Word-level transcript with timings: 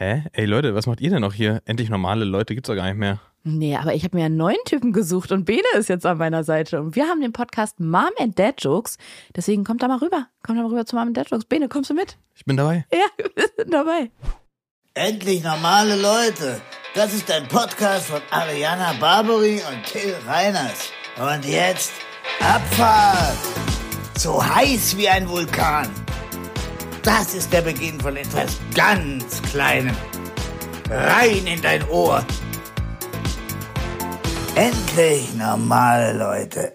Hä? 0.00 0.22
Ey 0.32 0.44
Leute, 0.44 0.76
was 0.76 0.86
macht 0.86 1.00
ihr 1.00 1.10
denn 1.10 1.22
noch 1.22 1.34
hier? 1.34 1.60
Endlich 1.64 1.90
normale 1.90 2.24
Leute 2.24 2.54
gibt's 2.54 2.68
doch 2.68 2.76
gar 2.76 2.86
nicht 2.86 2.98
mehr. 2.98 3.18
Nee, 3.42 3.74
aber 3.76 3.94
ich 3.94 4.04
habe 4.04 4.16
mir 4.16 4.26
einen 4.26 4.36
neuen 4.36 4.62
Typen 4.64 4.92
gesucht 4.92 5.32
und 5.32 5.44
Bene 5.44 5.66
ist 5.76 5.88
jetzt 5.88 6.06
an 6.06 6.18
meiner 6.18 6.44
Seite. 6.44 6.80
Und 6.80 6.94
wir 6.94 7.06
haben 7.08 7.20
den 7.20 7.32
Podcast 7.32 7.80
Mom 7.80 8.10
and 8.20 8.38
Dad 8.38 8.62
Jokes. 8.62 8.96
Deswegen 9.34 9.64
kommt 9.64 9.82
da 9.82 9.88
mal 9.88 9.98
rüber. 9.98 10.28
Kommt 10.44 10.56
da 10.56 10.62
mal 10.62 10.68
rüber 10.68 10.86
zu 10.86 10.94
Mom 10.94 11.08
and 11.08 11.16
Dad 11.16 11.28
Jokes. 11.28 11.46
Bene, 11.46 11.68
kommst 11.68 11.90
du 11.90 11.94
mit? 11.94 12.16
Ich 12.36 12.44
bin 12.44 12.56
dabei. 12.56 12.86
Ja, 12.92 13.24
wir 13.34 13.48
sind 13.56 13.74
dabei. 13.74 14.12
Endlich 14.94 15.42
normale 15.42 15.96
Leute. 15.96 16.60
Das 16.94 17.12
ist 17.12 17.28
ein 17.32 17.48
Podcast 17.48 18.06
von 18.06 18.20
Ariana 18.30 18.92
Barbary 19.00 19.60
und 19.68 19.84
Till 19.84 20.14
Reiners. 20.28 20.92
Und 21.16 21.44
jetzt 21.44 21.90
Abfahrt. 22.38 23.36
So 24.16 24.40
heiß 24.44 24.96
wie 24.96 25.08
ein 25.08 25.28
Vulkan. 25.28 25.90
Das 27.08 27.32
ist 27.34 27.50
der 27.54 27.62
Beginn 27.62 27.98
von 27.98 28.14
etwas 28.18 28.58
ganz 28.74 29.40
Kleinem. 29.40 29.96
Rein 30.90 31.46
in 31.46 31.62
dein 31.62 31.82
Ohr. 31.88 32.22
Endlich 34.54 35.34
normale 35.34 36.18
Leute. 36.18 36.74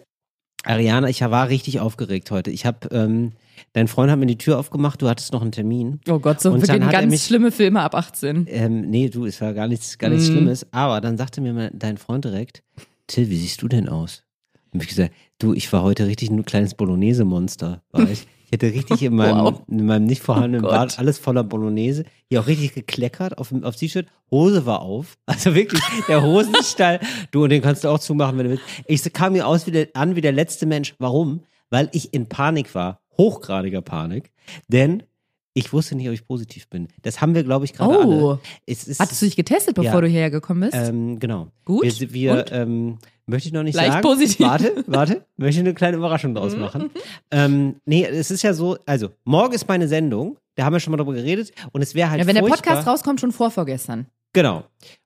Ariana, 0.63 1.07
ich 1.07 1.21
war 1.21 1.49
richtig 1.49 1.79
aufgeregt 1.81 2.31
heute. 2.31 2.49
Ich 2.49 2.65
habe, 2.65 2.87
ähm, 2.89 3.33
dein 3.73 3.87
Freund 3.87 4.09
hat 4.11 4.17
mir 4.17 4.25
die 4.25 4.39
Tür 4.39 4.57
aufgemacht, 4.57 5.03
du 5.03 5.07
hattest 5.07 5.33
noch 5.33 5.43
einen 5.43 5.51
Termin. 5.51 5.99
Oh 6.09 6.17
Gott, 6.17 6.41
so 6.41 6.51
Und 6.51 6.67
er 6.67 6.79
ganz 6.79 7.11
mich- 7.11 7.23
schlimme 7.25 7.51
Filme 7.51 7.81
ab 7.81 7.93
18. 7.93 8.47
Ähm, 8.49 8.89
nee, 8.89 9.09
du, 9.09 9.27
es 9.27 9.39
war 9.39 9.53
gar 9.53 9.67
nichts, 9.67 9.99
gar 9.99 10.09
nichts 10.09 10.29
Mhm. 10.29 10.33
Schlimmes. 10.33 10.65
Aber 10.71 10.99
dann 10.99 11.15
sagte 11.15 11.41
mir 11.41 11.53
mein, 11.53 11.77
dein 11.77 11.99
Freund 11.99 12.25
direkt, 12.25 12.63
Till, 13.05 13.29
wie 13.29 13.37
siehst 13.37 13.61
du 13.61 13.67
denn 13.67 13.87
aus? 13.87 14.23
Und 14.71 14.81
ich 14.81 14.89
gesagt, 14.89 15.13
du, 15.37 15.53
ich 15.53 15.71
war 15.71 15.83
heute 15.83 16.07
richtig 16.07 16.31
ein 16.31 16.43
kleines 16.43 16.73
Bolognese-Monster, 16.73 17.83
war 17.91 18.01
ich. 18.09 18.25
Ich 18.53 18.61
hätte 18.61 18.71
richtig 18.71 19.01
in 19.01 19.15
meinem, 19.15 19.45
Wow. 19.45 19.61
in 19.67 19.87
meinem 19.87 20.05
nicht 20.05 20.21
vorhandenen 20.21 20.63
Oh 20.63 20.69
Bad 20.69 20.99
alles 20.99 21.17
voller 21.17 21.43
Bolognese. 21.43 22.03
Hier 22.29 22.39
auch 22.39 22.45
richtig 22.45 22.75
gekleckert 22.75 23.39
auf 23.39 23.49
dem 23.49 23.63
aufs 23.63 23.77
T-Shirt. 23.79 24.05
Hose 24.29 24.67
war 24.67 24.83
auf. 24.83 25.17
Also 25.25 25.55
wirklich, 25.55 25.81
der 26.07 26.21
Hosenstall. 26.21 26.99
du, 27.31 27.45
und 27.45 27.49
den 27.49 27.63
kannst 27.63 27.83
du 27.83 27.89
auch 27.89 27.97
zumachen, 27.97 28.37
wenn 28.37 28.45
du 28.45 28.51
willst. 28.51 28.63
Ich 28.85 29.11
kam 29.11 29.33
mir 29.33 29.47
aus 29.47 29.65
wie 29.65 29.71
der, 29.71 29.87
an 29.95 30.15
wie 30.15 30.21
der 30.21 30.33
letzte 30.33 30.67
Mensch. 30.67 30.93
Warum? 30.99 31.41
Weil 31.71 31.89
ich 31.93 32.13
in 32.13 32.29
Panik 32.29 32.75
war. 32.75 32.99
Hochgradiger 33.17 33.81
Panik. 33.81 34.31
Denn 34.67 35.01
ich 35.53 35.71
wusste 35.73 35.95
nicht, 35.95 36.07
ob 36.07 36.13
ich 36.13 36.25
positiv 36.25 36.67
bin. 36.67 36.87
Das 37.03 37.21
haben 37.21 37.35
wir, 37.35 37.43
glaube 37.43 37.65
ich, 37.65 37.73
gerade 37.73 37.97
Oh. 37.97 38.29
alle. 38.31 38.39
Es 38.65 38.87
ist, 38.87 38.99
Hattest 38.99 39.21
du 39.21 39.25
dich 39.25 39.35
getestet, 39.35 39.75
bevor 39.75 39.93
Ja. 39.93 40.01
du 40.01 40.07
hierher 40.07 40.31
gekommen 40.31 40.61
bist? 40.61 40.73
ähm, 40.75 41.19
genau. 41.19 41.49
Gut. 41.65 41.83
Wir, 41.99 42.13
wir 42.13 42.51
ähm, 42.51 42.97
möchte 43.25 43.47
ich 43.49 43.53
noch 43.53 43.63
nicht 43.63 43.75
Leicht 43.75 43.93
sagen. 43.93 44.03
positiv. 44.03 44.39
Warte, 44.39 44.83
warte. 44.87 45.25
Möchte 45.37 45.59
eine 45.59 45.73
kleine 45.73 45.97
Überraschung 45.97 46.33
draus 46.33 46.55
machen. 46.55 46.89
ähm, 47.31 47.75
nee, 47.85 48.03
es 48.05 48.31
ist 48.31 48.41
ja 48.41 48.53
so, 48.53 48.77
also, 48.85 49.09
morgen 49.23 49.53
ist 49.53 49.67
meine 49.67 49.87
Sendung. 49.87 50.37
Da 50.55 50.65
haben 50.65 50.73
wir 50.73 50.79
schon 50.79 50.91
mal 50.91 50.97
drüber 50.97 51.13
geredet. 51.13 51.51
Und 51.71 51.81
es 51.81 51.95
wäre 51.95 52.09
halt 52.09 52.19
ja, 52.19 52.27
wenn 52.27 52.35
der 52.35 52.43
furchtbar. 52.45 52.73
Podcast 52.73 52.87
rauskommt, 52.87 53.19
schon 53.21 53.31
vor 53.31 53.49
vorgestern. 53.51 54.07
Genau. 54.33 54.63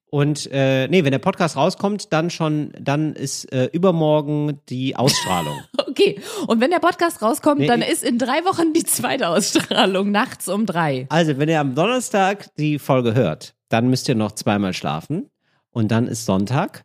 Und 0.09 0.50
äh, 0.52 0.88
nee, 0.88 1.03
wenn 1.03 1.11
der 1.11 1.19
Podcast 1.19 1.58
rauskommt, 1.58 2.13
dann 2.13 2.30
schon, 2.30 2.72
dann 2.80 3.13
ist 3.13 3.52
äh, 3.52 3.66
übermorgen 3.73 4.59
die 4.69 4.95
Ausstrahlung. 4.95 5.59
Okay, 5.89 6.22
und 6.45 6.61
wenn 6.61 6.69
der 6.69 6.77
Podcast 6.77 7.23
rauskommt, 7.23 7.61
Nee, 7.61 7.66
dann 7.66 7.81
ist 7.81 8.03
in 8.03 8.19
drei 8.19 8.45
Wochen 8.45 8.72
die 8.72 8.83
zweite 8.83 9.30
Ausstrahlung, 9.30 10.11
nachts 10.11 10.47
um 10.47 10.67
drei. 10.67 11.08
also, 11.09 11.39
wenn 11.39 11.50
ihr 11.50 11.59
am 11.59 11.73
Donnerstag 11.73 12.53
die 12.58 12.78
Folge 12.78 13.16
hört, 13.16 13.55
dann 13.69 13.89
müsst 13.89 14.08
ihr 14.08 14.13
noch 14.13 14.33
zweimal 14.33 14.73
schlafen. 14.73 15.31
Und 15.72 15.89
dann 15.89 16.05
ist 16.08 16.25
Sonntag. 16.25 16.83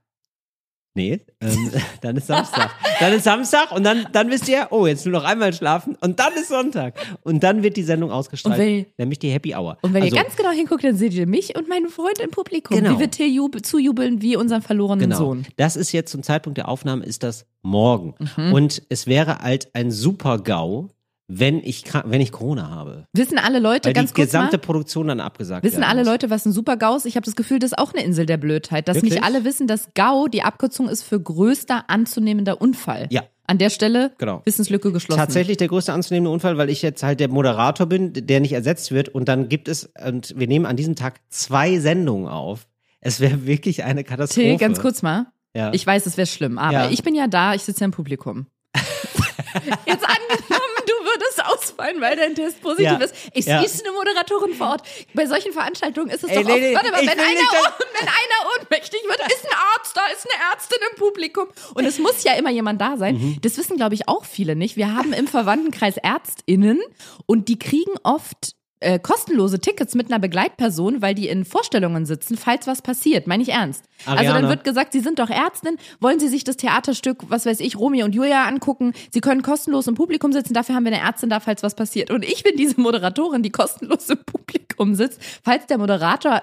Nee, 0.94 1.20
ähm, 1.40 1.70
dann 2.02 2.16
ist 2.16 2.26
Samstag. 2.26 2.70
Dann 3.00 3.12
ist 3.14 3.24
Samstag 3.24 3.72
und 3.72 3.82
dann, 3.84 4.06
dann 4.12 4.30
wisst 4.30 4.46
ihr, 4.48 4.66
oh, 4.70 4.86
jetzt 4.86 5.06
nur 5.06 5.12
noch 5.14 5.24
einmal 5.24 5.52
schlafen 5.54 5.96
und 6.02 6.20
dann 6.20 6.34
ist 6.34 6.48
Sonntag. 6.48 6.94
Und 7.22 7.42
dann 7.42 7.62
wird 7.62 7.76
die 7.78 7.82
Sendung 7.82 8.10
ausgestrahlt, 8.10 8.58
wenn- 8.58 8.86
nämlich 8.98 9.18
die 9.18 9.30
Happy 9.30 9.54
Hour. 9.54 9.78
Und 9.80 9.94
wenn 9.94 10.02
also, 10.02 10.14
ihr 10.14 10.22
ganz 10.22 10.36
genau 10.36 10.50
hinguckt, 10.50 10.84
dann 10.84 10.96
seht 10.96 11.14
ihr 11.14 11.26
mich 11.26 11.56
und 11.56 11.66
meinen 11.68 11.88
Freund 11.88 12.18
im 12.18 12.30
Publikum, 12.30 12.76
Genau. 12.76 12.94
wie 12.96 13.00
wir 13.00 13.10
Till 13.10 13.26
jub 13.34 13.64
zujubeln 13.64 14.20
wie 14.20 14.36
unseren 14.36 14.60
verlorenen 14.60 15.00
Genau. 15.08 15.16
Sohn. 15.16 15.46
Das 15.56 15.76
ist 15.76 15.92
jetzt 15.92 16.10
zum 16.12 16.22
Zeitpunkt 16.22 16.58
der 16.58 16.68
Aufnahme 16.68 17.04
ist 17.06 17.22
das 17.22 17.46
morgen. 17.62 18.14
Mhm. 18.36 18.52
Und 18.52 18.82
es 18.90 19.06
wäre 19.06 19.38
halt 19.38 19.74
ein 19.74 19.90
super 19.90 20.38
GAU, 20.38 20.90
wenn 21.28 21.60
ich, 21.62 21.84
wenn 22.05 22.20
ich 22.20 22.33
Corona 22.33 22.68
habe. 22.70 23.06
Wissen 23.14 23.38
alle 23.38 23.58
Leute, 23.58 23.86
Weil 23.86 23.94
ganz 23.94 24.12
die 24.12 24.20
gesamte 24.22 24.56
mal, 24.56 24.60
Produktion 24.62 25.08
dann 25.08 25.20
abgesagt 25.20 25.64
wissen 25.64 25.83
alle 25.83 26.00
muss. 26.00 26.08
Leute, 26.08 26.30
was 26.30 26.44
ein 26.46 26.52
Super-GAU 26.52 26.96
ist? 26.96 27.06
Ich 27.06 27.16
habe 27.16 27.24
das 27.24 27.36
Gefühl, 27.36 27.58
das 27.58 27.72
ist 27.72 27.78
auch 27.78 27.94
eine 27.94 28.05
Insel 28.05 28.27
der 28.27 28.36
Blödheit, 28.36 28.88
dass 28.88 28.96
Wirklich? 28.96 29.14
nicht 29.14 29.24
alle 29.24 29.44
wissen, 29.44 29.66
dass 29.66 29.88
GAU 29.94 30.28
die 30.28 30.42
Abkürzung 30.42 30.88
ist 30.88 31.02
für 31.05 31.20
größter 31.20 31.88
anzunehmender 31.88 32.61
Unfall. 32.61 33.06
Ja. 33.11 33.22
An 33.46 33.58
der 33.58 33.70
Stelle 33.70 34.12
Genau. 34.18 34.40
Wissenslücke 34.44 34.92
geschlossen. 34.92 35.18
Tatsächlich 35.18 35.56
der 35.56 35.68
größte 35.68 35.92
anzunehmende 35.92 36.30
Unfall, 36.30 36.58
weil 36.58 36.70
ich 36.70 36.80
jetzt 36.82 37.02
halt 37.02 37.18
der 37.20 37.28
Moderator 37.28 37.86
bin, 37.86 38.12
der 38.12 38.40
nicht 38.40 38.52
ersetzt 38.52 38.92
wird. 38.92 39.08
Und 39.08 39.28
dann 39.28 39.48
gibt 39.48 39.68
es, 39.68 39.90
und 40.06 40.34
wir 40.38 40.46
nehmen 40.46 40.64
an 40.66 40.77
diesem 40.77 40.94
Tag 40.96 41.20
zwei 41.28 41.78
Sendungen 41.80 42.28
auf. 42.28 42.66
Es 43.00 43.18
wäre 43.20 43.46
wirklich 43.46 43.82
eine 43.84 44.05
Katastrophe. 44.05 44.46
Till, 44.48 44.56
ganz 44.58 44.80
kurz 44.80 45.02
mal. 45.02 45.27
Ja. 45.55 45.72
Ich 45.74 45.86
weiß, 45.86 46.06
es 46.06 46.16
wäre 46.16 46.27
schlimm, 46.27 46.56
aber 46.58 46.72
Ja. 46.84 46.90
ich 46.90 47.02
bin 47.02 47.14
ja 47.14 47.27
da, 47.27 47.55
ich 47.55 47.62
sitze 47.62 47.80
ja 47.80 47.86
im 47.86 47.90
Publikum. 47.90 48.46
Jetzt 49.86 50.05
angenommen, 50.06 50.71
würdest 51.14 51.45
ausfallen, 51.45 52.00
weil 52.00 52.17
dein 52.17 52.34
Test 52.34 52.61
positiv 52.61 52.84
Ja. 52.84 52.96
ist. 52.96 53.14
Es 53.34 53.46
Ja. 53.46 53.62
ist 53.62 53.84
eine 53.84 53.92
Moderatorin 53.95 54.55
vor 54.55 54.68
Ort. 54.70 54.83
Bei 55.14 55.27
solchen 55.27 55.52
Veranstaltungen 55.52 56.11
ist 56.11 56.24
es 56.24 56.30
Ey, 56.30 56.36
doch 56.36 56.45
nee, 56.45 56.52
oft, 56.52 56.61
nee, 56.61 56.74
warte 56.74 56.90
mal, 56.90 57.02
ich 57.02 57.11
wenn 57.11 57.18
einer, 57.20 57.28
wenn 58.00 58.08
einer 58.08 58.50
ohnmächtig 58.61 59.00
wird, 59.05 59.20
ist 59.20 59.45
ein 59.46 59.56
Arzt 59.77 59.96
da, 59.96 60.06
ist 60.12 60.27
eine 60.30 60.52
Ärztin 60.52 60.78
im 60.90 60.98
Publikum. 60.98 61.48
Und 61.74 61.84
es 61.84 61.98
muss 61.98 62.23
ja 62.24 62.34
immer 62.34 62.50
jemand 62.50 62.80
da 62.80 62.96
sein. 62.96 63.17
Mhm. 63.17 63.39
Das 63.42 63.56
wissen, 63.58 63.77
glaube 63.77 63.95
ich, 63.95 64.08
auch 64.08 64.24
viele 64.24 64.56
nicht. 64.56 64.77
Wir 64.77 64.95
haben 64.95 65.12
im 65.12 65.27
Verwandtenkreis 65.27 65.96
ÄrztInnen 65.98 66.80
und 67.27 67.48
die 67.48 67.58
kriegen 67.58 67.92
oft 68.02 68.55
äh, 68.82 68.98
kostenlose 68.98 69.60
Tickets 69.60 69.94
mit 69.94 70.08
einer 70.08 70.18
Begleitperson, 70.18 71.00
weil 71.00 71.14
die 71.14 71.28
in 71.28 71.44
Vorstellungen 71.44 72.04
sitzen, 72.06 72.36
falls 72.36 72.66
was 72.66 72.82
passiert. 72.82 73.26
Meine 73.26 73.42
ich 73.42 73.50
ernst. 73.50 73.84
Also 74.04 74.18
Ariane. 74.18 74.40
dann 74.40 74.48
wird 74.50 74.64
gesagt, 74.64 74.92
Sie 74.92 75.00
sind 75.00 75.18
doch 75.18 75.30
Ärztin, 75.30 75.76
wollen 76.00 76.18
Sie 76.20 76.28
sich 76.28 76.44
das 76.44 76.56
Theaterstück, 76.56 77.18
was 77.28 77.46
weiß 77.46 77.60
ich, 77.60 77.78
Romeo 77.78 78.04
und 78.04 78.14
Julia 78.14 78.46
angucken? 78.46 78.92
Sie 79.10 79.20
können 79.20 79.42
kostenlos 79.42 79.86
im 79.86 79.94
Publikum 79.94 80.32
sitzen, 80.32 80.54
dafür 80.54 80.74
haben 80.74 80.84
wir 80.84 80.92
eine 80.92 81.00
Ärztin 81.02 81.30
da, 81.30 81.40
falls 81.40 81.62
was 81.62 81.74
passiert. 81.74 82.10
Und 82.10 82.24
ich 82.24 82.42
bin 82.42 82.56
diese 82.56 82.80
Moderatorin, 82.80 83.42
die 83.42 83.50
kostenlos 83.50 84.10
im 84.10 84.18
Publikum 84.24 84.94
sitzt. 84.94 85.20
Falls 85.44 85.66
der 85.66 85.78
Moderator 85.78 86.42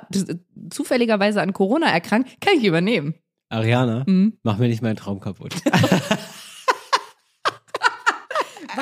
zufälligerweise 0.69 1.41
an 1.41 1.53
Corona 1.53 1.87
erkrankt, 1.87 2.29
kann 2.41 2.53
ich 2.57 2.63
übernehmen. 2.63 3.13
Ariana, 3.51 4.03
Mhm. 4.05 4.33
mach 4.43 4.57
mir 4.59 4.67
nicht 4.67 4.81
meinen 4.83 4.95
Traum 4.95 5.19
kaputt. 5.19 5.53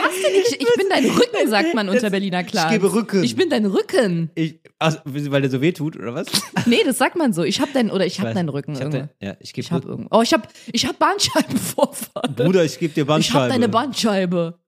Was 0.03 0.21
denn? 0.23 0.41
Ich, 0.41 0.51
ich 0.61 0.73
bin 0.75 0.87
dein 0.89 1.05
Rücken, 1.05 1.49
sagt 1.49 1.73
man 1.73 1.89
unter 1.89 2.09
Berliner 2.09 2.43
Klar. 2.43 2.71
gebe 2.71 2.91
Rücken. 2.93 3.23
Ich 3.23 3.35
bin 3.35 3.49
dein 3.49 3.65
Rücken. 3.65 4.29
Ich, 4.35 4.59
also, 4.79 4.99
weil 5.05 5.41
der 5.41 5.49
so 5.49 5.61
weh 5.61 5.71
tut, 5.71 5.95
oder 5.95 6.13
was? 6.13 6.27
Nee, 6.65 6.83
das 6.85 6.97
sagt 6.97 7.15
man 7.15 7.33
so. 7.33 7.43
Ich 7.43 7.61
hab 7.61 7.71
dein, 7.73 7.89
oder 7.91 8.05
ich 8.05 8.19
hab 8.19 8.27
weiß. 8.27 8.33
deinen 8.35 8.49
Rücken 8.49 8.73
Ich 8.73 8.81
hab 8.81 8.91
dein- 8.91 9.09
ja, 9.21 9.35
ich 9.39 9.53
gebe 9.53 9.65
Ich 9.65 9.71
hab. 9.71 9.83
Oh, 10.11 10.21
ich 10.21 10.33
hab, 10.33 10.47
ich 10.71 10.85
hab 10.85 10.99
Bandscheibenvorfall. 10.99 12.29
Bruder, 12.35 12.63
ich 12.63 12.77
gebe 12.79 12.93
dir 12.93 13.01
ich 13.01 13.07
Bandscheibe. 13.07 13.43
hab 13.45 13.49
deine 13.49 13.69
Bandscheibe. 13.69 14.59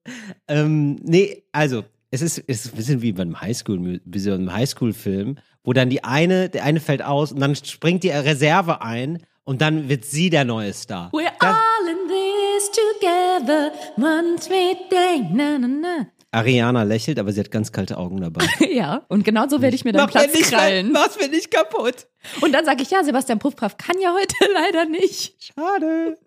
Ähm, 0.47 0.97
nee, 1.03 1.43
also, 1.51 1.83
es 2.11 2.21
ist, 2.21 2.43
es 2.47 2.65
ist 2.65 2.73
ein 2.73 2.77
bisschen 2.77 3.01
wie 3.01 3.11
beim 3.11 3.39
Highschool, 3.39 4.01
wie 4.03 4.19
so 4.19 4.33
einem 4.33 4.51
Highschool-Film, 4.51 5.37
wo 5.63 5.73
dann 5.73 5.89
die 5.89 6.03
eine, 6.03 6.49
der 6.49 6.63
eine 6.63 6.79
fällt 6.79 7.03
aus 7.03 7.31
und 7.31 7.39
dann 7.39 7.55
springt 7.55 8.03
die 8.03 8.09
Reserve 8.09 8.81
ein 8.81 9.23
und 9.43 9.61
dann 9.61 9.89
wird 9.89 10.05
sie 10.05 10.29
der 10.29 10.45
neue 10.45 10.73
Star. 10.73 11.11
We're 11.11 11.29
Das, 11.39 11.55
all 11.55 11.87
in 11.91 12.07
this 12.07 12.38
together, 12.71 13.71
one 13.97 14.37
sweet 14.39 14.89
day, 14.91 15.21
na 15.31 15.57
na 15.57 15.67
na. 15.67 16.05
Ariana 16.31 16.83
lächelt, 16.83 17.17
aber 17.17 17.31
sie 17.31 17.39
hat 17.39 17.49
ganz 17.49 17.71
kalte 17.71 17.97
Augen 17.97 18.21
dabei. 18.21 18.45
Ja, 18.71 19.03
und 19.07 19.23
genau 19.25 19.47
so 19.49 19.61
werde 19.63 19.75
ich 19.75 19.83
mir 19.83 19.93
dann 19.93 20.05
Mach 20.05 20.13
mir 20.13 20.21
Platz 20.21 20.33
nicht, 20.33 20.51
krallen. 20.51 20.91
mach's 20.91 21.17
mir 21.19 21.27
nicht 21.27 21.49
kaputt. 21.49 22.07
Und 22.41 22.51
dann 22.53 22.65
sage 22.65 22.83
ich, 22.83 22.91
ja, 22.91 23.03
Sebastian 23.03 23.39
Puffkraft 23.39 23.79
kann 23.79 23.99
ja 23.99 24.13
heute 24.13 24.35
leider 24.53 24.85
nicht. 24.85 25.51
Schade. 25.55 26.17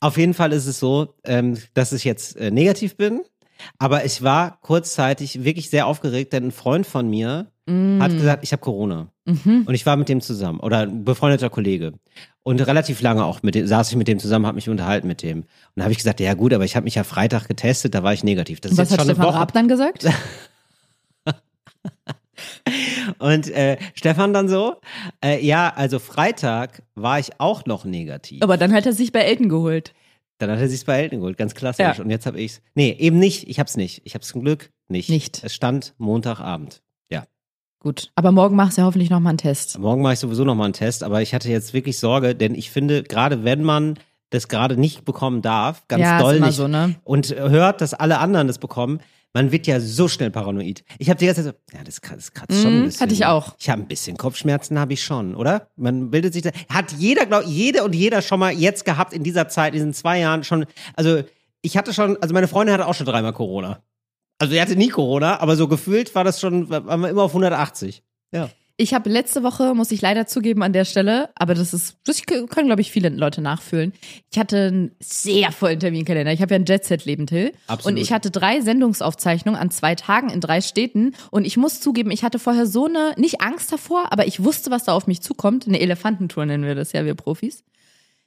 Auf 0.00 0.18
jeden 0.18 0.34
Fall 0.34 0.52
ist 0.52 0.66
es 0.66 0.78
so, 0.78 1.14
ähm, 1.24 1.56
dass 1.72 1.92
ich 1.92 2.04
jetzt 2.04 2.36
äh, 2.36 2.50
negativ 2.50 2.96
bin. 2.98 3.22
Aber 3.78 4.04
ich 4.04 4.22
war 4.22 4.58
kurzzeitig 4.60 5.44
wirklich 5.44 5.70
sehr 5.70 5.86
aufgeregt, 5.86 6.32
denn 6.32 6.48
ein 6.48 6.52
Freund 6.52 6.86
von 6.86 7.08
mir 7.08 7.46
hat 7.66 8.10
gesagt, 8.12 8.44
ich 8.44 8.52
habe 8.52 8.60
Corona. 8.60 9.08
Und 9.24 9.74
ich 9.74 9.86
war 9.86 9.96
mit 9.96 10.10
dem 10.10 10.20
zusammen. 10.20 10.60
Oder 10.60 10.80
ein 10.80 11.04
befreundeter 11.04 11.48
Kollege. 11.48 11.94
Und 12.42 12.60
relativ 12.60 13.00
lange 13.00 13.24
auch 13.24 13.42
mit 13.42 13.54
dem, 13.54 13.66
saß 13.66 13.90
ich 13.90 13.96
mit 13.96 14.06
dem 14.06 14.18
zusammen, 14.18 14.46
habe 14.46 14.56
mich 14.56 14.68
unterhalten 14.68 15.08
mit 15.08 15.22
dem. 15.22 15.38
Und 15.38 15.46
da 15.76 15.84
habe 15.84 15.92
ich 15.92 15.98
gesagt, 15.98 16.20
ja 16.20 16.34
gut, 16.34 16.52
aber 16.52 16.66
ich 16.66 16.76
habe 16.76 16.84
mich 16.84 16.96
ja 16.96 17.04
Freitag 17.04 17.48
getestet, 17.48 17.94
da 17.94 18.02
war 18.02 18.12
ich 18.12 18.22
negativ. 18.22 18.60
Das 18.60 18.72
ist 18.72 18.78
Was 18.78 18.90
jetzt 18.90 19.00
hat 19.00 19.06
schon 19.06 19.14
Stefan 19.14 19.22
eine 19.24 19.32
Woche. 19.32 19.40
Raab 19.40 19.52
dann 19.54 19.68
gesagt? 19.68 20.04
Und 23.18 23.50
äh, 23.50 23.78
Stefan 23.94 24.34
dann 24.34 24.50
so, 24.50 24.76
äh, 25.24 25.42
ja, 25.44 25.72
also 25.74 25.98
Freitag 25.98 26.82
war 26.94 27.18
ich 27.18 27.40
auch 27.40 27.64
noch 27.64 27.86
negativ. 27.86 28.42
Aber 28.42 28.58
dann 28.58 28.74
hat 28.74 28.84
er 28.84 28.92
sich 28.92 29.10
bei 29.12 29.20
Elton 29.20 29.48
geholt. 29.48 29.94
Dann 30.38 30.50
hat 30.50 30.58
er 30.58 30.68
sich's 30.68 30.84
bei 30.84 31.00
Elton 31.00 31.20
geholt, 31.20 31.36
ganz 31.36 31.54
klassisch. 31.54 31.98
Ja. 31.98 32.02
Und 32.02 32.10
jetzt 32.10 32.26
habe 32.26 32.40
ich's. 32.40 32.60
Nee, 32.74 32.96
eben 32.98 33.18
nicht. 33.18 33.48
Ich 33.48 33.60
hab's 33.60 33.76
nicht. 33.76 34.02
Ich 34.04 34.14
hab's 34.14 34.28
zum 34.28 34.42
Glück 34.42 34.70
nicht. 34.88 35.08
Nicht. 35.08 35.42
Es 35.44 35.54
stand 35.54 35.94
Montagabend. 35.98 36.82
Ja. 37.10 37.24
Gut. 37.78 38.10
Aber 38.16 38.32
morgen 38.32 38.56
machst 38.56 38.76
du 38.76 38.82
ja 38.82 38.86
hoffentlich 38.86 39.10
nochmal 39.10 39.30
einen 39.30 39.38
Test. 39.38 39.78
Morgen 39.78 40.02
mache 40.02 40.14
ich 40.14 40.18
sowieso 40.18 40.44
noch 40.44 40.54
mal 40.54 40.64
einen 40.64 40.72
Test, 40.72 41.02
aber 41.04 41.22
ich 41.22 41.34
hatte 41.34 41.48
jetzt 41.48 41.72
wirklich 41.72 41.98
Sorge, 41.98 42.34
denn 42.34 42.54
ich 42.54 42.70
finde, 42.70 43.02
gerade 43.04 43.44
wenn 43.44 43.62
man 43.62 43.98
das 44.30 44.48
gerade 44.48 44.76
nicht 44.76 45.04
bekommen 45.04 45.42
darf, 45.42 45.86
ganz 45.86 46.02
Ja, 46.02 46.18
doll 46.18 46.40
nicht, 46.40 46.54
so, 46.54 46.66
ne? 46.66 46.96
und 47.04 47.30
hört, 47.30 47.80
dass 47.80 47.94
alle 47.94 48.18
anderen 48.18 48.48
das 48.48 48.58
bekommen, 48.58 49.00
Man 49.34 49.50
wird 49.52 49.66
ja 49.66 49.80
so 49.80 50.06
schnell 50.06 50.30
paranoid. 50.30 50.84
Ich 50.98 51.10
habe 51.10 51.18
die 51.18 51.26
ganze 51.26 51.42
Zeit 51.44 51.56
so, 51.70 51.76
ja, 51.76 51.82
das, 51.84 52.00
kratzt- 52.00 52.16
das 52.18 52.32
kratzt 52.34 52.62
schon 52.62 52.72
ein 52.72 52.80
Mhm, 52.80 52.84
bisschen. 52.84 53.00
hatte 53.00 53.14
ich 53.14 53.26
auch. 53.26 53.54
Ich 53.58 53.68
habe 53.68 53.82
ein 53.82 53.88
bisschen 53.88 54.16
Kopfschmerzen, 54.16 54.78
habe 54.78 54.92
ich 54.92 55.02
schon, 55.02 55.34
oder? 55.34 55.68
Man 55.76 56.10
bildet 56.10 56.32
sich 56.32 56.42
da. 56.42 56.50
Hat 56.68 56.92
jeder, 56.92 57.26
glaub, 57.26 57.44
jede 57.44 57.82
und 57.84 57.94
jeder 57.94 58.22
schon 58.22 58.38
mal 58.38 58.52
jetzt 58.52 58.84
gehabt 58.84 59.12
in 59.12 59.24
dieser 59.24 59.48
Zeit, 59.48 59.72
in 59.74 59.78
diesen 59.80 59.92
zwei 59.92 60.20
Jahren 60.20 60.44
schon. 60.44 60.66
Also 60.94 61.22
ich 61.62 61.76
hatte 61.76 61.92
schon, 61.92 62.16
also 62.22 62.32
meine 62.32 62.46
Freundin 62.48 62.72
hatte 62.74 62.86
auch 62.86 62.94
schon 62.94 63.06
dreimal 63.06 63.32
Corona. 63.32 63.82
Also 64.38 64.54
die 64.54 64.60
hatte 64.60 64.76
nie 64.76 64.88
Corona, 64.88 65.40
aber 65.40 65.56
so 65.56 65.66
gefühlt 65.68 66.14
war 66.14 66.22
das 66.24 66.40
schon, 66.40 66.68
waren 66.70 67.00
wir 67.00 67.08
immer 67.08 67.22
auf 67.22 67.32
180. 67.32 68.02
Ja. 68.32 68.50
Ich 68.76 68.92
habe 68.92 69.08
letzte 69.08 69.44
Woche, 69.44 69.72
muss 69.74 69.92
ich 69.92 70.02
leider 70.02 70.26
zugeben 70.26 70.64
an 70.64 70.72
der 70.72 70.84
Stelle, 70.84 71.30
aber 71.36 71.54
das 71.54 71.72
ist, 71.72 71.96
das 72.02 72.22
können, 72.26 72.66
glaube 72.66 72.80
ich, 72.80 72.90
viele 72.90 73.08
Leute 73.08 73.40
nachfühlen. 73.40 73.92
Ich 74.32 74.38
hatte 74.38 74.66
einen 74.66 74.90
sehr 74.98 75.52
vollen 75.52 75.78
Terminkalender. 75.78 76.32
Ich 76.32 76.42
habe 76.42 76.54
ja 76.54 76.58
ein 76.58 76.64
Jet-Set-Leben, 76.64 77.28
Till. 77.28 77.52
Absolut. 77.68 77.96
Und 77.96 78.02
ich 78.02 78.12
hatte 78.12 78.32
drei 78.32 78.60
Sendungsaufzeichnungen 78.60 79.60
an 79.60 79.70
zwei 79.70 79.94
Tagen 79.94 80.28
in 80.28 80.40
drei 80.40 80.60
Städten. 80.60 81.14
Und 81.30 81.44
ich 81.44 81.56
muss 81.56 81.80
zugeben, 81.80 82.10
ich 82.10 82.24
hatte 82.24 82.40
vorher 82.40 82.66
so 82.66 82.86
eine, 82.86 83.14
nicht 83.16 83.42
Angst 83.42 83.72
davor, 83.72 84.10
aber 84.10 84.26
ich 84.26 84.42
wusste, 84.42 84.72
was 84.72 84.82
da 84.82 84.92
auf 84.92 85.06
mich 85.06 85.20
zukommt. 85.20 85.68
Eine 85.68 85.78
Elefantentour 85.78 86.44
nennen 86.44 86.64
wir 86.64 86.74
das 86.74 86.90
ja, 86.90 87.04
wir 87.04 87.14
Profis. 87.14 87.62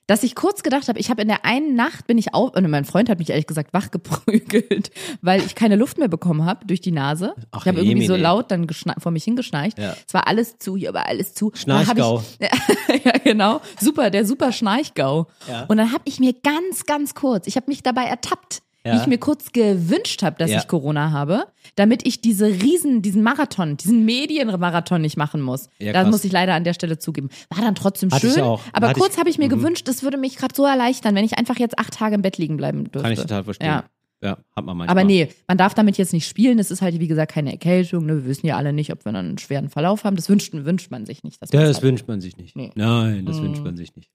Dass 0.08 0.24
ich 0.24 0.36
kurz 0.36 0.64
gedacht 0.64 0.88
habe, 0.88 1.00
ich 1.00 1.10
habe 1.10 1.22
in 1.22 1.28
der 1.28 1.44
einen 1.44 1.76
Nacht 1.76 2.08
bin 2.08 2.18
ich 2.18 2.34
auf, 2.34 2.56
und 2.56 2.70
mein 2.70 2.86
Freund 2.86 3.10
hat 3.10 3.20
mich 3.20 3.30
ehrlich 3.30 3.46
gesagt 3.46 3.74
wachgeprügelt, 3.74 4.90
weil 5.22 5.42
ich 5.42 5.54
keine 5.54 5.76
Luft 5.76 5.98
mehr 5.98 6.08
bekommen 6.08 6.46
habe 6.46 6.66
durch 6.66 6.80
die 6.80 6.92
Nase. 6.92 7.36
Ach, 7.52 7.62
ich 7.62 7.68
habe 7.68 7.82
irgendwie 7.82 8.08
so 8.08 8.16
laut 8.16 8.50
dann 8.50 8.68
vor 9.00 9.12
mich 9.12 9.26
hingeschneit. 9.26 9.78
Ja. 9.78 9.96
Es 10.08 10.14
war 10.14 10.28
alles 10.28 10.58
zu, 10.60 10.78
hier 10.78 10.94
war 10.94 11.08
alles 11.08 11.34
zu. 11.34 11.52
Schnarchgau. 11.54 12.24
Ich, 12.40 13.04
ja, 13.06 13.12
genau. 13.24 13.62
Super, 13.80 14.10
der 14.10 14.26
super 14.26 14.54
Schnarchgau. 14.54 15.28
Ja. 15.50 15.66
Und 15.68 15.78
dann 15.78 15.92
habe 15.92 16.04
ich 16.06 16.20
mir 16.20 16.34
ganz, 16.34 16.86
ganz 16.86 17.14
kurz, 17.14 17.46
ich 17.48 17.58
habe 17.58 17.66
mich 17.68 17.84
dabei 17.84 18.04
ertappt, 18.04 18.62
wie 18.88 18.96
Ja. 18.96 19.02
ich 19.02 19.08
mir 19.08 19.18
kurz 19.18 19.52
gewünscht 19.52 20.24
habe, 20.24 20.38
dass 20.38 20.50
Ja. 20.52 20.60
ich 20.60 20.68
Corona 20.68 21.12
habe, 21.12 21.46
damit 21.76 22.06
ich 22.08 22.22
diese 22.22 22.48
Riesen, 22.48 23.02
diesen 23.02 23.24
Marathon, 23.24 23.78
diesen 23.78 24.06
Medienmarathon 24.06 25.02
nicht 25.02 25.18
machen 25.18 25.42
muss. 25.42 25.70
Ja, 25.80 25.94
da 25.94 26.02
krass. 26.04 26.12
muss 26.12 26.24
ich 26.24 26.32
leider 26.32 26.54
an 26.54 26.64
der 26.64 26.74
Stelle 26.74 26.98
zugeben. 26.98 27.30
War 27.50 27.62
dann 27.64 27.76
trotzdem 27.76 28.12
Hatte 28.12 28.30
schön. 28.32 28.42
Aber 28.42 28.88
Hatte 28.90 29.00
kurz 29.00 29.18
habe 29.18 29.30
ich 29.30 29.38
mir 29.38 29.46
mhm. 29.46 29.52
gewünscht, 29.52 29.88
das 29.88 30.04
würde 30.04 30.18
mich 30.18 30.36
gerade 30.38 30.56
so 30.56 30.66
erleichtern, 30.66 31.16
wenn 31.16 31.26
ich 31.26 31.38
einfach 31.38 31.58
jetzt 31.60 31.78
acht 31.80 31.94
Tage 31.94 32.16
im 32.16 32.22
Bett 32.22 32.38
liegen 32.38 32.58
bleiben 32.58 32.84
dürfte. 32.86 33.02
Kann 33.02 33.12
ich 33.12 33.20
total 33.20 33.44
verstehen. 33.44 33.68
Ja. 33.68 33.84
Ja, 34.20 34.32
hat 34.56 34.66
man 34.66 34.76
manchmal. 34.78 34.90
Aber 34.90 35.04
nee, 35.04 35.30
man 35.48 35.60
darf 35.60 35.76
damit 35.76 35.98
jetzt 36.00 36.12
nicht 36.12 36.28
spielen. 36.28 36.58
Es 36.58 36.72
ist 36.72 36.82
halt, 36.82 37.00
wie 37.00 37.08
gesagt, 37.08 37.32
keine 37.34 37.52
Erkältung. 37.52 38.08
Ne? 38.08 38.16
Wir 38.16 38.26
wissen 38.26 38.48
ja 38.48 38.58
alle 38.58 38.74
nicht, 38.74 38.92
ob 38.92 39.06
wir 39.06 39.12
dann 39.12 39.28
einen 39.28 39.38
schweren 39.38 39.70
Verlauf 39.70 40.06
haben. 40.06 40.16
Das 40.16 40.28
wünscht, 40.28 40.54
wünscht 40.54 40.90
man 40.90 41.06
sich 41.06 41.24
nicht. 41.24 41.40
Das 41.40 41.52
hat. 41.54 41.84
wünscht 41.84 42.08
man 42.08 42.20
sich 42.20 42.36
nicht. 42.36 42.56
Nee. 42.56 42.72
Nein, 42.74 43.28
das 43.28 43.38
Mhm. 43.38 43.44
wünscht 43.44 43.64
man 43.64 43.78
sich 43.78 43.96
nicht. 43.96 44.10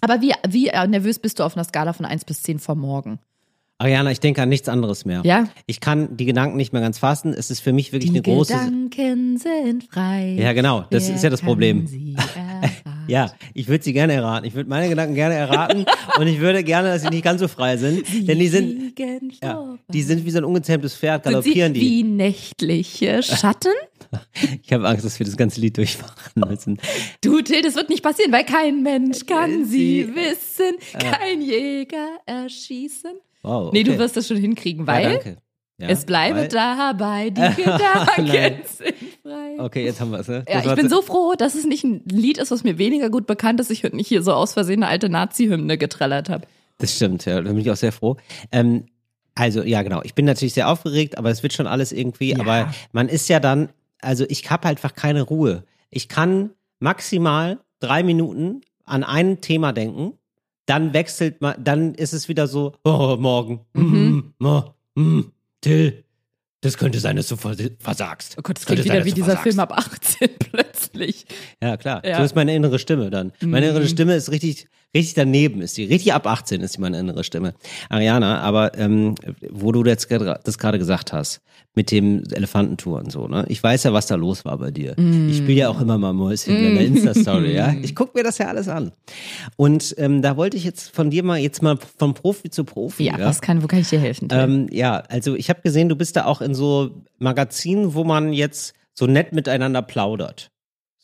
Aber 0.00 0.20
wie, 0.20 0.32
wie 0.48 0.66
äh, 0.68 0.86
nervös 0.88 1.20
bist 1.20 1.38
du 1.38 1.44
auf 1.44 1.56
einer 1.56 1.62
Skala 1.64 1.92
von 1.92 2.04
1 2.06 2.24
bis 2.24 2.42
10 2.42 2.58
vor 2.58 2.74
morgen? 2.74 3.20
Ariana, 3.78 4.10
ich 4.10 4.20
denke 4.20 4.40
an 4.40 4.48
nichts 4.48 4.68
anderes 4.70 5.04
mehr. 5.04 5.20
Ja? 5.24 5.48
Ich 5.66 5.80
kann 5.80 6.16
die 6.16 6.24
Gedanken 6.24 6.56
nicht 6.56 6.72
mehr 6.72 6.80
ganz 6.80 6.98
fassen. 6.98 7.34
Es 7.34 7.50
ist 7.50 7.60
für 7.60 7.74
mich 7.74 7.92
wirklich 7.92 8.10
Die 8.10 8.16
eine 8.18 8.22
große. 8.22 8.54
Gedanken 8.54 9.36
sind 9.36 9.84
frei. 9.84 10.34
Ja, 10.38 10.54
genau. 10.54 10.84
Das 10.90 11.08
Wer 11.08 11.14
ist 11.16 11.24
ja 11.24 11.30
das 11.30 11.42
Problem. 11.42 11.86
sie? 11.86 12.16
Ja, 13.08 13.30
ich 13.54 13.68
würde 13.68 13.84
sie 13.84 13.92
gerne 13.92 14.14
erraten. 14.14 14.44
Ich 14.48 14.54
würde 14.54 14.68
meine 14.68 14.88
Gedanken 14.88 15.14
gerne 15.14 15.36
erraten 15.36 15.86
und 16.18 16.26
ich 16.26 16.40
würde 16.40 16.64
gerne, 16.64 16.88
dass 16.88 17.02
sie 17.02 17.08
nicht 17.10 17.22
ganz 17.22 17.40
so 17.40 17.46
frei 17.46 17.76
sind, 17.76 18.02
denn 18.26 18.36
die 18.40 18.48
sind, 18.48 18.98
ja, 19.40 19.78
die 19.92 20.02
sind 20.02 20.24
wie 20.26 20.30
so 20.32 20.38
ein 20.38 20.44
ungezähmtes 20.44 20.96
Pferd, 20.96 21.22
sie 21.22 21.30
galoppieren 21.30 21.72
die. 21.72 21.80
wie 21.80 22.02
nächtliche 22.02 23.22
Schatten? 23.22 23.70
Ich 24.64 24.72
habe 24.72 24.88
Angst, 24.88 25.04
dass 25.04 25.18
wir 25.20 25.26
das 25.26 25.36
ganze 25.36 25.60
Lied 25.60 25.76
durchmachen 25.76 26.42
müssen. 26.48 26.78
Du, 27.22 27.40
Till, 27.42 27.62
das 27.62 27.74
wird 27.76 27.90
nicht 27.90 28.02
passieren, 28.02 28.32
weil 28.32 28.44
kein 28.44 28.82
Mensch 28.82 29.24
kann 29.26 29.64
sie, 29.66 30.02
Sie- 30.04 30.14
wissen, 30.14 30.74
kein 30.98 31.42
Jäger 31.42 32.08
erschießen. 32.26 33.12
Wow. 33.46 33.72
Nee, 33.72 33.82
du 33.84 33.92
okay. 33.92 34.00
wirst 34.00 34.16
das 34.16 34.26
schon 34.28 34.36
hinkriegen, 34.36 34.86
Ja, 34.86 34.92
weil 34.92 35.12
danke. 35.14 35.36
Ja, 35.78 35.88
es 35.88 36.06
bleibe 36.06 36.38
weil- 36.38 36.48
dabei, 36.48 37.30
die. 37.30 37.40
Gedanken 37.62 38.62
sind 38.66 38.94
frei. 39.22 39.56
Okay, 39.58 39.84
jetzt 39.84 40.00
haben 40.00 40.10
wir 40.10 40.20
es. 40.20 40.28
Ne? 40.28 40.42
Ja, 40.48 40.64
ich 40.64 40.74
bin 40.74 40.88
so 40.88 41.02
froh, 41.02 41.34
dass 41.36 41.54
es 41.54 41.66
nicht 41.66 41.84
ein 41.84 42.02
Lied 42.06 42.38
ist, 42.38 42.50
was 42.50 42.64
mir 42.64 42.78
weniger 42.78 43.10
gut 43.10 43.26
bekannt 43.26 43.60
ist. 43.60 43.70
Ich 43.70 43.82
nicht 43.82 44.08
hier 44.08 44.22
so 44.22 44.32
aus 44.32 44.54
Versehen 44.54 44.82
eine 44.82 44.90
alte 44.90 45.08
Nazi-Hymne 45.10 45.76
getrellert 45.76 46.30
habe. 46.30 46.46
Das 46.78 46.94
stimmt, 46.96 47.24
ja, 47.26 47.40
da 47.40 47.50
bin 47.50 47.58
ich 47.58 47.70
auch 47.70 47.76
sehr 47.76 47.92
froh. 47.92 48.16
Ähm, 48.52 48.86
also, 49.34 49.62
ja, 49.62 49.82
genau. 49.82 50.00
Ich 50.02 50.14
bin 50.14 50.24
natürlich 50.24 50.54
sehr 50.54 50.68
aufgeregt, 50.70 51.18
aber 51.18 51.30
es 51.30 51.42
wird 51.42 51.52
schon 51.52 51.66
alles 51.66 51.92
irgendwie. 51.92 52.30
Ja. 52.30 52.40
Aber 52.40 52.72
man 52.92 53.08
ist 53.10 53.28
ja 53.28 53.38
dann, 53.38 53.68
also 54.00 54.24
ich 54.28 54.50
habe 54.50 54.66
einfach 54.68 54.94
keine 54.94 55.22
Ruhe. 55.22 55.64
Ich 55.90 56.08
kann 56.08 56.50
maximal 56.80 57.58
drei 57.80 58.02
Minuten 58.02 58.62
an 58.84 59.04
ein 59.04 59.42
Thema 59.42 59.72
denken, 59.72 60.14
dann 60.66 60.92
wechselt 60.92 61.40
man, 61.40 61.54
dann 61.62 61.94
ist 61.94 62.12
es 62.12 62.28
wieder 62.28 62.46
so, 62.46 62.74
oh, 62.84 63.16
morgen, 63.18 63.60
Mhm. 63.74 64.32
mm, 64.38 64.44
oh, 64.46 64.62
mm, 64.96 65.20
Till, 65.60 66.04
das 66.60 66.76
könnte 66.78 66.98
sein, 67.00 67.16
dass 67.16 67.28
du 67.28 67.36
vers- 67.36 67.56
versagst. 67.78 68.34
Oh 68.38 68.42
Gott, 68.42 68.56
das 68.58 68.66
klingt 68.66 68.82
sein, 68.84 68.92
wieder 68.96 69.04
wie 69.04 69.10
dass 69.10 69.14
du 69.14 69.14
dieser 69.14 69.26
versagst. 69.36 69.42
Film 69.44 69.60
ab 69.60 69.72
18 69.72 70.28
plötzlich. 70.50 71.26
Ja, 71.62 71.76
klar. 71.76 72.04
Ja. 72.04 72.18
So 72.18 72.24
ist 72.24 72.34
meine 72.34 72.54
innere 72.54 72.78
Stimme 72.78 73.10
dann. 73.10 73.32
Meine 73.40 73.66
Mhm. 73.66 73.76
innere 73.76 73.88
Stimme 73.88 74.14
ist 74.16 74.30
richtig, 74.30 74.68
richtig 74.96 75.14
daneben, 75.14 75.60
ist 75.60 75.76
die. 75.76 75.84
Richtig 75.84 76.12
ab 76.12 76.26
18 76.26 76.60
ist 76.60 76.76
die 76.76 76.80
meine 76.80 76.98
innere 76.98 77.24
Stimme. 77.24 77.54
Ariana, 77.88 78.40
aber 78.40 78.76
ähm, 78.78 79.14
wo 79.50 79.72
du 79.72 79.84
jetzt 79.84 80.10
das 80.10 80.58
gerade 80.58 80.78
gesagt 80.78 81.12
hast, 81.12 81.40
mit 81.74 81.90
dem 81.90 82.22
Elefantentour 82.32 83.00
und 83.00 83.12
so, 83.12 83.28
ne? 83.28 83.44
Ich 83.48 83.62
weiß 83.62 83.84
ja, 83.84 83.92
was 83.92 84.06
da 84.06 84.14
los 84.14 84.46
war 84.46 84.56
bei 84.56 84.70
dir. 84.70 84.94
Mhm. 84.96 85.28
Ich 85.28 85.36
spiele 85.36 85.60
ja 85.60 85.68
auch 85.68 85.80
immer 85.80 85.98
mal 85.98 86.14
Mäuschen 86.14 86.56
in 86.56 86.74
der 86.74 86.86
Insta-Story, 86.86 87.54
ja? 87.54 87.74
Ich 87.82 87.94
gucke 87.94 88.16
mir 88.16 88.24
das 88.24 88.38
ja 88.38 88.46
alles 88.46 88.66
an. 88.66 88.92
Und 89.56 89.94
ähm, 89.98 90.22
da 90.22 90.38
wollte 90.38 90.56
ich 90.56 90.64
jetzt 90.64 90.94
von 90.94 91.10
dir 91.10 91.22
mal, 91.22 91.38
jetzt 91.38 91.62
mal 91.62 91.78
von 91.98 92.14
Profi 92.14 92.48
zu 92.48 92.64
Profi. 92.64 93.04
Ja, 93.04 93.18
was 93.18 93.42
kann, 93.42 93.62
wo 93.62 93.66
kann 93.66 93.80
ich 93.80 93.90
dir 93.90 94.00
helfen? 94.00 94.28
Ähm, 94.32 94.68
ja, 94.70 94.96
also 95.08 95.34
ich 95.34 95.50
habe 95.50 95.60
gesehen, 95.60 95.90
du 95.90 95.96
bist 95.96 96.16
da 96.16 96.24
auch 96.24 96.40
in 96.40 96.54
so 96.54 97.02
Magazinen, 97.18 97.94
wo 97.94 98.04
man 98.04 98.32
jetzt 98.32 98.74
so 98.94 99.06
nett 99.06 99.32
miteinander 99.32 99.82
plaudert. 99.82 100.50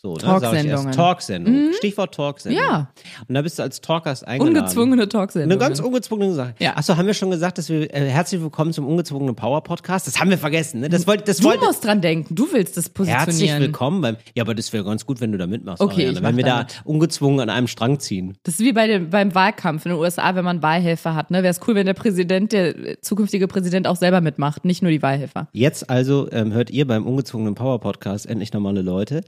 So, 0.04 0.14
ne. 0.14 0.18
Talksendungen. 0.18 0.92
Talksendung. 0.92 1.54
Mhm. 1.54 1.72
Stichwort 1.74 2.12
Talksendung. 2.12 2.60
Ja. 2.60 2.90
Und 3.28 3.36
da 3.36 3.42
bist 3.42 3.60
du 3.60 3.62
als 3.62 3.80
Talkgast 3.80 4.26
eingeladen. 4.26 4.56
Ungezwungene 4.58 5.08
Talksendung. 5.08 5.52
Eine 5.52 5.60
ganz 5.60 5.78
ungezwungene 5.78 6.34
Sache. 6.34 6.54
Ja. 6.58 6.76
Achso, 6.76 6.96
haben 6.96 7.06
wir 7.06 7.14
schon 7.14 7.30
gesagt, 7.30 7.56
dass 7.56 7.68
wir 7.68 7.82
äh, 7.94 8.08
herzlich 8.08 8.40
willkommen 8.40 8.72
zum 8.72 8.84
ungezwungenen 8.84 9.36
Power 9.36 9.62
Podcast? 9.62 10.08
Das 10.08 10.18
haben 10.18 10.30
wir 10.30 10.38
vergessen, 10.38 10.80
ne? 10.80 10.88
Das 10.88 11.06
wollte 11.06 11.22
das 11.22 11.36
du 11.36 11.44
wollte 11.44 11.64
musst 11.66 11.84
dran 11.84 12.00
denken, 12.00 12.34
du 12.34 12.52
willst 12.52 12.76
das 12.76 12.88
positionieren. 12.88 13.26
Herzlich 13.28 13.60
willkommen 13.60 14.00
beim 14.00 14.16
Ja, 14.34 14.42
aber 14.42 14.56
das 14.56 14.72
wäre 14.72 14.82
ganz 14.82 15.06
gut, 15.06 15.20
wenn 15.20 15.30
du 15.30 15.38
da 15.38 15.46
mitmachst, 15.46 15.80
Okay, 15.80 16.06
Ariane, 16.08 16.22
wenn 16.26 16.36
wir 16.36 16.44
da 16.46 16.58
mit. 16.58 16.82
ungezwungen 16.82 17.38
an 17.38 17.48
einem 17.48 17.68
Strang 17.68 18.00
ziehen. 18.00 18.36
Das 18.42 18.54
ist 18.54 18.66
wie 18.66 18.72
bei 18.72 18.88
dem, 18.88 19.10
beim 19.10 19.36
Wahlkampf 19.36 19.86
in 19.86 19.92
den 19.92 20.00
USA, 20.00 20.34
wenn 20.34 20.44
man 20.44 20.62
Wahlhelfer 20.64 21.14
hat. 21.14 21.30
Ne? 21.30 21.44
Wäre 21.44 21.52
es 21.52 21.60
cool, 21.68 21.76
wenn 21.76 21.86
der 21.86 21.94
Präsident, 21.94 22.50
der 22.50 22.76
äh, 22.76 23.00
zukünftige 23.02 23.46
Präsident 23.46 23.86
auch 23.86 23.94
selber 23.94 24.20
mitmacht, 24.20 24.64
nicht 24.64 24.82
nur 24.82 24.90
die 24.90 25.00
Wahlhelfer. 25.00 25.46
Jetzt 25.52 25.88
also 25.88 26.28
ähm, 26.32 26.52
hört 26.52 26.70
ihr 26.70 26.88
beim 26.88 27.06
ungezwungenen 27.06 27.54
Power 27.54 27.78
Podcast 27.78 28.26
endlich 28.26 28.52
normale 28.52 28.82
Leute. 28.82 29.20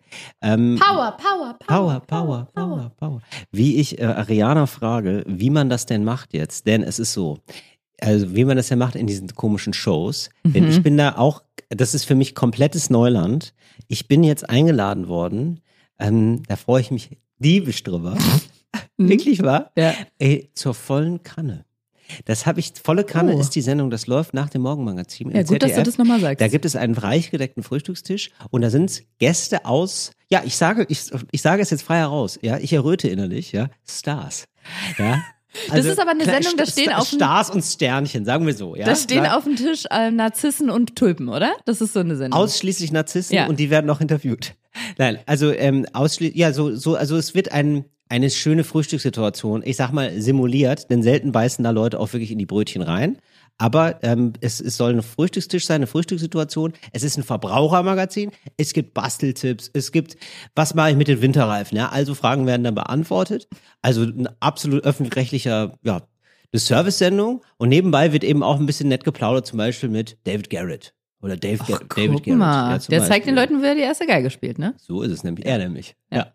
Ähm, 0.43 0.64
Power, 0.79 1.17
Power, 1.17 1.55
Power, 1.67 2.01
Power, 2.01 2.49
Power, 2.55 2.93
Power. 2.99 3.23
Wie 3.53 3.77
ich 3.77 3.99
äh, 3.99 4.05
Ariana 4.05 4.67
frage, 4.67 5.25
wie 5.27 5.51
man 5.51 5.69
das 5.69 5.87
denn 5.87 6.05
macht 6.05 6.35
jetzt, 6.35 6.67
denn 6.67 6.83
es 6.83 6.99
ist 6.99 7.13
so, 7.13 7.39
also 8.01 8.35
wie 8.35 8.45
man 8.45 8.57
das 8.57 8.69
ja 8.69 8.77
macht 8.77 8.97
in 8.97 9.07
diesen 9.07 9.29
komischen 9.29 9.73
Shows, 9.73 10.31
denn 10.45 10.69
ich 10.69 10.83
bin 10.83 10.97
da 10.97 11.17
auch, 11.17 11.43
das 11.69 11.95
ist 11.95 12.05
für 12.05 12.15
mich 12.15 12.35
komplettes 12.35 12.91
Neuland. 12.91 13.55
Ich 13.89 14.09
bin 14.09 14.25
jetzt 14.25 14.49
eingeladen 14.49 15.09
worden, 15.09 15.61
ähm, 15.99 16.43
da 16.49 16.57
freue 16.57 16.81
ich 16.81 16.91
mich 16.91 17.19
diebisch 17.39 17.83
drüber. 17.83 18.17
Wirklich 18.97 19.43
wahr? 19.43 19.71
Ja. 19.77 19.95
Ey, 20.19 20.51
zur 20.55 20.75
vollen 20.75 21.23
Kanne. 21.23 21.64
Das 22.27 22.47
habe 22.47 22.61
ich, 22.61 22.73
volle 22.83 23.05
Kanne 23.05 23.35
Oh. 23.35 23.41
ist 23.41 23.51
die 23.51 23.63
Sendung, 23.63 23.91
das 23.91 24.07
läuft 24.07 24.35
nach 24.35 24.49
dem 24.51 24.63
Morgenmagazin. 24.63 25.31
Ja, 25.31 25.43
gut, 25.43 25.63
dass 25.63 25.71
du 25.71 25.77
ZDF. 25.77 25.83
das 25.85 25.99
nochmal 25.99 26.21
sagst. 26.21 26.41
Da 26.41 26.49
gibt 26.49 26.65
es 26.65 26.77
einen 26.77 26.95
reich 26.95 27.31
gedeckten 27.31 27.63
Frühstückstisch 27.63 28.31
und 28.51 28.63
da 28.63 28.71
sind 28.71 29.03
Gäste 29.19 29.65
aus, 29.65 30.13
ja, 30.29 30.43
ich 30.45 30.57
sage, 30.57 30.85
ich, 30.89 31.11
ich 31.31 31.43
sage 31.43 31.63
es 31.63 31.71
jetzt 31.71 31.83
frei 31.83 31.99
heraus, 31.99 32.39
ja, 32.43 32.59
ich 32.59 32.73
erröte 32.73 33.09
innerlich, 33.09 33.53
ja, 33.53 33.69
Stars. 33.89 34.45
Ja. 34.99 35.23
Also 35.71 35.89
ist 35.89 36.01
aber 36.01 36.11
eine 36.11 36.25
Sendung, 36.25 36.55
da 36.57 36.67
stehen 36.67 36.93
auf 36.93 37.09
dem- 37.09 37.17
Stars 37.21 37.49
und 37.49 37.63
Sternchen, 37.63 38.25
sagen 38.25 38.45
wir 38.45 38.55
so, 38.55 38.75
ja. 38.75 38.87
da 38.87 38.97
stehen 38.97 39.25
auf 39.25 39.45
dem 39.45 39.55
Tisch 39.55 39.85
äh, 39.89 40.11
Narzissen 40.11 40.69
und 40.69 40.97
Tulpen, 40.97 41.29
oder? 41.29 41.53
Das 41.65 41.81
ist 41.81 41.93
so 41.93 42.01
eine 42.01 42.17
Sendung. 42.17 42.41
Ausschließlich 42.41 42.91
Narzissen 42.91 43.37
Ja. 43.37 43.47
und 43.47 43.61
die 43.61 43.71
werden 43.71 43.89
auch 43.89 44.01
interviewt. 44.01 44.55
Nein, 44.99 45.21
also 45.27 45.53
ähm, 45.53 45.87
ausschließlich, 45.93 46.37
ja, 46.37 46.53
so, 46.53 46.75
so, 46.75 46.97
also 46.97 47.17
es 47.17 47.37
wird 47.37 47.53
ein, 47.53 47.85
eine 48.09 48.31
schöne 48.31 48.65
Frühstückssituation, 48.65 49.63
ich 49.65 49.77
sag 49.77 49.93
mal, 49.93 50.21
simuliert, 50.21 50.91
denn 50.91 51.03
selten 51.03 51.33
beißen 51.33 51.65
da 51.65 51.71
Leute 51.71 51.99
auch 51.99 52.13
wirklich 52.13 52.31
in 52.31 52.39
die 52.39 52.47
Brötchen 52.47 52.83
rein. 52.83 53.19
Aber 53.57 54.03
ähm, 54.03 54.33
es, 54.41 54.61
es 54.61 54.77
soll 54.77 54.95
ein 54.95 55.03
Frühstückstisch 55.03 55.67
sein, 55.67 55.77
eine 55.77 55.87
Frühstückssituation. 55.87 56.73
Es 56.93 57.03
ist 57.03 57.17
ein 57.17 57.23
Verbrauchermagazin. 57.23 58.31
Es 58.57 58.73
gibt 58.73 58.95
Basteltipps. 58.95 59.71
Es 59.73 59.93
gibt, 59.93 60.17
was 60.55 60.75
mache 60.75 60.91
ich 60.91 60.97
mit 60.97 61.09
den 61.09 61.23
Winterreifen? 61.23 61.77
Ja, 61.77 61.89
also 61.89 62.15
Fragen 62.15 62.47
werden 62.47 62.65
dann 62.65 62.75
beantwortet. 62.75 63.49
Also 63.81 64.03
ein 64.03 64.29
absolut 64.41 64.85
öffentlich-rechtlicher, 64.85 65.79
ja, 65.85 66.03
eine 66.53 66.61
Service-Sendung. 66.61 67.43
Und 67.57 67.69
nebenbei 67.69 68.13
wird 68.13 68.25
eben 68.25 68.43
auch 68.43 68.59
ein 68.59 68.67
bisschen 68.67 68.89
nett 68.89 69.05
geplaudert, 69.05 69.47
zum 69.47 69.59
Beispiel 69.59 69.89
mit 69.89 70.19
David 70.25 70.51
Garrett 70.51 70.95
Oder 71.25 71.37
Dave, 71.39 71.59
Ach, 71.63 71.67
Ga- 71.69 71.79
David 71.97 72.23
Garrett. 72.25 72.39
mal. 72.39 72.73
Ja, 72.73 72.79
Der 72.79 73.01
zeigt 73.05 73.27
den 73.27 73.35
Beispiel. 73.35 73.55
Leuten, 73.57 73.63
wer 73.63 73.75
die 73.75 73.81
erste 73.81 74.07
Geige 74.07 74.31
spielt, 74.31 74.59
ne? 74.59 74.75
So 74.79 75.03
ist 75.03 75.11
es 75.11 75.25
nämlich. 75.25 75.47
Er 75.47 75.59
nämlich. 75.59 75.97
Ja. 76.13 76.19
Ja. 76.19 76.27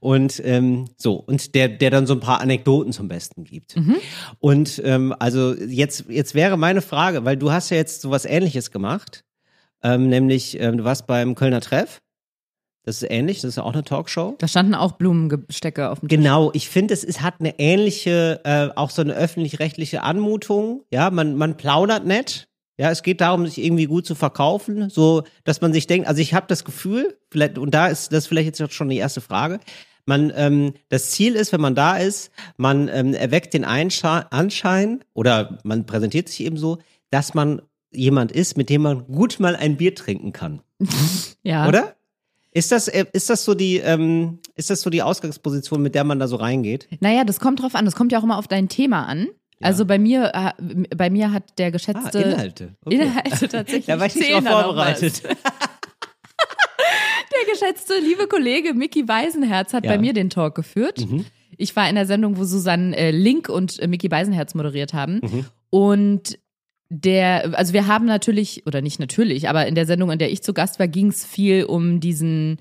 Und 0.00 0.40
ähm, 0.44 0.84
so, 0.96 1.14
und 1.14 1.54
der, 1.54 1.68
der 1.68 1.90
dann 1.90 2.06
so 2.06 2.14
ein 2.14 2.20
paar 2.20 2.40
Anekdoten 2.40 2.92
zum 2.92 3.08
Besten 3.08 3.42
gibt. 3.44 3.74
Und 4.38 4.80
ähm, 4.84 5.14
also 5.18 5.54
jetzt, 5.54 6.04
jetzt 6.08 6.34
wäre 6.34 6.56
meine 6.56 6.80
Frage, 6.80 7.24
weil 7.24 7.36
du 7.36 7.50
hast 7.50 7.70
ja 7.70 7.76
jetzt 7.76 8.00
sowas 8.02 8.24
ähnliches 8.24 8.70
gemacht, 8.70 9.24
ähm, 9.82 10.08
nämlich 10.08 10.58
ähm, 10.60 10.78
du 10.78 10.84
warst 10.84 11.06
beim 11.06 11.34
Kölner 11.34 11.60
Treff. 11.60 12.00
Das 12.84 13.02
ist 13.02 13.10
ähnlich, 13.10 13.40
das 13.40 13.48
ist 13.50 13.56
ja 13.56 13.64
auch 13.64 13.72
eine 13.72 13.82
Talkshow. 13.82 14.36
Da 14.38 14.46
standen 14.46 14.76
auch 14.76 14.92
Blumengestecke 14.92 15.90
auf 15.90 15.98
dem 15.98 16.08
Tisch. 16.08 16.18
Genau, 16.18 16.52
ich 16.54 16.68
finde, 16.68 16.94
es 16.94 17.02
ist, 17.02 17.20
hat 17.20 17.34
eine 17.40 17.58
ähnliche, 17.58 18.40
äh, 18.44 18.68
auch 18.76 18.90
so 18.90 19.02
eine 19.02 19.12
öffentlich-rechtliche 19.14 20.04
Anmutung. 20.04 20.84
Ja, 20.92 21.10
man, 21.10 21.34
man 21.34 21.56
plaudert 21.56 22.06
nett. 22.06 22.46
Ja, 22.78 22.90
es 22.90 23.02
geht 23.02 23.20
darum, 23.20 23.46
sich 23.46 23.64
irgendwie 23.64 23.86
gut 23.86 24.06
zu 24.06 24.14
verkaufen, 24.14 24.90
so 24.90 25.22
dass 25.44 25.60
man 25.60 25.72
sich 25.72 25.86
denkt, 25.86 26.08
also 26.08 26.20
ich 26.20 26.34
habe 26.34 26.46
das 26.48 26.64
Gefühl, 26.64 27.16
vielleicht, 27.30 27.58
und 27.58 27.72
da 27.72 27.86
ist 27.86 28.12
das 28.12 28.26
vielleicht 28.26 28.58
jetzt 28.58 28.74
schon 28.74 28.88
die 28.88 28.98
erste 28.98 29.20
Frage. 29.20 29.60
Man, 30.04 30.32
ähm, 30.36 30.74
das 30.88 31.10
Ziel 31.10 31.34
ist, 31.34 31.52
wenn 31.52 31.60
man 31.60 31.74
da 31.74 31.96
ist, 31.96 32.30
man 32.56 32.88
ähm, 32.88 33.14
erweckt 33.14 33.54
den 33.54 33.64
Einsche 33.64 34.30
Anschein 34.30 35.02
oder 35.14 35.58
man 35.64 35.86
präsentiert 35.86 36.28
sich 36.28 36.40
eben 36.40 36.58
so, 36.58 36.78
dass 37.10 37.34
man 37.34 37.62
jemand 37.90 38.30
ist, 38.30 38.56
mit 38.56 38.68
dem 38.68 38.82
man 38.82 39.06
gut 39.06 39.40
mal 39.40 39.56
ein 39.56 39.76
Bier 39.76 39.94
trinken 39.94 40.32
kann. 40.32 40.60
Ja. 41.42 41.68
Oder? 41.68 41.94
Ist 42.50 42.72
das, 42.72 42.88
äh, 42.88 43.04
ist 43.12 43.30
das 43.30 43.44
so 43.44 43.54
die, 43.54 43.76
ähm, 43.76 44.40
ist 44.56 44.70
das 44.70 44.80
so 44.80 44.90
die 44.90 45.02
Ausgangsposition, 45.02 45.80
mit 45.80 45.94
der 45.94 46.02
man 46.02 46.18
da 46.18 46.26
so 46.26 46.34
reingeht? 46.36 46.88
Naja, 46.98 47.22
das 47.22 47.38
kommt 47.38 47.62
drauf 47.62 47.76
an. 47.76 47.84
Das 47.84 47.94
kommt 47.94 48.10
ja 48.10 48.18
auch 48.18 48.24
immer 48.24 48.38
auf 48.38 48.48
dein 48.48 48.68
Thema 48.68 49.04
an. 49.04 49.28
Also 49.62 49.86
bei 49.86 49.98
mir, 49.98 50.32
äh, 50.34 50.52
bei 50.94 51.08
mir 51.10 51.32
hat 51.32 51.58
der 51.58 51.68
Ah, 51.68 51.70
geschätzte 51.70 52.18
Inhalte. 52.20 52.74
Okay. 52.84 52.96
Inhalte 52.96 53.48
tatsächlich. 53.48 53.86
Da 53.86 53.98
war 53.98 54.06
ich 54.06 54.14
nicht 54.14 54.30
drauf 54.32 54.44
vorbereitet. 54.64 55.22
Der 57.32 57.52
geschätzte 57.52 57.94
liebe 58.00 58.26
Kollege 58.28 58.72
Mickey 58.74 59.06
Weisenherz 59.08 59.72
hat 59.72 59.84
Ja. 59.84 59.90
Mhm. 59.90 59.94
bei 59.94 60.00
mir 60.00 60.12
den 60.12 60.30
Talk 60.30 60.54
geführt. 60.54 61.06
Ich 61.58 61.74
war 61.76 61.88
in 61.88 61.94
der 61.94 62.06
Sendung, 62.06 62.36
wo 62.38 62.44
Susanne 62.44 62.96
äh, 62.96 63.10
Link 63.10 63.48
und 63.48 63.78
äh, 63.80 63.86
Mickey 63.88 64.10
Weisenherz 64.10 64.54
moderiert 64.54 64.94
haben. 64.94 65.20
Mhm. 65.22 65.44
Und 65.70 66.38
der, 66.88 67.58
also 67.58 67.72
wir 67.72 67.86
haben 67.88 68.06
natürlich, 68.06 68.66
oder 68.66 68.80
nicht 68.80 69.00
natürlich, 69.00 69.48
aber 69.48 69.66
in 69.66 69.74
der 69.74 69.86
Sendung, 69.86 70.10
in 70.12 70.18
der 70.18 70.30
ich 70.30 70.42
zu 70.42 70.54
Gast 70.54 70.78
war, 70.78 70.86
ging 70.88 71.08
es 71.08 71.24
viel 71.26 71.64
um 71.64 71.98
diesen, 72.00 72.58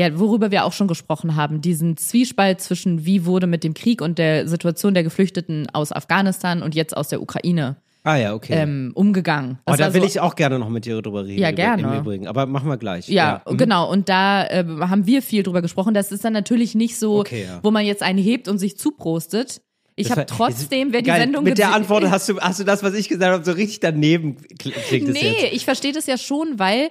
ja, 0.00 0.18
worüber 0.18 0.50
wir 0.50 0.64
auch 0.64 0.72
schon 0.72 0.88
gesprochen 0.88 1.36
haben, 1.36 1.60
diesen 1.60 1.96
Zwiespalt 1.96 2.60
zwischen 2.60 3.04
wie 3.04 3.24
wurde 3.26 3.46
mit 3.46 3.62
dem 3.64 3.74
Krieg 3.74 4.00
und 4.02 4.18
der 4.18 4.48
Situation 4.48 4.94
der 4.94 5.02
Geflüchteten 5.04 5.68
aus 5.72 5.92
Afghanistan 5.92 6.62
und 6.62 6.74
jetzt 6.74 6.96
aus 6.96 7.08
der 7.08 7.20
Ukraine 7.22 7.76
Ah 8.02 8.16
ja, 8.16 8.32
okay. 8.34 8.54
ähm, 8.54 8.92
umgegangen. 8.94 9.58
oh, 9.66 9.72
Das 9.72 9.76
da 9.78 9.84
war 9.84 9.94
will 9.94 10.00
so- 10.00 10.06
ich 10.06 10.20
auch 10.20 10.34
gerne 10.34 10.58
noch 10.58 10.70
mit 10.70 10.86
dir 10.86 11.02
drüber 11.02 11.26
reden. 11.26 11.38
Ja, 11.42 11.50
gerne. 11.50 11.82
Im 11.82 11.92
Übrigen. 12.00 12.26
Aber 12.28 12.46
machen 12.46 12.66
wir 12.68 12.78
gleich. 12.78 13.08
Ja, 13.10 13.42
mhm. 13.48 13.58
genau. 13.58 13.90
Und 13.90 14.08
da 14.08 14.46
äh, 14.46 14.64
haben 14.80 15.06
wir 15.06 15.20
viel 15.20 15.42
drüber 15.42 15.60
gesprochen. 15.60 15.92
Das 15.92 16.10
ist 16.10 16.24
dann 16.24 16.32
natürlich 16.32 16.74
nicht 16.74 16.98
so, 16.98 17.18
Okay, 17.20 17.44
ja. 17.44 17.58
wo 17.62 17.70
man 17.70 17.84
jetzt 17.84 18.02
einen 18.02 18.18
hebt 18.18 18.48
und 18.48 18.56
sich 18.58 18.78
zuprostet. 18.78 19.60
Ich 19.96 20.10
habe 20.10 20.24
trotzdem, 20.24 20.94
wer 20.94 21.02
die 21.02 21.08
Geil. 21.08 21.20
Sendung 21.20 21.44
Mit 21.44 21.58
der 21.58 21.74
Antwort 21.74 22.10
hast 22.10 22.26
du, 22.30 22.40
hast 22.40 22.58
du 22.58 22.64
das, 22.64 22.82
was 22.82 22.94
ich 22.94 23.06
gesagt 23.10 23.32
habe, 23.34 23.44
so 23.44 23.52
richtig 23.52 23.80
daneben 23.80 24.38
kl- 24.58 24.72
klingt 24.88 25.08
Nee, 25.08 25.34
jetzt. 25.42 25.52
ich 25.52 25.64
verstehe 25.66 25.92
das 25.92 26.06
ja 26.06 26.16
schon, 26.16 26.58
weil 26.58 26.88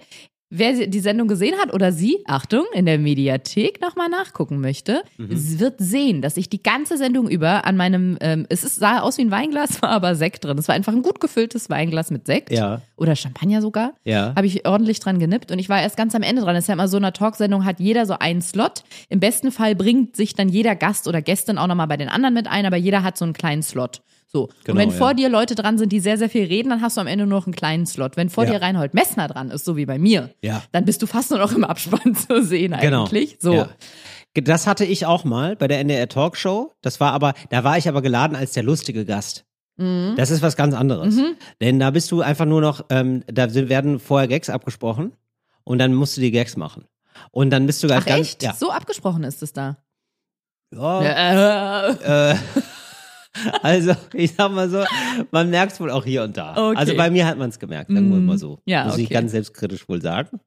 wer 0.52 0.88
die 0.88 1.00
Sendung 1.00 1.28
gesehen 1.28 1.56
hat 1.62 1.74
oder 1.74 1.92
sie, 1.92 2.24
Achtung, 2.26 2.66
in 2.74 2.86
der 2.86 2.98
Mediathek 2.98 3.82
nochmal 3.82 4.10
nachgucken 4.10 4.60
möchte, 4.62 5.04
Mhm. 5.18 5.60
wird 5.60 5.76
sehen, 5.80 6.22
dass 6.22 6.38
ich 6.38 6.50
die 6.50 6.64
ganze 6.64 6.98
Sendung 6.98 7.30
über 7.30 7.66
an 7.66 7.78
meinem, 7.78 8.18
ähm, 8.22 8.46
es 8.50 8.64
ist, 8.64 8.78
sah 8.78 9.00
aus 9.02 9.18
wie 9.18 9.22
ein 9.24 9.32
Weinglas, 9.32 9.82
war 9.82 9.90
aber 9.90 10.16
Sekt 10.16 10.46
drin. 10.46 10.58
Es 10.58 10.68
war 10.68 10.76
einfach 10.76 10.94
ein 10.94 11.02
gut 11.04 11.20
gefülltes 11.20 11.70
Weinglas 11.70 12.10
mit 12.12 12.26
Sekt. 12.26 12.52
Ja. 12.52 12.82
Oder 12.96 13.16
Champagner 13.16 13.62
sogar. 13.62 13.94
Ja. 14.04 14.34
Habe 14.36 14.48
ich 14.48 14.68
ordentlich 14.68 15.00
dran 15.00 15.20
genippt 15.20 15.52
und 15.52 15.60
ich 15.60 15.70
war 15.70 15.82
erst 15.82 15.98
ganz 15.98 16.16
am 16.16 16.24
Ende 16.24 16.42
dran. 16.42 16.56
Das 16.56 16.64
ist 16.64 16.68
ja 16.68 16.74
immer 16.74 16.88
so 16.88 16.98
in 16.98 17.04
einer 17.04 17.14
Talksendung, 17.14 17.66
hat 17.66 17.80
jeder 17.80 18.06
so 18.06 18.14
einen 18.20 18.42
Slot. 18.42 18.84
Im 19.10 19.20
besten 19.20 19.52
Fall 19.52 19.76
bringt 19.76 20.16
sich 20.16 20.34
dann 20.34 20.50
jeder 20.50 20.76
Gast 20.76 21.08
oder 21.08 21.22
Gästin 21.22 21.58
auch 21.58 21.68
nochmal 21.68 21.88
bei 21.88 21.98
den 21.98 22.10
anderen 22.10 22.34
mit 22.34 22.48
ein, 22.48 22.66
aber 22.66 22.78
jeder 22.78 23.04
hat 23.04 23.18
so 23.18 23.26
einen 23.26 23.34
kleinen 23.34 23.62
Slot. 23.64 24.02
So. 24.32 24.48
Genau, 24.64 24.74
und 24.74 24.78
wenn 24.78 24.90
ja. 24.92 24.96
vor 24.96 25.14
dir 25.16 25.28
Leute 25.28 25.56
dran 25.56 25.78
sind, 25.80 25.92
die 25.92 26.00
sehr, 26.00 26.18
sehr 26.20 26.30
viel 26.30 26.46
reden, 26.46 26.70
dann 26.70 26.82
hast 26.84 26.98
du 26.98 27.02
am 27.02 27.08
Ende 27.08 27.26
nur 27.26 27.40
noch 27.40 27.48
einen 27.48 27.56
kleinen 27.56 27.86
Slot. 27.88 28.16
Wenn 28.16 28.30
vor 28.30 28.44
Ja. 28.46 28.52
dir 28.52 28.62
Reinhold 28.62 28.94
Messner 28.94 29.28
dran 29.28 29.50
ist, 29.50 29.66
so 29.66 29.76
wie 29.76 29.86
bei 29.88 29.98
mir, 29.98 30.30
Ja. 30.44 30.62
dann 30.72 30.86
bist 30.86 31.02
du 31.02 31.08
fast 31.08 31.32
nur 31.32 31.40
noch 31.40 31.52
im 31.52 31.64
Abspann 31.64 32.14
zu 32.28 32.44
sehen 32.44 32.76
Genau. 32.80 33.06
eigentlich. 33.06 33.38
So. 33.40 33.54
Ja. 33.54 33.70
Das 34.36 34.68
hatte 34.68 34.86
ich 34.86 35.08
auch 35.08 35.24
mal 35.24 35.56
bei 35.56 35.68
der 35.68 35.80
NDR 35.80 36.08
Talkshow. 36.08 36.72
Das 36.82 37.00
war 37.00 37.12
aber, 37.14 37.34
da 37.50 37.64
war 37.64 37.78
ich 37.80 37.90
aber 37.90 38.04
geladen 38.04 38.38
als 38.38 38.52
der 38.54 38.62
lustige 38.62 39.04
Gast. 39.04 39.46
Mhm. 39.78 40.14
Das 40.16 40.30
ist 40.30 40.44
was 40.44 40.56
ganz 40.56 40.76
anderes. 40.76 41.18
Denn 41.60 41.80
da 41.80 41.90
bist 41.90 42.12
du 42.12 42.22
einfach 42.22 42.46
nur 42.46 42.62
noch, 42.62 42.86
ähm, 42.92 43.24
da 43.26 43.52
werden 43.54 44.00
vorher 44.00 44.28
Gags 44.28 44.50
abgesprochen 44.52 45.14
und 45.64 45.80
dann 45.80 45.96
musst 45.96 46.16
du 46.18 46.22
die 46.22 46.30
Gags 46.32 46.56
machen. 46.56 46.86
Und 47.32 47.50
dann 47.50 47.66
bist 47.66 47.82
du 47.84 47.88
Ach 47.92 48.06
ganz, 48.06 48.28
echt? 48.28 48.44
ja. 48.44 48.54
So 48.54 48.72
abgesprochen 48.72 49.24
ist 49.24 49.42
es 49.42 49.54
da. 49.54 49.78
Ja, 50.72 51.02
Äh, 51.02 52.32
äh, 52.34 52.36
also, 53.62 53.94
ich 54.14 54.34
sag 54.36 54.52
mal 54.52 54.70
so, 54.70 54.84
man 55.32 55.50
merkt 55.50 55.74
es 55.74 55.80
wohl 55.80 55.92
auch 55.92 56.06
hier 56.06 56.24
und 56.24 56.38
da. 56.38 56.52
Okay. 56.70 56.78
Also 56.78 56.96
bei 56.96 57.10
mir 57.10 57.26
hat 57.28 57.38
man 57.38 57.50
es 57.50 57.60
gemerkt, 57.60 57.92
sagen 57.92 58.10
wir 58.10 58.18
Mm, 58.18 58.26
mal 58.26 58.38
so. 58.38 58.60
ja, 58.66 58.86
Muss 58.86 58.98
ich 58.98 59.10
ganz 59.10 59.32
selbstkritisch 59.32 59.88
wohl 59.90 60.02
sagen. 60.02 60.40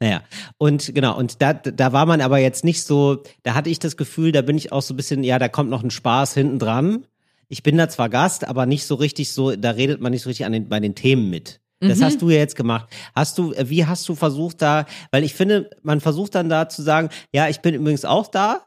Naja, 0.00 0.22
und 0.58 0.94
genau, 0.94 1.16
und 1.18 1.40
da, 1.42 1.52
da 1.54 1.92
war 1.92 2.06
man 2.06 2.20
aber 2.20 2.38
jetzt 2.38 2.64
nicht 2.64 2.82
so, 2.82 3.22
da 3.42 3.54
hatte 3.54 3.70
ich 3.70 3.78
das 3.78 3.96
Gefühl, 3.96 4.32
da 4.32 4.42
bin 4.42 4.56
ich 4.56 4.72
auch 4.72 4.82
so 4.82 4.94
ein 4.94 4.96
bisschen, 4.96 5.24
ja, 5.24 5.38
da 5.38 5.48
kommt 5.48 5.70
noch 5.70 5.82
ein 5.82 5.90
Spaß 5.90 6.34
hinten 6.34 6.58
dran. 6.58 7.06
Ich 7.48 7.62
bin 7.62 7.76
da 7.78 7.88
zwar 7.88 8.08
Gast, 8.08 8.46
aber 8.46 8.66
nicht 8.66 8.86
so 8.86 8.94
richtig 8.94 9.32
so, 9.32 9.56
da 9.56 9.70
redet 9.70 10.00
man 10.00 10.12
nicht 10.12 10.22
so 10.22 10.28
richtig 10.28 10.44
an 10.46 10.52
den, 10.52 10.68
bei 10.68 10.80
den 10.80 10.94
Themen 10.94 11.30
mit. 11.30 11.60
Das 11.80 12.02
hast 12.02 12.20
du 12.22 12.28
ja 12.28 12.38
jetzt 12.38 12.56
gemacht. 12.56 12.88
Hast 13.14 13.38
du, 13.38 13.52
äh, 13.52 13.70
wie 13.70 13.86
hast 13.86 14.08
du 14.08 14.16
versucht 14.16 14.60
da, 14.62 14.84
weil 15.12 15.22
ich 15.22 15.32
finde, 15.34 15.70
man 15.82 16.00
versucht 16.00 16.34
dann 16.34 16.48
da 16.48 16.68
zu 16.68 16.82
sagen, 16.82 17.08
ja, 17.32 17.48
ich 17.48 17.60
bin 17.60 17.72
übrigens 17.72 18.04
auch 18.04 18.26
da, 18.26 18.62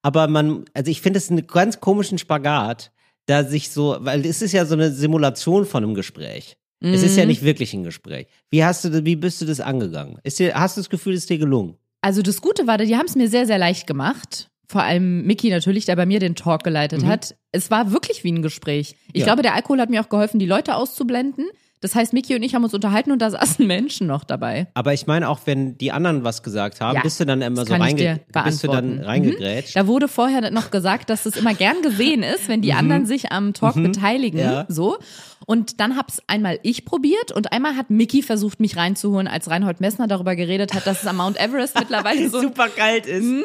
aber 0.00 0.28
man, 0.28 0.64
also 0.72 0.90
ich 0.90 1.02
finde 1.02 1.18
es 1.18 1.30
einen 1.30 1.46
ganz 1.46 1.80
komischen 1.80 2.16
Spagat, 2.16 2.90
da 3.26 3.44
sich 3.44 3.70
so, 3.70 3.96
weil 4.00 4.24
es 4.26 4.42
ist 4.42 4.52
ja 4.52 4.64
so 4.66 4.74
eine 4.74 4.90
Simulation 4.92 5.64
von 5.66 5.82
einem 5.84 5.94
Gespräch. 5.94 6.56
Es 6.80 7.02
ist 7.02 7.16
ja 7.16 7.24
nicht 7.24 7.42
wirklich 7.42 7.72
ein 7.72 7.82
Gespräch. 7.82 8.26
Wie 8.50 8.62
hast 8.62 8.84
du, 8.84 9.04
wie 9.06 9.16
bist 9.16 9.40
du 9.40 9.46
das 9.46 9.58
angegangen? 9.60 10.18
Ist 10.22 10.38
dir, 10.38 10.54
hast 10.54 10.76
du 10.76 10.82
das 10.82 10.90
Gefühl, 10.90 11.14
es 11.14 11.20
ist 11.20 11.30
dir 11.30 11.38
gelungen? 11.38 11.76
Also 12.02 12.20
das 12.20 12.42
Gute 12.42 12.66
war, 12.66 12.76
die 12.76 12.94
haben 12.94 13.06
es 13.06 13.14
mir 13.16 13.28
sehr, 13.28 13.46
sehr 13.46 13.56
leicht 13.56 13.86
gemacht. 13.86 14.50
Vor 14.68 14.82
allem 14.82 15.24
Mickey 15.26 15.48
natürlich, 15.48 15.86
der 15.86 15.96
bei 15.96 16.04
mir 16.04 16.20
den 16.20 16.34
Talk 16.34 16.62
geleitet 16.62 17.04
hat. 17.06 17.36
Es 17.52 17.70
war 17.70 17.92
wirklich 17.92 18.22
wie 18.24 18.32
ein 18.32 18.42
Gespräch. 18.42 18.96
Ich 19.08 19.14
Mhm. 19.14 19.18
Ja. 19.20 19.24
glaube, 19.26 19.42
der 19.42 19.54
Alkohol 19.54 19.80
hat 19.80 19.88
mir 19.88 20.02
auch 20.02 20.10
geholfen, 20.10 20.38
die 20.38 20.44
Leute 20.46 20.74
auszublenden. 20.76 21.46
Das 21.84 21.94
heißt, 21.94 22.14
Mickey 22.14 22.34
und 22.34 22.42
ich 22.42 22.54
haben 22.54 22.64
uns 22.64 22.72
unterhalten 22.72 23.12
und 23.12 23.18
da 23.18 23.28
saßen 23.28 23.66
Menschen 23.66 24.06
noch 24.06 24.24
dabei. 24.24 24.68
Aber 24.72 24.94
ich 24.94 25.06
meine 25.06 25.28
auch, 25.28 25.40
wenn 25.44 25.76
die 25.76 25.92
anderen 25.92 26.24
was 26.24 26.42
gesagt 26.42 26.80
haben, 26.80 26.96
Ja, 26.96 27.02
bist 27.02 27.20
du 27.20 27.26
dann 27.26 27.42
immer 27.42 27.66
so 27.66 27.74
reinge 27.74 28.20
bist 28.42 28.64
du 28.64 28.68
dann. 28.68 28.96
Mhm. 28.96 29.02
reingegrätscht? 29.02 29.76
Da 29.76 29.86
wurde 29.86 30.08
vorher 30.08 30.50
noch 30.50 30.70
gesagt, 30.70 31.10
dass 31.10 31.26
es 31.26 31.36
immer 31.36 31.52
gern 31.52 31.82
gesehen 31.82 32.22
ist, 32.22 32.48
wenn 32.48 32.62
die 32.62 32.72
anderen 32.72 33.04
sich 33.04 33.32
am 33.32 33.52
Talk 33.52 33.74
beteiligen. 33.74 34.40
Mhm. 34.40 34.46
Ja. 34.46 34.64
So. 34.68 34.96
Und 35.44 35.78
dann 35.78 35.98
hab's 35.98 36.22
einmal 36.26 36.58
ich 36.62 36.86
probiert 36.86 37.32
und 37.32 37.52
einmal 37.52 37.76
hat 37.76 37.90
Mickey 37.90 38.22
versucht, 38.22 38.60
mich 38.60 38.78
reinzuholen, 38.78 39.28
als 39.28 39.50
Reinhold 39.50 39.82
Messner 39.82 40.06
darüber 40.06 40.36
geredet 40.36 40.72
hat, 40.72 40.86
dass 40.86 41.02
es 41.02 41.06
am 41.06 41.18
Mount 41.18 41.38
Everest 41.38 41.74
mittlerweile 41.78 42.30
so. 42.30 42.40
Super 42.40 42.70
kalt 42.70 43.04
ist. 43.04 43.24
Nee. 43.24 43.44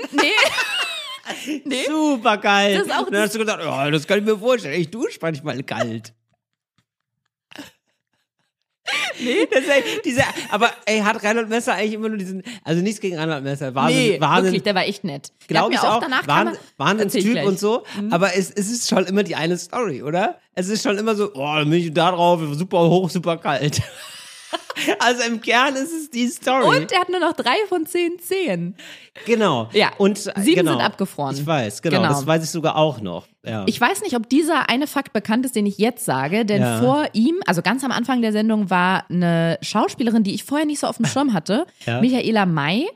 nee. 1.65 1.75
Super 1.85 2.37
kalt. 2.37 2.79
Das 2.79 2.87
ist 2.87 2.93
auch 2.93 3.09
dann 3.09 3.21
hast 3.21 3.35
du 3.35 3.39
gesagt, 3.39 3.61
oh, 3.65 3.91
das 3.91 4.07
kann 4.07 4.19
ich 4.19 4.23
mir 4.23 4.37
vorstellen. 4.37 4.79
Ich 4.79 4.89
dusche 4.89 5.19
manchmal 5.21 5.61
kalt. 5.63 6.13
Nee, 9.21 9.47
das 9.51 9.61
ist 9.61 9.69
echt, 9.69 10.05
diese, 10.05 10.21
aber 10.49 10.69
ey, 10.85 10.99
hat 11.01 11.21
Reinhold 11.23 11.49
Messer 11.49 11.73
eigentlich 11.73 11.93
immer 11.93 12.09
nur 12.09 12.17
diesen, 12.17 12.43
also 12.63 12.81
nichts 12.81 12.99
gegen 13.01 13.17
Reinhold 13.17 13.43
Messer, 13.43 13.75
Wahnsinn, 13.75 13.97
Nee, 13.97 14.21
Wahnsinn, 14.21 14.45
wirklich, 14.45 14.63
der 14.63 14.75
war 14.75 14.85
echt 14.85 15.03
nett. 15.03 15.31
Glaube 15.47 15.73
ich 15.73 15.79
auch, 15.79 15.99
danach 15.99 16.25
Wahnsinn, 16.27 16.57
Wahnsinnstyp. 16.77 17.41
Mhm. 17.41 17.47
und 17.47 17.59
so, 17.59 17.83
aber 18.11 18.35
es, 18.35 18.49
es 18.51 18.69
ist 18.69 18.87
schon 18.89 19.05
immer 19.05 19.23
die 19.23 19.35
eine 19.35 19.57
Story, 19.57 20.03
oder? 20.03 20.39
Es 20.55 20.69
ist 20.69 20.83
schon 20.83 20.97
immer 20.97 21.15
so, 21.15 21.31
oh, 21.33 21.55
dann 21.55 21.69
bin 21.69 21.79
ich 21.79 21.93
da 21.93 22.11
drauf, 22.11 22.41
super 22.53 22.79
hoch, 22.79 23.09
super 23.09 23.37
kalt. 23.37 23.81
Also 24.99 25.23
im 25.23 25.41
Kern 25.41 25.75
ist 25.75 25.91
es 25.91 26.09
die 26.09 26.27
Story. 26.27 26.77
Und 26.77 26.91
er 26.91 27.01
hat 27.01 27.09
nur 27.09 27.19
noch 27.19 27.33
drei 27.33 27.55
von 27.67 27.85
zehn 27.85 28.17
Zehen. 28.19 28.75
genau. 29.25 29.69
Ja, 29.73 29.91
und 29.97 30.17
sieben 30.17 30.61
genau. 30.61 30.71
sind 30.71 30.81
abgefroren. 30.81 31.35
Ich 31.35 31.45
weiß, 31.45 31.81
genau, 31.81 31.97
Genau. 31.97 32.09
das 32.09 32.25
weiß 32.25 32.43
ich 32.45 32.49
sogar 32.49 32.77
auch 32.77 33.01
noch. 33.01 33.27
Ja. 33.45 33.65
Ich 33.67 33.79
weiß 33.79 34.01
nicht, 34.01 34.15
ob 34.15 34.29
dieser 34.29 34.69
eine 34.69 34.87
Fakt 34.87 35.11
bekannt 35.11 35.45
ist, 35.45 35.55
den 35.55 35.65
ich 35.65 35.77
jetzt 35.79 36.05
sage, 36.05 36.45
denn 36.45 36.61
Ja. 36.61 36.79
vor 36.81 37.05
ihm, 37.13 37.35
also 37.45 37.61
ganz 37.61 37.83
am 37.83 37.91
Anfang 37.91 38.21
der 38.21 38.31
Sendung, 38.31 38.69
war 38.69 39.05
eine 39.09 39.57
Schauspielerin, 39.61 40.23
die 40.23 40.33
ich 40.33 40.45
vorher 40.45 40.65
nicht 40.65 40.79
so 40.79 40.87
auf 40.87 40.97
dem 40.97 41.05
Schirm 41.13 41.33
hatte, 41.33 41.65
Ja. 41.85 41.99
Michaela 41.99 42.45
May, 42.45 42.87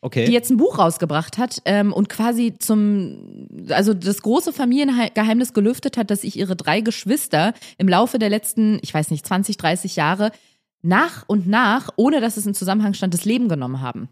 okay. 0.00 0.24
die 0.26 0.32
jetzt 0.32 0.50
ein 0.50 0.56
Buch 0.56 0.78
rausgebracht 0.78 1.36
hat 1.38 1.60
ähm, 1.64 1.92
und 1.92 2.08
quasi 2.08 2.54
zum, 2.58 3.48
also 3.70 3.92
das 3.94 4.22
große 4.22 4.52
Familiengeheimnis 4.52 5.52
gelüftet 5.52 5.96
hat, 5.96 6.10
dass 6.10 6.20
sich 6.22 6.36
ihre 6.38 6.54
drei 6.54 6.80
Geschwister 6.80 7.54
im 7.76 7.88
Laufe 7.88 8.18
der 8.20 8.30
letzten, 8.30 8.78
ich 8.82 8.94
weiß 8.94 9.10
nicht, 9.10 9.26
20, 9.26 9.56
30 9.56 9.96
Jahre 9.96 10.30
nach 10.82 11.24
und 11.26 11.46
nach, 11.46 11.90
ohne 11.96 12.20
dass 12.20 12.36
es 12.36 12.46
in 12.46 12.54
Zusammenhang 12.54 12.94
stand, 12.94 13.14
das 13.14 13.24
Leben 13.24 13.48
genommen 13.48 13.80
haben. 13.80 14.08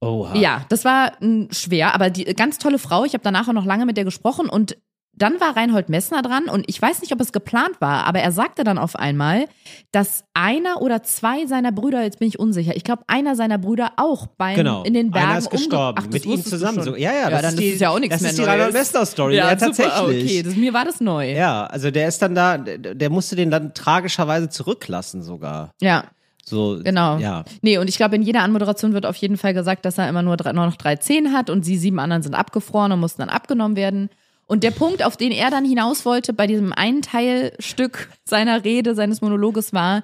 Oha. 0.00 0.34
Ja, 0.34 0.64
das 0.68 0.84
war 0.84 1.12
mm, 1.20 1.48
schwer, 1.52 1.94
aber 1.94 2.10
die 2.10 2.24
ganz 2.24 2.58
tolle 2.58 2.78
Frau. 2.78 3.04
Ich 3.04 3.12
habe 3.12 3.22
danach 3.22 3.48
auch 3.48 3.52
noch 3.52 3.66
lange 3.66 3.86
mit 3.86 3.96
der 3.96 4.04
gesprochen 4.04 4.48
und 4.48 4.76
dann 5.20 5.40
war 5.40 5.56
Reinhold 5.56 5.88
Messner 5.88 6.22
dran 6.22 6.44
und 6.44 6.64
ich 6.68 6.80
weiß 6.80 7.00
nicht, 7.02 7.12
ob 7.12 7.20
es 7.20 7.32
geplant 7.32 7.80
war, 7.80 8.06
aber 8.06 8.20
er 8.20 8.32
sagte 8.32 8.64
dann 8.64 8.78
auf 8.78 8.96
einmal, 8.96 9.46
dass 9.92 10.24
einer 10.34 10.80
oder 10.82 11.02
zwei 11.02 11.46
seiner 11.46 11.72
Brüder, 11.72 12.02
jetzt 12.02 12.18
bin 12.18 12.28
ich 12.28 12.38
unsicher, 12.38 12.74
ich 12.76 12.84
glaube 12.84 13.02
einer 13.06 13.36
seiner 13.36 13.58
Brüder 13.58 13.92
auch 13.96 14.26
beim 14.26 14.56
Genau. 14.56 14.82
in 14.84 14.94
den 14.94 15.10
Bergen 15.10 15.28
Einer 15.30 15.38
ist 15.38 15.50
gestorben. 15.50 15.98
Ach, 16.00 16.06
das 16.06 16.12
mit 16.14 16.26
ihm 16.26 16.44
zusammen. 16.44 16.82
So. 16.82 16.96
Ja, 16.96 17.12
ja, 17.12 17.20
ja, 17.22 17.30
das 17.30 17.42
dann 17.42 17.50
ist 17.54 17.60
die, 17.60 17.66
ist 17.68 17.74
es 17.74 17.80
ja 17.80 17.90
auch 17.90 17.98
nichts 17.98 18.14
das 18.14 18.22
mehr 18.22 18.30
ist 18.30 18.38
die. 18.38 18.42
Reinhold 18.44 18.72
Messner 18.72 19.06
Story. 19.06 19.36
Ja, 19.36 19.44
Ja, 19.50 19.58
super, 19.58 19.66
tatsächlich. 19.66 20.24
okay, 20.24 20.42
das, 20.42 20.56
mir 20.56 20.72
war 20.72 20.84
das 20.84 21.00
neu. 21.00 21.32
Ja, 21.32 21.66
also 21.66 21.90
der 21.90 22.08
ist 22.08 22.22
dann 22.22 22.34
da, 22.34 22.58
der, 22.58 23.10
musste 23.10 23.36
den 23.36 23.50
dann 23.50 23.74
tragischerweise 23.74 24.48
zurücklassen 24.48 25.22
sogar. 25.22 25.70
ja. 25.80 26.04
So, 26.42 26.80
Genau. 26.82 27.18
Ja. 27.18 27.44
Nee, 27.62 27.78
und 27.78 27.88
ich 27.88 27.96
glaube, 27.96 28.16
in 28.16 28.22
jeder 28.22 28.40
Anmoderation 28.42 28.92
wird 28.92 29.06
auf 29.06 29.14
jeden 29.16 29.36
Fall 29.36 29.54
gesagt, 29.54 29.84
dass 29.84 29.98
er 29.98 30.08
immer 30.08 30.22
nur, 30.22 30.36
drei, 30.36 30.52
nur 30.52 30.66
noch 30.66 30.74
drei 30.76 30.96
Zehen 30.96 31.32
hat 31.32 31.48
und 31.48 31.64
die 31.64 31.76
sieben 31.76 32.00
anderen 32.00 32.22
sind 32.24 32.34
abgefroren 32.34 32.90
und 32.90 32.98
mussten 32.98 33.20
dann 33.22 33.28
abgenommen 33.28 33.76
werden. 33.76 34.08
Und 34.50 34.64
der 34.64 34.72
Punkt, 34.72 35.04
auf 35.04 35.16
den 35.16 35.30
er 35.30 35.48
dann 35.48 35.64
hinaus 35.64 36.04
wollte 36.04 36.32
bei 36.32 36.48
diesem 36.48 36.72
einen 36.72 37.02
Teilstück 37.02 38.10
seiner 38.24 38.64
Rede, 38.64 38.96
seines 38.96 39.20
Monologes 39.20 39.72
war, 39.72 40.02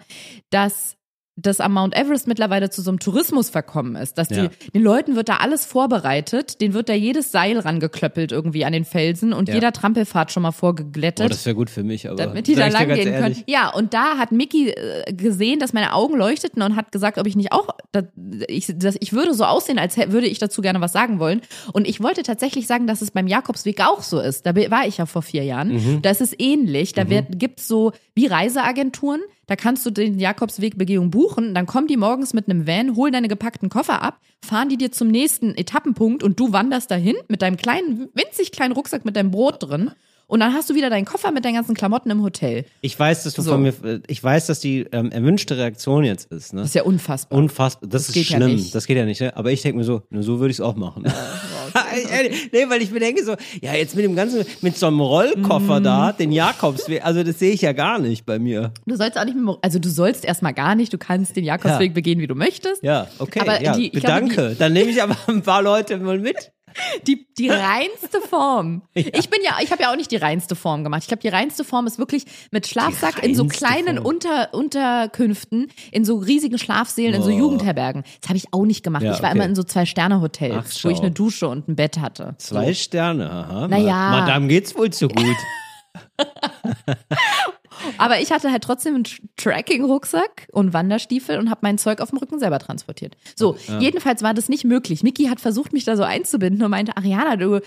dass 0.50 0.95
das 1.38 1.60
am 1.60 1.74
Mount 1.74 1.94
Everest 1.94 2.26
mittlerweile 2.26 2.70
zu 2.70 2.80
so 2.80 2.90
einem 2.90 2.98
Tourismus 2.98 3.50
verkommen 3.50 3.94
ist. 3.94 4.16
Dass 4.16 4.28
die, 4.28 4.34
Ja. 4.36 4.50
den 4.74 4.82
Leuten 4.82 5.16
wird 5.16 5.28
da 5.28 5.36
alles 5.36 5.66
vorbereitet, 5.66 6.60
denen 6.62 6.72
wird 6.72 6.88
da 6.88 6.94
jedes 6.94 7.30
Seil 7.30 7.58
rangeklöppelt 7.58 8.32
irgendwie 8.32 8.64
an 8.64 8.72
den 8.72 8.86
Felsen 8.86 9.32
und 9.34 9.48
Ja. 9.48 9.54
jeder 9.56 9.72
Trampelpfad 9.72 10.32
schon 10.32 10.42
mal 10.42 10.52
vorgeglättet 10.52 11.26
Oh, 11.26 11.28
das 11.28 11.44
wäre 11.44 11.54
gut 11.54 11.68
für 11.68 11.82
mich, 11.84 12.08
aber. 12.08 12.16
damit 12.16 12.46
die 12.46 12.54
da 12.54 12.68
lang 12.68 12.88
gehen 12.88 13.08
ehrlich. 13.08 13.36
können. 13.38 13.44
Ja, 13.46 13.68
und 13.70 13.92
da 13.92 14.16
hat 14.16 14.32
Mickey 14.32 14.70
äh, 14.70 15.12
gesehen, 15.12 15.60
dass 15.60 15.72
meine 15.74 15.92
Augen 15.92 16.16
leuchteten 16.16 16.62
und 16.62 16.74
hat 16.74 16.90
gesagt, 16.90 17.18
ob 17.18 17.26
ich 17.26 17.36
nicht 17.36 17.52
auch, 17.52 17.68
dass 17.92 18.04
ich, 18.48 18.72
dass 18.74 18.96
ich 19.00 19.12
würde 19.12 19.34
so 19.34 19.44
aussehen, 19.44 19.78
als 19.78 19.96
würde 19.98 20.26
ich 20.26 20.38
dazu 20.38 20.62
gerne 20.62 20.80
was 20.80 20.92
sagen 20.92 21.18
wollen. 21.18 21.42
Und 21.72 21.86
ich 21.86 22.02
wollte 22.02 22.22
tatsächlich 22.22 22.66
sagen, 22.66 22.86
dass 22.86 23.02
es 23.02 23.10
beim 23.10 23.26
Jakobsweg 23.26 23.80
auch 23.82 24.02
so 24.02 24.20
ist. 24.20 24.46
Da 24.46 24.56
war 24.56 24.86
ich 24.86 24.96
ja 24.96 25.04
vor 25.06 25.22
vier 25.22 25.44
Jahren. 25.44 25.74
Mhm. 25.74 26.02
Da 26.02 26.10
ist 26.10 26.22
es 26.22 26.34
ähnlich. 26.38 26.94
Da 26.94 27.10
wird, 27.10 27.38
gibt's 27.38 27.68
so 27.68 27.92
wie 28.14 28.26
Reiseagenturen. 28.26 29.20
Da 29.46 29.54
kannst 29.56 29.86
du 29.86 29.90
den 29.90 30.18
Jakobswegbegehung 30.18 31.10
buchen. 31.10 31.54
Dann 31.54 31.66
kommen 31.66 31.86
die 31.86 31.96
morgens 31.96 32.34
mit 32.34 32.48
einem 32.48 32.66
Van, 32.66 32.96
holen 32.96 33.12
deine 33.12 33.28
gepackten 33.28 33.68
Koffer 33.68 34.02
ab, 34.02 34.18
fahren 34.44 34.68
die 34.68 34.76
dir 34.76 34.90
zum 34.90 35.08
nächsten 35.08 35.54
Etappenpunkt 35.54 36.22
und 36.22 36.38
du 36.40 36.52
wanderst 36.52 36.90
dahin 36.90 37.14
mit 37.28 37.42
deinem 37.42 37.56
kleinen, 37.56 38.08
winzig 38.14 38.50
kleinen 38.52 38.72
Rucksack 38.72 39.04
mit 39.04 39.14
deinem 39.16 39.30
Brot 39.30 39.62
drin. 39.62 39.92
Und 40.28 40.40
dann 40.40 40.52
hast 40.54 40.68
du 40.68 40.74
wieder 40.74 40.90
deinen 40.90 41.04
Koffer 41.04 41.30
mit 41.30 41.44
deinen 41.44 41.54
ganzen 41.54 41.76
Klamotten 41.76 42.10
im 42.10 42.20
Hotel. 42.22 42.64
Ich 42.80 42.98
weiß, 42.98 43.22
dass 43.22 43.34
du 43.34 43.42
So. 43.42 43.52
von 43.52 43.62
mir, 43.62 43.72
ich 44.08 44.22
weiß, 44.24 44.46
dass 44.46 44.58
die 44.58 44.80
ähm, 44.90 45.12
erwünschte 45.12 45.56
Reaktion 45.56 46.02
jetzt 46.02 46.32
ist, 46.32 46.52
ne? 46.52 46.62
Das 46.62 46.70
ist 46.70 46.74
ja 46.74 46.82
unfassbar. 46.82 47.38
Unfassbar. 47.38 47.88
Das, 47.88 48.08
ist 48.08 48.14
geht 48.14 48.28
ja 48.30 48.38
schlimm. 48.38 48.56
nicht. 48.56 48.74
das 48.74 48.88
geht 48.88 48.96
ja 48.96 49.04
nicht, 49.04 49.20
ne? 49.20 49.36
Aber 49.36 49.52
ich 49.52 49.62
denke 49.62 49.78
mir 49.78 49.84
so, 49.84 50.02
nur 50.10 50.24
so 50.24 50.40
würde 50.40 50.50
ich 50.50 50.56
es 50.56 50.60
auch 50.60 50.74
machen. 50.74 51.04
nee, 52.52 52.64
weil 52.68 52.82
ich 52.82 52.90
mir 52.90 53.00
denke 53.00 53.24
so, 53.24 53.34
ja, 53.60 53.74
jetzt 53.74 53.96
mit 53.96 54.04
dem 54.04 54.14
ganzen, 54.16 54.44
mit 54.62 54.76
so 54.76 54.86
einem 54.86 55.00
Rollkoffer 55.00 55.80
da, 55.80 56.12
Mhm. 56.12 56.16
den 56.18 56.32
Jakobsweg, 56.32 57.04
also 57.04 57.22
das 57.22 57.38
sehe 57.38 57.52
ich 57.52 57.62
ja 57.62 57.72
gar 57.72 57.98
nicht 57.98 58.26
bei 58.26 58.38
mir. 58.38 58.72
Du 58.86 58.96
sollst 58.96 59.18
auch 59.18 59.24
nicht 59.24 59.36
mehr, 59.36 59.56
also 59.62 59.78
du 59.78 59.88
sollst 59.88 60.24
erstmal 60.24 60.54
gar 60.54 60.74
nicht, 60.74 60.92
du 60.92 60.98
kannst 60.98 61.36
den 61.36 61.44
Jakobsweg 61.44 61.90
Ja. 61.90 61.94
begehen, 61.94 62.20
wie 62.20 62.26
du 62.26 62.34
möchtest. 62.34 62.82
Ja, 62.82 63.06
okay, 63.18 63.40
Aber 63.40 63.62
ja, 63.62 63.72
die- 63.76 63.86
ich 63.86 63.92
glaube, 64.02 64.22
bedanke. 64.26 64.56
Dann 64.58 64.72
nehme 64.72 64.90
ich 64.90 65.02
aber 65.02 65.16
ein 65.28 65.42
paar 65.42 65.62
Leute 65.62 65.96
mal 65.98 66.18
mit. 66.18 66.52
Die, 67.06 67.26
die 67.38 67.48
reinste 67.48 68.20
Form. 68.20 68.82
Ich 69.18 69.30
bin 69.30 69.40
ja, 69.42 69.58
ich 69.62 69.70
habe 69.70 69.82
ja 69.82 69.92
auch 69.92 69.96
nicht 69.96 70.10
die 70.10 70.16
reinste 70.16 70.56
Form 70.56 70.84
gemacht. 70.84 71.02
Ich 71.02 71.08
glaube, 71.08 71.22
die 71.22 71.28
reinste 71.28 71.64
Form 71.64 71.86
ist 71.86 71.98
wirklich 71.98 72.24
mit 72.50 72.66
Schlafsack 72.66 73.22
in 73.22 73.34
so 73.34 73.46
kleinen 73.46 73.96
Form. 73.96 74.06
Unter, 74.06 74.52
Unterkünften, 74.52 75.68
in 75.92 76.04
so 76.04 76.16
riesigen 76.16 76.58
Schlafsälen, 76.58 77.14
in 77.14 77.22
so 77.22 77.30
Jugendherbergen. 77.30 78.04
Das 78.20 78.28
habe 78.28 78.36
ich 78.36 78.52
auch 78.52 78.64
nicht 78.64 78.82
gemacht. 78.82 79.02
Ja, 79.02 79.14
ich 79.14 79.22
war 79.22 79.30
okay. 79.30 79.38
immer 79.38 79.46
in 79.46 79.54
so 79.54 79.62
zwei 79.62 79.86
Sterne-Hotels, 79.86 80.78
Ach, 80.78 80.84
wo 80.84 80.88
ich 80.90 81.00
eine 81.00 81.10
Dusche 81.12 81.48
und 81.48 81.68
ein 81.68 81.76
Bett 81.76 81.98
hatte. 81.98 82.34
Zwei 82.38 82.74
Sterne, 82.74 83.30
aha. 83.30 83.68
Naja. 83.68 84.10
Madame 84.10 84.48
geht's 84.48 84.76
wohl 84.76 84.90
zu 84.90 85.08
gut. 85.08 85.36
Aber 87.98 88.20
ich 88.20 88.32
hatte 88.32 88.50
halt 88.52 88.62
trotzdem 88.62 88.94
einen 88.94 89.04
Tr- 89.04 89.20
Tracking-Rucksack 89.36 90.48
und 90.52 90.72
Wanderstiefel 90.72 91.38
und 91.38 91.50
habe 91.50 91.60
mein 91.62 91.78
Zeug 91.78 92.00
auf 92.00 92.10
dem 92.10 92.18
Rücken 92.18 92.38
selber 92.38 92.58
transportiert. 92.58 93.16
So, 93.36 93.56
jedenfalls 93.80 94.22
war 94.22 94.34
das 94.34 94.48
nicht 94.48 94.64
möglich. 94.64 95.02
Mickey 95.02 95.24
hat 95.24 95.40
versucht, 95.40 95.72
mich 95.72 95.84
da 95.84 95.96
so 95.96 96.02
einzubinden 96.02 96.62
und 96.62 96.70
meinte, 96.70 96.96
Ariana, 96.96 97.36
du, 97.36 97.60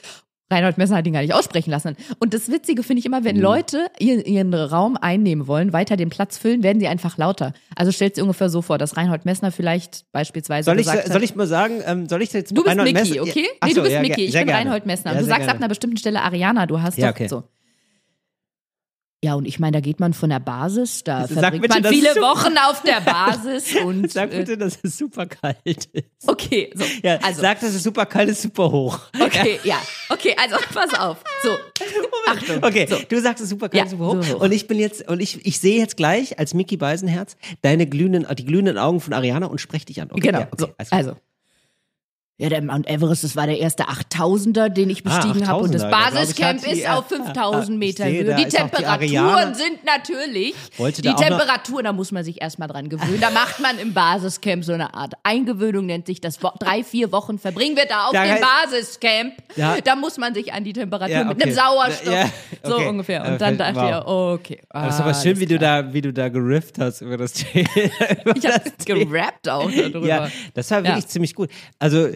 Reinhold 0.52 0.80
Messner 0.80 0.98
hat 0.98 1.06
ihn 1.06 1.14
gar 1.14 1.22
nicht 1.22 1.36
aussprechen 1.36 1.70
lassen. 1.70 1.96
Und 2.18 2.34
das 2.34 2.50
Witzige 2.52 2.82
finde 2.82 3.00
ich 3.02 3.06
immer, 3.06 3.24
wenn 3.24 3.38
Leute 3.38 3.86
ihren, 4.00 4.22
ihren 4.26 4.54
Raum 4.56 4.98
einnehmen 4.98 5.46
wollen, 5.46 5.74
weiter 5.74 5.96
den 5.96 6.10
Platz 6.10 6.40
füllen, 6.40 6.64
werden 6.64 6.80
sie 6.80 6.88
einfach 6.88 7.20
lauter. 7.20 7.54
Also 7.76 7.92
stellt 7.92 8.16
sie 8.16 8.22
ungefähr 8.24 8.50
so 8.50 8.64
vor, 8.64 8.80
dass 8.80 8.98
Reinhold 8.98 9.26
Messner 9.26 9.52
vielleicht 9.52 10.06
beispielsweise 10.12 10.66
Soll 10.66 10.80
ich, 10.80 10.88
gesagt 10.88 11.06
soll 11.06 11.16
hat, 11.18 11.22
ich 11.22 11.36
mal 11.36 11.46
sagen, 11.46 11.82
ähm, 11.86 12.10
soll 12.10 12.24
ich 12.24 12.34
jetzt 12.34 12.50
Du 12.50 12.64
bist 12.64 12.68
Reinhold 12.68 12.92
Mickey, 12.94 13.10
Messner- 13.12 13.22
okay? 13.22 13.48
Ach 13.60 13.68
nee, 13.68 13.74
du 13.76 13.82
bist 13.84 13.94
ja, 13.94 14.02
Mickey, 14.02 14.26
ich 14.26 14.34
bin 14.34 14.48
gerne. 14.48 14.54
Reinhold 14.60 14.86
Messner. 14.88 15.14
Ja, 15.14 15.20
du 15.20 15.26
sagst 15.26 15.42
ab 15.42 15.46
gerne. 15.50 15.60
einer 15.60 15.68
bestimmten 15.68 15.98
Stelle 15.98 16.24
Ariana, 16.24 16.66
du 16.66 16.82
hast 16.82 16.98
Ja, 16.98 17.12
okay. 17.12 17.28
so. 17.28 17.44
Ja, 19.22 19.34
und 19.36 19.46
ich 19.46 19.60
meine, 19.60 19.74
da 19.74 19.80
geht 19.82 20.00
man 20.00 20.14
von 20.14 20.30
der 20.30 20.40
Basis, 20.40 21.04
da 21.04 21.28
Sag 21.28 21.40
verbringt 21.40 21.64
bitte, 21.64 21.82
man 21.82 21.94
viele 21.94 22.16
Wochen 22.16 22.56
auf 22.58 22.82
der 22.84 23.02
Basis 23.06 23.76
und 23.84 24.10
Sag 24.10 24.34
äh, 24.34 24.38
bitte, 24.40 24.58
dass 24.58 24.80
es 24.82 24.98
super 24.98 25.26
kalt 25.26 25.58
ist. 25.66 25.90
okay, 26.26 26.72
so. 26.74 26.86
Ja, 27.04 27.18
also, 27.18 27.42
sag, 27.42 27.60
dass 27.60 27.74
es 27.74 27.84
super 27.84 28.06
kalt 28.06 28.30
ist, 28.30 28.42
super 28.44 28.72
hoch. 28.72 28.98
okay, 29.20 29.60
ja. 29.66 29.76
Okay, 30.08 30.34
also 30.42 30.56
pass 30.74 30.98
auf. 30.98 31.18
So. 31.44 31.50
Achtung. 32.28 32.64
Okay, 32.64 32.88
So. 32.90 32.98
du 33.10 33.20
sagst 33.20 33.44
es 33.44 33.50
super 33.50 33.68
kalt, 33.68 33.84
Ja, 33.84 33.90
super 33.90 34.06
hoch. 34.08 34.24
so 34.24 34.36
hoch. 34.36 34.42
Und 34.42 34.54
ich 34.54 34.68
bin 34.68 34.80
jetzt, 34.80 35.06
und 35.10 35.20
ich, 35.20 35.46
ich 35.46 35.60
sehe 35.60 35.78
jetzt 35.78 35.98
gleich 35.98 36.40
als 36.40 36.54
Mickey 36.54 36.78
Beisenherz 36.78 37.36
deine 37.62 37.88
glühenden, 37.88 38.26
die 38.38 38.46
glühenden 38.46 38.78
Augen 38.78 39.02
von 39.02 39.12
Ariana 39.14 39.48
und 39.48 39.60
sprech 39.60 39.86
dich 39.86 40.02
an. 40.02 40.10
Okay, 40.12 40.22
Genau. 40.22 40.40
ja, 40.40 40.48
okay, 40.50 40.56
so. 40.60 40.68
alles 40.78 40.90
klar. 40.90 40.98
Also. 41.00 41.16
Ja, 42.42 42.48
der 42.48 42.62
Mount 42.62 42.88
Everest, 42.90 43.26
das 43.26 43.36
war 43.36 43.48
der 43.48 43.60
erste 43.60 43.84
8000er, 43.90 44.70
den 44.70 44.90
ich 44.90 45.04
bestiegen 45.04 45.46
habe. 45.46 45.62
Und 45.62 45.74
das 45.74 45.84
8000er, 45.84 45.90
da 45.90 46.00
glaub 46.00 46.14
ich, 46.14 46.16
Basiscamp 46.16 46.64
die- 46.64 46.70
ist 46.80 46.90
auf 46.90 47.04
ah, 47.12 47.16
5000 47.34 47.36
ah, 47.70 47.78
Meter 47.78 48.08
ich 48.08 48.14
Höhe. 48.24 48.36
Die 48.36 48.44
die 48.46 48.50
Temperaturen 48.50 48.86
Ariana. 48.90 49.54
sind 49.54 49.84
natürlich. 49.84 50.56
Wollte 50.78 51.02
die 51.02 51.14
Temperaturen, 51.14 51.84
da 51.84 51.92
muss 51.92 52.14
man 52.14 52.24
sich 52.24 52.42
erstmal 52.42 52.70
dran 52.70 52.88
gewöhnen. 52.88 53.20
Da 53.20 53.30
macht 53.32 53.60
man 53.60 53.78
im 53.78 53.94
Basiscamp 53.94 54.64
so 54.64 54.72
eine 54.72 54.94
Art 54.94 55.16
Eingewöhnung, 55.24 55.86
nennt 55.86 56.08
sich 56.08 56.22
das. 56.22 56.40
Drei, 56.60 56.86
vier 56.86 57.12
Wochen 57.12 57.40
verbringen 57.40 57.76
wir 57.76 57.86
da 57.88 58.06
auf 58.06 58.14
Da 58.14 58.24
dem 58.24 58.38
Basiscamp. 58.40 59.34
Ja. 59.58 59.82
Da 59.82 59.98
muss 59.98 60.18
man 60.18 60.34
sich 60.34 60.54
an 60.54 60.64
die 60.64 60.72
Temperatur 60.72 61.14
Ja, 61.14 61.24
mit 61.26 61.36
okay. 61.36 61.44
einem 61.44 61.54
Sauerstoff. 61.56 62.14
Ja, 62.14 62.30
So 62.64 62.76
okay. 62.76 62.88
ungefähr. 62.88 63.26
Äh, 63.26 63.32
Und 63.34 63.42
dann 63.42 63.60
wow. 63.60 63.74
dachte 63.74 64.00
ich, 64.00 64.08
oh, 64.08 64.34
okay. 64.36 64.62
Aber 64.70 64.88
es 64.88 64.96
ist 64.96 65.02
aber 65.02 65.14
schön, 65.14 65.38
wie 65.42 65.46
du 65.46 65.60
da, 65.60 65.94
wie 65.94 66.00
du 66.02 66.14
da 66.14 66.30
gerifft 66.30 66.80
hast 66.80 67.02
über 67.02 67.18
das 67.18 67.34
Thema. 67.34 67.68
Ich 68.36 68.46
habe 68.48 68.62
gerappt 68.86 69.50
auch 69.50 69.70
darüber. 69.70 70.08
ja, 70.08 70.30
das 70.54 70.72
war 70.72 70.84
wirklich 70.86 71.08
ziemlich 71.08 71.36
gut. 71.36 71.50
Also, 71.80 72.08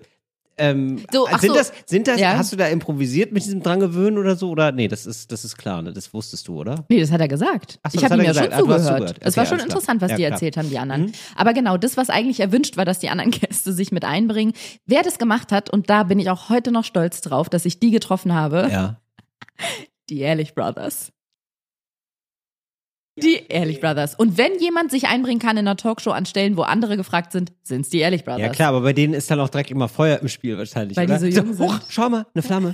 ähm, 0.58 1.04
So, 1.12 1.28
ach 1.30 1.40
sind 1.42 1.50
so. 1.52 1.56
das, 1.58 1.74
sind 1.86 2.08
das, 2.08 2.20
Ja. 2.20 2.38
hast 2.38 2.52
du 2.54 2.58
da 2.58 2.68
improvisiert 2.68 3.32
mit 3.32 3.44
diesem 3.44 3.62
dran 3.64 3.80
gewöhnen 3.80 4.18
oder 4.18 4.36
so? 4.36 4.50
Oder, 4.50 4.72
nee, 4.72 4.88
das 4.88 5.06
ist, 5.06 5.32
das 5.32 5.44
ist 5.46 5.58
klar, 5.58 5.82
ne? 5.82 5.94
Das 5.94 6.14
wusstest 6.14 6.48
du, 6.48 6.60
oder? 6.60 6.86
Nee, 6.90 7.00
das 7.00 7.12
hat 7.12 7.22
er 7.22 7.28
gesagt. 7.28 7.80
So, 7.90 7.98
ich 7.98 8.04
habe 8.04 8.16
ihm 8.16 8.22
ja 8.24 8.34
schon 8.34 8.52
zugehört. 8.52 8.82
zugehört. 8.84 9.18
Es 9.22 9.34
Okay, 9.34 9.38
war 9.38 9.46
schon 9.46 9.60
interessant, 9.60 10.02
was 10.02 10.12
Ja, 10.12 10.18
die 10.18 10.24
klar. 10.24 10.32
erzählt 10.34 10.58
haben, 10.58 10.70
die 10.70 10.78
anderen. 10.80 11.12
Aber 11.36 11.54
genau, 11.54 11.78
das, 11.78 11.98
was 11.98 12.10
eigentlich 12.10 12.40
erwünscht 12.40 12.78
war, 12.78 12.86
dass 12.86 13.00
die 13.00 13.10
anderen 13.10 13.32
Gäste 13.32 13.74
sich 13.74 13.92
mit 13.92 14.06
einbringen. 14.06 14.54
Wer 14.86 15.02
das 15.04 15.18
gemacht 15.18 15.52
hat, 15.52 15.70
und 15.70 15.90
da 15.90 16.04
bin 16.04 16.20
ich 16.20 16.30
auch 16.30 16.50
heute 16.50 16.72
noch 16.72 16.84
stolz 16.84 17.22
drauf, 17.22 17.50
dass 17.50 17.66
ich 17.66 17.80
die 17.80 17.92
getroffen 17.92 18.34
habe, 18.34 18.70
Ja. 18.72 18.98
die 20.10 20.20
Ehrlich 20.20 20.54
Brothers. 20.56 21.12
Die 23.16 23.46
Ehrlich 23.48 23.80
Brothers. 23.80 24.16
Und 24.16 24.38
wenn 24.38 24.60
jemand 24.60 24.90
sich 24.90 25.08
einbringen 25.08 25.40
kann 25.40 25.58
in 25.58 25.68
einer 25.68 25.78
Talkshow 25.78 26.12
an 26.12 26.26
Stellen, 26.26 26.58
wo 26.58 26.64
andere 26.64 26.98
gefragt 26.98 27.32
sind, 27.32 27.52
sind's 27.62 27.90
die 27.90 28.00
Ehrlich 28.00 28.24
Brothers. 28.24 28.42
Ja, 28.42 28.50
klar, 28.50 28.70
aber 28.70 28.82
bei 28.82 28.94
denen 28.94 29.14
ist 29.14 29.30
dann 29.30 29.40
auch 29.40 29.50
direkt 29.50 29.70
immer 29.70 29.88
Feuer 29.88 30.20
im 30.20 30.28
Spiel 30.28 30.58
wahrscheinlich. 30.58 30.98
Weil 30.98 31.06
die 31.06 31.12
oder? 31.12 31.20
so 31.20 31.28
jung 31.28 31.54
sind. 31.54 31.68
hoch, 31.68 31.80
schau 31.90 32.10
mal, 32.10 32.26
eine 32.34 32.42
Flamme. 32.42 32.74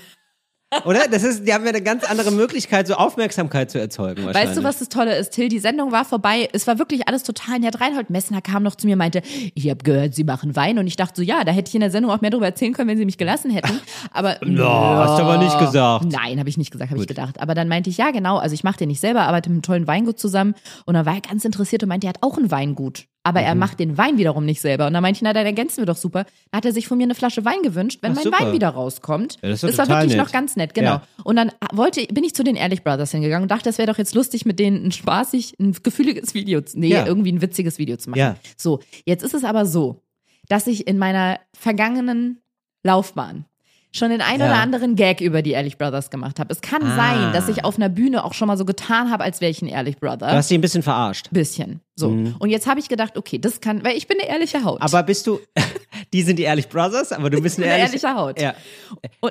Oder? 0.85 1.07
Das 1.07 1.23
ist, 1.23 1.47
die 1.47 1.53
haben 1.53 1.63
ja 1.63 1.69
eine 1.69 1.81
ganz 1.81 2.03
andere 2.03 2.31
Möglichkeit, 2.31 2.87
so 2.87 2.93
Aufmerksamkeit 2.93 3.71
zu 3.71 3.79
erzeugen. 3.79 4.25
Weißt 4.25 4.55
du, 4.55 4.63
was 4.63 4.79
das 4.79 4.89
Tolle 4.89 5.17
ist, 5.17 5.31
Till? 5.31 5.49
Die 5.49 5.59
Sendung 5.59 5.91
war 5.91 6.05
vorbei. 6.05 6.47
Es 6.53 6.67
war 6.67 6.77
wirklich 6.77 7.07
alles 7.07 7.23
total 7.23 7.59
nett. 7.59 7.81
Reinhold 7.81 8.09
Messner 8.11 8.41
kam 8.41 8.61
noch 8.61 8.75
zu 8.75 8.85
mir 8.85 8.93
und 8.93 8.99
meinte, 8.99 9.21
ich 9.55 9.69
habe 9.69 9.83
gehört, 9.83 10.13
Sie 10.13 10.23
machen 10.23 10.55
Wein. 10.55 10.77
Und 10.77 10.85
ich 10.85 10.95
dachte 10.95 11.15
so, 11.15 11.21
ja, 11.23 11.43
da 11.43 11.51
hätte 11.51 11.69
ich 11.69 11.75
in 11.75 11.81
der 11.81 11.91
Sendung 11.91 12.11
auch 12.11 12.21
mehr 12.21 12.29
darüber 12.29 12.45
erzählen 12.45 12.73
können, 12.73 12.87
wenn 12.89 12.97
Sie 12.97 13.05
mich 13.05 13.17
gelassen 13.17 13.49
hätten. 13.49 13.79
Aber 14.11 14.37
No, 14.45 14.69
hast 14.69 15.19
du 15.19 15.23
aber 15.23 15.37
nicht 15.37 15.57
gesagt. 15.57 16.05
Nein, 16.05 16.39
habe 16.39 16.49
ich 16.49 16.57
nicht 16.57 16.71
gesagt, 16.71 16.91
habe 16.91 17.01
ich 17.01 17.07
gedacht. 17.07 17.41
Aber 17.41 17.55
dann 17.55 17.67
meinte 17.67 17.89
ich, 17.89 17.97
ja, 17.97 18.11
genau. 18.11 18.37
Also 18.37 18.53
ich 18.53 18.63
mache 18.63 18.77
den 18.77 18.89
nicht 18.89 19.01
selber, 19.01 19.21
arbeite 19.21 19.49
mit 19.49 19.55
einem 19.55 19.61
tollen 19.63 19.87
Weingut 19.87 20.19
zusammen. 20.19 20.53
Und 20.85 20.93
dann 20.93 21.05
war 21.05 21.15
er 21.15 21.21
ganz 21.21 21.45
interessiert 21.45 21.81
und 21.81 21.89
meinte, 21.89 22.05
er 22.05 22.09
hat 22.09 22.21
auch 22.21 22.37
ein 22.37 22.51
Weingut. 22.51 23.05
Aber 23.23 23.41
Mhm. 23.41 23.45
er 23.47 23.55
macht 23.55 23.79
den 23.79 23.97
Wein 23.97 24.17
wiederum 24.17 24.45
nicht 24.45 24.61
selber. 24.61 24.87
Und 24.87 24.93
dann 24.93 25.01
meinte 25.01 25.17
ich, 25.17 25.21
na, 25.21 25.33
dann 25.33 25.45
ergänzen 25.45 25.77
wir 25.79 25.85
doch 25.85 25.97
super. 25.97 26.23
Dann 26.51 26.57
hat 26.59 26.65
er 26.65 26.71
sich 26.71 26.87
von 26.87 26.97
mir 26.97 27.03
eine 27.03 27.15
Flasche 27.15 27.43
Wein 27.43 27.61
gewünscht, 27.63 27.99
wenn 28.01 28.11
Ach, 28.11 28.15
mein 28.15 28.23
super. 28.23 28.39
Wein 28.45 28.53
wieder 28.53 28.69
rauskommt. 28.69 29.37
Ja, 29.41 29.49
das 29.49 29.63
ist 29.63 29.77
doch 29.77 29.89
war 29.89 29.97
wirklich 30.01 30.15
nett. 30.15 30.25
noch 30.25 30.31
ganz 30.31 30.55
nett, 30.55 30.73
genau. 30.73 30.91
Ja. 30.91 31.03
Und 31.25 31.35
dann 31.35 31.51
wollte, 31.73 32.05
bin 32.07 32.23
ich 32.23 32.33
zu 32.33 32.43
den 32.43 32.55
Ehrlich 32.55 32.83
Brothers 32.83 33.11
hingegangen 33.11 33.43
und 33.43 33.51
dachte, 33.51 33.65
das 33.65 33.77
wäre 33.77 33.91
doch 33.91 33.97
jetzt 33.97 34.15
lustig, 34.15 34.45
mit 34.45 34.57
denen 34.57 34.85
ein 34.85 34.91
spaßig, 34.93 35.55
ein 35.59 35.73
gefühliges 35.83 36.33
Video, 36.33 36.61
zu- 36.61 36.79
nee, 36.79 36.87
Ja. 36.89 37.05
irgendwie 37.05 37.31
ein 37.33 37.41
witziges 37.41 37.77
Video 37.77 37.97
zu 37.97 38.09
machen. 38.09 38.19
Ja. 38.19 38.35
So, 38.57 38.79
jetzt 39.05 39.23
ist 39.23 39.33
es 39.33 39.43
aber 39.43 39.65
so, 39.65 40.01
dass 40.47 40.65
ich 40.67 40.87
in 40.87 40.97
meiner 40.97 41.39
vergangenen 41.57 42.41
Laufbahn 42.83 43.45
schon 43.91 44.09
den 44.11 44.21
ein 44.21 44.39
Ja. 44.39 44.45
oder 44.45 44.55
anderen 44.55 44.95
Gag 44.95 45.19
über 45.21 45.41
die 45.41 45.51
Ehrlich 45.51 45.77
Brothers 45.77 46.09
gemacht 46.11 46.39
habe. 46.39 46.51
Es 46.53 46.61
kann 46.61 46.83
Ah. 46.83 46.95
sein, 46.95 47.33
dass 47.33 47.47
ich 47.49 47.63
auf 47.65 47.77
einer 47.77 47.89
Bühne 47.89 48.23
auch 48.23 48.33
schon 48.33 48.47
mal 48.47 48.57
so 48.57 48.65
getan 48.65 49.09
habe, 49.11 49.23
als 49.23 49.41
wäre 49.41 49.49
ich 49.51 49.61
ein 49.61 49.67
Ehrlich 49.67 49.97
Brother. 49.97 50.17
Du 50.27 50.33
hast 50.33 50.49
dich 50.49 50.57
ein 50.57 50.61
bisschen 50.61 50.83
verarscht. 50.83 51.29
Bisschen. 51.31 51.81
So. 51.95 52.07
Und 52.09 52.49
jetzt 52.49 52.65
habe 52.67 52.79
ich 52.79 52.87
gedacht, 52.87 53.17
okay, 53.17 53.39
das 53.39 53.61
kann, 53.61 53.83
weil 53.83 53.97
ich 53.97 54.07
bin 54.07 54.17
eine 54.21 54.29
ehrliche 54.29 54.63
Haut. 54.63 54.81
Aber 54.81 55.03
bist 55.03 55.25
du, 55.27 55.39
die 56.13 56.21
sind 56.21 56.37
die 56.39 56.43
Ehrlich 56.43 56.69
Brothers, 56.69 57.11
aber 57.11 57.29
du 57.29 57.41
bist 57.41 57.57
eine 57.57 57.65
bin 57.65 57.73
eine 57.73 57.81
ehrliche, 57.83 58.05
ehrliche 58.07 58.19
Haut. 58.21 58.39
Ja. 58.41 58.53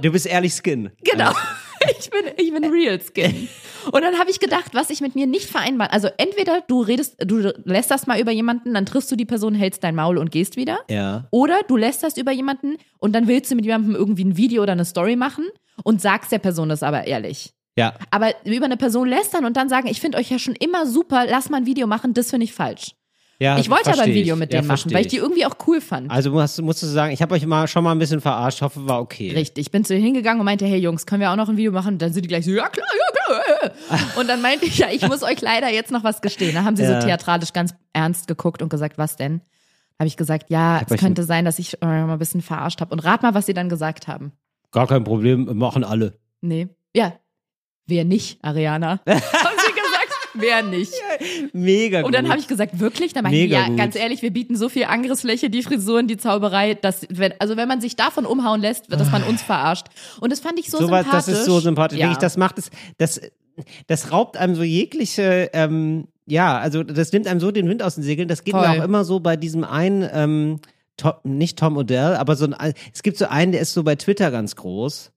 Du 0.00 0.10
bist 0.12 0.26
ehrlich 0.26 0.52
Skin. 0.54 0.90
Genau. 1.04 1.32
Ich 1.98 2.10
bin, 2.10 2.24
ich 2.36 2.52
bin 2.52 2.64
Real 2.64 2.98
Skin. 3.00 3.48
Und 3.92 4.02
dann 4.02 4.18
habe 4.18 4.30
ich 4.30 4.40
gedacht, 4.40 4.74
was 4.74 4.90
ich 4.90 5.00
mit 5.00 5.14
mir 5.14 5.26
nicht 5.26 5.48
vereinbaren. 5.48 5.92
Also 5.92 6.08
entweder 6.16 6.62
du 6.66 6.82
redest, 6.82 7.16
du 7.24 7.52
lässt 7.64 7.90
das 7.90 8.06
mal 8.06 8.20
über 8.20 8.30
jemanden, 8.30 8.74
dann 8.74 8.86
triffst 8.86 9.10
du 9.10 9.16
die 9.16 9.24
Person, 9.24 9.54
hältst 9.54 9.82
dein 9.84 9.94
Maul 9.94 10.18
und 10.18 10.30
gehst 10.30 10.56
wieder. 10.56 10.78
Ja. 10.88 11.26
Oder 11.30 11.60
du 11.66 11.76
lässt 11.76 12.02
das 12.02 12.16
über 12.16 12.32
jemanden 12.32 12.76
und 12.98 13.14
dann 13.14 13.26
willst 13.28 13.50
du 13.50 13.56
mit 13.56 13.64
jemandem 13.64 13.94
irgendwie 13.94 14.24
ein 14.24 14.36
Video 14.36 14.62
oder 14.62 14.72
eine 14.72 14.84
Story 14.84 15.16
machen 15.16 15.46
und 15.84 16.00
sagst 16.00 16.32
der 16.32 16.38
Person 16.38 16.68
das 16.68 16.82
aber 16.82 17.06
ehrlich. 17.06 17.52
Ja. 17.76 17.94
Aber 18.10 18.34
über 18.44 18.64
eine 18.64 18.76
Person 18.76 19.08
lästern 19.08 19.44
und 19.44 19.56
dann 19.56 19.68
sagen, 19.68 19.88
ich 19.88 20.00
finde 20.00 20.18
euch 20.18 20.30
ja 20.30 20.38
schon 20.38 20.54
immer 20.54 20.86
super, 20.86 21.26
lass 21.28 21.48
mal 21.48 21.58
ein 21.58 21.66
Video 21.66 21.86
machen, 21.86 22.12
das 22.12 22.30
finde 22.30 22.44
ich 22.44 22.52
falsch. 22.52 22.94
Ja 23.40 23.58
ich 23.58 23.70
wollte 23.70 23.92
aber 23.92 24.02
ein 24.02 24.14
Video 24.14 24.34
ich. 24.34 24.40
mit 24.40 24.52
ja, 24.52 24.58
denen 24.58 24.68
machen, 24.68 24.78
versteh 24.78 24.94
weil 24.94 25.02
ich 25.02 25.08
die 25.08 25.16
irgendwie 25.18 25.46
auch 25.46 25.56
cool 25.66 25.80
fand. 25.80 26.10
Also 26.10 26.30
musst, 26.30 26.60
musst 26.62 26.82
du 26.82 26.86
sagen, 26.86 27.12
ich 27.12 27.22
habe 27.22 27.34
euch 27.34 27.46
mal 27.46 27.66
schon 27.68 27.84
mal 27.84 27.92
ein 27.92 27.98
bisschen 27.98 28.20
verarscht, 28.20 28.62
hoffe 28.62 28.86
war 28.88 29.00
okay. 29.00 29.32
Richtig. 29.32 29.66
Ich 29.66 29.70
bin 29.70 29.84
zu 29.84 29.92
denen 29.94 30.04
hingegangen 30.04 30.40
und 30.40 30.44
meinte, 30.44 30.66
hey 30.66 30.78
Jungs, 30.78 31.06
können 31.06 31.20
wir 31.20 31.30
auch 31.30 31.36
noch 31.36 31.48
ein 31.48 31.56
Video 31.56 31.72
machen? 31.72 31.94
Und 31.94 32.02
dann 32.02 32.12
sind 32.12 32.22
die 32.24 32.28
gleich 32.28 32.44
so, 32.44 32.50
ja 32.50 32.68
klar, 32.68 32.86
ja 32.92 33.12
klar. 33.12 33.98
Und 34.18 34.28
dann 34.28 34.40
meinte 34.40 34.64
ich, 34.66 34.78
ja, 34.78 34.88
ich 34.90 35.06
muss 35.06 35.22
euch 35.22 35.40
leider 35.40 35.68
jetzt 35.70 35.90
noch 35.90 36.02
was 36.04 36.20
gestehen. 36.22 36.54
Da 36.54 36.64
haben 36.64 36.76
sie 36.76 36.82
Ja. 36.82 37.00
so 37.00 37.06
theatralisch 37.06 37.52
ganz 37.52 37.74
ernst 37.92 38.26
geguckt 38.26 38.62
und 38.62 38.68
gesagt, 38.70 38.96
was 38.98 39.16
denn? 39.16 39.42
Habe 39.98 40.06
ich 40.06 40.16
gesagt, 40.16 40.50
ja, 40.50 40.80
hab 40.80 40.90
es 40.90 40.98
könnte 40.98 41.24
sein, 41.24 41.44
dass 41.44 41.58
ich 41.58 41.82
äh, 41.82 41.86
mal 41.86 42.12
ein 42.12 42.18
bisschen 42.18 42.40
verarscht 42.40 42.80
habe. 42.80 42.92
Und 42.92 43.00
rat 43.00 43.22
mal, 43.22 43.34
was 43.34 43.46
sie 43.46 43.54
dann 43.54 43.68
gesagt 43.68 44.08
haben. 44.08 44.32
Gar 44.70 44.86
kein 44.86 45.04
Problem, 45.04 45.56
machen 45.58 45.84
alle. 45.84 46.18
Nee. 46.40 46.68
Ja. 46.94 47.12
Wer 47.86 48.04
nicht, 48.04 48.38
Ariana? 48.44 49.00
wer 50.38 50.62
nicht. 50.62 50.92
Mega 51.52 52.02
Und 52.02 52.14
dann 52.14 52.24
gut. 52.24 52.30
habe 52.30 52.40
ich 52.40 52.48
gesagt, 52.48 52.80
wirklich? 52.80 53.12
Dann 53.12 53.24
meinte 53.24 53.38
ich, 53.38 53.50
ja, 53.50 53.66
gut. 53.68 53.76
ganz 53.76 53.96
ehrlich, 53.96 54.22
wir 54.22 54.30
bieten 54.30 54.56
so 54.56 54.68
viel 54.68 54.84
Angriffsfläche, 54.84 55.50
die 55.50 55.62
Frisuren, 55.62 56.06
die 56.06 56.16
Zauberei, 56.16 56.74
dass, 56.74 57.06
wenn, 57.10 57.32
also 57.38 57.56
wenn 57.56 57.68
man 57.68 57.80
sich 57.80 57.96
davon 57.96 58.26
umhauen 58.26 58.60
lässt, 58.60 58.92
dass 58.92 59.10
man 59.10 59.22
uns 59.22 59.42
verarscht. 59.42 59.86
Und 60.20 60.30
das 60.32 60.40
fand 60.40 60.58
ich 60.58 60.70
so, 60.70 60.78
so 60.78 60.90
was, 60.90 61.04
sympathisch. 61.04 61.26
das 61.26 61.40
ist 61.40 61.44
so 61.44 61.60
sympathisch. 61.60 61.98
Ja. 61.98 62.06
Wirklich, 62.06 62.18
das 62.18 62.36
macht 62.36 62.58
es, 62.58 62.70
das, 62.98 63.20
das 63.86 64.12
raubt 64.12 64.36
einem 64.36 64.54
so 64.54 64.62
jegliche, 64.62 65.50
ähm, 65.52 66.08
ja, 66.26 66.58
also 66.58 66.82
das 66.82 67.12
nimmt 67.12 67.26
einem 67.26 67.40
so 67.40 67.50
den 67.50 67.68
Wind 67.68 67.82
aus 67.82 67.94
den 67.94 68.04
Segeln. 68.04 68.28
Das 68.28 68.44
geht 68.44 68.54
mir 68.54 68.64
Voll. 68.64 68.80
auch 68.80 68.84
immer 68.84 69.04
so 69.04 69.20
bei 69.20 69.36
diesem 69.36 69.64
einen, 69.64 70.08
ähm, 70.12 70.60
Tom, 70.96 71.12
nicht 71.22 71.58
Tom 71.58 71.76
Odell, 71.76 72.16
aber 72.16 72.36
so 72.36 72.46
ein, 72.46 72.74
es 72.92 73.02
gibt 73.02 73.16
so 73.16 73.26
einen, 73.26 73.52
der 73.52 73.60
ist 73.60 73.72
so 73.72 73.84
bei 73.84 73.94
Twitter 73.94 74.30
ganz 74.30 74.56
groß. 74.56 75.12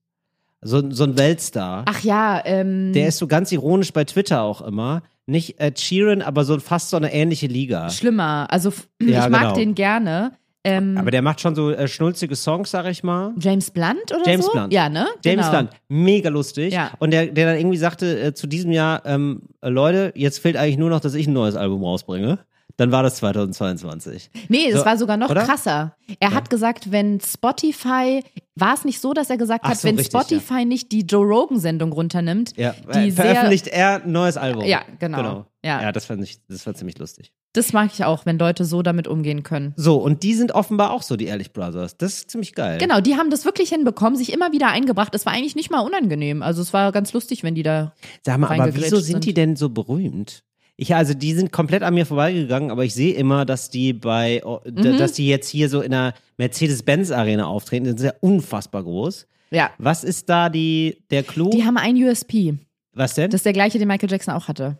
So, 0.64 0.90
so 0.90 1.04
ein 1.04 1.18
Weltstar. 1.18 1.84
Ach 1.88 2.00
ja, 2.04 2.40
ähm, 2.44 2.92
Der 2.92 3.08
ist 3.08 3.18
so 3.18 3.26
ganz 3.26 3.50
ironisch 3.50 3.92
bei 3.92 4.04
Twitter 4.04 4.42
auch 4.42 4.62
immer. 4.62 5.02
Nicht 5.26 5.60
Ed 5.60 5.78
Sheeran, 5.78 6.22
aber 6.22 6.44
so 6.44 6.58
fast 6.58 6.90
so 6.90 6.96
eine 6.96 7.12
ähnliche 7.12 7.46
Liga. 7.46 7.90
schlimmer. 7.90 8.46
Also 8.50 8.72
Ja, 9.02 9.24
ich 9.24 9.30
mag 9.30 9.40
genau. 9.42 9.54
den 9.54 9.74
gerne. 9.74 10.32
Ähm, 10.64 10.96
Aber 10.96 11.10
der 11.10 11.22
macht 11.22 11.40
schon 11.40 11.56
so 11.56 11.72
äh, 11.72 11.88
schnulzige 11.88 12.36
Songs, 12.36 12.70
sag 12.70 12.86
ich 12.86 13.02
mal. 13.02 13.32
James 13.36 13.70
Blunt 13.72 14.12
oder 14.14 14.22
James 14.24 14.46
so? 14.46 14.52
Blunt. 14.52 14.72
Ja, 14.72 14.88
ne? 14.88 15.08
James 15.24 15.46
genau. 15.46 15.58
Blunt, 15.58 15.70
mega 15.88 16.28
lustig. 16.28 16.72
Ja. 16.72 16.92
Und 17.00 17.10
der, 17.12 17.26
der 17.26 17.46
dann 17.46 17.56
irgendwie 17.58 17.78
sagte 17.78 18.20
äh, 18.20 18.32
zu 18.34 18.46
diesem 18.46 18.70
Jahr, 18.70 19.02
ähm, 19.04 19.42
äh, 19.60 19.68
Leute, 19.68 20.12
jetzt 20.14 20.38
fehlt 20.38 20.56
eigentlich 20.56 20.78
nur 20.78 20.88
noch, 20.90 21.00
dass 21.00 21.14
ich 21.14 21.26
ein 21.26 21.32
neues 21.32 21.56
Album 21.56 21.82
rausbringe. 21.82 22.38
Dann 22.76 22.92
war 22.92 23.02
das 23.02 23.16
2022. 23.16 24.30
Nee, 24.48 24.68
es 24.70 24.80
So, 24.80 24.84
war 24.86 24.96
sogar 24.96 25.16
noch 25.16 25.30
oder? 25.30 25.44
krasser. 25.44 25.96
Er 26.20 26.32
hat 26.34 26.50
gesagt, 26.50 26.90
wenn 26.92 27.20
Spotify, 27.20 28.22
war 28.54 28.74
es 28.74 28.84
nicht 28.84 29.00
so, 29.00 29.12
dass 29.14 29.30
er 29.30 29.36
gesagt 29.36 29.64
Ach 29.64 29.70
hat, 29.70 29.78
so, 29.78 29.88
wenn 29.88 29.96
richtig, 29.96 30.12
Spotify 30.18 30.64
nicht 30.64 30.92
die 30.92 31.02
Joe 31.02 31.24
Rogan-Sendung 31.24 31.92
runternimmt, 31.92 32.56
Ja, 32.56 32.74
die 32.94 32.98
äh, 32.98 33.10
sehr, 33.10 33.24
veröffentlicht 33.24 33.68
er 33.68 34.02
ein 34.02 34.12
neues 34.12 34.36
Album. 34.36 34.64
Ja, 34.64 34.82
genau. 34.98 35.46
Ja. 35.64 35.80
ja 35.82 35.92
das, 35.92 36.06
fand 36.06 36.22
ich, 36.24 36.38
das 36.48 36.66
war 36.66 36.74
ziemlich 36.74 36.98
lustig. 36.98 37.32
das 37.52 37.72
mag 37.72 37.90
ich 37.92 38.04
auch, 38.04 38.26
wenn 38.26 38.38
Leute 38.38 38.64
so 38.64 38.82
damit 38.82 39.06
umgehen 39.06 39.42
können. 39.42 39.74
So, 39.76 39.96
und 39.96 40.22
die 40.22 40.34
sind 40.34 40.52
offenbar 40.52 40.90
auch 40.90 41.02
so, 41.02 41.16
die 41.16 41.26
Ehrlich 41.26 41.52
Brothers. 41.52 41.96
Das 41.96 42.14
ist 42.14 42.30
ziemlich 42.30 42.54
geil. 42.54 42.78
Genau, 42.78 43.00
die 43.00 43.16
haben 43.16 43.30
das 43.30 43.44
wirklich 43.44 43.68
hinbekommen, 43.68 44.16
sich 44.16 44.32
immer 44.32 44.52
wieder 44.52 44.68
eingebracht. 44.68 45.14
Es 45.14 45.24
war 45.24 45.32
eigentlich 45.32 45.54
nicht 45.54 45.70
mal 45.70 45.80
unangenehm. 45.80 46.42
Also 46.42 46.62
es 46.62 46.72
war 46.72 46.90
ganz 46.92 47.12
lustig, 47.12 47.42
wenn 47.44 47.54
die 47.54 47.62
da. 47.62 47.92
Sag 48.24 48.38
mal, 48.38 48.50
aber 48.50 48.74
wieso 48.74 48.96
sind 48.96 49.04
sind. 49.06 49.24
die 49.24 49.34
denn 49.34 49.56
so 49.56 49.68
berühmt? 49.68 50.42
Ich, 50.76 50.94
also 50.94 51.14
die 51.14 51.34
sind 51.34 51.52
komplett 51.52 51.82
an 51.82 51.94
mir 51.94 52.06
vorbeigegangen, 52.06 52.70
aber 52.70 52.84
ich 52.84 52.94
sehe 52.94 53.14
immer, 53.14 53.44
dass 53.44 53.70
die 53.70 53.92
bei, 53.92 54.42
d- 54.66 54.92
Mhm. 54.92 54.98
dass 54.98 55.12
die 55.12 55.28
jetzt 55.28 55.48
hier 55.48 55.68
so 55.68 55.80
in 55.82 55.90
der 55.92 56.14
Mercedes-Benz-Arena 56.38 57.46
auftreten. 57.46 57.84
Das 57.84 57.94
ist 57.96 58.04
ja 58.04 58.14
unfassbar 58.20 58.82
groß. 58.82 59.26
Ja. 59.50 59.70
Was 59.78 60.02
ist 60.02 60.28
da 60.28 60.48
die, 60.48 61.04
der 61.10 61.22
Clou? 61.22 61.50
Die 61.50 61.64
haben 61.64 61.76
einen 61.76 62.02
USP. 62.02 62.54
Was 62.94 63.14
denn? 63.14 63.30
Das 63.30 63.40
ist 63.40 63.46
der 63.46 63.52
gleiche, 63.52 63.78
den 63.78 63.86
Michael 63.88 64.10
Jackson 64.10 64.34
auch 64.34 64.48
hatte. 64.48 64.78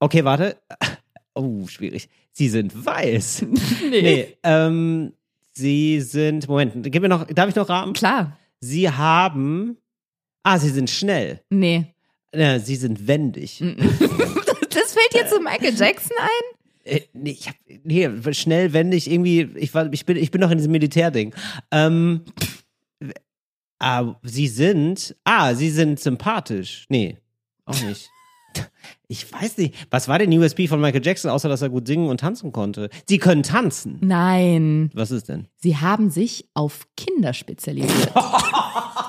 okay, 0.00 0.24
warte. 0.24 0.56
Oh, 1.34 1.66
schwierig. 1.66 2.10
Sie 2.32 2.50
sind 2.50 2.84
weiß. 2.84 3.46
nee, 3.90 4.36
ähm, 4.42 5.14
sie 5.52 6.02
sind, 6.02 6.46
Moment, 6.46 6.74
gib 6.92 7.00
mir 7.00 7.08
noch, 7.08 7.24
darf 7.26 7.48
ich 7.48 7.54
noch 7.56 7.70
raten? 7.70 7.94
Klar. 7.94 8.36
Sie 8.60 8.90
haben, 8.90 9.78
ah, 10.42 10.58
sie 10.58 10.68
sind 10.68 10.90
schnell. 10.90 11.40
Nee. 11.48 11.86
Ja, 12.34 12.58
sie 12.58 12.76
sind 12.76 13.06
wendig. 13.08 13.64
Das 14.74 14.94
fällt 14.94 15.14
dir 15.14 15.28
zu 15.28 15.40
Michael 15.40 15.74
Jackson 15.74 16.16
ein? 16.20 16.58
Äh, 16.84 17.00
nee, 17.12 17.30
ich 17.30 17.48
hab, 17.48 17.54
nee, 17.84 18.08
schnell, 18.32 18.72
wendig, 18.72 19.10
irgendwie, 19.10 19.48
ich 19.56 19.72
war, 19.74 19.92
ich 19.92 20.04
bin, 20.04 20.16
ich 20.16 20.30
bin 20.30 20.40
noch 20.40 20.50
in 20.50 20.58
diesem 20.58 20.72
Militärding. 20.72 21.34
Ähm, 21.70 22.22
ah, 23.78 24.14
sie 24.22 24.48
sind, 24.48 25.14
ah, 25.24 25.54
sie 25.54 25.70
sind 25.70 26.00
sympathisch. 26.00 26.86
Nee, 26.88 27.18
auch 27.64 27.80
nicht. 27.82 28.08
Ich 29.08 29.30
weiß 29.30 29.58
nicht. 29.58 29.74
Was 29.90 30.08
war 30.08 30.18
denn 30.18 30.32
USP 30.32 30.68
von 30.68 30.80
Michael 30.80 31.04
Jackson, 31.04 31.30
außer 31.30 31.46
dass 31.46 31.60
er 31.60 31.68
gut 31.68 31.86
singen 31.86 32.08
und 32.08 32.20
tanzen 32.20 32.50
konnte? 32.50 32.88
Sie 33.06 33.18
können 33.18 33.42
tanzen. 33.42 33.98
Nein. 34.00 34.90
Was 34.94 35.10
ist 35.10 35.28
denn? 35.28 35.48
Sie 35.56 35.76
haben 35.76 36.08
sich 36.08 36.48
auf 36.54 36.86
Kinder 36.96 37.34
spezialisiert. 37.34 38.10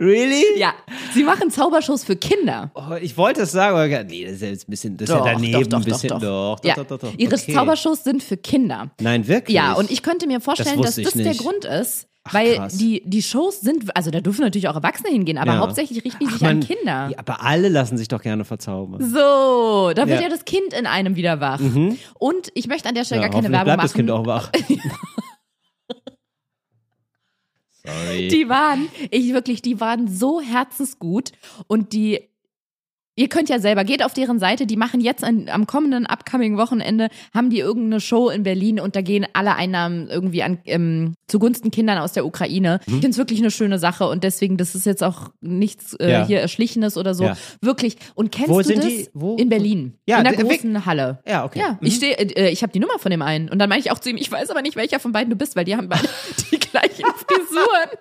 Really? 0.00 0.42
ja. 0.58 0.72
Sie 1.12 1.22
machen 1.24 1.50
Zaubershows 1.50 2.04
für 2.04 2.16
Kinder. 2.16 2.70
Oh, 2.74 2.94
ich 3.00 3.16
wollte 3.16 3.42
es 3.42 3.52
sagen, 3.52 3.76
aber 3.76 4.04
nee, 4.04 4.24
das 4.24 4.34
ist 4.34 4.42
ja 4.42 4.48
ein 4.48 4.58
bisschen, 4.66 4.96
das 4.96 5.08
ist 5.08 5.14
ja 5.14 5.22
daneben 5.24 5.52
doch, 5.70 5.78
ein 5.78 5.84
doch, 5.84 5.84
bisschen. 5.84 6.08
doch, 6.08 6.20
doch, 6.20 6.60
doch, 6.60 6.64
ja. 6.68 6.74
doch, 6.74 6.86
doch, 6.86 6.98
doch. 6.98 7.12
Ihre 7.16 7.34
Okay. 7.34 7.52
Zaubershows 7.54 8.04
sind 8.04 8.22
für 8.22 8.36
Kinder. 8.36 8.90
Nein, 9.00 9.26
wirklich. 9.28 9.54
Ja, 9.54 9.74
und 9.74 9.90
ich 9.90 10.02
könnte 10.02 10.26
mir 10.26 10.40
vorstellen, 10.40 10.78
dass 10.82 10.96
wusste 10.98 11.02
ich 11.02 11.10
das 11.12 11.22
der. 11.22 11.34
Grund 11.34 11.64
ist, 11.64 12.06
Ach, 12.24 12.34
weil 12.34 12.56
krass. 12.56 12.76
die, 12.78 13.02
die 13.04 13.22
Shows 13.22 13.60
sind, 13.60 13.94
also 13.96 14.10
da 14.10 14.20
dürfen 14.20 14.40
natürlich 14.42 14.68
auch 14.68 14.74
Erwachsene 14.76 15.10
hingehen, 15.10 15.36
aber 15.38 15.52
Ja. 15.54 15.58
hauptsächlich 15.58 16.02
richten 16.04 16.20
die 16.20 16.26
Ach, 16.28 16.32
sich 16.32 16.40
man- 16.42 16.50
an 16.52 16.60
Kinder. 16.60 17.08
Ja, 17.12 17.18
aber 17.18 17.42
alle 17.42 17.68
lassen 17.68 17.98
sich 17.98 18.08
doch 18.08 18.22
gerne 18.22 18.44
verzaubern. 18.44 19.00
So, 19.02 19.92
da 19.94 20.06
wird 20.08 20.20
Ja. 20.20 20.22
ja. 20.22 20.28
das 20.30 20.44
Kind 20.44 20.72
in 20.72 20.86
einem 20.86 21.16
wieder 21.16 21.40
wach. 21.40 21.60
Und 22.18 22.50
ich 22.54 22.66
möchte 22.66 22.88
an 22.88 22.94
der 22.94 23.04
Stelle 23.04 23.20
gar 23.20 23.30
keine 23.30 23.50
Werbung 23.50 23.64
bleibt 23.64 23.82
das 23.84 23.90
machen. 23.92 23.96
Kind 23.98 24.10
auch 24.10 24.26
wach. 24.26 24.50
Sorry. 27.86 28.28
Die 28.28 28.48
waren, 28.48 28.88
ich 29.10 29.32
wirklich, 29.32 29.62
die 29.62 29.80
waren 29.80 30.08
so 30.08 30.40
herzensgut 30.40 31.32
und 31.66 31.92
die, 31.92 32.20
ihr 33.16 33.28
könnt 33.28 33.48
ja 33.48 33.58
selber, 33.60 33.84
geht 33.84 34.02
auf 34.04 34.12
deren 34.14 34.38
Seite, 34.40 34.66
die 34.66 34.76
machen 34.76 35.00
jetzt 35.00 35.22
an, 35.22 35.48
am 35.48 35.66
kommenden 35.68 36.04
upcoming 36.06 36.56
Wochenende, 36.56 37.08
haben 37.32 37.48
die 37.50 37.58
irgendeine 37.60 38.00
Show 38.00 38.28
in 38.30 38.42
Berlin 38.42 38.80
und 38.80 38.96
da 38.96 39.02
gehen 39.02 39.26
alle 39.34 39.54
Einnahmen 39.54 40.08
irgendwie 40.08 40.42
an, 40.42 40.58
ähm, 40.64 41.14
zugunsten 41.28 41.70
Kindern 41.70 41.98
aus 41.98 42.12
der 42.12 42.26
Ukraine. 42.26 42.80
Ich 42.86 42.92
finde 42.92 43.10
es 43.10 43.16
wirklich 43.18 43.38
eine 43.38 43.50
schöne 43.52 43.78
Sache 43.78 44.08
und 44.08 44.24
deswegen, 44.24 44.56
das 44.56 44.74
ist 44.74 44.84
jetzt 44.86 45.04
auch 45.04 45.30
nichts 45.40 45.94
äh, 45.94 46.10
Ja. 46.10 46.26
hier 46.26 46.40
Erschlichenes 46.40 46.96
oder 46.96 47.14
so. 47.14 47.24
Ja. 47.24 47.36
Wirklich. 47.60 47.96
Und 48.14 48.32
kennst 48.32 48.50
Wo 48.50 48.58
du 48.58 48.64
sind 48.64 48.78
das? 48.78 48.88
die? 48.88 49.08
Wo? 49.14 49.36
In 49.36 49.48
Berlin. 49.48 49.94
Ja, 50.06 50.18
in 50.18 50.24
der 50.24 50.34
großen 50.34 50.84
Halle. 50.84 51.20
Ja, 51.26 51.44
okay. 51.44 51.60
Ja, 51.60 51.78
ich 51.82 51.94
stehe, 51.96 52.14
äh, 52.16 52.50
ich 52.50 52.62
habe 52.62 52.72
die 52.72 52.80
Nummer 52.80 52.98
von 52.98 53.10
dem 53.12 53.22
einen 53.22 53.48
und 53.48 53.58
dann 53.60 53.68
meine 53.68 53.80
ich 53.80 53.90
auch 53.92 53.98
zu 54.00 54.10
ihm, 54.10 54.16
ich 54.16 54.30
weiß 54.32 54.50
aber 54.50 54.60
nicht, 54.62 54.74
welcher 54.76 54.98
von 54.98 55.12
beiden 55.12 55.30
du 55.30 55.36
bist, 55.36 55.54
weil 55.54 55.64
die 55.64 55.76
haben 55.76 55.88
beide 55.88 56.08
die 56.50 56.58
gleichen 56.96 57.14
Frisuren. 57.26 57.90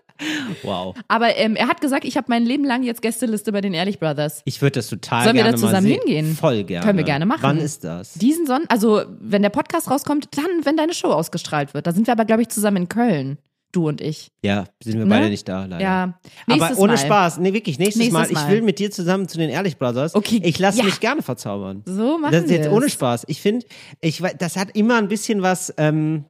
Wow. 0.61 0.95
Aber 1.07 1.35
ähm, 1.37 1.55
er 1.55 1.67
hat 1.67 1.81
gesagt, 1.81 2.05
ich 2.05 2.15
habe 2.17 2.27
mein 2.29 2.45
Leben 2.45 2.63
lang 2.63 2.83
jetzt 2.83 3.01
Gästeliste 3.01 3.51
bei 3.51 3.61
den 3.61 3.73
Ehrlich 3.73 3.99
Brothers. 3.99 4.41
Ich 4.45 4.61
würde 4.61 4.73
das 4.79 4.87
total 4.87 5.23
Sollen 5.23 5.35
wir 5.35 5.43
gerne 5.43 5.55
da 5.57 5.61
mal 5.61 5.67
zusammen 5.67 5.87
sehen. 5.87 5.99
hingehen? 6.05 6.35
Voll 6.35 6.63
gerne. 6.63 6.85
Können 6.85 6.97
wir 6.99 7.03
gerne 7.03 7.25
machen. 7.25 7.39
Wann 7.41 7.57
ist 7.57 7.83
das? 7.83 8.13
Diesen 8.13 8.45
Sonn, 8.45 8.61
also 8.69 9.01
wenn 9.19 9.41
der 9.41 9.49
Podcast 9.49 9.89
rauskommt, 9.89 10.29
dann, 10.37 10.45
wenn 10.65 10.77
deine 10.77 10.93
Show 10.93 11.09
ausgestrahlt 11.09 11.73
wird. 11.73 11.87
Da 11.87 11.91
sind 11.91 12.07
wir 12.07 12.11
aber, 12.13 12.25
glaube 12.25 12.43
ich, 12.43 12.49
zusammen 12.49 12.77
in 12.77 12.89
Köln. 12.89 13.37
Du 13.71 13.87
und 13.87 14.01
ich. 14.01 14.27
Ja, 14.43 14.65
sind 14.83 14.99
wir 14.99 15.05
Ne? 15.05 15.09
beide 15.09 15.29
nicht 15.29 15.49
da, 15.49 15.65
leider. 15.65 15.83
Ja. 15.83 16.19
Nächstes 16.45 16.71
Aber 16.73 16.79
ohne 16.79 16.93
Mal. 16.93 16.97
Spaß. 16.99 17.39
Nee, 17.39 17.53
wirklich, 17.53 17.79
nächstes, 17.79 17.97
Nächstes 18.03 18.13
Mal. 18.13 18.27
Ich 18.27 18.33
Mal. 18.33 18.49
will 18.51 18.61
mit 18.61 18.77
dir 18.77 18.91
zusammen 18.91 19.27
zu 19.27 19.39
den 19.39 19.49
Ehrlich 19.49 19.79
Brothers. 19.79 20.13
Okay, 20.13 20.39
Ich 20.43 20.59
lasse 20.59 20.77
ja. 20.77 20.83
mich 20.85 20.99
gerne 20.99 21.23
verzaubern. 21.23 21.81
So 21.85 22.19
machen 22.19 22.31
Das 22.33 22.43
ist 22.43 22.51
jetzt 22.51 22.65
wir 22.65 22.71
ohne. 22.71 22.87
Spaß. 22.87 23.23
Ich 23.27 23.41
finde, 23.41 23.65
ich, 23.99 24.21
das 24.37 24.57
hat 24.57 24.77
immer 24.77 24.97
ein 24.99 25.07
bisschen 25.07 25.41
was, 25.41 25.73
ähm, 25.77 26.25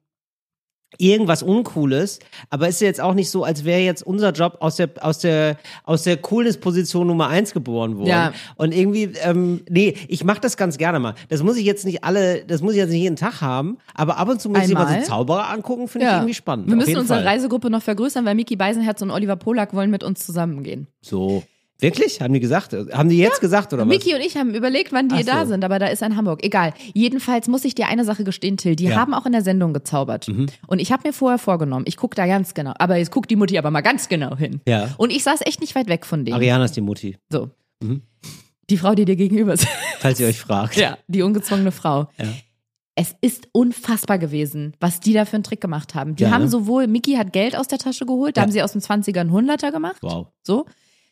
irgendwas 0.98 1.44
Uncooles, 1.44 2.20
aber 2.50 2.68
ist 2.68 2.82
ja 2.82 2.88
jetzt 2.88 3.02
auch 3.02 3.14
nicht 3.14 3.30
so, 3.30 3.44
als 3.44 3.64
wäre 3.66 3.82
jetzt 3.82 4.02
unser 4.06 4.32
Job 4.32 4.58
aus 4.60 4.76
der, 4.78 4.90
aus 5.02 5.20
der, 5.20 5.58
aus 5.84 6.04
der 6.04 6.18
Coolness-Position 6.18 7.08
Nummer 7.08 7.28
eins 7.28 7.54
geboren 7.54 7.98
worden. 7.98 8.08
Ja. 8.08 8.34
Und 8.56 8.74
irgendwie, 8.74 9.12
ähm, 9.24 9.62
nee, 9.70 9.96
ich 10.08 10.24
mache 10.24 10.42
das 10.42 10.58
ganz 10.58 10.78
gerne 10.78 11.00
mal. 11.00 11.16
Das 11.30 11.44
muss 11.44 11.58
ich 11.58 11.66
jetzt 11.66 11.86
nicht 11.86 12.04
alle, 12.04 12.44
das 12.46 12.62
muss 12.62 12.74
ich 12.74 12.78
jetzt 12.80 12.90
nicht 12.92 13.02
jeden 13.02 13.16
Tag 13.16 13.42
haben, 13.42 13.78
aber 13.94 14.18
ab 14.18 14.30
und 14.30 14.42
zu 14.42 14.50
muss 14.50 14.68
ich 14.68 14.74
mal 14.74 14.86
Einmal. 14.86 15.02
so 15.04 15.08
Zauberer 15.10 15.50
angucken, 15.50 15.88
finde 15.88 16.06
ich 16.08 16.12
Ja. 16.12 16.18
irgendwie 16.20 16.34
spannend. 16.34 16.68
Wir 16.68 16.76
müssen 16.76 16.98
unsere 16.98 17.20
Fall. 17.20 17.28
Reisegruppe 17.28 17.70
noch 17.70 17.82
vergrößern, 17.84 18.26
weil 18.26 18.36
Mickey 18.36 18.56
Beisenherz 18.56 19.02
und 19.02 19.12
Oliver 19.12 19.36
Polak 19.36 19.74
wollen 19.74 19.90
mit 19.92 20.04
uns 20.04 20.26
zusammengehen. 20.26 20.88
So. 21.02 21.44
Wirklich? 21.84 22.22
Haben 22.22 22.34
die 22.34 22.39
gesagt? 22.39 22.74
Haben 22.74 23.10
die 23.10 23.17
jetzt 23.17 23.41
gesagt 23.41 23.74
oder 23.74 23.84
was? 23.84 23.88
Miki 23.89 24.15
und 24.15 24.22
ich 24.22 24.36
haben 24.38 24.56
überlegt, 24.56 24.91
wann 24.91 25.10
die 25.10 25.17
so. 25.24 25.30
da 25.32 25.46
sind, 25.46 25.63
aber 25.63 25.78
da 25.80 25.88
ist 25.88 26.02
er 26.02 26.08
in 26.08 26.15
Hamburg. 26.17 26.43
Egal. 26.43 26.74
Jedenfalls 26.93 27.48
muss 27.48 27.63
ich 27.65 27.76
dir 27.76 27.88
eine 27.88 28.06
Sache 28.06 28.24
gestehen, 28.24 28.58
Till. 28.58 28.76
Die 28.76 28.86
Ja. 28.86 28.91
Mhm. 28.96 29.00
haben 29.00 29.13
auch 29.13 29.26
in 29.26 29.34
der 29.34 29.41
Sendung 29.43 29.74
gezaubert. 29.74 30.28
Und 30.67 30.80
ich 30.80 30.91
habe 30.91 31.08
mir 31.08 31.13
vorher 31.13 31.38
vorgenommen, 31.38 31.86
ich 31.88 31.98
gucke 31.98 32.15
da 32.15 32.26
ganz 32.26 32.54
genau. 32.54 32.74
Aber 32.80 32.96
jetzt 32.98 33.12
guckt 33.12 33.30
die 33.30 33.36
Mutti 33.36 33.58
aber 33.58 33.69
mal 33.69 33.82
ganz 33.82 34.10
genau 34.10 34.36
hin. 34.36 34.62
Ja. 34.67 34.89
Und 34.98 35.12
ich 35.12 35.24
saß 35.24 35.41
echt 35.46 35.62
nicht 35.62 35.76
weit 35.76 35.88
weg 35.88 36.06
von 36.06 36.26
denen. 36.26 36.36
Ariana 36.36 36.65
ist 36.65 36.76
die 36.76 36.82
Mutti, 36.82 37.17
So. 37.30 37.50
Mhm. 37.82 38.02
Die 38.69 38.78
Frau, 38.78 38.96
die 38.96 39.04
dir 39.06 39.17
gegenüber 39.17 39.58
sitzt. 39.58 39.72
falls 40.00 40.19
ihr 40.22 40.28
euch 40.28 40.39
fragt. 40.39 40.78
Ja, 40.78 40.98
die 41.08 41.22
ungezwungene 41.22 41.72
Frau. 41.74 42.08
Ja. 42.17 42.28
Es 42.96 43.15
ist 43.22 43.48
unfassbar 43.52 44.19
gewesen, 44.19 44.74
was 44.80 45.00
die 45.00 45.13
da 45.13 45.26
für 45.26 45.36
einen 45.36 45.43
Trick 45.43 45.60
gemacht 45.62 45.96
haben. 45.96 46.15
Die 46.15 46.24
Ja, 46.24 46.32
haben 46.32 46.43
ne? 46.43 46.48
sowohl, 46.48 46.88
Miki 46.88 47.15
hat 47.15 47.34
Geld 47.34 47.56
aus 47.58 47.67
der 47.67 47.80
Tasche 47.80 48.06
geholt, 48.06 48.38
da 48.38 48.41
Ja. 48.41 48.46
haben 48.46 48.52
sie 48.52 48.62
aus 48.62 48.72
dem 48.74 48.82
20er 48.82 49.19
einen 49.22 49.32
100er 49.32 49.72
gemacht. 49.72 49.98
Wow. 50.02 50.28
So. 50.43 50.65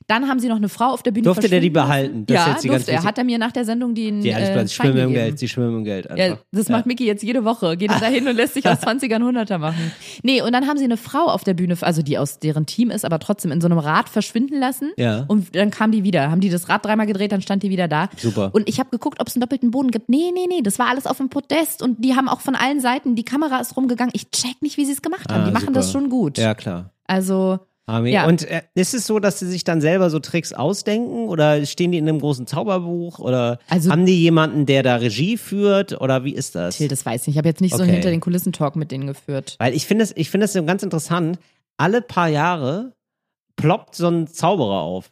Dann 0.07 0.27
haben 0.27 0.39
sie 0.39 0.47
noch 0.47 0.57
eine 0.57 0.69
Frau 0.69 0.87
auf 0.87 1.03
der 1.03 1.11
Bühne 1.11 1.23
Durfte 1.23 1.49
der 1.49 1.59
die 1.59 1.69
behalten? 1.69 2.25
Das 2.25 2.35
ja, 2.35 2.51
jetzt 2.51 2.63
die 2.63 2.67
durfte 2.67 2.91
er. 2.91 3.03
Hat 3.03 3.17
er 3.17 3.23
mir 3.23 3.37
nach 3.37 3.51
der 3.51 3.65
Sendung 3.65 3.95
den 3.95 4.21
Die, 4.21 4.29
äh, 4.29 4.67
schwimmen 4.67 4.97
im. 4.97 5.13
Geld, 5.13 5.39
sie 5.39 5.47
schwimmen 5.47 5.77
im 5.79 5.83
Geld 5.83 6.09
einfach. 6.09 6.23
Ja, 6.23 6.37
das 6.51 6.69
macht 6.69 6.85
Miki 6.85 7.05
jetzt 7.05 7.23
jede 7.23 7.43
Woche. 7.43 7.77
Geht 7.77 7.91
er 7.91 7.99
da 8.01 8.07
hin 8.07 8.27
und 8.27 8.35
lässt 8.35 8.53
sich 8.55 8.65
aus 8.67 8.79
20ern 8.79 9.21
100er 9.21 9.57
machen. 9.57 9.91
Nee, 10.23 10.41
und 10.41 10.51
dann 10.53 10.67
haben 10.67 10.77
sie 10.77 10.83
eine 10.83 10.97
Frau 10.97 11.25
auf 11.25 11.43
der 11.43 11.53
Bühne, 11.53 11.75
also 11.81 12.01
die 12.01 12.17
aus 12.17 12.39
deren 12.39 12.65
Team 12.65 12.89
ist, 12.89 13.05
aber 13.05 13.19
trotzdem 13.19 13.51
in 13.51 13.61
so 13.61 13.67
einem 13.67 13.77
Rad 13.77 14.09
verschwinden 14.09 14.59
lassen. 14.59 14.91
Ja. 14.97 15.25
Und 15.27 15.55
dann 15.55 15.71
kam 15.71 15.91
die 15.91 16.03
wieder. 16.03 16.31
Haben 16.31 16.41
die 16.41 16.49
das 16.49 16.69
Rad 16.69 16.85
dreimal 16.85 17.05
gedreht, 17.05 17.31
dann 17.31 17.41
stand 17.41 17.63
die 17.63 17.69
wieder 17.69 17.87
da. 17.87 18.09
Super. 18.17 18.49
Und 18.53 18.67
ich 18.67 18.79
habe 18.79 18.89
geguckt, 18.89 19.19
ob 19.19 19.27
es 19.27 19.35
einen 19.35 19.41
doppelten 19.41 19.71
Boden 19.71 19.91
gibt. 19.91 20.09
Nee, 20.09 20.31
nee, 20.33 20.47
nee, 20.47 20.61
das 20.61 20.79
war 20.79 20.87
alles 20.87 21.05
auf 21.05 21.17
dem 21.17 21.29
Podest 21.29 21.81
und 21.81 22.03
die 22.03 22.15
haben 22.15 22.27
auch 22.27 22.41
von 22.41 22.55
allen 22.55 22.79
Seiten, 22.79 23.15
die 23.15 23.23
Kamera 23.23 23.59
ist 23.59 23.75
rumgegangen. 23.77 24.11
Ich 24.15 24.29
check 24.31 24.61
nicht, 24.61 24.77
wie 24.77 24.85
sie 24.85 24.93
es 24.93 25.01
gemacht 25.01 25.31
haben. 25.31 25.43
Ah, 25.43 25.45
die 25.45 25.51
machen 25.51 25.67
super. 25.67 25.79
das 25.79 25.91
schon 25.91 26.09
gut. 26.09 26.37
Ja, 26.37 26.53
klar. 26.53 26.91
Also, 27.07 27.59
Army. 27.87 28.11
Ja. 28.11 28.27
Und 28.27 28.43
äh, 28.49 28.61
ist 28.75 28.93
es 28.93 29.07
so, 29.07 29.19
dass 29.19 29.39
sie 29.39 29.47
sich 29.47 29.63
dann 29.63 29.81
selber 29.81 30.09
so 30.09 30.19
Tricks 30.19 30.53
ausdenken 30.53 31.27
oder 31.27 31.65
stehen 31.65 31.91
die 31.91 31.97
in 31.97 32.07
einem 32.07 32.19
großen 32.19 32.47
Zauberbuch 32.47 33.19
oder 33.19 33.59
Also- 33.69 33.89
haben 33.91 34.05
die 34.05 34.21
jemanden, 34.21 34.65
der 34.65 34.83
da 34.83 34.97
Regie 34.97 35.37
führt 35.37 35.99
oder 35.99 36.23
wie 36.23 36.33
ist 36.33 36.55
das? 36.55 36.77
Till, 36.77 36.87
das 36.87 37.05
weiß 37.05 37.21
ich 37.21 37.27
nicht. 37.27 37.33
Ich 37.35 37.37
habe 37.39 37.49
jetzt 37.49 37.61
nicht 37.61 37.71
so 37.75 37.81
einen 37.81 37.89
Okay. 37.89 37.93
hinter 37.95 38.09
den 38.11 38.19
Kulissen 38.21 38.53
Talk 38.53 38.75
mit 38.75 38.91
denen 38.91 39.07
geführt. 39.07 39.55
Weil 39.59 39.73
ich 39.73 39.85
finde 39.87 40.03
es, 40.03 40.13
ich 40.15 40.29
finde 40.29 40.45
es 40.45 40.53
so 40.53 40.63
ganz 40.63 40.83
interessant. 40.83 41.39
Alle 41.77 42.01
paar 42.01 42.27
Jahre 42.29 42.93
ploppt 43.55 43.95
so 43.95 44.07
ein 44.07 44.27
Zauberer 44.27 44.81
auf. 44.81 45.11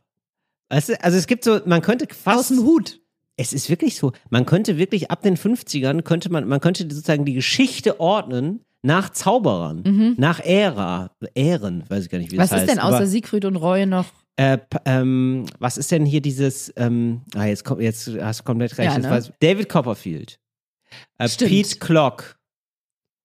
Weißt 0.69 0.89
du, 0.89 1.03
also 1.03 1.17
es 1.17 1.25
gibt 1.27 1.43
so, 1.43 1.59
man 1.65 1.81
könnte 1.81 2.07
fast 2.13 2.39
Aus 2.39 2.47
dem 2.49 2.59
Hut. 2.65 2.99
Es 3.37 3.53
ist 3.53 3.69
wirklich 3.69 3.95
so. 3.95 4.11
Man 4.29 4.45
könnte 4.45 4.77
wirklich 4.77 5.09
ab 5.11 5.21
den 5.21 5.37
50ern 5.37 6.01
könnte 6.03 6.29
man, 6.31 6.47
man 6.47 6.59
könnte 6.59 6.83
sozusagen 6.83 7.25
die 7.25 7.33
Geschichte 7.33 7.99
ordnen 7.99 8.65
nach 8.81 9.09
Zauberern, 9.09 10.15
nach 10.17 10.39
Ära, 10.39 11.11
Ähren, 11.35 11.83
weiß 11.89 12.05
ich 12.05 12.09
gar 12.09 12.17
nicht, 12.19 12.31
wie 12.31 12.35
Mhm. 12.35 12.41
Was 12.41 12.49
das 12.49 12.63
ist 12.63 12.67
heißt. 12.69 12.77
denn 12.77 12.83
außer 12.83 12.95
aber, 12.97 13.07
Siegfried 13.07 13.45
und 13.45 13.55
Roy 13.57 13.85
noch? 13.85 14.05
äh, 14.37 14.57
ähm, 14.85 15.45
was 15.59 15.77
ist 15.77 15.91
denn 15.91 16.05
hier 16.05 16.21
dieses, 16.21 16.71
ähm, 16.77 17.21
ah, 17.35 17.43
jetzt 17.45 17.65
kommt, 17.65 17.81
jetzt 17.81 18.09
hast 18.21 18.39
du 18.39 18.43
komplett 18.45 18.77
recht. 18.77 18.89
Ja, 18.91 18.97
ne? 18.97 19.09
weiß, 19.09 19.33
David 19.41 19.67
Copperfield. 19.67 20.39
Äh. 21.17 21.27
Pete 21.27 21.77
Clock. 21.79 22.37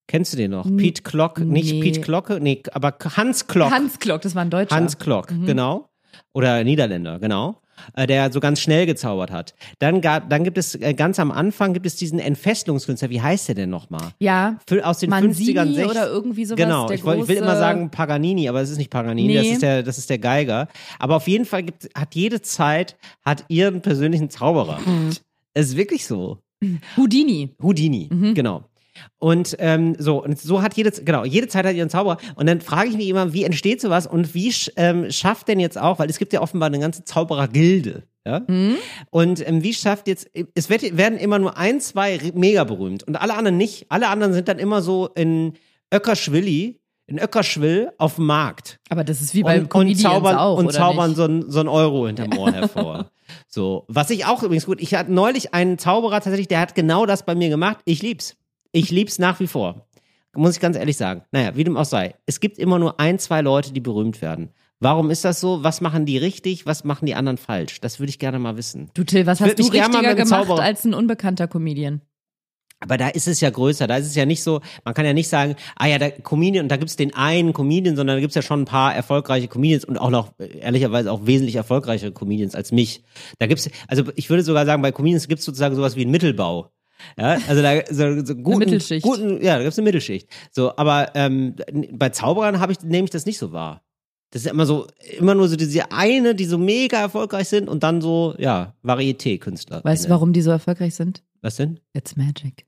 Kennst 0.08 0.32
du 0.32 0.36
den 0.36 0.50
noch? 0.50 0.64
Pete 0.76 1.02
Clock, 1.02 1.38
nicht 1.38 1.72
nee. 1.72 1.80
Pete 1.80 2.00
Glocke, 2.00 2.38
nee, 2.40 2.62
aber 2.72 2.94
Hans 3.16 3.46
Clock. 3.46 3.70
Hans 3.70 3.98
Klock, 4.00 4.20
das 4.22 4.34
war 4.34 4.42
ein 4.42 4.50
Deutscher. 4.50 4.74
Hans 4.76 4.98
Klock, 4.98 5.30
Mhm. 5.30 5.46
genau. 5.46 5.88
Oder 6.34 6.62
Niederländer, 6.64 7.18
genau. 7.20 7.60
Äh, 7.94 8.06
Der 8.06 8.32
so 8.32 8.40
ganz 8.40 8.60
schnell 8.60 8.86
gezaubert 8.86 9.30
hat. 9.30 9.54
Dann, 9.78 10.00
gab, 10.00 10.30
dann 10.30 10.44
gibt 10.44 10.58
es 10.58 10.74
äh, 10.74 10.94
ganz 10.94 11.18
am 11.18 11.30
Anfang 11.30 11.72
gibt 11.74 11.86
es 11.86 11.96
diesen 11.96 12.18
Entfesselungskünstler. 12.18 13.10
Wie 13.10 13.20
heißt 13.20 13.48
der 13.48 13.54
denn 13.54 13.70
nochmal? 13.70 14.10
Ja, 14.18 14.58
Für, 14.66 14.86
aus 14.86 14.98
den 14.98 15.10
Manzini 15.10 15.58
50ern, 15.58 15.74
60 15.74 15.90
oder 15.90 16.08
irgendwie 16.08 16.44
sowas. 16.44 16.56
Genau, 16.64 16.90
ich, 16.90 17.00
ich 17.00 17.04
will 17.06 17.20
große- 17.22 17.32
immer 17.34 17.56
sagen 17.56 17.90
Paganini, 17.90 18.48
aber 18.48 18.60
es 18.60 18.70
ist 18.70 18.78
nicht 18.78 18.90
Paganini, 18.90 19.34
das, 19.34 19.42
Nee. 19.44 19.52
ist 19.52 19.62
der, 19.62 19.82
das 19.82 19.98
ist 19.98 20.10
der 20.10 20.18
Geiger. 20.18 20.68
Aber 20.98 21.16
auf 21.16 21.28
jeden 21.28 21.44
Fall 21.44 21.62
gibt, 21.64 21.88
hat 21.94 22.14
jede 22.14 22.40
Zeit 22.42 22.96
hat 23.24 23.44
ihren 23.48 23.80
persönlichen 23.82 24.30
Zauberer. 24.30 24.80
Mhm. 24.84 25.10
Es 25.54 25.68
ist 25.70 25.76
wirklich 25.76 26.06
so. 26.06 26.38
Houdini. 26.96 27.54
Houdini, 27.62 28.08
Mhm. 28.10 28.34
genau. 28.34 28.64
Und 29.18 29.56
ähm, 29.58 29.96
so, 29.98 30.22
und 30.22 30.38
so 30.38 30.62
hat 30.62 30.74
jede, 30.74 30.90
genau, 30.90 31.24
jede 31.24 31.48
Zeit 31.48 31.66
hat 31.66 31.74
ihren 31.74 31.90
Zauberer. 31.90 32.18
Und 32.34 32.46
dann 32.46 32.60
frage 32.60 32.88
ich 32.90 32.96
mich 32.96 33.08
immer, 33.08 33.32
wie 33.32 33.44
entsteht 33.44 33.80
sowas 33.80 34.06
und 34.06 34.34
wie 34.34 34.52
ähm, 34.76 35.10
schafft 35.10 35.48
denn 35.48 35.60
jetzt 35.60 35.78
auch, 35.78 35.98
weil 35.98 36.10
es 36.10 36.18
gibt 36.18 36.32
ja 36.32 36.40
offenbar 36.40 36.68
eine 36.68 36.78
ganze 36.78 37.04
Zauberergilde, 37.04 38.04
ja? 38.26 38.40
Mhm. 38.46 38.76
Und 39.10 39.46
ähm, 39.46 39.62
wie 39.62 39.74
schafft 39.74 40.08
jetzt, 40.08 40.30
es 40.54 40.70
wird, 40.70 40.96
werden 40.96 41.18
immer 41.18 41.38
nur 41.38 41.56
ein, 41.56 41.80
zwei 41.80 42.18
mega 42.34 42.64
berühmt 42.64 43.02
und 43.04 43.16
alle 43.16 43.34
anderen 43.34 43.56
nicht. 43.56 43.86
Alle 43.90 44.08
anderen 44.08 44.32
sind 44.32 44.48
dann 44.48 44.58
immer 44.58 44.82
so 44.82 45.08
in 45.14 45.54
Öckerschwilli, 45.92 46.80
in 47.06 47.18
Öckerschwill 47.18 47.90
auf 47.98 48.16
dem 48.16 48.26
Markt 48.26 48.80
Aber 48.88 49.04
das 49.04 49.20
ist 49.20 49.34
wie 49.34 49.42
bei 49.42 49.56
und, 49.56 49.64
und 49.64 49.68
Comedians 49.68 50.02
zaubern, 50.02 50.36
auch, 50.36 50.58
und 50.58 50.72
zaubern 50.72 51.10
nicht? 51.10 51.16
so 51.16 51.24
ein, 51.24 51.44
so 51.50 51.60
ein 51.60 51.68
Euro 51.68 52.06
hinterm 52.06 52.36
Ohr 52.38 52.52
hervor. 52.52 53.10
So, 53.48 53.84
was 53.88 54.10
ich 54.10 54.26
auch 54.26 54.42
übrigens 54.42 54.66
gut, 54.66 54.80
ich 54.80 54.94
hatte 54.94 55.12
neulich 55.12 55.54
einen 55.54 55.78
Zauberer 55.78 56.20
tatsächlich, 56.20 56.48
der 56.48 56.60
hat 56.60 56.74
genau 56.74 57.06
das 57.06 57.24
bei 57.24 57.34
mir 57.34 57.48
gemacht. 57.48 57.78
Ich 57.84 58.02
lieb's. 58.02 58.36
Ich 58.74 58.90
lieb's 58.90 59.18
nach 59.20 59.38
wie 59.38 59.46
vor. 59.46 59.86
Muss 60.36 60.56
ich 60.56 60.60
ganz 60.60 60.76
ehrlich 60.76 60.96
sagen. 60.96 61.22
Naja, 61.30 61.54
wie 61.54 61.62
dem 61.62 61.76
auch 61.76 61.84
sei. 61.84 62.16
Es 62.26 62.40
gibt 62.40 62.58
immer 62.58 62.80
nur 62.80 62.98
ein, 62.98 63.20
zwei 63.20 63.40
Leute, 63.40 63.72
die 63.72 63.80
berühmt 63.80 64.20
werden. 64.20 64.50
Warum 64.80 65.10
ist 65.10 65.24
das 65.24 65.40
so? 65.40 65.62
Was 65.62 65.80
machen 65.80 66.06
die 66.06 66.18
richtig? 66.18 66.66
Was 66.66 66.82
machen 66.82 67.06
die 67.06 67.14
anderen 67.14 67.38
falsch? 67.38 67.80
Das 67.80 68.00
würde 68.00 68.10
ich 68.10 68.18
gerne 68.18 68.40
mal 68.40 68.56
wissen. 68.56 68.90
Du 68.94 69.04
Till, 69.04 69.26
was 69.26 69.40
hast 69.40 69.58
du 69.58 69.62
richtiger 69.62 70.14
gemacht 70.16 70.28
Zauberer- 70.28 70.60
als 70.62 70.84
ein 70.84 70.92
unbekannter 70.92 71.46
Comedian? 71.46 72.00
Aber 72.80 72.98
da 72.98 73.08
ist 73.08 73.28
es 73.28 73.40
ja 73.40 73.48
größer. 73.48 73.86
Da 73.86 73.96
ist 73.96 74.06
es 74.06 74.16
ja 74.16 74.26
nicht 74.26 74.42
so, 74.42 74.60
man 74.84 74.92
kann 74.92 75.06
ja 75.06 75.12
nicht 75.12 75.28
sagen, 75.28 75.54
ah 75.76 75.86
ja, 75.86 75.98
der 75.98 76.10
Comedian, 76.10 76.64
und 76.64 76.68
da 76.68 76.76
gibt's 76.76 76.96
den 76.96 77.14
einen 77.14 77.52
Comedian, 77.52 77.94
sondern 77.94 78.16
da 78.16 78.20
gibt's 78.20 78.34
ja 78.34 78.42
schon 78.42 78.62
ein 78.62 78.66
paar 78.66 78.92
erfolgreiche 78.92 79.46
Comedians 79.46 79.84
und 79.84 79.98
auch 79.98 80.10
noch, 80.10 80.32
äh, 80.38 80.58
ehrlicherweise 80.58 81.12
auch 81.12 81.24
wesentlich 81.24 81.54
erfolgreichere 81.54 82.10
Comedians 82.10 82.56
als 82.56 82.72
mich. 82.72 83.04
Da 83.38 83.46
gibt's, 83.46 83.70
also 83.86 84.02
ich 84.16 84.28
würde 84.28 84.42
sogar 84.42 84.66
sagen, 84.66 84.82
bei 84.82 84.90
Comedians 84.90 85.28
gibt's 85.28 85.44
sozusagen 85.44 85.76
sowas 85.76 85.94
wie 85.94 86.02
einen 86.02 86.10
Mittelbau. 86.10 86.72
Ja, 87.18 87.38
also 87.48 87.62
da 87.62 87.80
so, 87.90 88.24
so 88.24 88.34
guten, 88.34 88.58
Mittelschicht. 88.58 89.02
guten, 89.02 89.42
ja, 89.42 89.56
da 89.56 89.62
gibt's 89.62 89.78
eine 89.78 89.84
Mittelschicht. 89.84 90.28
So, 90.50 90.76
aber 90.76 91.12
ähm, 91.14 91.54
bei 91.92 92.10
Zauberern 92.10 92.60
habe 92.60 92.72
ich 92.72 92.80
nehme 92.82 93.04
ich 93.04 93.10
das 93.10 93.26
nicht 93.26 93.38
so 93.38 93.52
wahr. 93.52 93.82
Das 94.30 94.44
ist 94.44 94.50
immer 94.50 94.66
so, 94.66 94.88
immer 95.16 95.36
nur 95.36 95.48
so 95.48 95.54
diese 95.54 95.92
eine, 95.92 96.34
die 96.34 96.44
so 96.44 96.58
mega 96.58 96.98
erfolgreich 96.98 97.48
sind 97.48 97.68
und 97.68 97.84
dann 97.84 98.00
so, 98.00 98.34
ja, 98.36 98.74
Varieté-Künstler. 98.82 99.84
Weißt 99.84 100.06
du, 100.06 100.08
warum 100.08 100.32
die 100.32 100.42
so 100.42 100.50
erfolgreich 100.50 100.96
sind? 100.96 101.22
Was 101.40 101.54
denn? 101.56 101.78
It's 101.92 102.16
magic. 102.16 102.66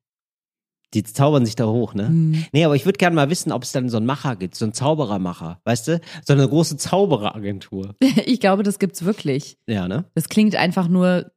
Die 0.94 1.03
zaubern 1.03 1.44
sich 1.44 1.57
da 1.57 1.66
hoch, 1.66 1.94
ne? 1.94 2.07
Hm. 2.07 2.44
Nee, 2.53 2.64
aber 2.64 2.77
ich 2.77 2.85
würde 2.85 2.99
gerne 2.99 3.16
mal 3.16 3.31
wissen, 3.31 3.51
ob 3.51 3.64
es 3.64 3.72
dann 3.72 3.88
so 3.88 3.96
einen 3.96 4.07
Macher 4.07 4.37
gibt, 4.37 4.55
so 4.55 4.64
einen 4.64 4.75
Zauberermacher, 4.75 5.61
weißt 5.64 5.88
du? 5.88 6.01
So 6.25 6.35
eine 6.35 6.49
große 6.49 6.77
Zaubereragentur. 6.77 7.96
Ich 8.27 8.38
glaube, 8.38 8.62
das 8.62 8.79
gibt's 8.79 9.05
wirklich. 9.05 9.59
Ja, 9.66 9.88
ne? 9.88 10.05
Das 10.14 10.29
klingt 10.29 10.55
einfach 10.55 10.87
nur 10.87 11.33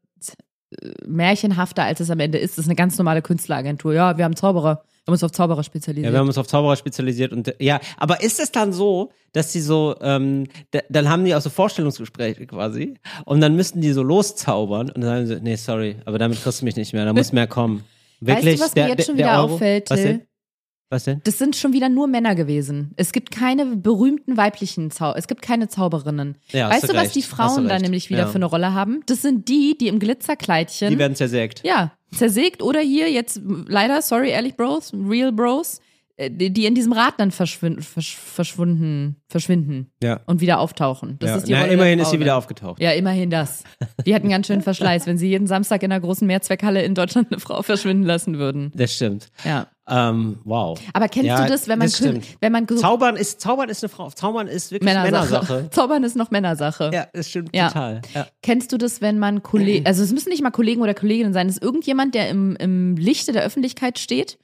märchenhafter, 1.06 1.84
als 1.84 2.00
es 2.00 2.10
am 2.10 2.20
Ende 2.20 2.38
ist. 2.38 2.58
Das 2.58 2.66
ist 2.66 2.70
eine 2.70 2.76
ganz 2.76 2.98
normale 2.98 3.22
Künstleragentur. 3.22 3.94
Ja, 3.94 4.18
wir 4.18 4.26
haben 4.26 4.36
Zauberer. 4.36 4.84
Wir 5.06 5.12
haben 5.12 5.14
uns 5.14 5.24
auf 5.24 5.32
Zauberer 5.32 5.64
spezialisiert. 5.64 6.06
Ja, 6.06 6.12
wir 6.14 6.20
haben 6.20 6.28
uns 6.28 6.38
auf 6.38 6.46
Zauberer 6.48 6.76
spezialisiert 6.76 7.32
und 7.34 7.52
ja, 7.60 7.80
aber 7.98 8.22
ist 8.22 8.40
es 8.40 8.52
dann 8.52 8.72
so, 8.74 9.10
dass 9.32 9.52
die 9.52 9.60
so, 9.62 9.96
ähm, 10.02 10.46
da, 10.70 10.80
dann 10.90 11.10
haben 11.10 11.26
die 11.26 11.34
auch 11.34 11.42
so 11.42 11.50
Vorstellungsgespräche 11.50 12.46
quasi 12.46 12.94
und 13.26 13.42
dann 13.42 13.56
müssten 13.56 13.82
die 13.82 13.92
so 13.92 14.04
loszaubern 14.04 14.92
und 14.92 15.02
dann 15.02 15.26
sagen 15.26 15.28
sie, 15.28 15.40
nee, 15.42 15.56
sorry, 15.56 15.96
aber 16.06 16.20
damit 16.20 16.42
kriegst 16.44 16.62
du 16.62 16.66
mich 16.66 16.76
nicht 16.76 16.94
mehr, 16.94 17.06
da 17.06 17.14
muss 17.14 17.32
mehr 17.32 17.48
kommen. 17.48 17.84
Wirklich? 18.20 18.60
weißt 18.60 18.62
du, 18.62 18.66
was 18.66 18.76
mir 18.76 18.82
Der- 18.82 18.90
jetzt 18.90 19.06
schon 19.08 19.18
der- 19.18 19.26
wieder 19.28 19.40
auffällt, 19.42 19.90
Was 19.90 20.00
Till? 20.02 20.28
Was 20.92 21.04
denn? 21.04 21.22
Das 21.24 21.38
sind 21.38 21.56
schon 21.56 21.72
wieder 21.74 21.88
nur 21.88 22.08
Männer 22.08 22.34
gewesen. 22.34 22.94
Es 22.96 23.12
gibt 23.12 23.30
keine 23.32 23.66
berühmten 23.78 24.38
weiblichen 24.38 24.90
Zau 24.90 25.14
es 25.14 25.28
gibt 25.28 25.42
keine 25.44 25.68
Zauberinnen. 25.68 26.36
Ja, 26.52 26.70
weißt 26.70 26.86
du 26.90 26.94
was 26.96 27.04
recht. 27.04 27.16
die 27.16 27.22
Frauen 27.22 27.68
da 27.68 27.78
nämlich 27.78 28.10
wieder 28.10 28.20
Ja. 28.22 28.28
für 28.28 28.36
eine 28.38 28.46
Rolle 28.46 28.74
haben? 28.74 29.02
Das 29.06 29.22
sind 29.22 29.48
die, 29.50 29.78
die 29.78 29.88
im 29.88 30.00
Glitzerkleidchen 30.00 30.90
Die 30.90 30.98
werden 30.98 31.16
zersägt. 31.16 31.62
ja, 31.64 31.92
zersägt 32.12 32.64
oder 32.64 32.80
hier 32.80 33.12
jetzt 33.12 33.40
leider, 33.68 34.02
sorry, 34.02 34.30
ehrlich 34.32 34.56
Bros, 34.58 34.92
Real 34.94 35.32
Bros, 35.32 35.80
die, 36.28 36.52
die 36.52 36.66
in 36.66 36.76
diesem 36.76 36.92
Rad 36.92 37.14
dann 37.18 37.32
verschwinden, 37.32 37.82
versch, 37.82 38.18
verschwunden, 38.18 39.16
verschwinden 39.30 39.90
Ja. 40.04 40.20
und 40.26 40.42
wieder 40.42 40.60
auftauchen. 40.60 41.16
Das 41.20 41.30
ja. 41.30 41.36
ist 41.38 41.48
die 41.48 41.54
Na, 41.54 41.62
Rolle 41.62 41.74
immerhin 41.74 42.00
ist 42.00 42.12
sie 42.12 42.20
wieder 42.20 42.36
aufgetaucht. 42.36 42.82
Ja, 42.82 42.92
immerhin 42.92 43.30
das. 43.30 43.64
Die 44.06 44.14
hatten 44.14 44.28
ganz 44.30 44.48
schön 44.48 44.62
Verschleiß, 44.62 45.06
wenn 45.08 45.18
sie 45.18 45.30
jeden 45.30 45.48
Samstag 45.48 45.82
in 45.84 45.92
einer 45.92 46.02
großen 46.02 46.28
Mehrzweckhalle 46.28 46.82
in 46.84 46.94
Deutschland 46.96 47.32
eine 47.32 47.40
Frau 47.40 47.62
verschwinden 47.62 48.04
lassen 48.04 48.38
würden. 48.38 48.72
Das 48.76 48.94
stimmt. 48.94 49.30
Ja. 49.46 49.68
Ähm, 49.88 50.40
wow. 50.44 50.80
Aber 50.94 51.08
kennst 51.08 51.28
Ja, 51.28 51.42
du 51.44 51.50
das, 51.50 51.68
wenn 51.68 51.80
man, 51.80 51.88
das 51.88 52.02
wenn 52.42 52.52
man 52.52 52.68
Zaubern 52.68 53.16
ist, 53.16 53.42
Zaubern 53.42 53.70
ist 53.70 53.84
eine 53.84 53.90
Frau. 53.90 54.10
Zaubern 54.10 54.48
ist 54.48 54.72
wirklich 54.72 54.94
Männersache. 54.94 55.32
Männersache. 55.32 55.70
Zaubern 55.72 56.04
ist 56.04 56.16
noch 56.16 56.30
Männersache. 56.32 56.92
Ja, 56.94 57.08
das 57.14 57.30
stimmt 57.30 57.56
Ja. 57.56 57.70
total. 57.70 58.02
Kennst 58.44 58.72
du 58.72 58.78
das, 58.78 59.02
wenn 59.02 59.18
man 59.18 59.42
Kollegen, 59.42 59.86
also 59.88 60.04
es 60.04 60.12
müssen 60.12 60.30
nicht 60.30 60.44
mal 60.44 60.52
Kollegen 60.52 60.82
oder 60.82 60.94
Kolleginnen 60.94 61.34
sein, 61.34 61.48
es 61.48 61.56
ist 61.56 61.64
irgendjemand, 61.64 62.14
der 62.14 62.30
im, 62.30 62.56
im 62.58 62.98
Lichte 62.98 63.32
der 63.32 63.44
Öffentlichkeit 63.44 63.98
steht 63.98 64.38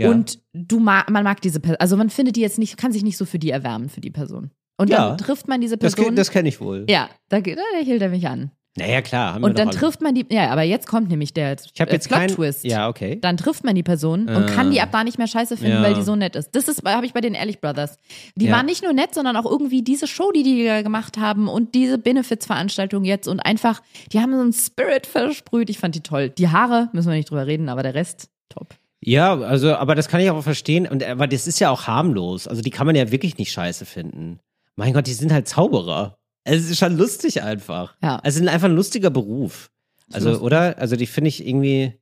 Ja. 0.00 0.10
und 0.10 0.38
du 0.52 0.80
ma 0.80 1.04
man 1.10 1.24
mag 1.24 1.40
diese 1.40 1.60
Person, 1.60 1.76
also 1.80 1.96
man 1.96 2.10
findet 2.10 2.36
die 2.36 2.40
jetzt 2.40 2.58
nicht, 2.58 2.76
kann 2.76 2.92
sich 2.92 3.02
nicht 3.02 3.16
so 3.16 3.24
für 3.24 3.38
die 3.38 3.50
erwärmen, 3.50 3.88
für 3.88 4.00
die 4.00 4.10
Person. 4.10 4.50
Und 4.78 4.88
Ja. 4.90 5.08
dann 5.10 5.18
trifft 5.18 5.46
man 5.48 5.60
diese 5.60 5.76
das 5.76 5.94
Person. 5.94 6.16
das 6.16 6.30
kenne 6.30 6.48
ich 6.48 6.60
wohl. 6.60 6.86
ja, 6.88 7.08
da, 7.28 7.40
da 7.40 7.52
lächelt 7.78 8.00
er 8.02 8.08
mich 8.08 8.26
an. 8.26 8.50
Naja, 8.78 9.02
klar. 9.02 9.42
Und 9.42 9.58
dann 9.58 9.72
trifft 9.72 10.00
man 10.00 10.14
die, 10.14 10.24
ja, 10.30 10.48
aber 10.50 10.62
jetzt 10.62 10.86
kommt 10.86 11.08
nämlich 11.10 11.34
der 11.34 11.56
Ich 11.74 11.80
habe 11.80 11.90
äh, 11.90 11.94
jetzt 11.94 12.08
kein. 12.08 12.28
Plot-Twist. 12.28 12.64
Ja, 12.64 12.88
okay. 12.88 13.18
Dann 13.20 13.36
trifft 13.36 13.64
man 13.64 13.74
die 13.74 13.82
Person 13.82 14.28
und 14.28 14.46
kann 14.46 14.70
die 14.70 14.80
ab 14.80 14.90
da 14.92 15.02
nicht 15.02 15.18
mehr 15.18 15.26
scheiße 15.26 15.56
finden, 15.56 15.78
Ja. 15.78 15.82
weil 15.82 15.94
die 15.94 16.02
so 16.04 16.14
nett 16.14 16.36
ist. 16.36 16.54
Das 16.54 16.68
ist, 16.68 16.84
habe 16.86 17.04
ich 17.04 17.12
bei 17.12 17.20
den 17.20 17.34
Ehrlich 17.34 17.60
Brothers. 17.60 17.98
Die 18.36 18.46
Ja. 18.46 18.52
waren 18.52 18.66
nicht 18.66 18.84
nur 18.84 18.92
nett, 18.92 19.12
sondern 19.12 19.36
auch 19.36 19.44
irgendwie 19.44 19.82
diese 19.82 20.06
Show, 20.06 20.30
die 20.30 20.44
die 20.44 20.82
gemacht 20.84 21.18
haben 21.18 21.48
und 21.48 21.74
diese 21.74 21.98
Benefits-Veranstaltung 21.98 23.04
jetzt 23.04 23.26
und 23.26 23.40
einfach, 23.40 23.82
die 24.12 24.20
haben 24.20 24.32
so 24.34 24.40
einen 24.40 24.52
Spirit 24.52 25.04
versprüht. 25.06 25.68
Ich 25.68 25.78
fand 25.78 25.96
die 25.96 26.02
toll. 26.02 26.30
Die 26.30 26.48
Haare, 26.48 26.90
müssen 26.92 27.08
wir 27.08 27.16
nicht 27.16 27.28
drüber 27.28 27.48
reden, 27.48 27.68
aber 27.68 27.82
der 27.82 27.94
Rest, 27.94 28.28
top. 28.48 28.76
Ja, 29.02 29.38
also, 29.38 29.74
aber 29.74 29.94
das 29.94 30.08
kann 30.08 30.20
ich 30.20 30.30
auch 30.30 30.42
verstehen. 30.42 30.86
Und 30.86 31.02
aber 31.02 31.26
das 31.26 31.46
ist 31.46 31.58
ja 31.58 31.70
auch 31.70 31.86
harmlos. 31.86 32.46
Also 32.46 32.62
die 32.62 32.70
kann 32.70 32.86
man 32.86 32.96
ja 32.96 33.10
wirklich 33.10 33.38
nicht 33.38 33.52
scheiße 33.52 33.86
finden. 33.86 34.40
Mein 34.76 34.92
Gott, 34.92 35.06
die 35.06 35.14
sind 35.14 35.32
halt 35.32 35.48
Zauberer. 35.48 36.18
Es 36.44 36.70
ist 36.70 36.78
schon 36.78 36.96
lustig 36.96 37.42
einfach. 37.42 37.96
Ja. 38.02 38.16
Also 38.16 38.38
sind 38.38 38.48
einfach 38.48 38.68
ein 38.68 38.74
lustiger 38.74 39.10
Beruf. 39.10 39.70
Also, 40.12 40.30
lustig. 40.30 40.44
oder? 40.44 40.78
Also 40.78 40.96
die 40.96 41.06
finde 41.06 41.28
ich 41.28 41.46
irgendwie. 41.46 41.94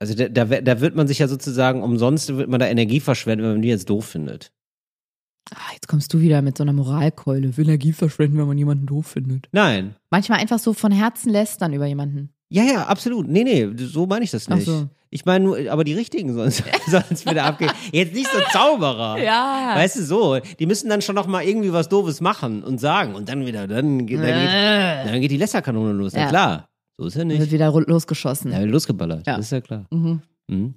Also 0.00 0.14
da, 0.14 0.28
da, 0.28 0.44
da 0.44 0.80
wird 0.80 0.94
man 0.94 1.08
sich 1.08 1.18
ja 1.18 1.26
sozusagen 1.26 1.82
umsonst 1.82 2.36
wird 2.36 2.48
man 2.48 2.60
da 2.60 2.68
Energie 2.68 3.00
verschwenden, 3.00 3.44
wenn 3.44 3.52
man 3.52 3.62
die 3.62 3.68
jetzt 3.68 3.90
doof 3.90 4.06
findet. 4.06 4.52
Ah, 5.52 5.72
jetzt 5.72 5.88
kommst 5.88 6.12
du 6.14 6.20
wieder 6.20 6.40
mit 6.42 6.56
so 6.56 6.62
einer 6.62 6.72
Moralkeule. 6.72 7.56
Will 7.56 7.66
Energie 7.66 7.92
verschwenden, 7.92 8.38
wenn 8.38 8.46
man 8.46 8.58
jemanden 8.58 8.86
doof 8.86 9.06
findet. 9.06 9.48
Nein. 9.50 9.96
Manchmal 10.10 10.38
einfach 10.38 10.58
so 10.58 10.72
von 10.72 10.92
Herzen 10.92 11.30
lästern 11.30 11.72
über 11.72 11.86
jemanden. 11.86 12.32
Ja, 12.50 12.62
ja, 12.64 12.82
absolut. 12.86 13.28
Nee, 13.28 13.44
nee, 13.44 13.68
so 13.76 14.06
meine 14.06 14.24
ich 14.24 14.30
das 14.30 14.48
nicht. 14.48 14.64
so. 14.66 14.88
Ich 15.10 15.24
meine 15.24 15.44
nur, 15.44 15.58
aber 15.70 15.84
die 15.84 15.94
richtigen 15.94 16.34
sollen 16.34 16.48
es 17.10 17.26
wieder 17.26 17.44
abgehen. 17.44 17.70
Jetzt 17.92 18.14
nicht 18.14 18.28
so 18.30 18.38
Zauberer. 18.52 19.18
Ja. 19.22 19.72
Weißt 19.74 19.96
du 19.96 20.02
so, 20.04 20.38
die 20.58 20.66
müssen 20.66 20.88
dann 20.90 21.00
schon 21.02 21.14
noch 21.14 21.26
mal 21.26 21.42
irgendwie 21.42 21.72
was 21.72 21.88
Doofes 21.88 22.20
machen 22.20 22.62
und 22.62 22.78
sagen 22.78 23.14
und 23.14 23.28
dann 23.28 23.46
wieder, 23.46 23.66
dann, 23.66 24.06
geht- 24.06 24.18
dann, 24.18 24.24
geht, 25.04 25.12
dann 25.12 25.20
geht 25.20 25.30
die 25.30 25.36
Lässerkanone 25.38 25.92
los. 25.92 26.12
Na 26.14 26.20
Ja. 26.22 26.28
klar, 26.28 26.68
so 26.98 27.06
ist 27.06 27.14
ja 27.14 27.26
Wird 27.26 27.38
nicht. 27.40 27.52
wieder 27.52 27.68
ru- 27.70 27.88
losgeschossen. 27.88 28.52
Ja, 28.52 28.60
losgeballert, 28.60 29.26
Ja. 29.26 29.36
das 29.36 29.46
ist 29.46 29.52
ja 29.52 29.60
klar. 29.62 29.86
Mhm. 29.90 30.20
Mhm. 30.48 30.74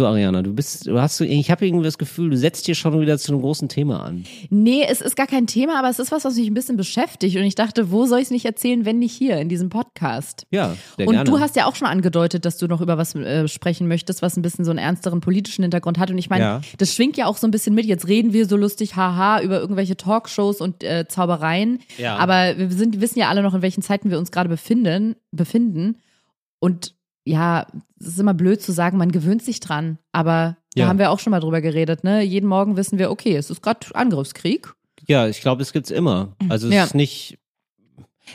So, 0.00 0.06
Ariana, 0.06 0.40
du 0.40 0.54
bist, 0.54 0.86
du 0.86 0.98
hast, 0.98 1.20
ich 1.20 1.50
habe 1.50 1.66
irgendwie 1.66 1.84
das 1.84 1.98
Gefühl, 1.98 2.30
du 2.30 2.36
setzt 2.38 2.64
hier 2.64 2.74
schon 2.74 2.98
wieder 3.02 3.18
zu 3.18 3.32
einem 3.32 3.42
großen 3.42 3.68
Thema 3.68 4.02
an. 4.02 4.24
Nee, 4.48 4.82
es 4.88 5.02
ist 5.02 5.14
gar 5.14 5.26
kein 5.26 5.46
Thema, 5.46 5.78
aber 5.78 5.90
es 5.90 5.98
ist 5.98 6.10
was, 6.10 6.24
was 6.24 6.36
mich 6.36 6.46
ein 6.46 6.54
bisschen 6.54 6.78
beschäftigt. 6.78 7.36
Und 7.36 7.42
ich 7.42 7.54
dachte, 7.54 7.90
wo 7.90 8.06
soll 8.06 8.20
ich 8.20 8.24
es 8.24 8.30
nicht 8.30 8.46
erzählen, 8.46 8.86
wenn 8.86 8.98
nicht 8.98 9.12
hier, 9.12 9.36
in 9.36 9.50
diesem 9.50 9.68
Podcast? 9.68 10.46
Ja, 10.50 10.74
sehr 10.96 11.06
und 11.06 11.16
gerne. 11.16 11.28
du 11.30 11.38
hast 11.38 11.54
ja 11.54 11.66
auch 11.66 11.74
schon 11.74 11.86
angedeutet, 11.86 12.46
dass 12.46 12.56
du 12.56 12.66
noch 12.66 12.80
über 12.80 12.96
was 12.96 13.14
äh, 13.14 13.46
sprechen 13.46 13.88
möchtest, 13.88 14.22
was 14.22 14.38
ein 14.38 14.42
bisschen 14.42 14.64
so 14.64 14.70
einen 14.70 14.78
ernsteren 14.78 15.20
politischen 15.20 15.64
Hintergrund 15.64 15.98
hat. 15.98 16.10
Und 16.10 16.16
ich 16.16 16.30
meine, 16.30 16.44
Ja. 16.44 16.60
das 16.78 16.94
schwingt 16.94 17.18
ja 17.18 17.26
auch 17.26 17.36
so 17.36 17.46
ein 17.46 17.50
bisschen 17.50 17.74
mit. 17.74 17.84
Jetzt 17.84 18.08
reden 18.08 18.32
wir 18.32 18.46
so 18.46 18.56
lustig, 18.56 18.96
haha, 18.96 19.42
über 19.42 19.60
irgendwelche 19.60 19.98
Talkshows 19.98 20.62
und 20.62 20.82
äh, 20.82 21.08
Zaubereien. 21.08 21.80
Ja. 21.98 22.16
Aber 22.16 22.56
wir 22.56 22.70
sind, 22.70 23.02
wissen 23.02 23.18
ja 23.18 23.28
alle 23.28 23.42
noch, 23.42 23.52
in 23.52 23.60
welchen 23.60 23.82
Zeiten 23.82 24.10
wir 24.10 24.18
uns 24.18 24.32
gerade 24.32 24.48
befinden, 24.48 25.16
befinden. 25.30 25.98
Und 26.58 26.94
ja, 27.24 27.66
es 28.00 28.06
ist 28.08 28.18
immer 28.20 28.34
blöd 28.34 28.62
zu 28.62 28.72
sagen, 28.72 28.96
man 28.98 29.12
gewöhnt 29.12 29.42
sich 29.42 29.60
dran. 29.60 29.98
Aber 30.12 30.56
da 30.74 30.82
Ja. 30.82 30.88
haben 30.88 30.98
wir 30.98 31.10
auch 31.10 31.18
schon 31.18 31.30
mal 31.32 31.40
drüber 31.40 31.60
geredet, 31.60 32.04
ne? 32.04 32.22
Jeden 32.22 32.48
Morgen 32.48 32.76
wissen 32.76 32.98
wir, 32.98 33.10
okay, 33.10 33.36
es 33.36 33.50
ist 33.50 33.62
gerade 33.62 33.86
Angriffskrieg. 33.94 34.72
Ja, 35.06 35.26
ich 35.28 35.40
glaube, 35.40 35.62
es 35.62 35.72
gibt's 35.72 35.90
immer. 35.90 36.36
Also 36.48 36.68
es 36.68 36.74
Ja. 36.74 36.84
ist 36.84 36.94
nicht. 36.94 37.38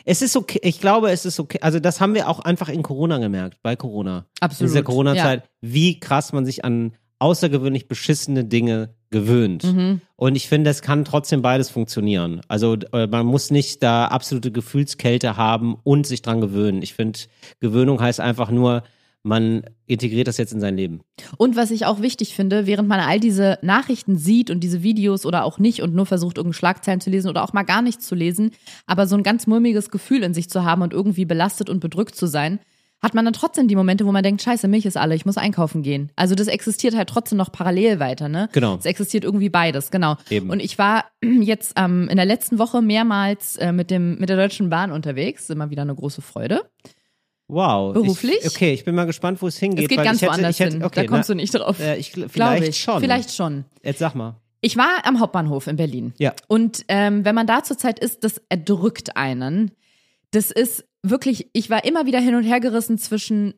Es 0.04 0.21
ist 0.21 0.36
okay, 0.36 0.60
ich 0.62 0.82
glaube, 0.82 1.10
es 1.12 1.26
ist 1.26 1.39
okay. 1.39 1.60
Also 1.62 1.80
das 1.80 2.02
haben 2.02 2.13
wir 2.15 2.28
auch 2.28 2.39
einfach 2.41 2.67
in 2.69 2.84
Corona 2.84 3.17
gemerkt, 3.17 3.60
bei 3.63 3.76
Corona. 3.78 4.26
Absolut. 4.41 4.62
In 4.69 4.74
dieser 4.74 4.84
Corona-Zeit, 4.84 5.43
wie 5.62 6.00
krass 6.00 6.34
man 6.34 6.45
sich 6.45 6.65
an 6.65 6.93
außergewöhnlich 7.19 7.88
beschissene 7.88 8.43
Dinge 8.43 8.93
gewöhnt. 9.15 9.63
Mhm. 9.63 10.01
Und 10.17 10.36
ich 10.36 10.49
finde, 10.49 10.69
es 10.69 10.82
kann 10.82 11.06
trotzdem 11.06 11.41
beides 11.41 11.69
funktionieren. 11.69 12.41
Also 12.49 12.75
äh, 12.91 13.08
man 13.08 13.25
muss 13.25 13.49
nicht 13.49 13.82
da 13.82 14.08
absolute 14.08 14.51
Gefühlskälte 14.51 15.38
haben 15.38 15.78
und 15.84 16.06
sich 16.06 16.21
dran 16.21 16.41
gewöhnen. 16.41 16.82
Ich 16.82 16.93
finde, 16.93 17.19
Gewöhnung 17.62 18.01
heißt 18.01 18.19
einfach 18.19 18.51
nur, 18.51 18.84
man 19.23 19.63
integriert 19.88 20.28
das 20.28 20.38
jetzt 20.38 20.51
in 20.51 20.60
sein 20.60 20.75
Leben. 20.75 20.99
Und 21.38 21.56
was 21.56 21.71
ich 21.71 21.86
auch 21.86 22.01
wichtig 22.01 22.36
finde, 22.36 22.67
während 22.67 22.89
man 22.89 22.99
all 22.99 23.21
diese 23.21 23.58
Nachrichten 23.62 24.17
sieht 24.17 24.51
und 24.51 24.60
diese 24.60 24.84
Videos 24.84 25.25
oder 25.25 25.45
auch 25.45 25.60
nicht 25.60 25.82
und 25.82 25.95
nur 25.95 26.06
versucht, 26.06 26.38
irgendeine 26.38 26.60
Schlagzeilen 26.60 26.99
zu 26.99 27.10
lesen 27.10 27.30
oder 27.30 27.43
auch 27.43 27.54
mal 27.54 27.63
gar 27.63 27.82
nichts 27.82 28.06
zu 28.06 28.15
lesen, 28.15 28.51
aber 28.86 29.08
so 29.08 29.15
ein 29.15 29.23
ganz 29.23 29.47
mulmiges 29.47 29.89
Gefühl 29.89 30.23
in 30.23 30.34
sich 30.34 30.49
zu 30.49 30.65
haben 30.65 30.82
und 30.82 30.93
irgendwie 30.93 31.25
belastet 31.25 31.69
und 31.69 31.80
bedrückt 31.80 32.15
zu 32.15 32.28
sein, 32.28 32.60
hat 33.06 33.13
man 33.13 33.24
dann 33.24 33.36
trotzdem 33.36 33.68
die 33.68 33.76
Momente, 33.76 34.04
wo 34.08 34.12
man 34.12 34.24
denkt, 34.24 34.41
scheiße, 34.41 34.68
Milch 34.68 34.84
ist 34.88 34.98
alle, 34.98 35.13
ich 35.13 35.28
muss 35.28 35.38
einkaufen 35.38 35.84
gehen. 35.84 36.12
Also 36.15 36.34
das 36.34 36.48
existiert 36.48 36.96
halt 36.96 37.08
trotzdem 37.08 37.38
noch 37.38 37.52
parallel 37.52 38.00
weiter, 38.00 38.30
ne? 38.30 38.50
Genau. 38.52 38.78
Es 38.78 38.86
existiert 38.86 39.24
irgendwie 39.24 39.50
beides, 39.50 39.91
genau. 39.91 40.18
Eben. 40.28 40.50
Und 40.50 40.60
ich 40.60 40.80
war 40.80 41.06
jetzt 41.24 41.74
ähm, 41.76 42.10
in 42.10 42.15
der 42.15 42.26
letzten 42.26 42.58
Woche 42.58 42.82
mehrmals 42.82 43.58
äh, 43.58 43.72
mit, 43.72 43.91
dem, 43.91 44.18
mit 44.18 44.30
der 44.30 44.38
Deutschen 44.38 44.72
Bahn 44.72 44.91
unterwegs, 44.91 45.52
immer 45.52 45.70
wieder 45.70 45.84
eine 45.84 45.94
große 45.94 46.24
Freude. 46.24 46.63
Wow. 47.48 47.94
Beruflich? 47.94 48.39
Ich, 48.41 48.48
okay, 48.48 48.74
ich 48.74 48.86
bin 48.86 48.96
mal 48.96 49.06
gespannt, 49.06 49.39
wo 49.44 49.48
es 49.48 49.60
hingeht. 49.60 49.84
Es 49.84 49.89
geht 49.89 50.04
ganz 50.04 50.24
woanders 50.24 50.58
hin, 50.58 50.84
Okay, 50.84 51.02
da 51.02 51.08
kommst 51.08 51.30
na, 51.30 51.36
du 51.36 51.38
nicht 51.38 51.54
drauf. 51.54 51.80
Äh, 51.80 51.98
ich, 51.98 52.12
vielleicht 52.12 52.70
ich. 52.70 52.80
schon. 52.80 53.02
Vielleicht 53.02 53.36
schon. 53.36 53.65
Jetzt 53.84 54.00
sag 54.00 54.15
mal. 54.15 54.38
Ich 54.62 54.78
war 54.78 55.06
am 55.06 55.20
Hauptbahnhof 55.20 55.68
in 55.68 55.76
Berlin. 55.76 56.15
Ja. 56.18 56.34
Und 56.48 56.86
ähm, 56.88 57.24
wenn 57.24 57.36
man 57.36 57.46
da 57.46 57.62
zurzeit 57.62 58.00
ist, 58.00 58.24
das 58.24 58.41
erdrückt 58.50 59.15
einen. 59.15 59.70
Das 60.32 60.50
ist 60.50 60.86
wirklich, 61.10 61.50
ich 61.54 61.70
war 61.70 61.86
immer 61.86 62.06
wieder 62.06 62.20
hin 62.20 62.36
und 62.36 62.44
her 62.44 62.60
gerissen 62.60 62.98
zwischen 62.98 63.54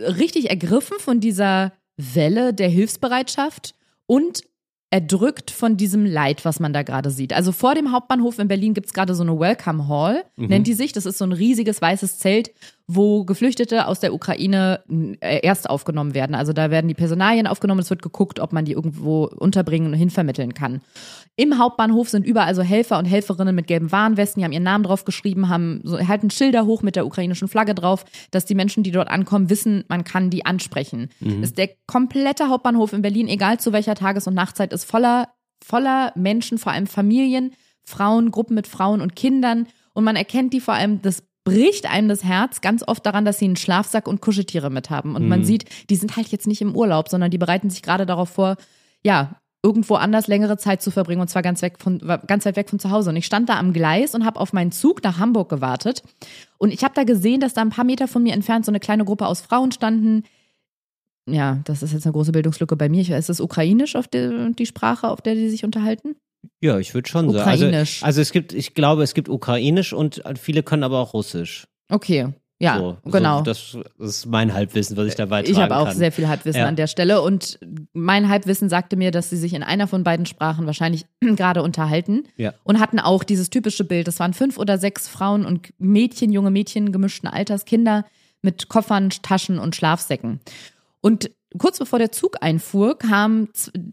richtig 0.00 0.50
ergriffen 0.50 0.98
von 0.98 1.20
dieser 1.20 1.72
Welle 1.96 2.52
der 2.52 2.68
Hilfsbereitschaft 2.68 3.74
und 4.06 4.42
erdrückt 4.90 5.50
von 5.50 5.76
diesem 5.76 6.06
Leid, 6.06 6.44
was 6.44 6.60
man 6.60 6.72
da 6.72 6.82
gerade 6.82 7.10
sieht. 7.10 7.32
Also 7.32 7.52
vor 7.52 7.74
dem 7.74 7.92
Hauptbahnhof 7.92 8.38
in 8.38 8.48
Berlin 8.48 8.72
gibt's 8.72 8.92
gerade 8.92 9.14
so 9.14 9.22
eine 9.22 9.38
Welcome 9.38 9.88
Hall, 9.88 10.24
nennt 10.36 10.66
die 10.66 10.74
sich. 10.74 10.92
Das 10.92 11.06
ist 11.06 11.18
so 11.18 11.24
ein 11.24 11.32
riesiges 11.32 11.82
weißes 11.82 12.18
Zelt, 12.18 12.52
wo 12.88 13.24
Geflüchtete 13.24 13.88
aus 13.88 13.98
der 13.98 14.14
Ukraine 14.14 14.80
äh, 15.20 15.40
erst 15.42 15.68
aufgenommen 15.68 16.14
werden. 16.14 16.36
Also 16.36 16.52
da 16.52 16.70
werden 16.70 16.86
die 16.86 16.94
Personalien 16.94 17.48
aufgenommen, 17.48 17.80
es 17.80 17.90
wird 17.90 18.00
geguckt, 18.00 18.38
ob 18.38 18.52
man 18.52 18.64
die 18.64 18.72
irgendwo 18.72 19.24
unterbringen 19.24 19.92
und 19.92 19.98
hinvermitteln 19.98 20.54
kann. 20.54 20.82
Im 21.34 21.58
Hauptbahnhof 21.58 22.08
sind 22.08 22.24
überall 22.24 22.54
so 22.54 22.62
Helfer 22.62 22.98
und 22.98 23.06
Helferinnen 23.06 23.54
mit 23.54 23.66
gelben 23.66 23.90
Warnwesten, 23.90 24.40
die 24.40 24.44
haben 24.44 24.52
ihren 24.52 24.62
Namen 24.62 24.84
drauf 24.84 25.04
geschrieben, 25.04 25.48
haben 25.48 25.80
so, 25.82 25.98
halten 25.98 26.30
Schilder 26.30 26.64
hoch 26.64 26.82
mit 26.82 26.94
der 26.94 27.06
ukrainischen 27.06 27.48
Flagge 27.48 27.74
drauf, 27.74 28.04
dass 28.30 28.46
die 28.46 28.54
Menschen, 28.54 28.84
die 28.84 28.92
dort 28.92 29.08
ankommen, 29.08 29.50
wissen, 29.50 29.84
man 29.88 30.04
kann 30.04 30.30
die 30.30 30.46
ansprechen. 30.46 31.10
Das 31.20 31.50
ist 31.50 31.58
der 31.58 31.70
komplette 31.86 32.48
Hauptbahnhof 32.48 32.92
in 32.92 33.02
Berlin, 33.02 33.26
egal 33.26 33.58
zu 33.58 33.72
welcher 33.72 33.96
Tages- 33.96 34.26
und 34.28 34.34
Nachtzeit, 34.34 34.72
ist 34.72 34.84
voller, 34.84 35.28
voller 35.64 36.12
Menschen, 36.14 36.58
vor 36.58 36.72
allem 36.72 36.86
Familien, 36.86 37.52
Frauen, 37.84 38.30
Gruppen 38.30 38.54
mit 38.54 38.66
Frauen 38.66 39.00
und 39.00 39.16
Kindern. 39.16 39.66
Und 39.92 40.04
man 40.04 40.16
erkennt 40.16 40.52
die 40.52 40.60
vor 40.60 40.74
allem, 40.74 41.02
das 41.02 41.22
bricht 41.46 41.88
einem 41.88 42.08
das 42.08 42.24
Herz 42.24 42.60
ganz 42.60 42.82
oft 42.86 43.06
daran, 43.06 43.24
dass 43.24 43.38
sie 43.38 43.44
einen 43.44 43.54
Schlafsack 43.54 44.08
und 44.08 44.20
Kuscheltiere 44.20 44.68
mit 44.68 44.90
haben. 44.90 45.14
Und 45.14 45.28
man 45.28 45.44
sieht, 45.44 45.64
die 45.88 45.94
sind 45.94 46.16
halt 46.16 46.26
jetzt 46.28 46.48
nicht 46.48 46.60
im 46.60 46.74
Urlaub, 46.74 47.08
sondern 47.08 47.30
die 47.30 47.38
bereiten 47.38 47.70
sich 47.70 47.82
gerade 47.82 48.04
darauf 48.04 48.30
vor, 48.30 48.56
ja, 49.04 49.36
irgendwo 49.62 49.94
anders 49.94 50.26
längere 50.26 50.58
Zeit 50.58 50.82
zu 50.82 50.90
verbringen 50.90 51.20
und 51.20 51.28
zwar 51.28 51.42
ganz 51.42 51.62
weg 51.62 51.76
von 51.78 51.98
ganz 52.26 52.46
weit 52.46 52.56
weg 52.56 52.68
von 52.68 52.78
zu 52.78 52.90
Hause 52.90 53.10
und 53.10 53.16
ich 53.16 53.26
stand 53.26 53.48
da 53.48 53.58
am 53.58 53.72
Gleis 53.72 54.14
und 54.14 54.24
habe 54.24 54.38
auf 54.38 54.52
meinen 54.52 54.70
Zug 54.70 55.02
nach 55.02 55.18
Hamburg 55.18 55.48
gewartet 55.48 56.02
und 56.58 56.72
ich 56.72 56.84
habe 56.84 56.94
da 56.94 57.02
gesehen, 57.04 57.40
dass 57.40 57.54
da 57.54 57.62
ein 57.62 57.70
paar 57.70 57.84
Meter 57.84 58.06
von 58.06 58.22
mir 58.22 58.34
entfernt 58.34 58.64
so 58.64 58.70
eine 58.70 58.78
kleine 58.78 59.04
Gruppe 59.04 59.26
aus 59.26 59.40
Frauen 59.40 59.72
standen. 59.72 60.22
Ja, 61.28 61.60
das 61.64 61.82
ist 61.82 61.92
jetzt 61.92 62.06
eine 62.06 62.12
große 62.12 62.30
Bildungslücke 62.32 62.76
bei 62.76 62.88
mir. 62.88 63.00
Ich 63.00 63.10
weiß, 63.10 63.18
ist 63.18 63.28
das 63.28 63.40
ukrainisch 63.40 63.96
auf 63.96 64.06
der, 64.06 64.50
die 64.50 64.66
Sprache, 64.66 65.08
auf 65.08 65.20
der 65.20 65.34
die 65.34 65.48
sich 65.48 65.64
unterhalten? 65.64 66.14
Ja, 66.60 66.78
ich 66.78 66.94
würde 66.94 67.08
schon 67.08 67.30
sagen. 67.30 67.40
Ukrainisch. 67.42 68.02
Also, 68.02 68.06
also 68.06 68.20
es 68.22 68.32
gibt, 68.32 68.52
ich 68.52 68.74
glaube, 68.74 69.02
es 69.02 69.14
gibt 69.14 69.28
Ukrainisch 69.28 69.92
und 69.92 70.22
viele 70.40 70.62
können 70.62 70.82
aber 70.82 70.98
auch 71.00 71.14
Russisch. 71.14 71.66
Okay. 71.88 72.28
Ja, 72.58 72.78
so, 72.78 72.96
genau. 73.10 73.38
So, 73.38 73.42
das, 73.44 73.76
ist 73.98 74.24
mein 74.24 74.54
Halbwissen, 74.54 74.96
was 74.96 75.08
ich 75.08 75.14
da 75.14 75.26
beitragen 75.26 75.52
Ich 75.52 75.60
habe 75.62 75.76
auch 75.76 75.88
kann. 75.88 75.96
sehr 75.96 76.10
viel 76.10 76.26
Halbwissen 76.26 76.62
Ja. 76.62 76.66
an 76.66 76.74
der 76.76 76.86
Stelle 76.86 77.20
und 77.20 77.58
mein 77.92 78.30
Halbwissen 78.30 78.70
sagte 78.70 78.96
mir, 78.96 79.10
dass 79.10 79.28
sie 79.28 79.36
sich 79.36 79.52
in 79.52 79.62
einer 79.62 79.86
von 79.86 80.04
beiden 80.04 80.24
Sprachen 80.24 80.64
wahrscheinlich 80.64 81.04
gerade 81.20 81.62
unterhalten 81.62 82.24
Ja. 82.38 82.54
und 82.64 82.80
hatten 82.80 82.98
auch 82.98 83.24
dieses 83.24 83.50
typische 83.50 83.84
Bild. 83.84 84.08
Es 84.08 84.20
waren 84.20 84.32
fünf 84.32 84.56
oder 84.56 84.78
sechs 84.78 85.06
Frauen 85.06 85.44
und 85.44 85.68
Mädchen, 85.76 86.32
junge 86.32 86.50
Mädchen 86.50 86.92
gemischten 86.92 87.28
Alters, 87.28 87.66
Kinder 87.66 88.06
mit 88.40 88.68
Koffern, 88.68 89.10
Taschen 89.10 89.58
und 89.58 89.76
Schlafsäcken. 89.76 90.40
Und 91.02 91.30
kurz 91.58 91.78
bevor 91.78 91.98
der 91.98 92.12
Zug 92.12 92.36
einfuhr, 92.40 92.98
kam 92.98 93.48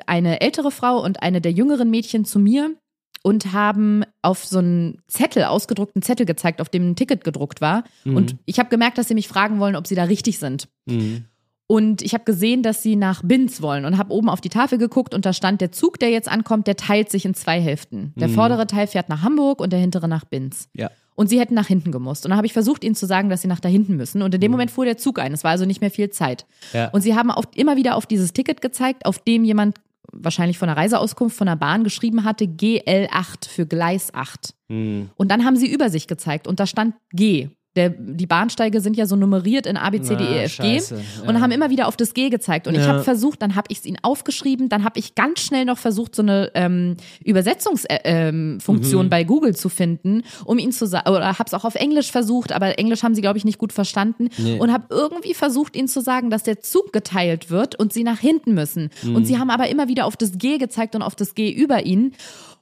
eine 0.06 0.41
ältere 0.41 0.71
Frau 0.71 1.04
und 1.04 1.21
eine 1.21 1.41
der 1.41 1.52
jüngeren 1.52 1.89
Mädchen 1.89 2.26
zu 2.26 2.39
mir 2.39 2.76
und 3.23 3.54
haben 3.54 4.04
auf 4.21 4.45
so 4.45 4.60
einen 4.60 5.02
Zettel, 5.08 5.45
ausgedruckten 5.45 6.02
Zettel 6.02 6.26
gezeigt, 6.26 6.62
auf 6.62 6.69
dem 6.69 6.91
ein 6.91 6.95
Ticket 6.95 7.23
gedruckt 7.23 7.62
war. 7.62 7.86
Und 8.06 8.36
ich 8.45 8.60
habe 8.60 8.69
gemerkt, 8.69 8.97
dass 8.97 9.08
sie 9.08 9.15
mich 9.15 9.28
fragen 9.28 9.60
wollen, 9.60 9.76
ob 9.76 9.88
sie 9.88 9.95
da 9.95 10.04
richtig 10.04 10.39
sind. 10.39 10.67
Mhm. 10.86 11.26
Und 11.67 12.02
ich 12.02 12.13
habe 12.13 12.26
gesehen, 12.26 12.62
dass 12.62 12.84
sie 12.84 12.95
nach 12.95 13.21
Binz 13.23 13.62
wollen 13.62 13.86
und 13.86 13.97
habe 13.97 14.13
oben 14.13 14.30
auf 14.30 14.41
die 14.41 14.49
Tafel 14.49 14.78
geguckt 14.78 15.13
und 15.13 15.26
da 15.26 15.34
stand 15.34 15.62
der 15.62 15.71
Zug, 15.71 15.97
der 15.97 16.10
jetzt 16.10 16.30
ankommt, 16.30 16.67
der 16.67 16.76
teilt 16.76 17.10
sich 17.10 17.26
in 17.26 17.34
zwei 17.34 17.60
Hälften. 17.62 18.13
Der 18.15 18.30
vordere 18.30 18.67
Teil 18.67 18.88
fährt 18.88 19.10
nach 19.10 19.21
Hamburg 19.21 19.62
und 19.62 19.71
der 19.71 19.80
hintere 19.80 20.08
nach 20.08 20.26
Binz. 20.26 20.67
Ja. 20.73 20.91
Und 21.15 21.30
sie 21.30 21.39
hätten 21.39 21.54
nach 21.54 21.67
hinten 21.67 21.91
gemusst. 21.91 22.26
Und 22.26 22.32
dann 22.32 22.38
habe 22.38 22.47
ich 22.47 22.54
versucht, 22.54 22.84
ihnen 22.84 22.95
zu 22.95 23.06
sagen, 23.06 23.30
dass 23.30 23.41
sie 23.41 23.47
nach 23.47 23.60
da 23.60 23.69
hinten 23.69 23.95
müssen. 23.95 24.21
Und 24.21 24.34
in 24.34 24.41
dem 24.41 24.52
Moment 24.52 24.71
fuhr 24.71 24.86
der 24.86 24.97
Zug 24.97 25.19
ein. 25.19 25.32
Es 25.32 25.43
war 25.43 25.52
also 25.52 25.65
nicht 25.65 25.80
mehr 25.80 25.91
viel 25.91 26.10
Zeit. 26.10 26.45
Ja. 26.73 26.89
Und 26.89 27.02
sie 27.02 27.15
haben 27.15 27.32
auf, 27.32 27.45
immer 27.56 27.78
wieder 27.78 27.95
auf 27.95 28.08
dieses 28.08 28.34
Ticket 28.34 28.62
gezeigt, 28.62 29.06
auf 29.06 29.19
dem 29.19 29.43
jemand 29.43 29.78
wahrscheinlich 30.12 30.58
von 30.58 30.67
der 30.67 30.78
Reiseauskunft 30.78 31.38
von 31.38 31.47
der 31.47 31.56
Bahn 31.56 31.84
geschrieben 31.84 32.23
hatte, 32.23 32.45
GL8 32.45 33.47
für 33.47 33.65
Gleis 33.65 34.13
8. 34.13 34.54
Mhm. 34.69 35.10
Und 35.15 35.30
dann 35.30 35.45
haben 35.45 35.56
sie 35.56 35.71
über 35.71 35.89
sich 35.89 36.08
gezeigt 36.08 36.47
und 36.47 36.60
da 36.60 36.67
stand 36.67 36.95
G. 37.12 37.49
der, 37.76 37.90
die 37.90 38.28
Bahnsteige 38.28 38.82
sind 38.82 38.96
ja 38.98 39.06
so 39.08 39.16
nummeriert 39.16 39.66
in 39.66 39.78
A, 39.78 39.90
B, 39.90 40.00
C, 40.02 40.16
D, 40.16 40.24
E, 40.24 40.28
Ah, 40.28 40.44
F, 40.44 40.58
G 40.58 40.76
ja. 40.78 40.84
und 41.28 41.42
haben 41.42 41.52
immer 41.52 41.70
wieder 41.72 41.88
auf 41.88 41.98
das 41.98 42.14
G 42.14 42.30
gezeigt. 42.30 42.68
Und 42.68 42.76
ich 42.76 42.82
Ja. 42.82 42.88
habe 42.88 43.04
versucht, 43.04 43.42
dann 43.42 43.56
habe 43.56 43.65
ich 43.69 43.80
es 43.80 43.86
ihnen 43.86 43.98
aufgeschrieben, 44.02 44.69
dann 44.69 44.84
habe 44.84 45.00
ich 45.00 45.15
ganz 45.15 45.42
schnell 45.42 45.65
noch 45.65 45.78
versucht, 45.80 46.15
so 46.15 46.21
eine 46.21 46.52
ähm, 46.54 46.98
Übersetzungsfunktion 47.24 48.02
ähm, 48.06 48.60
Funktion 48.60 49.06
Mhm. 49.06 49.10
bei 49.10 49.24
Google 49.24 49.56
zu 49.56 49.69
finden, 49.69 50.24
um 50.46 50.60
ihnen 50.60 50.71
zu 50.71 50.86
sagen, 50.88 51.10
oder 51.10 51.26
habe 51.40 51.46
es 51.48 51.54
auch 51.54 51.65
auf 51.65 51.76
Englisch 51.76 52.12
versucht, 52.12 52.52
aber 52.52 52.78
Englisch 52.80 53.04
haben 53.04 53.15
sie, 53.15 53.21
glaube 53.21 53.38
ich, 53.38 53.46
nicht 53.46 53.58
gut 53.58 53.74
verstanden 53.74 54.30
Nee. 54.38 54.60
und 54.60 54.71
habe 54.71 54.86
irgendwie 54.90 55.34
versucht, 55.34 55.76
ihnen 55.76 55.88
zu 55.88 56.02
sagen, 56.02 56.30
dass 56.30 56.44
der 56.44 56.62
Zug 56.62 56.94
geteilt 56.94 57.50
wird 57.50 57.76
und 57.76 57.92
sie 57.94 58.04
nach 58.04 58.19
hinten 58.19 58.54
müssen. 58.54 58.90
Mhm. 59.04 59.15
Und 59.15 59.26
sie 59.26 59.40
haben 59.40 59.50
aber 59.50 59.67
immer 59.69 59.88
wieder 59.88 60.06
auf 60.06 60.15
das 60.17 60.38
G 60.38 60.58
gezeigt 60.58 60.96
und 60.96 61.02
auf 61.02 61.15
das 61.15 61.36
G 61.36 61.52
über 61.52 61.86
ihnen. 61.86 62.13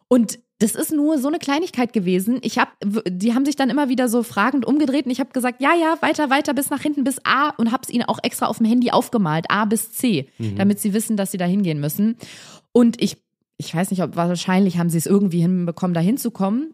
Und 0.07 0.39
das 0.61 0.75
ist 0.75 0.91
nur 0.91 1.17
so 1.17 1.27
eine 1.27 1.39
Kleinigkeit 1.39 1.91
gewesen. 1.91 2.39
Ich 2.43 2.57
habe, 2.59 2.71
die 3.09 3.33
haben 3.33 3.45
sich 3.45 3.55
dann 3.55 3.69
immer 3.69 3.89
wieder 3.89 4.07
so 4.09 4.21
fragend 4.21 4.65
umgedreht 4.65 5.05
und 5.05 5.11
ich 5.11 5.19
habe 5.19 5.31
gesagt, 5.31 5.61
ja, 5.61 5.71
ja, 5.73 5.97
weiter, 6.01 6.29
weiter 6.29 6.53
bis 6.53 6.69
nach 6.69 6.81
hinten 6.81 7.03
bis 7.03 7.19
A 7.23 7.49
und 7.57 7.71
habe 7.71 7.83
es 7.83 7.89
ihnen 7.89 8.03
auch 8.03 8.19
extra 8.21 8.45
auf 8.45 8.57
dem 8.57 8.67
Handy 8.67 8.91
aufgemalt, 8.91 9.45
A 9.49 9.65
bis 9.65 9.91
C, 9.91 10.29
damit 10.57 10.79
sie 10.79 10.93
wissen, 10.93 11.17
dass 11.17 11.31
sie 11.31 11.37
da 11.37 11.45
hingehen 11.45 11.79
müssen. 11.79 12.15
Und 12.73 13.01
ich, 13.01 13.17
ich 13.57 13.73
weiß 13.73 13.89
nicht, 13.91 14.03
ob 14.03 14.15
wahrscheinlich 14.15 14.77
haben 14.77 14.89
sie 14.89 14.97
es 14.99 15.05
irgendwie 15.07 15.41
hinbekommen, 15.41 15.93
da 15.95 15.99
hinzukommen. 16.01 16.73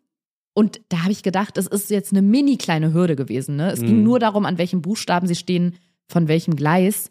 Und 0.53 0.81
da 0.89 1.03
habe 1.03 1.11
ich 1.11 1.23
gedacht, 1.23 1.57
es 1.57 1.67
ist 1.67 1.89
jetzt 1.89 2.11
eine 2.11 2.21
mini 2.23 2.57
kleine 2.57 2.93
Hürde 2.93 3.15
gewesen. 3.15 3.55
Ne? 3.57 3.71
Es 3.71 3.79
ging 3.81 3.97
Mhm. 3.99 4.03
nur 4.03 4.19
darum, 4.19 4.45
an 4.45 4.57
welchem 4.57 4.81
Buchstaben 4.81 5.27
sie 5.27 5.35
stehen, 5.35 5.75
von 6.07 6.27
welchem 6.27 6.55
Gleis, 6.55 7.09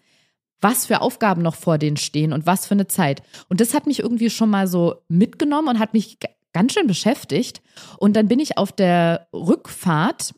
was 0.60 0.86
für 0.86 1.00
Aufgaben 1.00 1.42
noch 1.42 1.54
vor 1.54 1.78
denen 1.78 1.96
stehen 1.96 2.32
und 2.32 2.44
was 2.46 2.66
für 2.66 2.74
eine 2.74 2.86
Zeit. 2.88 3.22
Und 3.48 3.60
das 3.60 3.72
hat 3.74 3.86
mich 3.86 4.00
irgendwie 4.00 4.30
schon 4.30 4.50
mal 4.50 4.66
so 4.66 4.96
mitgenommen 5.08 5.68
und 5.68 5.78
hat 5.78 5.92
mich 5.92 6.18
ganz 6.56 6.72
schön 6.72 6.86
beschäftigt. 6.86 7.60
Und 7.98 8.16
dann 8.16 8.28
bin 8.28 8.40
ich 8.40 8.56
auf 8.58 8.72
der 8.72 9.28
Rückfahrt 9.32 10.34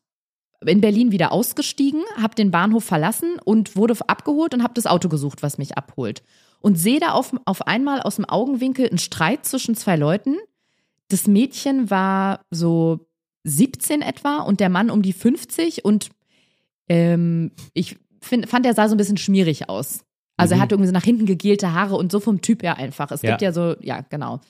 in 0.66 0.80
Berlin 0.80 1.12
wieder 1.12 1.30
ausgestiegen, 1.30 2.02
habe 2.20 2.34
den 2.34 2.50
Bahnhof 2.50 2.82
verlassen 2.84 3.36
und 3.44 3.76
wurde 3.76 3.94
abgeholt 4.08 4.52
und 4.54 4.62
habe 4.64 4.74
das 4.74 4.86
Auto 4.86 5.08
gesucht, 5.08 5.42
was 5.44 5.56
mich 5.58 5.78
abholt. 5.78 6.22
Und 6.60 6.74
sehe 6.76 6.98
da 6.98 7.12
auf, 7.12 7.32
auf 7.44 7.66
einmal 7.68 8.00
aus 8.02 8.16
dem 8.16 8.24
Augenwinkel 8.24 8.88
einen 8.88 8.98
Streit 8.98 9.46
zwischen 9.46 9.76
zwei 9.76 9.94
Leuten. 9.94 10.34
Das 11.06 11.28
Mädchen 11.28 11.90
war 11.90 12.40
so 12.50 13.06
17 13.44 14.02
etwa 14.02 14.38
und 14.38 14.58
der 14.58 14.68
Mann 14.68 14.90
um 14.90 15.00
die 15.02 15.12
50 15.12 15.84
und 15.84 16.08
ähm, 16.88 17.52
ich 17.72 17.96
find, 18.20 18.48
fand, 18.48 18.66
er 18.66 18.74
sah 18.74 18.88
so 18.88 18.94
ein 18.94 18.98
bisschen 18.98 19.16
schmierig 19.16 19.68
aus. 19.68 20.00
Also 20.36 20.54
er 20.54 20.56
Mhm. 20.58 20.62
hatte 20.62 20.74
irgendwie 20.74 20.88
so 20.88 20.92
nach 20.92 21.04
hinten 21.04 21.26
gegelte 21.26 21.72
Haare 21.72 21.96
und 21.96 22.12
so 22.12 22.20
vom 22.20 22.40
Typ 22.40 22.62
her 22.62 22.76
einfach. 22.76 23.10
Es 23.10 23.22
Ja. 23.22 23.30
gibt 23.30 23.42
ja 23.42 23.52
so, 23.52 23.74
ja, 23.80 24.00
genau. 24.08 24.40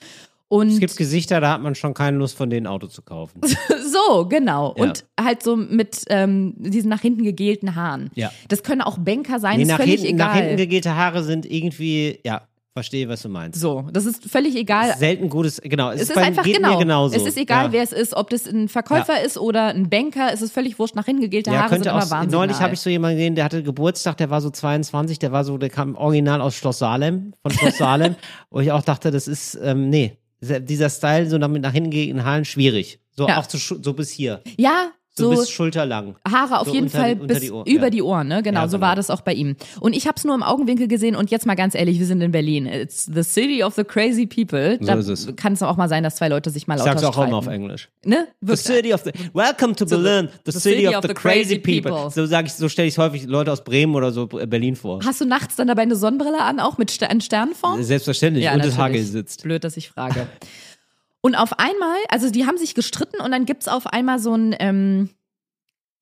Und 0.49 0.69
Es 0.69 0.79
gibt 0.79 0.97
Gesichter, 0.97 1.39
da 1.39 1.51
hat 1.53 1.61
man 1.61 1.75
schon 1.75 1.93
keine 1.93 2.17
Lust, 2.17 2.35
von 2.35 2.49
denen 2.49 2.65
ein 2.67 2.73
Auto 2.73 2.87
zu 2.87 3.01
kaufen. 3.03 3.39
so, 3.43 4.25
genau. 4.27 4.73
Ja. 4.77 4.83
Und 4.83 5.05
halt 5.19 5.43
so 5.43 5.55
mit 5.55 6.01
ähm, 6.09 6.55
diesen 6.57 6.89
nach 6.89 7.01
hinten 7.01 7.23
gegelten 7.23 7.75
Haaren. 7.75 8.09
Ja. 8.15 8.31
Das 8.47 8.63
können 8.63 8.81
auch 8.81 8.97
Banker 8.97 9.39
sein, 9.39 9.57
Nee, 9.57 9.63
ist 9.63 9.69
nach, 9.69 9.77
völlig 9.77 10.01
hinten, 10.01 10.17
nach 10.17 10.31
egal. 10.33 10.41
hinten 10.41 10.57
gegelte 10.57 10.95
Haare 10.95 11.23
sind 11.23 11.45
irgendwie, 11.45 12.19
ja, 12.25 12.41
verstehe, 12.73 13.07
was 13.09 13.21
du 13.21 13.29
meinst. 13.29 13.59
so, 13.59 13.87
das 13.91 14.05
ist 14.05 14.25
völlig 14.25 14.55
egal. 14.55 14.95
Selten 14.97 15.29
gutes, 15.29 15.59
genau. 15.61 15.91
Es 15.91 16.01
ist 16.03 16.15
bei- 16.15 16.21
einfach 16.23 16.43
genau. 16.43 16.73
Mir 16.73 16.77
genauso. 16.79 17.15
Es 17.15 17.25
ist 17.27 17.37
egal, 17.37 17.65
ja. 17.67 17.71
wer 17.73 17.83
es 17.83 17.91
ist, 17.91 18.15
ob 18.15 18.29
das 18.31 18.47
ein 18.47 18.69
Verkäufer 18.69 19.21
ist 19.21 19.37
oder 19.37 19.65
ein 19.67 19.87
Banker. 19.89 20.31
Es 20.33 20.41
ist 20.41 20.51
völlig 20.53 20.79
wurscht. 20.79 20.95
Nach 20.95 21.05
hinten 21.05 21.21
gegelte 21.21 21.51
Ja, 21.51 21.57
Haare 21.57 21.69
sind 21.69 21.77
könnte 21.83 21.89
immer 21.89 22.03
auch. 22.05 22.09
Wahnsinn. 22.09 22.31
Neulich 22.31 22.59
habe 22.59 22.73
ich 22.73 22.79
so 22.79 22.89
jemanden 22.89 23.17
gesehen, 23.17 23.35
der 23.35 23.43
hatte 23.45 23.61
Geburtstag, 23.61 24.17
der 24.17 24.29
war 24.31 24.39
so 24.41 24.49
22, 24.49 25.19
der 25.19 25.31
war 25.31 25.43
so, 25.43 25.57
der 25.59 25.69
kam 25.69 25.95
original 25.95 26.41
aus 26.41 26.55
Schloss 26.55 26.79
Salem, 26.79 27.33
von 27.43 27.51
Schloss 27.51 27.77
Salem, 27.77 28.15
wo 28.49 28.61
ich 28.61 28.71
auch 28.71 28.81
dachte, 28.83 29.11
das 29.11 29.27
ist, 29.27 29.59
ähm, 29.61 29.89
nee, 29.89 30.17
dieser 30.41 30.89
Style, 30.89 31.29
so 31.29 31.37
damit 31.37 31.61
nach 31.61 31.73
hinten 31.73 31.91
gehenden 31.91 32.23
Haaren, 32.25 32.45
schwierig. 32.45 32.99
So 33.11 33.27
Ja. 33.27 33.37
auch 33.37 33.47
zu, 33.47 33.57
so 33.57 33.93
bis 33.93 34.09
hier. 34.09 34.41
ja, 34.57 34.91
So, 35.19 35.33
so 35.33 35.41
bis 35.41 35.49
schulterlang. 35.49 36.15
Haare 36.29 36.59
auf 36.59 36.67
so 36.67 36.73
jeden 36.73 36.87
unter 36.87 36.97
Fall 36.99 37.15
bis 37.15 37.39
die 37.41 37.47
über 37.47 37.65
ja. 37.65 37.89
die 37.89 38.01
Ohren, 38.01 38.27
ne? 38.27 38.41
Genau, 38.41 38.61
Ja, 38.61 38.67
so 38.67 38.77
genau. 38.77 38.87
war 38.87 38.95
das 38.95 39.09
auch 39.09 39.21
bei 39.21 39.33
ihm. 39.33 39.55
Und 39.79 39.95
ich 39.95 40.07
habe 40.07 40.15
es 40.17 40.23
nur 40.23 40.33
im 40.35 40.43
Augenwinkel 40.43 40.87
gesehen 40.87 41.15
und 41.15 41.29
jetzt 41.31 41.45
mal 41.45 41.55
ganz 41.55 41.75
ehrlich, 41.75 41.99
wir 41.99 42.05
sind 42.05 42.21
in 42.21 42.31
Berlin. 42.31 42.65
It's 42.65 43.05
the 43.05 43.23
city 43.23 43.63
of 43.63 43.75
the 43.75 43.83
crazy 43.83 44.25
people. 44.25 44.77
So 44.79 44.85
Da 44.87 44.97
es. 44.97 45.27
kann 45.35 45.53
es 45.53 45.61
auch 45.61 45.77
mal 45.77 45.87
sein, 45.89 46.03
dass 46.03 46.15
zwei 46.15 46.27
Leute 46.29 46.49
sich 46.49 46.67
mal 46.67 46.75
lauter 46.77 46.91
sag's 46.91 47.03
auch 47.03 47.13
streiten. 47.13 47.29
immer 47.29 47.37
auf 47.37 47.47
Englisch. 47.47 47.89
Ne? 48.03 48.27
The 48.41 48.55
city 48.55 48.93
of 48.93 49.03
the 49.03 49.11
Welcome 49.33 49.75
to 49.75 49.85
Berlin, 49.85 50.29
the, 50.45 50.51
city, 50.51 50.87
of, 50.87 51.03
the, 51.05 51.13
crazy 51.13 51.59
people. 51.59 51.91
people. 51.91 52.09
So 52.11 52.25
sage 52.25 52.47
ich, 52.47 52.53
so 52.53 52.69
stelle 52.69 52.87
ich 52.87 52.97
häufig 52.97 53.25
Leute 53.25 53.51
aus 53.51 53.63
Bremen 53.63 53.93
oder 53.95 54.11
so 54.11 54.27
äh, 54.39 54.47
Berlin 54.47 54.75
vor. 54.75 54.99
Hast 55.05 55.21
du 55.21 55.25
nachts 55.25 55.55
dann 55.55 55.67
dabei 55.67 55.83
eine 55.83 55.95
Sonnenbrille 55.95 56.41
an, 56.41 56.59
auch 56.59 56.77
mit 56.77 56.89
Ster 56.91 57.09
in 57.11 57.21
Sternenform? 57.21 57.83
Selbstverständlich. 57.83 58.45
Ja, 58.45 58.53
und 58.53 58.65
das. 58.65 58.77
Hagel 58.79 59.03
sitzt. 59.03 59.43
Blöd, 59.43 59.63
dass 59.63 59.75
ich 59.77 59.89
frage. 59.89 60.27
Und 61.21 61.35
auf 61.35 61.59
einmal, 61.59 61.97
also 62.09 62.29
die 62.29 62.45
haben 62.45 62.57
sich 62.57 62.75
gestritten 62.75 63.21
und 63.21 63.31
dann 63.31 63.45
gibt's 63.45 63.67
auf 63.67 63.87
einmal 63.87 64.19
so 64.19 64.33
ein 64.33 64.55
ähm, 64.59 65.09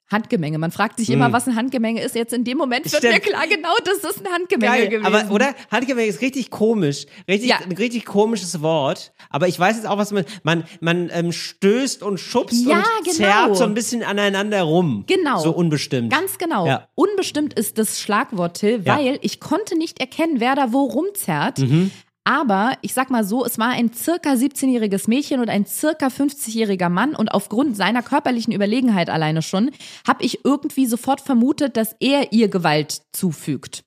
Handgemenge. 0.09 0.57
Man 0.57 0.71
fragt 0.71 0.99
sich 0.99 1.09
immer, 1.09 1.25
Hm. 1.25 1.33
was 1.33 1.47
ein 1.47 1.55
Handgemenge 1.57 2.01
ist. 2.01 2.15
Jetzt 2.15 2.31
in 2.31 2.45
dem 2.45 2.57
Moment 2.57 2.85
wird 2.85 2.95
Stimmt. 3.03 3.15
mir 3.15 3.19
klar, 3.19 3.45
genau 3.45 3.73
das 3.83 3.97
ist 4.09 4.25
ein 4.25 4.31
Handgemenge 4.31 4.71
Geil, 4.77 4.87
gewesen. 4.87 5.05
aber 5.05 5.33
oder 5.33 5.53
Handgemenge 5.69 6.07
ist 6.07 6.21
richtig 6.21 6.49
komisch, 6.49 7.07
richtig 7.27 7.49
Ja. 7.49 7.57
ein 7.57 7.73
richtig 7.73 8.05
komisches 8.05 8.61
Wort. 8.61 9.11
Aber 9.29 9.49
ich 9.49 9.59
weiß 9.59 9.75
jetzt 9.75 9.85
auch, 9.85 9.97
was 9.97 10.11
man 10.11 10.23
man 10.43 10.63
man 10.79 11.09
ähm, 11.11 11.33
stößt 11.33 12.03
und 12.03 12.19
schubst 12.21 12.65
Ja, 12.65 12.77
und 12.77 13.03
genau. 13.03 13.15
zerrt 13.17 13.57
so 13.57 13.65
ein 13.65 13.73
bisschen 13.73 14.01
aneinander 14.01 14.61
rum. 14.61 15.03
Genau. 15.07 15.39
So 15.39 15.51
unbestimmt. 15.51 16.09
Ganz 16.13 16.37
genau. 16.37 16.65
Ja. 16.67 16.87
Unbestimmt 16.95 17.53
ist 17.55 17.77
das 17.77 17.99
Schlagwort, 17.99 18.59
Till, 18.59 18.85
weil 18.85 19.19
ich 19.23 19.41
konnte 19.41 19.77
nicht 19.77 19.99
erkennen, 19.99 20.39
wer 20.39 20.55
da 20.55 20.71
wo 20.71 20.83
rumzerrt. 20.85 21.57
Mhm. 21.59 21.91
Aber 22.27 22.73
ich 22.81 22.93
sag 22.93 23.09
mal 23.09 23.23
so, 23.23 23.45
es 23.45 23.57
war 23.57 23.69
ein 23.69 23.93
circa 23.93 24.33
17-jähriges 24.33 25.07
Mädchen 25.07 25.39
und 25.39 25.47
ein 25.47 25.65
circa 25.65 26.07
50-jähriger 26.07 26.89
Mann 26.89 27.15
und 27.15 27.29
aufgrund 27.29 27.77
seiner 27.77 28.03
körperlichen 28.03 28.51
Überlegenheit 28.51 29.09
alleine 29.09 29.41
schon, 29.41 29.71
habe 30.05 30.25
ich 30.25 30.43
irgendwie 30.43 30.87
sofort 30.87 31.21
vermutet, 31.21 31.77
dass 31.77 31.95
er 32.01 32.33
ihr 32.33 32.49
Gewalt 32.49 33.01
zufügt. 33.13 33.85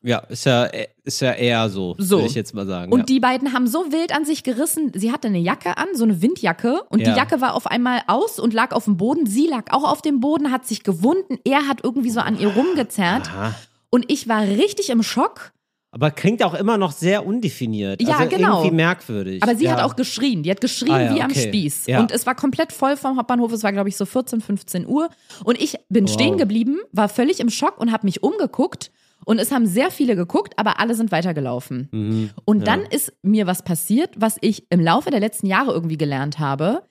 Ja, 0.00 0.20
ist 0.20 0.46
ja 0.46 0.70
ist 1.04 1.20
ja 1.20 1.32
eher 1.32 1.68
so, 1.68 1.94
So. 1.98 2.16
würde 2.16 2.28
ich 2.28 2.34
jetzt 2.34 2.54
mal 2.54 2.66
sagen. 2.66 2.92
Und 2.92 3.00
ja. 3.00 3.04
die 3.04 3.20
beiden 3.20 3.52
haben 3.52 3.66
so 3.66 3.92
wild 3.92 4.16
an 4.16 4.24
sich 4.24 4.42
gerissen. 4.42 4.92
Sie 4.94 5.12
hatte 5.12 5.28
eine 5.28 5.38
Jacke 5.40 5.76
an, 5.76 5.88
so 5.92 6.04
eine 6.04 6.22
Windjacke. 6.22 6.80
Und 6.88 7.00
Ja. 7.00 7.10
die 7.12 7.18
Jacke 7.18 7.42
war 7.42 7.52
auf 7.52 7.66
einmal 7.66 8.00
aus 8.06 8.38
und 8.38 8.54
lag 8.54 8.72
auf 8.72 8.84
dem 8.84 8.96
Boden. 8.96 9.26
Sie 9.26 9.48
lag 9.48 9.70
auch 9.70 9.84
auf 9.84 10.00
dem 10.00 10.20
Boden, 10.20 10.50
hat 10.50 10.64
sich 10.66 10.82
gewunden. 10.82 11.38
Er 11.44 11.68
hat 11.68 11.84
irgendwie 11.84 12.10
so 12.10 12.20
an 12.20 12.38
ihr 12.40 12.48
rumgezerrt. 12.48 13.28
Aha. 13.28 13.54
Und 13.90 14.10
ich 14.10 14.28
war 14.28 14.40
richtig 14.40 14.88
im 14.88 15.02
Schock. 15.02 15.52
Aber 15.92 16.10
klingt 16.10 16.42
auch 16.42 16.54
immer 16.54 16.76
noch 16.76 16.92
sehr 16.92 17.26
undefiniert. 17.26 18.02
Ja, 18.02 18.18
also 18.18 18.28
genau. 18.28 18.58
Irgendwie 18.58 18.76
merkwürdig. 18.76 19.42
Aber 19.42 19.56
sie 19.56 19.64
ja. 19.64 19.72
hat 19.72 19.82
auch 19.82 19.96
geschrien. 19.96 20.42
Die 20.42 20.50
hat 20.50 20.60
geschrien 20.60 20.92
Ah 20.92 21.02
ja, 21.02 21.14
wie 21.14 21.22
am 21.22 21.30
okay. 21.30 21.48
Spieß. 21.48 21.86
Ja. 21.86 22.00
Und 22.00 22.10
es 22.10 22.26
war 22.26 22.34
komplett 22.34 22.72
voll 22.72 22.96
vom 22.96 23.16
Hauptbahnhof. 23.16 23.52
Es 23.52 23.62
war, 23.62 23.72
glaube 23.72 23.88
ich, 23.88 23.96
so 23.96 24.04
14, 24.04 24.40
15 24.40 24.86
Uhr. 24.86 25.08
Und 25.44 25.60
ich 25.60 25.78
bin 25.88 26.04
Wow. 26.06 26.12
stehen 26.12 26.36
geblieben, 26.36 26.78
war 26.92 27.08
völlig 27.08 27.40
im 27.40 27.48
Schock 27.48 27.78
und 27.80 27.92
habe 27.92 28.06
mich 28.06 28.22
umgeguckt. 28.22 28.90
Und 29.24 29.38
es 29.40 29.50
haben 29.50 29.66
sehr 29.66 29.90
viele 29.90 30.14
geguckt, 30.14 30.54
aber 30.56 30.78
alle 30.78 30.94
sind 30.94 31.10
weitergelaufen. 31.10 31.88
Mhm. 31.90 32.30
Und 32.44 32.66
dann 32.66 32.82
ist 32.82 33.12
mir 33.22 33.46
was 33.46 33.62
passiert, 33.64 34.10
was 34.16 34.36
ich 34.40 34.70
im 34.70 34.80
Laufe 34.80 35.10
der 35.10 35.20
letzten 35.20 35.46
Jahre 35.46 35.72
irgendwie 35.72 35.96
gelernt 35.96 36.38
habe. 36.38 36.82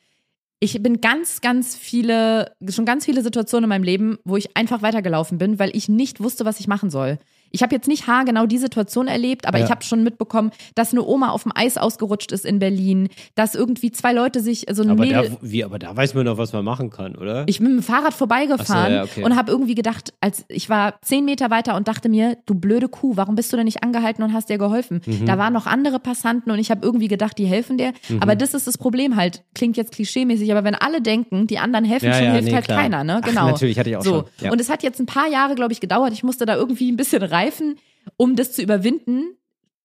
Ich 0.59 0.81
bin 0.81 0.99
ganz, 0.99 1.41
ganz 1.41 1.75
viele, 1.75 2.55
schon 2.69 2.85
ganz 2.85 3.05
viele 3.05 3.21
Situationen 3.21 3.65
in 3.65 3.69
meinem 3.69 3.83
Leben, 3.83 4.17
wo 4.25 4.35
ich 4.35 4.57
einfach 4.57 4.81
weitergelaufen 4.81 5.37
bin, 5.37 5.59
weil 5.59 5.75
ich 5.75 5.87
nicht 5.89 6.21
wusste, 6.21 6.43
was 6.43 6.59
ich 6.59 6.67
machen 6.67 6.89
soll. 6.89 7.19
Ich 7.55 7.63
habe 7.63 7.73
jetzt 7.73 7.87
nicht 7.87 8.05
haargenau 8.07 8.45
die 8.45 8.57
Situation 8.57 9.07
erlebt, 9.07 9.47
aber 9.47 9.57
Ja. 9.59 9.65
ich 9.65 9.71
habe 9.71 9.83
schon 9.83 10.03
mitbekommen, 10.03 10.51
dass 10.75 10.91
eine 10.91 11.03
Oma 11.03 11.29
auf 11.29 11.43
dem 11.43 11.51
Eis 11.55 11.77
ausgerutscht 11.77 12.31
ist 12.31 12.45
in 12.45 12.59
Berlin, 12.59 13.09
dass 13.35 13.55
irgendwie 13.55 13.91
zwei 13.91 14.13
Leute 14.13 14.41
sich 14.41 14.65
so 14.71 14.83
ein 14.83 14.89
aber 14.91 15.03
Mädel 15.05 15.29
da, 15.29 15.37
wie, 15.41 15.63
aber 15.63 15.79
da 15.79 15.95
weiß 15.95 16.13
man 16.13 16.25
doch, 16.25 16.37
was 16.37 16.53
man 16.53 16.63
machen 16.65 16.89
kann, 16.89 17.15
oder? 17.15 17.43
ich 17.47 17.59
bin 17.59 17.75
mit 17.75 17.83
dem 17.83 17.83
Fahrrad 17.83 18.13
vorbeigefahren 18.13 18.85
Ach 18.85 18.87
so, 18.89 18.93
ja, 18.93 19.03
okay. 19.03 19.23
und 19.23 19.35
habe 19.35 19.51
irgendwie 19.51 19.75
gedacht, 19.75 20.13
als 20.21 20.45
ich 20.49 20.69
war 20.69 20.95
zehn 21.01 21.25
Meter 21.25 21.49
weiter 21.49 21.75
und 21.75 21.87
dachte 21.87 22.09
mir, 22.09 22.37
du 22.45 22.53
blöde 22.55 22.87
Kuh, 22.89 23.13
warum 23.15 23.35
bist 23.35 23.51
du 23.53 23.57
denn 23.57 23.65
nicht 23.65 23.83
angehalten 23.83 24.23
und 24.23 24.33
hast 24.33 24.49
dir 24.49 24.57
geholfen? 24.57 25.01
Mhm. 25.05 25.25
Da 25.25 25.37
waren 25.37 25.53
noch 25.53 25.65
andere 25.65 25.99
Passanten 25.99 26.51
und 26.51 26.59
ich 26.59 26.71
habe 26.71 26.85
irgendwie 26.85 27.07
gedacht, 27.07 27.37
die 27.37 27.45
helfen 27.45 27.77
dir. 27.77 27.93
Mhm. 28.09 28.21
Aber 28.21 28.35
das 28.35 28.53
ist 28.53 28.67
das 28.67 28.77
Problem 28.77 29.15
halt. 29.15 29.43
Klingt 29.53 29.77
jetzt 29.77 29.93
klischeemäßig, 29.93 30.51
aber 30.51 30.63
wenn 30.63 30.75
alle 30.75 31.01
denken, 31.01 31.47
die 31.47 31.57
anderen 31.59 31.85
helfen 31.85 32.07
Ja, 32.07 32.13
schon, 32.15 32.23
ja, 32.25 32.31
hilft 32.33 32.47
nee, 32.47 32.53
halt 32.53 32.65
klar. 32.65 32.81
keiner, 32.81 33.03
ne? 33.03 33.21
Ach, 33.23 33.27
Genau. 33.27 33.45
natürlich, 33.47 33.79
hatte 33.79 33.89
ich 33.89 33.97
auch 33.97 34.01
so. 34.03 34.25
schon. 34.39 34.49
Und 34.51 34.59
es 34.61 34.69
hat 34.69 34.83
jetzt 34.83 34.99
ein 34.99 35.05
paar 35.05 35.27
Jahre, 35.29 35.55
glaube 35.55 35.71
ich, 35.73 35.79
gedauert. 35.79 36.11
Ich 36.13 36.23
musste 36.23 36.45
da 36.45 36.55
irgendwie 36.55 36.91
ein 36.91 36.97
bisschen 36.97 37.21
reifen, 37.45 37.77
um 38.17 38.35
das 38.35 38.53
zu 38.53 38.61
überwinden, 38.61 39.37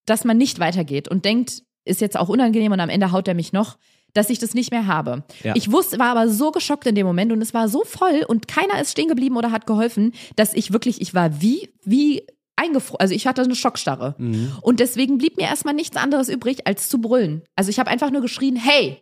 dass 0.05 0.25
man 0.25 0.37
nicht 0.37 0.59
weitergeht 0.59 1.07
und 1.07 1.25
denkt, 1.25 1.63
ist 1.85 2.01
jetzt 2.01 2.17
auch 2.17 2.29
unangenehm 2.29 2.71
und 2.71 2.79
am 2.79 2.89
Ende 2.89 3.11
haut 3.11 3.27
er 3.27 3.33
mich 3.33 3.53
noch, 3.53 3.77
dass 4.13 4.29
ich 4.29 4.39
das 4.39 4.53
nicht 4.53 4.71
mehr 4.71 4.87
habe. 4.87 5.23
Ja. 5.43 5.55
Ich 5.55 5.71
wusste, 5.71 5.97
war 5.99 6.07
aber 6.07 6.27
so 6.29 6.51
geschockt 6.51 6.85
in 6.85 6.95
dem 6.95 7.07
Moment 7.07 7.31
und 7.31 7.41
es 7.41 7.53
war 7.53 7.69
so 7.69 7.83
voll 7.85 8.23
und 8.27 8.47
keiner 8.47 8.79
ist 8.81 8.91
stehen 8.91 9.07
geblieben 9.07 9.37
oder 9.37 9.51
hat 9.51 9.65
geholfen, 9.65 10.13
dass 10.35 10.53
ich 10.53 10.73
wirklich, 10.73 11.01
ich 11.01 11.13
war 11.13 11.41
wie, 11.41 11.69
wie 11.83 12.23
eingefroren, 12.55 12.99
also 12.99 13.13
ich 13.13 13.25
hatte 13.25 13.41
eine 13.41 13.55
Schockstarre. 13.55 14.15
Mhm. 14.17 14.51
Und 14.61 14.79
deswegen 14.79 15.17
blieb 15.17 15.37
mir 15.37 15.43
erstmal 15.43 15.73
nichts 15.73 15.97
anderes 15.97 16.29
übrig, 16.29 16.67
als 16.67 16.89
zu 16.89 16.99
brüllen. 16.99 17.43
Also 17.55 17.69
ich 17.69 17.79
habe 17.79 17.89
einfach 17.89 18.11
nur 18.11 18.21
geschrien, 18.21 18.55
hey! 18.55 19.01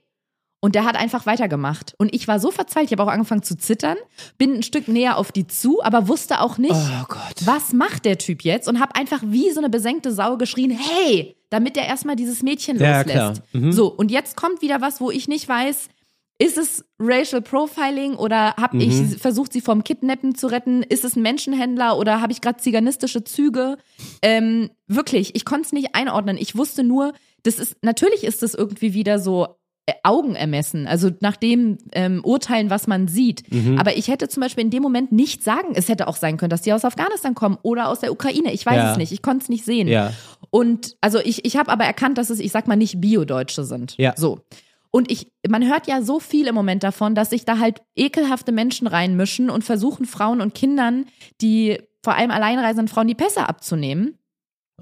Und 0.62 0.76
der 0.76 0.84
hat 0.84 0.98
einfach 0.98 1.26
weitergemacht. 1.26 1.96
Und 1.98 2.14
ich 2.14 2.28
war 2.28 2.40
so 2.40 2.52
verzweifelt, 2.52 2.92
ich 2.92 2.98
habe 3.00 3.04
auch 3.10 3.14
angefangen 3.14 3.44
zu 3.44 3.56
zittern, 3.58 3.96
bin 4.38 4.56
ein 4.56 4.64
Stück 4.64 4.90
näher 4.90 5.18
auf 5.18 5.32
die 5.32 5.48
zu, 5.48 5.82
aber 5.82 6.08
wusste 6.10 6.42
auch 6.42 6.58
nicht, 6.58 6.74
oh 6.76 7.16
was 7.46 7.72
macht 7.72 8.04
der 8.04 8.18
Typ 8.18 8.44
jetzt? 8.44 8.68
Und 8.68 8.82
habe 8.82 8.96
einfach 8.96 9.22
wie 9.26 9.52
so 9.52 9.60
eine 9.60 9.70
besenkte 9.70 10.12
Sau 10.12 10.36
geschrien, 10.38 10.72
hey, 10.72 11.38
damit 11.50 11.78
er 11.78 11.86
erstmal 11.86 12.18
dieses 12.18 12.44
Mädchen 12.44 12.78
Ja, 12.78 13.02
loslässt. 13.02 13.42
Mhm. 13.54 13.72
So, 13.72 13.88
und 13.88 14.12
jetzt 14.12 14.36
kommt 14.36 14.62
wieder 14.62 14.82
was, 14.82 15.00
wo 15.00 15.12
ich 15.12 15.30
nicht 15.30 15.48
weiß, 15.48 15.88
ist 16.42 16.58
es 16.58 16.86
Racial 17.00 17.42
Profiling 17.42 18.16
oder 18.16 18.56
habe 18.56 18.78
Mhm. 18.78 18.82
ich 18.82 19.18
versucht, 19.18 19.52
sie 19.54 19.62
vom 19.62 19.84
Kidnappen 19.84 20.36
zu 20.36 20.48
retten? 20.48 20.84
Ist 20.84 21.04
es 21.06 21.16
ein 21.16 21.22
Menschenhändler 21.22 21.98
oder 21.98 22.22
habe 22.22 22.32
ich 22.34 22.40
gerade 22.42 22.60
ziganistische 22.60 23.24
Züge? 23.24 23.78
Ähm, 24.22 24.70
wirklich, 24.88 25.36
ich 25.36 25.44
konnte 25.46 25.68
es 25.68 25.72
nicht 25.74 25.96
einordnen. 25.96 26.38
Ich 26.38 26.56
wusste 26.56 26.84
nur, 26.84 27.14
das 27.44 27.60
ist 27.60 27.78
natürlich 27.82 28.24
ist 28.26 28.44
es 28.44 28.54
irgendwie 28.56 28.94
wieder 28.94 29.20
so 29.20 29.48
äh, 29.90 29.94
Augenermessen, 30.04 30.88
also 30.88 31.10
nach 31.20 31.36
dem 31.36 31.78
ähm, 31.94 32.22
Urteilen, 32.24 32.70
was 32.70 32.88
man 32.88 33.08
sieht. 33.08 33.52
Mhm. 33.52 33.78
Aber 33.78 33.96
ich 33.98 34.08
hätte 34.08 34.28
zum 34.28 34.42
Beispiel 34.42 34.64
in 34.64 34.70
dem 34.70 34.84
Moment 34.84 35.12
nicht 35.12 35.44
sagen, 35.44 35.70
es 35.76 35.90
hätte 35.90 36.08
auch 36.08 36.16
sein 36.16 36.38
können, 36.38 36.50
dass 36.50 36.62
die 36.62 36.74
aus 36.74 36.86
Afghanistan 36.86 37.36
kommen 37.36 37.58
oder 37.62 37.90
aus 37.90 38.00
der 38.00 38.12
Ukraine. 38.12 38.52
Ich 38.54 38.66
weiß 38.66 38.76
Ja. 38.76 38.92
es 38.92 38.98
nicht, 38.98 39.12
ich 39.12 39.22
konnte 39.22 39.44
es 39.44 39.50
nicht 39.50 39.66
sehen. 39.66 39.88
Ja. 39.88 40.14
Und 40.52 40.96
also 41.02 41.20
ich, 41.20 41.46
ich 41.46 41.58
habe 41.58 41.72
aber 41.72 41.84
erkannt, 41.86 42.18
dass 42.18 42.30
es, 42.30 42.40
ich 42.40 42.52
sag 42.52 42.68
mal, 42.68 42.76
nicht 42.76 43.00
Bio-Deutsche 43.02 43.64
sind. 43.64 43.96
Ja. 43.98 44.14
So. 44.18 44.40
Und 44.92 45.12
ich, 45.12 45.32
man 45.48 45.68
hört 45.68 45.88
ja 45.88 46.02
so 46.02 46.20
viel 46.20 46.48
im 46.48 46.56
Moment 46.56 46.84
davon, 46.84 47.14
dass 47.14 47.30
sich 47.30 47.46
da 47.46 47.60
halt 47.60 47.82
ekelhafte 47.96 48.52
Menschen 48.52 48.88
reinmischen 48.88 49.50
und 49.50 49.64
versuchen, 49.64 50.06
Frauen 50.06 50.42
und 50.42 50.56
Kindern, 50.56 51.06
die 51.42 51.80
vor 52.04 52.16
allem 52.16 52.32
alleinreisenden 52.32 52.88
Frauen, 52.88 53.08
die 53.08 53.16
Pässe 53.16 53.48
abzunehmen. 53.48 54.18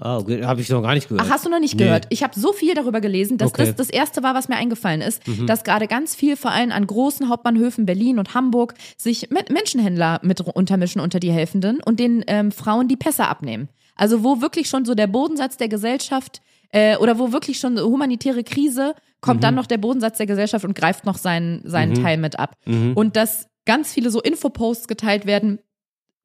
Oh, 0.00 0.24
habe 0.44 0.60
ich 0.60 0.68
noch 0.68 0.82
gar 0.82 0.94
nicht 0.94 1.08
gehört. 1.08 1.26
Ach, 1.26 1.30
hast 1.32 1.44
du 1.46 1.50
noch 1.50 1.60
nicht 1.60 1.74
Nee. 1.76 1.84
gehört? 1.84 2.06
Ich 2.10 2.22
habe 2.22 2.38
so 2.38 2.52
viel 2.52 2.74
darüber 2.74 3.00
gelesen, 3.00 3.38
dass 3.38 3.48
Okay. 3.50 3.62
Mhm. 3.62 3.66
das 3.68 3.76
das 3.76 3.90
erste 3.90 4.22
war, 4.22 4.34
was 4.34 4.48
mir 4.48 4.56
eingefallen 4.56 5.00
ist, 5.00 5.22
dass 5.46 5.64
gerade 5.64 5.86
ganz 5.86 6.14
viel, 6.14 6.36
vor 6.36 6.50
allem 6.52 6.72
an 6.72 6.86
großen 6.86 7.28
Hauptbahnhöfen 7.28 7.86
Berlin 7.86 8.18
und 8.18 8.34
Hamburg, 8.34 8.74
sich 8.96 9.30
mit 9.30 9.50
Menschenhändler 9.50 10.20
mit 10.22 10.40
untermischen 10.40 11.00
unter 11.00 11.20
die 11.20 11.32
Helfenden 11.32 11.80
und 11.84 11.98
den 12.00 12.24
ähm, 12.26 12.52
Frauen 12.52 12.88
die 12.88 12.96
Pässe 12.96 13.26
abnehmen. 13.26 13.68
Also 13.96 14.22
wo 14.22 14.40
wirklich 14.40 14.68
schon 14.68 14.84
so 14.84 14.94
der 14.94 15.06
Bodensatz 15.08 15.56
der 15.56 15.68
Gesellschaft 15.68 16.40
äh, 16.70 16.96
oder 16.98 17.18
wo 17.18 17.32
wirklich 17.32 17.58
schon 17.58 17.76
so 17.76 17.88
humanitäre 17.88 18.44
Krise 18.44 18.94
kommt 19.20 19.38
Mhm. 19.40 19.42
dann 19.42 19.54
noch 19.56 19.66
der 19.66 19.78
Bodensatz 19.78 20.18
der 20.18 20.26
Gesellschaft 20.26 20.64
und 20.64 20.74
greift 20.76 21.04
noch 21.04 21.18
seinen, 21.18 21.62
seinen 21.68 21.94
Teil 21.94 22.18
mit 22.18 22.38
ab. 22.38 22.54
Mhm. 22.66 22.92
Und 22.94 23.16
dass 23.16 23.48
ganz 23.66 23.92
viele 23.92 24.10
so 24.10 24.20
Infoposts 24.20 24.86
geteilt 24.86 25.26
werden, 25.26 25.58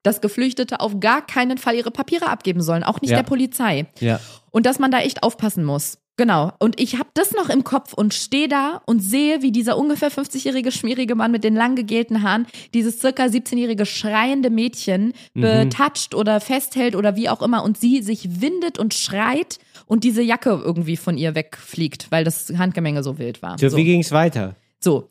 dass 0.04 0.22
Geflüchtete 0.22 0.80
auf 0.80 1.00
gar 1.00 1.26
keinen 1.26 1.58
Fall 1.58 1.76
ihre 1.76 1.92
Papiere 1.92 2.28
abgeben 2.28 2.62
sollen, 2.62 2.84
auch 2.84 3.02
nicht 3.02 3.12
Ja. 3.12 3.18
der 3.18 3.24
Polizei. 3.24 3.88
ja. 4.00 4.20
Und 4.52 4.66
dass 4.68 4.78
man 4.78 4.92
da 4.92 5.00
echt 5.00 5.24
aufpassen 5.24 5.64
muss. 5.64 5.98
Genau. 6.16 6.52
Und 6.60 6.80
ich 6.80 7.00
habe 7.00 7.10
das 7.16 7.32
noch 7.32 7.50
im 7.50 7.64
Kopf 7.64 7.92
und 7.94 8.14
stehe 8.14 8.48
da 8.48 8.84
und 8.86 9.00
sehe, 9.00 9.42
wie 9.42 9.52
dieser 9.52 9.76
ungefähr 9.80 10.12
50-jährige 10.12 10.72
schmierige 10.72 11.16
Mann 11.16 11.32
mit 11.32 11.44
den 11.44 11.56
lang 11.56 11.74
gegelten 11.76 12.22
Haaren 12.22 12.46
dieses 12.76 13.00
circa 13.00 13.24
17-jährige 13.24 13.88
schreiende 13.88 14.52
Mädchen 14.52 15.14
betatscht 15.34 16.14
oder 16.14 16.40
festhält 16.40 16.96
oder 16.96 17.16
wie 17.16 17.30
auch 17.30 17.42
immer 17.42 17.64
und 17.64 17.80
sie 17.80 18.04
sich 18.04 18.42
windet 18.42 18.78
und 18.78 18.94
schreit 18.94 19.58
und 19.88 20.04
diese 20.04 20.22
Jacke 20.22 20.50
irgendwie 20.64 20.98
von 20.98 21.18
ihr 21.18 21.34
wegfliegt, 21.34 22.12
weil 22.12 22.24
das 22.24 22.48
Handgemenge 22.60 23.02
so 23.02 23.18
wild 23.18 23.42
war. 23.42 23.58
So, 23.58 23.70
So. 23.70 23.78
Wie 23.78 23.84
ging's 23.86 24.12
weiter? 24.12 24.56
So. 24.80 25.08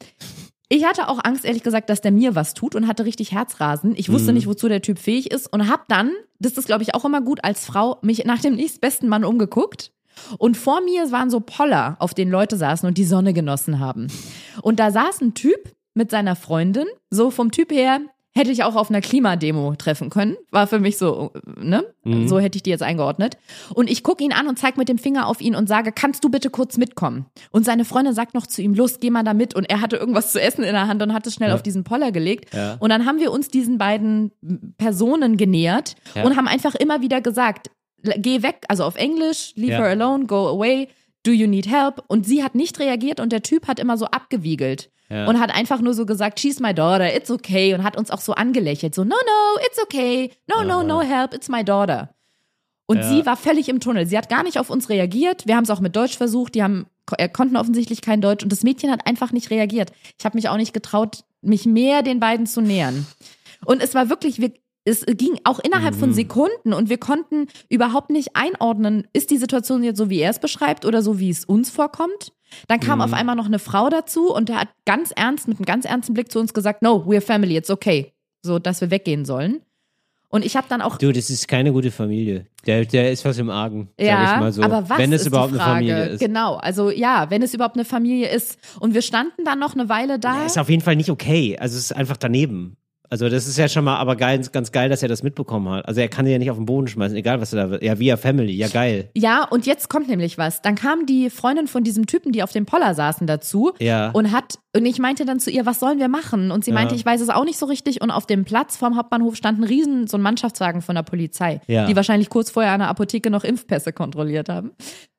Ich 0.74 0.86
hatte 0.86 1.08
auch 1.08 1.18
Angst, 1.22 1.44
ehrlich 1.44 1.62
gesagt, 1.62 1.90
dass 1.90 2.00
der 2.00 2.12
mir 2.12 2.34
was 2.34 2.54
tut 2.54 2.74
und 2.74 2.88
hatte 2.88 3.04
richtig 3.04 3.32
Herzrasen. 3.32 3.92
Ich 3.94 4.10
wusste 4.10 4.32
nicht, 4.32 4.46
wozu 4.46 4.68
der 4.68 4.80
Typ 4.80 4.98
fähig 4.98 5.30
ist 5.30 5.52
und 5.52 5.68
habe 5.68 5.82
dann, 5.88 6.12
das 6.38 6.54
ist 6.54 6.64
glaube 6.64 6.82
ich 6.82 6.94
auch 6.94 7.04
immer 7.04 7.20
gut 7.20 7.44
als 7.44 7.66
Frau, 7.66 7.98
mich 8.00 8.24
nach 8.24 8.40
dem 8.40 8.54
nächstbesten 8.54 9.06
Mann 9.06 9.22
umgeguckt. 9.22 9.92
Und 10.38 10.56
vor 10.56 10.80
mir 10.80 11.12
waren 11.12 11.28
so 11.28 11.40
Poller, 11.40 11.96
auf 11.98 12.14
denen 12.14 12.30
Leute 12.30 12.56
saßen 12.56 12.88
und 12.88 12.96
die 12.96 13.04
Sonne 13.04 13.34
genossen 13.34 13.80
haben. 13.80 14.06
Und 14.62 14.80
da 14.80 14.90
saß 14.90 15.20
ein 15.20 15.34
Typ 15.34 15.74
mit 15.92 16.10
seiner 16.10 16.36
Freundin, 16.36 16.86
so 17.10 17.30
vom 17.30 17.50
Typ 17.50 17.70
her 17.70 18.00
hätte 18.34 18.50
ich 18.50 18.64
auch 18.64 18.76
auf 18.76 18.88
einer 18.90 19.00
Klimademo 19.02 19.74
treffen 19.76 20.08
können. 20.08 20.36
War 20.50 20.66
für 20.66 20.78
mich 20.80 20.96
so, 20.96 21.32
ne? 21.60 21.84
So 22.26 22.38
hätte 22.38 22.56
ich 22.56 22.62
die 22.62 22.70
jetzt 22.70 22.82
eingeordnet. 22.82 23.36
Und 23.74 23.90
ich 23.90 24.02
gucke 24.02 24.24
ihn 24.24 24.32
an 24.32 24.48
und 24.48 24.58
zeige 24.58 24.78
mit 24.78 24.88
dem 24.88 24.96
Finger 24.98 25.26
auf 25.26 25.40
ihn 25.40 25.54
und 25.54 25.68
sage, 25.68 25.92
kannst 25.92 26.24
du 26.24 26.30
bitte 26.30 26.48
kurz 26.48 26.78
mitkommen? 26.78 27.26
Und 27.50 27.64
seine 27.64 27.84
Freundin 27.84 28.14
sagt 28.14 28.32
noch 28.34 28.46
zu 28.46 28.62
ihm, 28.62 28.74
los, 28.74 29.00
geh 29.00 29.10
mal 29.10 29.22
da 29.22 29.34
mit. 29.34 29.54
Und 29.54 29.64
er 29.70 29.80
hatte 29.82 29.96
irgendwas 29.96 30.32
zu 30.32 30.40
essen 30.40 30.64
in 30.64 30.72
der 30.72 30.88
Hand 30.88 31.02
und 31.02 31.12
hat 31.12 31.26
es 31.26 31.34
schnell 31.34 31.52
auf 31.52 31.62
diesen 31.62 31.84
Poller 31.84 32.10
gelegt. 32.10 32.54
Ja. 32.54 32.76
Und 32.80 32.88
dann 32.90 33.04
haben 33.06 33.20
wir 33.20 33.30
uns 33.32 33.48
diesen 33.48 33.76
beiden 33.78 34.32
Personen 34.78 35.36
genähert 35.36 35.94
Ja. 36.14 36.24
und 36.24 36.36
haben 36.36 36.48
einfach 36.48 36.74
immer 36.74 37.02
wieder 37.02 37.20
gesagt, 37.20 37.70
geh 38.02 38.42
weg, 38.42 38.64
also 38.68 38.84
auf 38.84 38.96
Englisch, 38.96 39.52
leave 39.56 39.72
Ja. 39.72 39.78
her 39.78 39.88
alone, 39.90 40.26
go 40.26 40.48
away, 40.48 40.88
do 41.24 41.30
you 41.32 41.46
need 41.46 41.68
help? 41.70 42.02
Und 42.08 42.26
sie 42.26 42.42
hat 42.42 42.54
nicht 42.54 42.80
reagiert 42.80 43.20
und 43.20 43.30
der 43.30 43.42
Typ 43.42 43.68
hat 43.68 43.78
immer 43.78 43.96
so 43.96 44.06
abgewiegelt. 44.06 44.90
Ja. 45.12 45.26
Und 45.28 45.38
hat 45.38 45.54
einfach 45.54 45.80
nur 45.80 45.94
so 45.94 46.06
gesagt, 46.06 46.40
she's 46.40 46.58
my 46.60 46.72
daughter, 46.72 47.14
it's 47.14 47.30
okay. 47.30 47.74
Und 47.74 47.82
hat 47.84 47.96
uns 47.98 48.10
auch 48.10 48.20
so 48.20 48.32
angelächelt. 48.34 48.94
So, 48.94 49.04
no, 49.04 49.10
no, 49.14 49.60
it's 49.66 49.82
okay. 49.82 50.30
No, 50.48 50.64
no, 50.64 50.82
no 50.82 51.02
help, 51.02 51.34
it's 51.34 51.48
my 51.48 51.62
daughter. 51.64 52.14
Und 52.86 52.98
Ja. 52.98 53.08
sie 53.08 53.26
war 53.26 53.36
völlig 53.36 53.68
im 53.68 53.80
Tunnel. 53.80 54.06
Sie 54.06 54.16
hat 54.16 54.28
gar 54.28 54.42
nicht 54.42 54.58
auf 54.58 54.70
uns 54.70 54.88
reagiert. 54.88 55.46
Wir 55.46 55.56
haben 55.56 55.64
es 55.64 55.70
auch 55.70 55.80
mit 55.80 55.94
Deutsch 55.96 56.16
versucht. 56.16 56.54
Die 56.54 56.62
haben, 56.62 56.86
äh, 57.18 57.28
konnten 57.28 57.56
offensichtlich 57.56 58.00
kein 58.00 58.20
Deutsch. 58.20 58.42
Und 58.42 58.50
das 58.52 58.62
Mädchen 58.62 58.90
hat 58.90 59.06
einfach 59.06 59.32
nicht 59.32 59.50
reagiert. 59.50 59.92
Ich 60.18 60.24
habe 60.24 60.36
mich 60.36 60.48
auch 60.48 60.56
nicht 60.56 60.72
getraut, 60.72 61.24
mich 61.42 61.66
mehr 61.66 62.02
den 62.02 62.18
beiden 62.20 62.46
zu 62.46 62.60
nähern. 62.60 63.06
Und 63.64 63.82
es 63.82 63.94
war 63.94 64.08
wirklich, 64.08 64.40
wir, 64.40 64.52
es 64.84 65.04
ging 65.06 65.38
auch 65.44 65.58
innerhalb 65.60 65.94
Mhm. 65.94 66.00
von 66.00 66.12
Sekunden 66.14 66.72
und 66.72 66.88
wir 66.88 66.98
konnten 66.98 67.46
überhaupt 67.68 68.10
nicht 68.10 68.34
einordnen, 68.34 69.06
ist 69.12 69.30
die 69.30 69.38
Situation 69.38 69.84
jetzt 69.84 69.98
so, 69.98 70.10
wie 70.10 70.18
er 70.20 70.30
es 70.30 70.40
beschreibt 70.40 70.84
oder 70.84 71.02
so, 71.02 71.18
wie 71.20 71.30
es 71.30 71.44
uns 71.44 71.70
vorkommt. 71.70 72.32
Dann 72.68 72.80
kam 72.80 72.98
Mhm. 72.98 73.04
auf 73.04 73.12
einmal 73.12 73.36
noch 73.36 73.46
eine 73.46 73.58
Frau 73.58 73.88
dazu 73.88 74.32
und 74.34 74.48
der 74.48 74.60
hat 74.60 74.68
ganz 74.84 75.10
ernst, 75.14 75.48
mit 75.48 75.58
einem 75.58 75.66
ganz 75.66 75.84
ernsten 75.84 76.14
Blick 76.14 76.30
zu 76.32 76.38
uns 76.40 76.54
gesagt, 76.54 76.82
no, 76.82 77.04
we're 77.06 77.20
family, 77.20 77.56
it's 77.56 77.70
okay. 77.70 78.12
So, 78.42 78.58
dass 78.58 78.80
wir 78.80 78.90
weggehen 78.90 79.24
sollen. 79.24 79.60
Und 80.28 80.46
ich 80.46 80.56
habe 80.56 80.66
dann 80.68 80.80
auch 80.80 80.96
Du, 80.96 81.12
das 81.12 81.28
ist 81.28 81.46
keine 81.46 81.72
gute 81.72 81.90
Familie. 81.90 82.46
Der, 82.64 82.86
der 82.86 83.12
ist 83.12 83.22
was 83.26 83.36
im 83.36 83.50
Argen, 83.50 83.90
sag 83.98 84.06
ja, 84.06 84.34
ich 84.34 84.40
mal 84.40 84.50
so. 84.52 84.62
aber 84.62 84.88
was 84.88 84.96
Wenn 84.98 85.12
es 85.12 85.20
ist 85.22 85.26
überhaupt 85.26 85.50
die 85.52 85.56
eine 85.56 85.62
Frage? 85.62 85.74
Familie 85.74 86.04
ist. 86.06 86.20
Genau, 86.20 86.54
also 86.56 86.90
ja, 86.90 87.28
wenn 87.28 87.42
es 87.42 87.52
überhaupt 87.52 87.76
eine 87.76 87.84
Familie 87.84 88.28
ist. 88.30 88.58
Und 88.80 88.94
wir 88.94 89.02
standen 89.02 89.44
dann 89.44 89.58
noch 89.58 89.74
eine 89.74 89.90
Weile 89.90 90.18
da. 90.18 90.38
Ja, 90.38 90.46
ist 90.46 90.58
auf 90.58 90.70
jeden 90.70 90.82
Fall 90.82 90.96
nicht 90.96 91.10
okay. 91.10 91.58
Also 91.58 91.76
es 91.76 91.84
ist 91.90 91.92
einfach 91.92 92.16
daneben. 92.16 92.78
Also 93.12 93.28
das 93.28 93.46
ist 93.46 93.58
ja 93.58 93.68
schon 93.68 93.84
mal 93.84 93.96
aber 93.98 94.16
geil, 94.16 94.40
ganz 94.52 94.72
geil, 94.72 94.88
dass 94.88 95.02
er 95.02 95.08
das 95.10 95.22
mitbekommen 95.22 95.68
hat. 95.68 95.86
Also 95.86 96.00
er 96.00 96.08
kann 96.08 96.24
sie 96.24 96.32
ja 96.32 96.38
nicht 96.38 96.50
auf 96.50 96.56
den 96.56 96.64
Boden 96.64 96.86
schmeißen, 96.88 97.14
egal 97.14 97.42
was 97.42 97.52
er 97.52 97.64
da 97.64 97.70
wird. 97.70 97.82
Ja, 97.82 97.98
via 97.98 98.16
Family, 98.16 98.52
ja 98.54 98.68
geil. 98.68 99.10
Ja, 99.14 99.44
und 99.44 99.66
jetzt 99.66 99.90
kommt 99.90 100.08
nämlich 100.08 100.38
was. 100.38 100.62
Dann 100.62 100.76
kam 100.76 101.04
die 101.04 101.28
Freundin 101.28 101.66
von 101.66 101.84
diesem 101.84 102.06
Typen, 102.06 102.32
die 102.32 102.42
auf 102.42 102.52
dem 102.52 102.64
Poller 102.64 102.94
saßen, 102.94 103.26
dazu 103.26 103.72
Ja. 103.80 104.12
und 104.12 104.32
hat 104.32 104.54
und 104.74 104.86
ich 104.86 104.98
meinte 104.98 105.26
dann 105.26 105.38
zu 105.40 105.50
ihr, 105.50 105.66
was 105.66 105.78
sollen 105.78 105.98
wir 105.98 106.08
machen? 106.08 106.50
Und 106.50 106.64
sie 106.64 106.70
Ja. 106.70 106.74
meinte, 106.76 106.94
ich 106.94 107.04
weiß 107.04 107.20
es 107.20 107.28
auch 107.28 107.44
nicht 107.44 107.58
so 107.58 107.66
richtig. 107.66 108.00
Und 108.00 108.10
auf 108.10 108.24
dem 108.24 108.46
Platz 108.46 108.78
vorm 108.78 108.96
Hauptbahnhof 108.96 109.36
stand 109.36 109.58
ein 109.60 109.64
riesen 109.64 110.06
so 110.06 110.16
ein 110.16 110.22
Mannschaftswagen 110.22 110.80
von 110.80 110.94
der 110.94 111.02
Polizei, 111.02 111.60
Ja. 111.66 111.84
die 111.84 111.94
wahrscheinlich 111.94 112.30
kurz 112.30 112.50
vorher 112.50 112.72
an 112.72 112.80
der 112.80 112.88
Apotheke 112.88 113.28
noch 113.30 113.44
Impfpässe 113.44 113.92
kontrolliert 113.92 114.48
haben. 114.48 114.70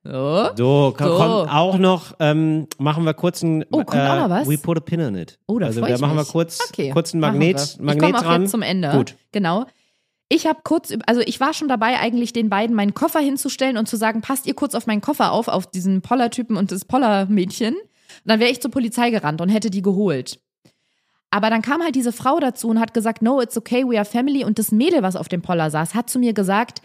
So. 0.03 0.49
So, 0.57 0.93
ko- 0.97 1.05
So. 1.05 1.15
kommt 1.17 1.49
auch 1.49 1.77
noch, 1.77 2.13
ähm, 2.19 2.67
machen 2.77 3.05
wir 3.05 3.13
kurz 3.13 3.41
ein, 3.41 3.63
Oh, 3.71 3.83
kommt 3.83 4.01
auch 4.01 4.19
noch 4.19 4.29
was? 4.29 4.49
We 4.49 4.57
put 4.57 4.77
a 4.77 4.81
pin 4.81 4.99
in 4.99 5.15
it. 5.15 5.39
Oh, 5.47 5.59
da 5.59 5.67
also 5.67 5.85
ich 5.85 5.99
machen 6.01 6.15
wir 6.17 6.25
kurz, 6.25 6.59
Okay, 6.69 6.89
kurz 6.89 7.13
einen 7.13 7.21
machen 7.21 7.37
Magnet, 7.39 7.77
wir. 7.77 7.85
Magnet 7.85 8.09
ich 8.15 8.21
dran. 8.21 8.41
jetzt 8.41 8.51
zum 8.51 8.61
Ende. 8.61 8.89
Gut. 8.91 9.15
Genau. 9.31 9.65
Ich 10.29 10.45
habe 10.47 10.59
kurz, 10.63 10.93
also 11.05 11.21
ich 11.21 11.39
war 11.39 11.53
schon 11.53 11.67
dabei, 11.67 11.99
eigentlich 11.99 12.33
den 12.33 12.49
beiden 12.49 12.75
meinen 12.75 12.93
Koffer 12.93 13.19
hinzustellen 13.19 13.77
und 13.77 13.87
zu 13.87 13.95
sagen, 13.97 14.21
passt 14.21 14.45
ihr 14.47 14.55
kurz 14.55 14.75
auf 14.75 14.87
meinen 14.87 15.01
Koffer 15.01 15.31
auf, 15.31 15.47
auf 15.47 15.67
diesen 15.67 16.01
Pollertypen 16.01 16.57
und 16.57 16.71
das 16.71 16.85
Pollermädchen. 16.85 17.75
Und 17.75 17.81
dann 18.25 18.39
wäre 18.39 18.51
ich 18.51 18.61
zur 18.61 18.71
Polizei 18.71 19.09
gerannt 19.09 19.41
und 19.41 19.49
hätte 19.49 19.69
die 19.69 19.81
geholt. 19.81 20.39
Aber 21.29 21.49
dann 21.49 21.61
kam 21.61 21.81
halt 21.81 21.95
diese 21.95 22.11
Frau 22.11 22.39
dazu 22.39 22.67
und 22.69 22.79
hat 22.79 22.93
gesagt, 22.93 23.21
no, 23.21 23.41
it's 23.41 23.57
okay, 23.57 23.83
we 23.87 23.95
are 23.97 24.05
family. 24.05 24.43
Und 24.43 24.59
das 24.59 24.71
Mädel, 24.71 25.01
was 25.01 25.15
auf 25.15 25.29
dem 25.29 25.41
Poller 25.41 25.69
saß, 25.71 25.95
hat 25.95 26.09
zu 26.09 26.19
mir 26.19 26.33
gesagt, 26.33 26.81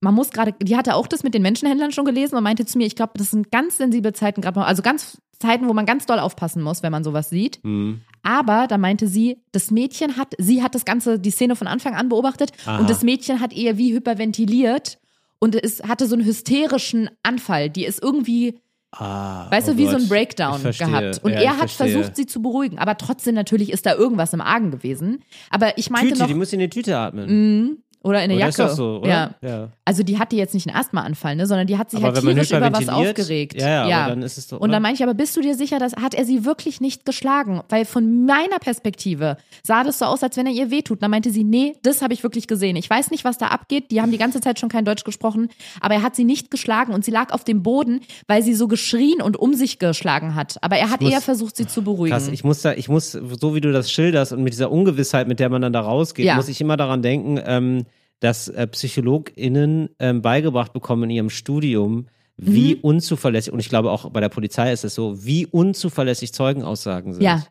man 0.00 0.14
muss 0.14 0.30
gerade, 0.30 0.54
die 0.62 0.76
hatte 0.76 0.94
auch 0.94 1.06
das 1.06 1.22
mit 1.22 1.34
den 1.34 1.42
Menschenhändlern 1.42 1.92
schon 1.92 2.04
gelesen 2.04 2.36
und 2.36 2.42
meinte 2.42 2.64
zu 2.66 2.78
mir, 2.78 2.86
ich 2.86 2.96
glaube, 2.96 3.12
das 3.16 3.30
sind 3.30 3.50
ganz 3.50 3.78
sensible 3.78 4.12
Zeiten 4.12 4.40
gerade, 4.40 4.64
also 4.64 4.82
ganz 4.82 5.18
Zeiten, 5.38 5.68
wo 5.68 5.72
man 5.72 5.86
ganz 5.86 6.06
doll 6.06 6.18
aufpassen 6.18 6.62
muss, 6.62 6.82
wenn 6.82 6.92
man 6.92 7.04
sowas 7.04 7.30
sieht. 7.30 7.60
Mhm. 7.62 8.00
Aber 8.22 8.66
da 8.66 8.76
meinte 8.78 9.06
sie, 9.06 9.38
das 9.52 9.70
Mädchen 9.70 10.16
hat, 10.16 10.34
sie 10.38 10.62
hat 10.62 10.74
das 10.74 10.84
Ganze, 10.84 11.18
die 11.18 11.30
Szene 11.30 11.54
von 11.56 11.66
Anfang 11.66 11.94
an 11.94 12.08
beobachtet 12.08 12.50
Aha. 12.66 12.78
und 12.78 12.90
das 12.90 13.02
Mädchen 13.02 13.40
hat 13.40 13.52
eher 13.52 13.78
wie 13.78 13.92
hyperventiliert 13.92 14.98
und 15.38 15.54
es 15.54 15.82
hatte 15.84 16.06
so 16.06 16.16
einen 16.16 16.24
hysterischen 16.24 17.08
Anfall. 17.22 17.70
Die 17.70 17.84
ist 17.84 18.02
irgendwie, 18.02 18.58
Ah, 18.90 19.50
weißt 19.50 19.68
oh 19.68 19.72
du, 19.72 19.78
wie 19.78 19.84
so 19.84 19.92
Gott. 19.92 20.00
ein 20.00 20.08
Breakdown 20.08 20.62
gehabt. 20.62 21.22
Und 21.22 21.32
ja, 21.32 21.40
er 21.40 21.50
hat 21.58 21.70
verstehe. 21.70 21.90
versucht, 21.90 22.16
sie 22.16 22.24
zu 22.24 22.40
beruhigen. 22.40 22.78
Aber 22.78 22.96
trotzdem 22.96 23.34
natürlich 23.34 23.70
ist 23.70 23.84
da 23.84 23.94
irgendwas 23.94 24.32
im 24.32 24.40
Argen 24.40 24.70
gewesen. 24.70 25.22
Aber 25.50 25.76
ich 25.76 25.90
meinte 25.90 26.08
Tüte, 26.08 26.20
noch, 26.20 26.26
die 26.26 26.34
muss 26.34 26.52
in 26.54 26.58
die 26.60 26.70
Tüte 26.70 26.96
atmen. 26.96 27.82
Oder 28.08 28.22
in 28.22 28.30
der 28.30 28.38
Jacke. 28.38 28.50
ist 28.50 28.58
das 28.58 28.76
so, 28.76 28.98
oder? 28.98 29.08
Ja. 29.08 29.30
ja. 29.42 29.68
Also 29.84 30.02
die 30.02 30.18
hatte 30.18 30.36
jetzt 30.36 30.54
nicht 30.54 30.66
einen 30.68 30.76
Asthmaanfall, 30.76 31.36
ne, 31.36 31.46
sondern 31.46 31.66
die 31.66 31.78
hat 31.78 31.90
sich 31.90 31.98
Aber 32.02 32.14
halt 32.14 32.20
tierisch 32.24 32.50
über 32.50 32.72
was 32.72 32.88
aufgeregt. 32.88 33.60
ja, 33.60 33.86
ja, 33.88 34.00
aber 34.02 34.10
dann 34.10 34.22
ist 34.22 34.38
es 34.38 34.48
doch, 34.48 34.60
Und 34.60 34.70
dann 34.72 34.82
meine 34.82 34.94
ich, 34.94 35.02
aber 35.02 35.14
bist 35.14 35.36
du 35.36 35.40
dir 35.40 35.54
sicher, 35.54 35.78
dass 35.78 35.94
hat 35.96 36.14
er 36.14 36.24
sie 36.24 36.44
wirklich 36.44 36.80
nicht 36.80 37.04
geschlagen? 37.06 37.62
Weil 37.68 37.84
von 37.84 38.24
meiner 38.26 38.58
Perspektive 38.60 39.36
sah 39.62 39.84
das 39.84 39.98
so 39.98 40.04
aus, 40.06 40.22
als 40.22 40.36
wenn 40.36 40.46
er 40.46 40.52
ihr 40.52 40.70
wehtut. 40.70 40.98
Und 40.98 41.02
dann 41.02 41.10
meinte 41.10 41.30
sie, 41.30 41.44
nee, 41.44 41.74
das 41.82 42.02
habe 42.02 42.12
ich 42.14 42.22
wirklich 42.22 42.46
gesehen. 42.46 42.76
Ich 42.76 42.88
weiß 42.88 43.10
nicht, 43.10 43.24
was 43.24 43.38
da 43.38 43.46
abgeht. 43.48 43.90
Die 43.90 44.00
haben 44.02 44.10
die 44.10 44.18
ganze 44.18 44.40
Zeit 44.40 44.58
schon 44.58 44.68
kein 44.68 44.84
Deutsch 44.84 45.04
gesprochen, 45.04 45.48
aber 45.80 45.94
er 45.94 46.02
hat 46.02 46.16
sie 46.16 46.24
nicht 46.24 46.50
geschlagen 46.50 46.92
und 46.92 47.04
sie 47.04 47.10
lag 47.10 47.32
auf 47.32 47.44
dem 47.44 47.62
Boden, 47.62 48.00
weil 48.26 48.42
sie 48.42 48.54
so 48.54 48.68
geschrien 48.68 49.20
und 49.22 49.36
um 49.36 49.54
sich 49.54 49.78
geschlagen 49.78 50.34
hat. 50.34 50.56
Aber 50.62 50.76
er 50.76 50.90
hat 50.90 51.00
muss- 51.00 51.12
eher 51.12 51.20
versucht, 51.20 51.56
sie 51.56 51.66
zu 51.66 51.82
beruhigen. 51.82 52.12
Krass, 52.14 52.28
ich 52.28 52.44
muss 52.44 52.62
da, 52.62 52.72
ich 52.72 52.88
muss, 52.88 53.12
so 53.12 53.54
wie 53.54 53.60
du 53.60 53.72
das 53.72 53.90
schilderst 53.90 54.32
und 54.32 54.42
mit 54.42 54.52
dieser 54.52 54.70
Ungewissheit, 54.70 55.28
mit 55.28 55.40
der 55.40 55.48
man 55.48 55.62
dann 55.62 55.72
da 55.72 55.80
rausgeht, 55.80 56.24
Ja. 56.26 56.36
muss 56.36 56.48
ich 56.48 56.60
immer 56.60 56.76
daran 56.76 57.02
denken, 57.02 57.40
ähm, 57.44 57.84
dass 58.20 58.48
äh, 58.48 58.66
PsychologInnen 58.66 59.90
ähm, 59.98 60.22
beigebracht 60.22 60.72
bekommen 60.72 61.04
in 61.04 61.10
ihrem 61.10 61.30
Studium, 61.30 62.06
wie 62.36 62.76
unzuverlässig, 62.76 63.52
und 63.52 63.58
ich 63.58 63.68
glaube 63.68 63.90
auch 63.90 64.10
bei 64.10 64.20
der 64.20 64.28
Polizei 64.28 64.72
ist 64.72 64.84
es 64.84 64.94
so, 64.94 65.24
wie 65.24 65.46
unzuverlässig 65.46 66.32
Zeugenaussagen 66.32 67.14
sind. 67.14 67.22
Ja. 67.22 67.44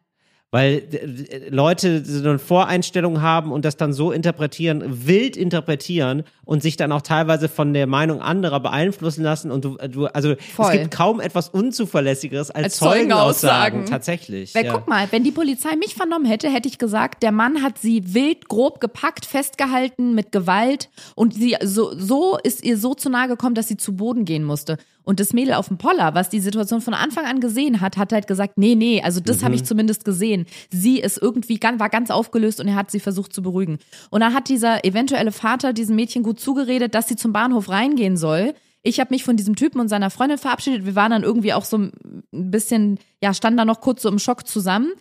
Weil 0.50 0.84
äh, 0.92 1.50
Leute 1.50 2.06
so 2.06 2.28
eine 2.30 2.40
Voreinstellung 2.40 3.22
haben 3.22 3.52
und 3.52 3.66
das 3.66 3.76
dann 3.76 3.92
so 3.92 4.14
interpretieren, 4.14 5.06
wild 5.06 5.36
interpretieren 5.36 6.24
und 6.46 6.64
sich 6.64 6.78
dann 6.78 6.94
auch 6.94 7.02
teilweise 7.02 7.50
von 7.50 7.74
der 7.74 7.86
Meinung 7.86 8.22
anderer 8.22 8.62
beeinflussen 8.62 9.24
lassen. 9.24 9.52
Und 9.52 9.66
du, 9.66 9.78
du 9.90 10.06
also 10.06 10.36
Voll. 10.56 10.66
es 10.68 10.72
gibt 10.72 10.92
kaum 10.92 11.20
etwas 11.20 11.50
Unzuverlässigeres 11.50 12.50
als, 12.50 12.64
Als 12.64 12.78
Zeugenaussagen. 12.78 13.04
Zeugenaussagen. 13.04 13.86
Tatsächlich. 13.88 14.56
Weil 14.56 14.66
ja. 14.66 14.74
guck 14.74 14.88
mal, 14.88 15.08
wenn 15.12 15.26
die 15.26 15.32
Polizei 15.32 15.76
mich 15.76 15.96
vernommen 15.96 16.26
hätte, 16.26 16.50
hätte 16.50 16.70
ich 16.70 16.78
gesagt, 16.78 17.24
der 17.24 17.34
Mann 17.34 17.62
hat 17.62 17.78
sie 17.78 18.14
wild, 18.14 18.48
grob 18.48 18.80
gepackt, 18.80 19.26
festgehalten 19.26 20.16
mit 20.16 20.32
Gewalt 20.32 20.90
und 21.16 21.34
sie 21.34 21.58
so, 21.62 21.92
so 21.94 22.38
ist 22.42 22.64
ihr 22.64 22.78
so 22.78 22.94
zu 22.94 23.10
nahe 23.10 23.28
gekommen, 23.28 23.56
dass 23.56 23.68
sie 23.68 23.78
zu 23.78 23.98
Boden 23.98 24.24
gehen 24.24 24.46
musste. 24.46 24.78
Und 25.08 25.22
das 25.22 25.32
Mädel 25.32 25.54
auf 25.54 25.70
dem 25.70 25.78
Poller, 25.78 26.16
was 26.16 26.28
die 26.28 26.42
Situation 26.42 26.82
von 26.82 26.94
Anfang 26.94 27.24
an 27.24 27.40
gesehen 27.40 27.80
hat, 27.80 27.96
hat 27.96 28.12
halt 28.12 28.28
gesagt, 28.28 28.58
nee, 28.58 28.76
nee, 28.76 29.02
also 29.02 29.22
das 29.22 29.42
habe 29.42 29.56
ich 29.56 29.64
zumindest 29.64 30.04
gesehen. 30.04 30.37
Sie 30.70 31.00
ist 31.00 31.18
irgendwie 31.18 31.60
ganz, 31.60 31.80
war 31.80 31.90
ganz 31.90 32.12
aufgelöst 32.12 32.60
und 32.60 32.68
er 32.68 32.76
hat 32.76 32.92
sie 32.92 33.00
versucht 33.00 33.34
zu 33.34 33.42
beruhigen. 33.42 33.80
Und 34.10 34.22
dann 34.22 34.34
hat 34.34 34.50
dieser 34.50 34.86
eventuelle 34.86 35.32
Vater 35.32 35.74
diesem 35.74 35.96
Mädchen 35.96 36.24
gut 36.24 36.40
zugeredet, 36.40 36.94
dass 36.94 37.08
sie 37.08 37.16
zum 37.16 37.34
Bahnhof 37.34 37.70
reingehen 37.70 38.18
soll. 38.18 38.54
Ich 38.84 39.00
habe 39.00 39.14
mich 39.14 39.24
von 39.24 39.36
diesem 39.36 39.56
Typen 39.56 39.82
und 39.82 39.90
seiner 39.90 40.10
Freundin 40.10 40.38
verabschiedet. 40.38 40.86
Wir 40.86 40.96
waren 40.96 41.12
dann 41.12 41.24
irgendwie 41.24 41.54
auch 41.54 41.66
so 41.66 41.78
ein 41.78 41.92
bisschen, 42.32 43.00
ja, 43.22 43.34
standen 43.34 43.58
da 43.58 43.66
noch 43.66 43.82
kurz 43.82 44.02
so 44.02 44.10
im 44.10 44.20
Schock 44.20 44.48
zusammen 44.48 44.92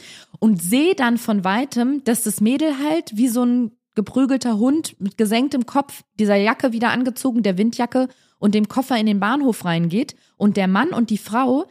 und 0.40 0.60
sehe 0.62 0.94
dann 0.94 1.18
von 1.18 1.44
weitem, 1.44 2.02
dass 2.04 2.22
das 2.22 2.40
Mädel 2.40 2.74
halt 2.82 3.16
wie 3.16 3.28
so 3.28 3.44
ein 3.44 3.72
geprügelter 3.94 4.58
Hund 4.58 4.96
mit 5.00 5.16
gesenktem 5.18 5.66
Kopf, 5.66 6.02
dieser 6.18 6.36
Jacke 6.36 6.72
wieder 6.72 6.90
angezogen, 6.90 7.42
der 7.42 7.58
Windjacke 7.58 8.08
und 8.38 8.54
dem 8.54 8.68
Koffer 8.68 8.96
in 8.96 9.06
den 9.06 9.20
Bahnhof 9.20 9.64
reingeht 9.64 10.16
und 10.36 10.56
der 10.56 10.68
Mann 10.68 10.90
und 10.90 11.10
die 11.10 11.18
Frau 11.18 11.66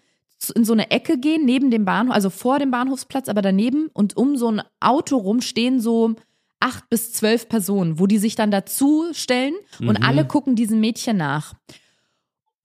in 0.49 0.65
so 0.65 0.73
eine 0.73 0.91
Ecke 0.91 1.17
gehen, 1.17 1.45
neben 1.45 1.71
dem 1.71 1.85
Bahnhof, 1.85 2.13
also 2.15 2.29
vor 2.29 2.59
dem 2.59 2.71
Bahnhofsplatz, 2.71 3.29
aber 3.29 3.41
daneben 3.41 3.87
und 3.93 4.15
um 4.17 4.37
so 4.37 4.49
ein 4.51 4.61
Auto 4.79 5.17
rum 5.17 5.41
stehen 5.41 5.79
so 5.79 6.15
acht 6.59 6.89
bis 6.89 7.13
zwölf 7.13 7.47
Personen, 7.49 7.99
wo 7.99 8.07
die 8.07 8.17
sich 8.17 8.35
dann 8.35 8.49
dazu 8.51 9.05
stellen 9.11 9.53
und 9.79 9.97
alle 10.03 10.25
gucken 10.25 10.55
diesem 10.55 10.79
Mädchen 10.79 11.17
nach. 11.17 11.53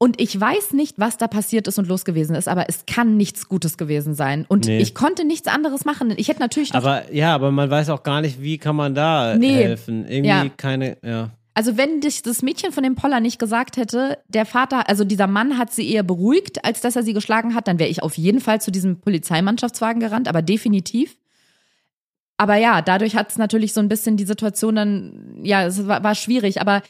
Und 0.03 0.19
ich 0.19 0.41
weiß 0.41 0.73
nicht, 0.73 0.99
was 0.99 1.19
da 1.19 1.29
passiert 1.29 1.69
ist 1.69 1.79
und 1.79 1.87
los 1.87 2.07
gewesen 2.07 2.35
ist, 2.35 2.49
aber 2.49 2.71
es 2.71 2.87
kann 2.87 3.19
nichts 3.19 3.49
Gutes 3.49 3.77
gewesen 3.77 4.15
sein. 4.15 4.47
Und 4.49 4.65
Nee. 4.65 4.79
ich 4.79 4.95
konnte 4.95 5.27
nichts 5.27 5.47
anderes 5.47 5.85
machen. 5.85 6.15
Ich 6.17 6.29
hätte 6.29 6.41
natürlich 6.41 6.75
Aber 6.75 7.13
ja, 7.13 7.35
aber 7.35 7.51
man 7.51 7.69
weiß 7.69 7.91
auch 7.91 8.03
gar 8.03 8.23
nicht, 8.23 8.41
wie 8.41 8.57
kann 8.57 8.77
man 8.77 8.95
da 8.95 9.37
Nee. 9.37 9.53
helfen. 9.53 10.07
Irgendwie 10.07 10.29
Ja. 10.29 10.49
keine, 10.57 10.97
ja. 11.05 11.31
Also 11.55 11.77
wenn 11.77 12.01
dich 12.01 12.23
das 12.23 12.43
Mädchen 12.43 12.73
von 12.73 12.85
dem 12.85 12.95
Poller 12.95 13.21
nicht 13.21 13.39
gesagt 13.39 13.77
hätte, 13.77 14.19
der 14.29 14.47
Vater, 14.47 14.89
also 14.89 15.05
dieser 15.05 15.27
Mann 15.27 15.59
hat 15.59 15.73
sie 15.73 15.91
eher 15.91 16.05
beruhigt, 16.05 16.65
als 16.65 16.81
dass 16.81 16.97
er 16.97 17.03
sie 17.03 17.13
geschlagen 17.13 17.55
hat, 17.55 17.67
dann 17.67 17.79
wäre 17.79 17.91
ich 17.91 18.03
auf 18.03 18.17
jeden 18.17 18.41
Fall 18.41 18.61
zu 18.61 18.71
diesem 18.71 19.01
Polizeimannschaftswagen 19.01 20.01
gerannt, 20.01 20.29
aber 20.29 20.43
definitiv. 20.43 21.17
Aber 22.37 22.57
ja, 22.57 22.83
dadurch 22.83 23.17
hat 23.17 23.31
es 23.31 23.37
natürlich 23.37 23.73
so 23.73 23.81
ein 23.81 23.89
bisschen 23.89 24.17
die 24.17 24.25
Situation 24.25 24.77
dann, 24.77 25.41
ja, 25.43 25.67
es 25.67 25.87
war, 25.87 26.03
war 26.03 26.15
schwierig, 26.15 26.61
aber 26.61 26.83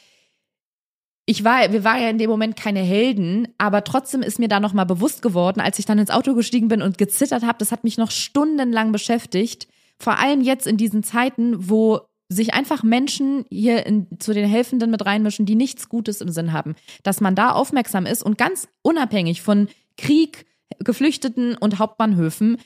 ich 1.25 1.43
war, 1.43 1.71
wir 1.71 1.83
waren 1.83 2.01
ja 2.01 2.09
in 2.09 2.17
dem 2.17 2.29
Moment 2.29 2.55
keine 2.55 2.79
Helden, 2.79 3.47
aber 3.57 3.83
trotzdem 3.83 4.21
ist 4.21 4.39
mir 4.39 4.47
da 4.47 4.59
nochmal 4.59 4.85
bewusst 4.85 5.21
geworden, 5.21 5.59
als 5.59 5.79
ich 5.79 5.85
dann 5.85 5.99
ins 5.99 6.09
Auto 6.09 6.35
gestiegen 6.35 6.67
bin 6.67 6.81
und 6.81 6.97
gezittert 6.97 7.43
habe, 7.43 7.57
das 7.57 7.71
hat 7.71 7.83
mich 7.83 7.97
noch 7.97 8.11
stundenlang 8.11 8.91
beschäftigt. 8.91 9.67
Vor 9.99 10.19
allem 10.19 10.41
jetzt 10.41 10.67
in 10.67 10.77
diesen 10.77 11.03
Zeiten, 11.03 11.69
wo 11.69 12.01
sich 12.31 12.53
einfach 12.53 12.81
Menschen 12.81 13.45
hier 13.49 13.85
in, 13.85 14.07
zu 14.19 14.33
den 14.33 14.47
Helfenden 14.47 14.89
mit 14.89 15.05
reinmischen, 15.05 15.45
die 15.45 15.55
nichts 15.55 15.89
Gutes 15.89 16.21
im 16.21 16.29
Sinn 16.29 16.53
haben, 16.53 16.75
dass 17.03 17.19
man 17.19 17.35
da 17.35 17.51
aufmerksam 17.51 18.05
ist 18.05 18.23
und 18.23 18.37
ganz 18.37 18.67
unabhängig 18.81 19.41
von 19.41 19.67
Krieg, 19.97 20.45
Geflüchteten 20.79 21.57
und 21.57 21.79
Hauptbahnhöfen 21.79 22.57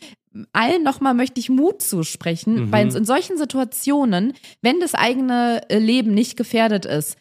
allen 0.54 0.84
nochmal 0.84 1.14
möchte 1.14 1.40
ich 1.40 1.50
Mut 1.50 1.82
zusprechen, 1.82 2.72
weil 2.72 2.94
in 2.94 3.06
solchen 3.06 3.38
Situationen, 3.38 4.34
wenn 4.62 4.82
das 4.82 4.94
eigene 4.94 5.62
äh, 5.70 5.80
Leben 5.80 6.14
nicht 6.14 6.36
gefährdet 6.36 6.86
ist, 6.86 7.18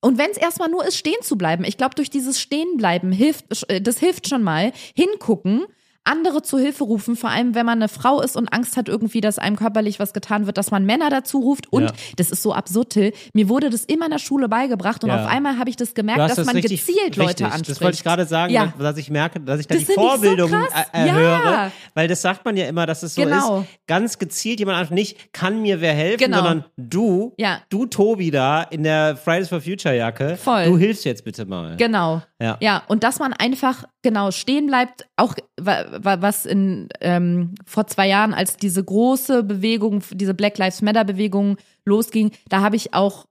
und 0.00 0.16
wenn 0.16 0.30
es 0.30 0.36
erstmal 0.36 0.68
nur 0.68 0.86
ist, 0.86 0.96
stehen 0.96 1.20
zu 1.22 1.36
bleiben, 1.36 1.64
ich 1.64 1.76
glaube, 1.76 1.96
durch 1.96 2.08
dieses 2.08 2.40
Stehenbleiben 2.40 3.10
hilft, 3.10 3.68
äh, 3.68 3.80
das 3.80 3.98
hilft 3.98 4.28
schon 4.28 4.42
mal, 4.42 4.72
hingucken, 4.94 5.64
andere 6.04 6.40
zu 6.42 6.58
Hilfe 6.58 6.84
rufen, 6.84 7.16
vor 7.16 7.28
allem 7.28 7.54
wenn 7.54 7.66
man 7.66 7.78
eine 7.78 7.88
Frau 7.88 8.22
ist 8.22 8.34
und 8.36 8.48
Angst 8.52 8.76
hat 8.78 8.88
irgendwie, 8.88 9.20
dass 9.20 9.38
einem 9.38 9.56
körperlich 9.56 9.98
was 10.00 10.14
getan 10.14 10.46
wird, 10.46 10.56
dass 10.56 10.70
man 10.70 10.86
Männer 10.86 11.10
dazu 11.10 11.38
ruft. 11.40 11.70
Und 11.70 11.82
Ja. 11.84 11.92
das 12.16 12.30
ist 12.30 12.42
so 12.42 12.54
absurd, 12.54 12.90
Till, 12.90 13.12
mir 13.34 13.48
wurde 13.50 13.68
das 13.68 13.84
immer 13.84 14.06
in 14.06 14.12
der 14.12 14.18
Schule 14.18 14.48
beigebracht 14.48 15.04
und 15.04 15.10
Ja. 15.10 15.22
auf 15.22 15.30
einmal 15.30 15.58
habe 15.58 15.68
ich 15.68 15.76
das 15.76 15.92
gemerkt, 15.94 16.20
dass 16.20 16.36
das 16.36 16.46
man 16.46 16.56
richtig, 16.56 16.84
gezielt 16.86 17.16
Leute 17.16 17.28
richtig. 17.28 17.46
anspricht. 17.46 17.70
Das 17.70 17.80
wollte 17.82 17.94
ich 17.96 18.04
gerade 18.04 18.24
sagen, 18.24 18.52
Ja. 18.52 18.72
dass 18.78 18.96
ich 18.96 19.10
merke, 19.10 19.38
dass 19.40 19.60
ich 19.60 19.66
da 19.66 19.74
Das 19.74 19.84
die 19.84 19.92
so 19.92 20.00
Vorbildung 20.00 20.50
Ja. 20.50 21.12
höre. 21.12 21.72
Weil 21.94 22.08
das 22.08 22.22
sagt 22.22 22.44
man 22.44 22.56
ja 22.56 22.66
immer, 22.66 22.86
dass 22.86 23.02
es 23.02 23.14
so 23.14 23.22
Genau. 23.22 23.60
ist. 23.60 23.68
Ganz 23.86 24.18
gezielt 24.18 24.60
jemand 24.60 24.78
einfach 24.78 24.94
nicht, 24.94 25.32
kann 25.34 25.60
mir 25.60 25.80
wer 25.82 25.92
helfen, 25.92 26.18
Genau. 26.24 26.36
sondern 26.38 26.64
du, 26.78 27.34
du 27.68 27.84
Tobi 27.86 28.30
da 28.30 28.62
in 28.62 28.82
der 28.82 29.16
Fridays 29.16 29.48
for 29.50 29.60
Future 29.60 29.94
Jacke, 29.94 30.36
Voll. 30.36 30.64
du 30.64 30.78
hilfst 30.78 31.04
jetzt 31.04 31.24
bitte 31.24 31.44
mal. 31.44 31.76
Genau. 31.76 32.22
Ja. 32.40 32.56
Ja, 32.60 32.82
und 32.86 33.02
dass 33.02 33.18
man 33.18 33.32
einfach 33.32 33.84
genau 34.02 34.30
stehen 34.30 34.68
bleibt, 34.68 35.06
auch 35.16 35.34
wa- 35.60 35.84
wa- 35.90 36.20
was 36.20 36.46
in 36.46 36.88
ähm, 37.00 37.54
vor 37.66 37.86
zwei 37.88 38.06
Jahren, 38.06 38.32
als 38.32 38.56
diese 38.56 38.84
große 38.84 39.42
Bewegung, 39.42 40.02
diese 40.12 40.34
Black 40.34 40.56
Lives 40.56 40.80
Matter 40.82 41.04
Bewegung 41.04 41.56
losging, 41.84 42.30
da 42.48 42.60
habe 42.60 42.76
ich 42.76 42.94
auch 42.94 43.26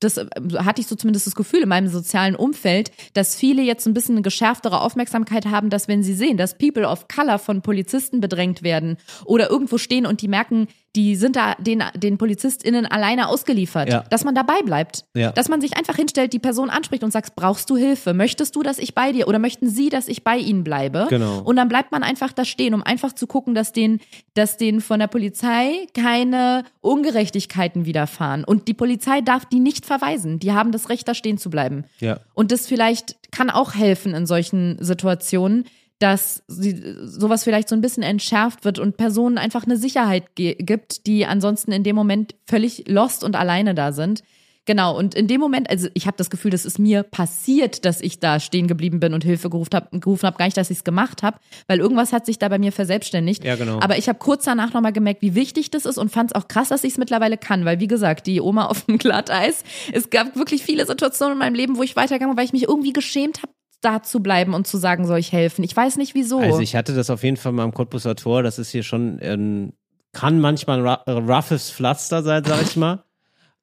das 0.00 0.16
hatte 0.16 0.80
ich 0.80 0.86
so 0.86 0.94
zumindest 0.94 1.26
das 1.26 1.34
Gefühl 1.34 1.62
in 1.62 1.68
meinem 1.68 1.88
sozialen 1.88 2.36
Umfeld, 2.36 2.92
dass 3.14 3.34
viele 3.34 3.62
jetzt 3.62 3.84
ein 3.84 3.94
bisschen 3.94 4.14
eine 4.14 4.22
geschärftere 4.22 4.80
Aufmerksamkeit 4.80 5.46
haben, 5.46 5.70
dass 5.70 5.88
wenn 5.88 6.04
sie 6.04 6.14
sehen, 6.14 6.36
dass 6.36 6.56
People 6.56 6.86
of 6.86 7.08
Color 7.08 7.40
von 7.40 7.62
Polizisten 7.62 8.20
bedrängt 8.20 8.62
werden 8.62 8.96
oder 9.24 9.50
irgendwo 9.50 9.76
stehen 9.76 10.06
und 10.06 10.22
die 10.22 10.28
merken, 10.28 10.68
die 10.96 11.16
sind 11.16 11.36
da 11.36 11.54
den, 11.58 11.82
den 11.94 12.18
PolizistInnen 12.18 12.86
alleine 12.86 13.28
ausgeliefert, 13.28 13.88
Ja. 13.90 14.04
dass 14.10 14.24
man 14.24 14.34
dabei 14.34 14.60
bleibt. 14.64 15.04
Ja. 15.14 15.32
Dass 15.32 15.48
man 15.48 15.60
sich 15.60 15.76
einfach 15.76 15.96
hinstellt, 15.96 16.32
die 16.32 16.38
Person 16.38 16.70
anspricht 16.70 17.04
und 17.04 17.12
sagt, 17.12 17.36
brauchst 17.36 17.68
du 17.70 17.76
Hilfe? 17.76 18.14
Möchtest 18.14 18.56
du, 18.56 18.62
dass 18.62 18.78
ich 18.78 18.94
bei 18.94 19.12
dir 19.12 19.28
oder 19.28 19.38
möchten 19.38 19.68
sie, 19.68 19.90
dass 19.90 20.08
ich 20.08 20.24
bei 20.24 20.38
ihnen 20.38 20.64
bleibe? 20.64 21.06
Genau. 21.10 21.40
Und 21.42 21.56
dann 21.56 21.68
bleibt 21.68 21.92
man 21.92 22.02
einfach 22.02 22.32
da 22.32 22.44
stehen, 22.44 22.74
um 22.74 22.82
einfach 22.82 23.12
zu 23.12 23.26
gucken, 23.26 23.54
dass 23.54 23.72
denen, 23.72 24.00
dass 24.34 24.56
denen 24.56 24.80
von 24.80 24.98
der 24.98 25.06
Polizei 25.08 25.86
keine 25.94 26.64
Ungerechtigkeiten 26.80 27.84
widerfahren. 27.86 28.44
Und 28.44 28.68
die 28.68 28.74
Polizei 28.74 29.20
darf 29.20 29.44
die 29.46 29.60
nicht 29.60 29.86
verweisen. 29.86 30.38
Die 30.38 30.52
haben 30.52 30.72
das 30.72 30.88
Recht, 30.88 31.06
da 31.08 31.14
stehen 31.14 31.38
zu 31.38 31.48
bleiben. 31.50 31.84
Ja. 32.00 32.18
Und 32.34 32.50
das 32.52 32.66
vielleicht 32.66 33.16
kann 33.30 33.50
auch 33.50 33.74
helfen 33.74 34.14
in 34.14 34.26
solchen 34.26 34.76
Situationen, 34.80 35.64
dass 35.98 36.42
sie, 36.46 36.80
sowas 37.02 37.44
vielleicht 37.44 37.68
so 37.68 37.74
ein 37.74 37.80
bisschen 37.80 38.02
entschärft 38.02 38.64
wird 38.64 38.78
und 38.78 38.96
Personen 38.96 39.38
einfach 39.38 39.64
eine 39.64 39.76
Sicherheit 39.76 40.24
gibt, 40.34 41.06
die 41.06 41.26
ansonsten 41.26 41.72
in 41.72 41.82
dem 41.82 41.96
Moment 41.96 42.34
völlig 42.46 42.84
lost 42.88 43.24
und 43.24 43.34
alleine 43.34 43.74
da 43.74 43.92
sind. 43.92 44.22
Genau, 44.68 44.94
und 44.98 45.14
in 45.14 45.28
dem 45.28 45.40
Moment, 45.40 45.70
also 45.70 45.88
ich 45.94 46.06
habe 46.06 46.18
das 46.18 46.28
Gefühl, 46.28 46.50
das 46.50 46.66
ist 46.66 46.78
mir 46.78 47.02
passiert, 47.02 47.86
dass 47.86 48.02
ich 48.02 48.20
da 48.20 48.38
stehen 48.38 48.66
geblieben 48.66 49.00
bin 49.00 49.14
und 49.14 49.24
Hilfe 49.24 49.48
gerufen 49.48 49.70
habe, 49.72 49.98
gerufen 49.98 50.26
hab, 50.26 50.36
gar 50.36 50.44
nicht, 50.44 50.58
dass 50.58 50.68
ich 50.68 50.76
es 50.76 50.84
gemacht 50.84 51.22
habe, 51.22 51.38
weil 51.68 51.78
irgendwas 51.78 52.12
hat 52.12 52.26
sich 52.26 52.38
da 52.38 52.50
bei 52.50 52.58
mir 52.58 52.70
verselbstständigt. 52.70 53.44
Ja, 53.44 53.56
genau. 53.56 53.80
Aber 53.80 53.96
ich 53.96 54.10
habe 54.10 54.18
kurz 54.18 54.44
danach 54.44 54.74
nochmal 54.74 54.92
gemerkt, 54.92 55.22
wie 55.22 55.34
wichtig 55.34 55.70
das 55.70 55.86
ist 55.86 55.96
und 55.96 56.10
fand 56.10 56.32
es 56.32 56.34
auch 56.34 56.48
krass, 56.48 56.68
dass 56.68 56.84
ich 56.84 56.92
es 56.92 56.98
mittlerweile 56.98 57.38
kann, 57.38 57.64
weil 57.64 57.80
wie 57.80 57.86
gesagt, 57.86 58.26
die 58.26 58.42
Oma 58.42 58.66
auf 58.66 58.84
dem 58.84 58.98
Glatteis, 58.98 59.64
es 59.90 60.10
gab 60.10 60.36
wirklich 60.36 60.62
viele 60.62 60.84
Situationen 60.84 61.32
in 61.32 61.38
meinem 61.38 61.54
Leben, 61.54 61.78
wo 61.78 61.82
ich 61.82 61.96
weitergegangen 61.96 62.34
bin, 62.34 62.38
weil 62.38 62.44
ich 62.44 62.52
mich 62.52 62.64
irgendwie 62.64 62.92
geschämt 62.92 63.38
habe, 63.38 63.52
da 63.80 64.02
zu 64.02 64.20
bleiben 64.20 64.54
und 64.54 64.66
zu 64.66 64.76
sagen, 64.76 65.06
soll 65.06 65.18
ich 65.18 65.32
helfen. 65.32 65.62
Ich 65.64 65.76
weiß 65.76 65.96
nicht 65.98 66.14
wieso. 66.14 66.38
Also 66.40 66.60
ich 66.60 66.74
hatte 66.74 66.94
das 66.94 67.10
auf 67.10 67.22
jeden 67.22 67.36
Fall 67.36 67.52
mal 67.52 67.62
am 67.64 67.72
Cottbusser 67.74 68.16
Tor. 68.16 68.42
Das 68.42 68.58
ist 68.58 68.70
hier 68.70 68.82
schon, 68.82 69.18
ähm, 69.22 69.72
kann 70.12 70.40
manchmal 70.40 70.80
ein 70.80 70.86
ru- 70.86 71.28
roughes 71.32 71.70
Pflaster 71.70 72.22
sein, 72.22 72.42
sag 72.44 72.62
ich 72.62 72.76
mal. 72.76 73.04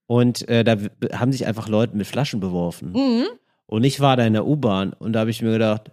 Und 0.08 0.48
äh, 0.48 0.64
da 0.64 0.78
haben 1.14 1.32
sich 1.32 1.46
einfach 1.48 1.68
Leute 1.68 1.98
mit 1.98 2.08
Flaschen 2.08 2.40
beworfen. 2.40 2.92
Mhm. 2.92 3.26
Und 3.66 3.84
ich 3.84 4.00
war 4.00 4.16
da 4.16 4.26
in 4.26 4.34
der 4.34 4.46
U-Bahn 4.46 4.94
und 4.94 5.14
da 5.14 5.22
habe 5.22 5.32
ich 5.32 5.42
mir 5.42 5.52
gedacht, 5.52 5.92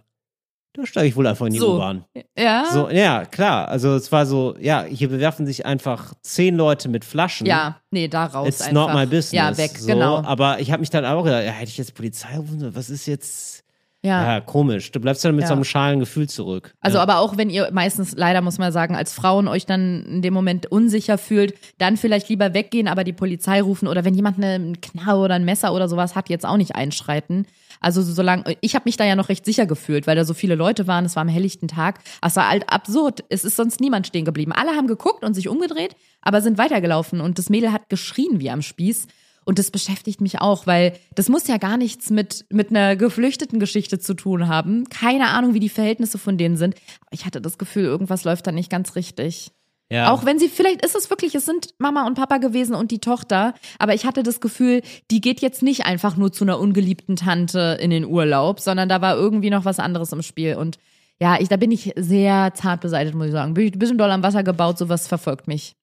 da 0.75 0.85
steige 0.85 1.07
ich 1.07 1.15
wohl 1.15 1.27
einfach 1.27 1.47
in 1.47 1.53
die 1.53 1.59
So. 1.59 1.75
U-Bahn. 1.75 2.05
ja. 2.37 2.65
So, 2.71 2.89
ja, 2.89 3.25
klar. 3.25 3.67
Also 3.67 3.95
es 3.95 4.11
war 4.11 4.25
so, 4.27 4.55
ja, 4.59 4.83
hier 4.83 5.09
bewerfen 5.09 5.45
sich 5.47 5.65
einfach 5.65 6.13
zehn 6.21 6.55
Leute 6.55 6.89
mit 6.89 7.03
Flaschen. 7.03 7.45
ja, 7.47 7.81
nee, 7.91 8.07
da 8.07 8.25
raus 8.27 8.47
It's 8.47 8.61
einfach. 8.61 8.87
not 8.87 8.95
my 8.95 9.05
business. 9.05 9.31
Ja, 9.31 9.57
weg, 9.57 9.71
so, 9.77 9.87
genau. 9.87 10.23
Aber 10.23 10.59
ich 10.59 10.71
habe 10.71 10.79
mich 10.79 10.89
dann 10.91 11.05
auch 11.05 11.23
gedacht, 11.23 11.43
ja, 11.43 11.51
hätte 11.51 11.69
ich 11.71 11.77
jetzt 11.77 11.93
Polizei 11.95 12.37
rufen, 12.37 12.75
was 12.75 12.89
ist 12.91 13.05
jetzt? 13.07 13.62
Ja. 14.05 14.33
Ja, 14.33 14.41
komisch. 14.41 14.91
Du 14.91 14.99
bleibst 14.99 15.23
dann 15.23 15.33
mit 15.35 15.43
Ja. 15.43 15.47
so 15.47 15.53
einem 15.53 15.63
schalen 15.63 15.99
Gefühl 16.01 16.27
zurück. 16.27 16.73
Also 16.81 16.97
ja. 16.97 17.03
aber 17.03 17.19
auch 17.19 17.37
wenn 17.37 17.49
ihr 17.49 17.69
meistens, 17.71 18.15
leider 18.17 18.41
muss 18.41 18.57
man 18.57 18.71
sagen, 18.73 18.95
als 18.95 19.13
Frauen 19.13 19.47
euch 19.47 19.65
dann 19.65 20.05
in 20.05 20.21
dem 20.21 20.33
Moment 20.33 20.65
unsicher 20.69 21.17
fühlt, 21.17 21.53
dann 21.77 21.95
vielleicht 21.95 22.27
lieber 22.27 22.53
weggehen, 22.53 22.89
aber 22.89 23.05
die 23.05 23.13
Polizei 23.13 23.61
rufen 23.61 23.87
oder 23.87 24.03
wenn 24.03 24.13
jemand 24.13 24.37
eine 24.43 24.73
Knarre 24.81 25.19
oder 25.19 25.35
ein 25.35 25.45
Messer 25.45 25.73
oder 25.73 25.87
sowas 25.87 26.15
hat, 26.15 26.29
jetzt 26.29 26.45
auch 26.45 26.57
nicht 26.57 26.75
einschreiten. 26.75 27.47
Also 27.79 28.01
solange, 28.01 28.57
ich 28.59 28.75
habe 28.75 28.83
mich 28.85 28.97
da 28.97 29.05
ja 29.05 29.15
noch 29.15 29.29
recht 29.29 29.45
sicher 29.45 29.65
gefühlt, 29.65 30.05
weil 30.05 30.15
da 30.17 30.25
so 30.25 30.33
viele 30.33 30.55
Leute 30.55 30.85
waren, 30.87 31.05
es 31.05 31.15
war 31.15 31.21
am 31.21 31.29
helllichten 31.29 31.69
Tag. 31.69 31.99
Es 32.21 32.35
war 32.35 32.49
halt 32.49 32.69
absurd. 32.69 33.23
Es 33.29 33.45
ist 33.45 33.55
sonst 33.55 33.79
niemand 33.79 34.05
stehen 34.07 34.25
geblieben. 34.25 34.51
Alle 34.51 34.71
haben 34.71 34.87
geguckt 34.87 35.23
und 35.23 35.33
sich 35.33 35.47
umgedreht, 35.47 35.95
aber 36.21 36.41
sind 36.41 36.57
weitergelaufen 36.57 37.21
und 37.21 37.39
das 37.39 37.49
Mädel 37.49 37.71
hat 37.71 37.87
geschrien 37.89 38.39
wie 38.41 38.49
am 38.49 38.61
Spieß. 38.61 39.07
Und 39.45 39.59
das 39.59 39.71
beschäftigt 39.71 40.21
mich 40.21 40.41
auch, 40.41 40.67
weil 40.67 40.93
das 41.15 41.29
muss 41.29 41.47
ja 41.47 41.57
gar 41.57 41.77
nichts 41.77 42.09
mit, 42.09 42.45
mit 42.49 42.69
einer 42.69 42.95
geflüchteten 42.95 43.59
Geschichte 43.59 43.99
zu 43.99 44.13
tun 44.13 44.47
haben. 44.47 44.89
Keine 44.89 45.27
Ahnung, 45.27 45.53
wie 45.53 45.59
die 45.59 45.69
Verhältnisse 45.69 46.17
von 46.17 46.37
denen 46.37 46.57
sind. 46.57 46.75
Aber 47.01 47.13
ich 47.13 47.25
hatte 47.25 47.41
das 47.41 47.57
Gefühl, 47.57 47.83
irgendwas 47.83 48.23
läuft 48.23 48.47
da 48.47 48.51
nicht 48.51 48.69
ganz 48.69 48.95
richtig. 48.95 49.51
Ja. 49.91 50.11
Auch 50.11 50.25
wenn 50.25 50.39
sie, 50.39 50.49
vielleicht 50.49 50.83
ist 50.83 50.95
es 50.95 51.09
wirklich, 51.09 51.35
es 51.35 51.45
sind 51.45 51.75
Mama 51.77 52.07
und 52.07 52.15
Papa 52.15 52.37
gewesen 52.37 52.73
und 52.73 52.89
die 52.89 52.99
Tochter, 52.99 53.53
aber 53.77 53.93
ich 53.93 54.05
hatte 54.05 54.23
das 54.23 54.41
Gefühl, 54.41 54.81
die 55.11 55.21
geht 55.21 55.39
jetzt 55.41 55.61
nicht 55.61 55.85
einfach 55.85 56.17
nur 56.17 56.31
zu 56.31 56.45
einer 56.45 56.59
ungeliebten 56.59 57.15
Tante 57.15 57.77
in 57.79 57.91
den 57.91 58.05
Urlaub, 58.05 58.59
sondern 58.59 58.89
da 58.89 59.01
war 59.01 59.15
irgendwie 59.15 59.51
noch 59.51 59.65
was 59.65 59.77
anderes 59.77 60.11
im 60.11 60.23
Spiel. 60.23 60.55
Und 60.55 60.79
ja, 61.19 61.39
ich, 61.39 61.47
da 61.47 61.57
bin 61.57 61.69
ich 61.69 61.93
sehr 61.95 62.53
zart 62.55 62.81
beseitigt, 62.81 63.15
muss 63.15 63.27
ich 63.27 63.33
sagen. 63.33 63.53
Bin 63.53 63.67
ich 63.67 63.75
ein 63.75 63.79
bisschen 63.79 63.99
doll 63.99 64.09
am 64.09 64.23
Wasser 64.23 64.43
gebaut, 64.43 64.79
sowas 64.79 65.07
verfolgt 65.07 65.47
mich. 65.47 65.75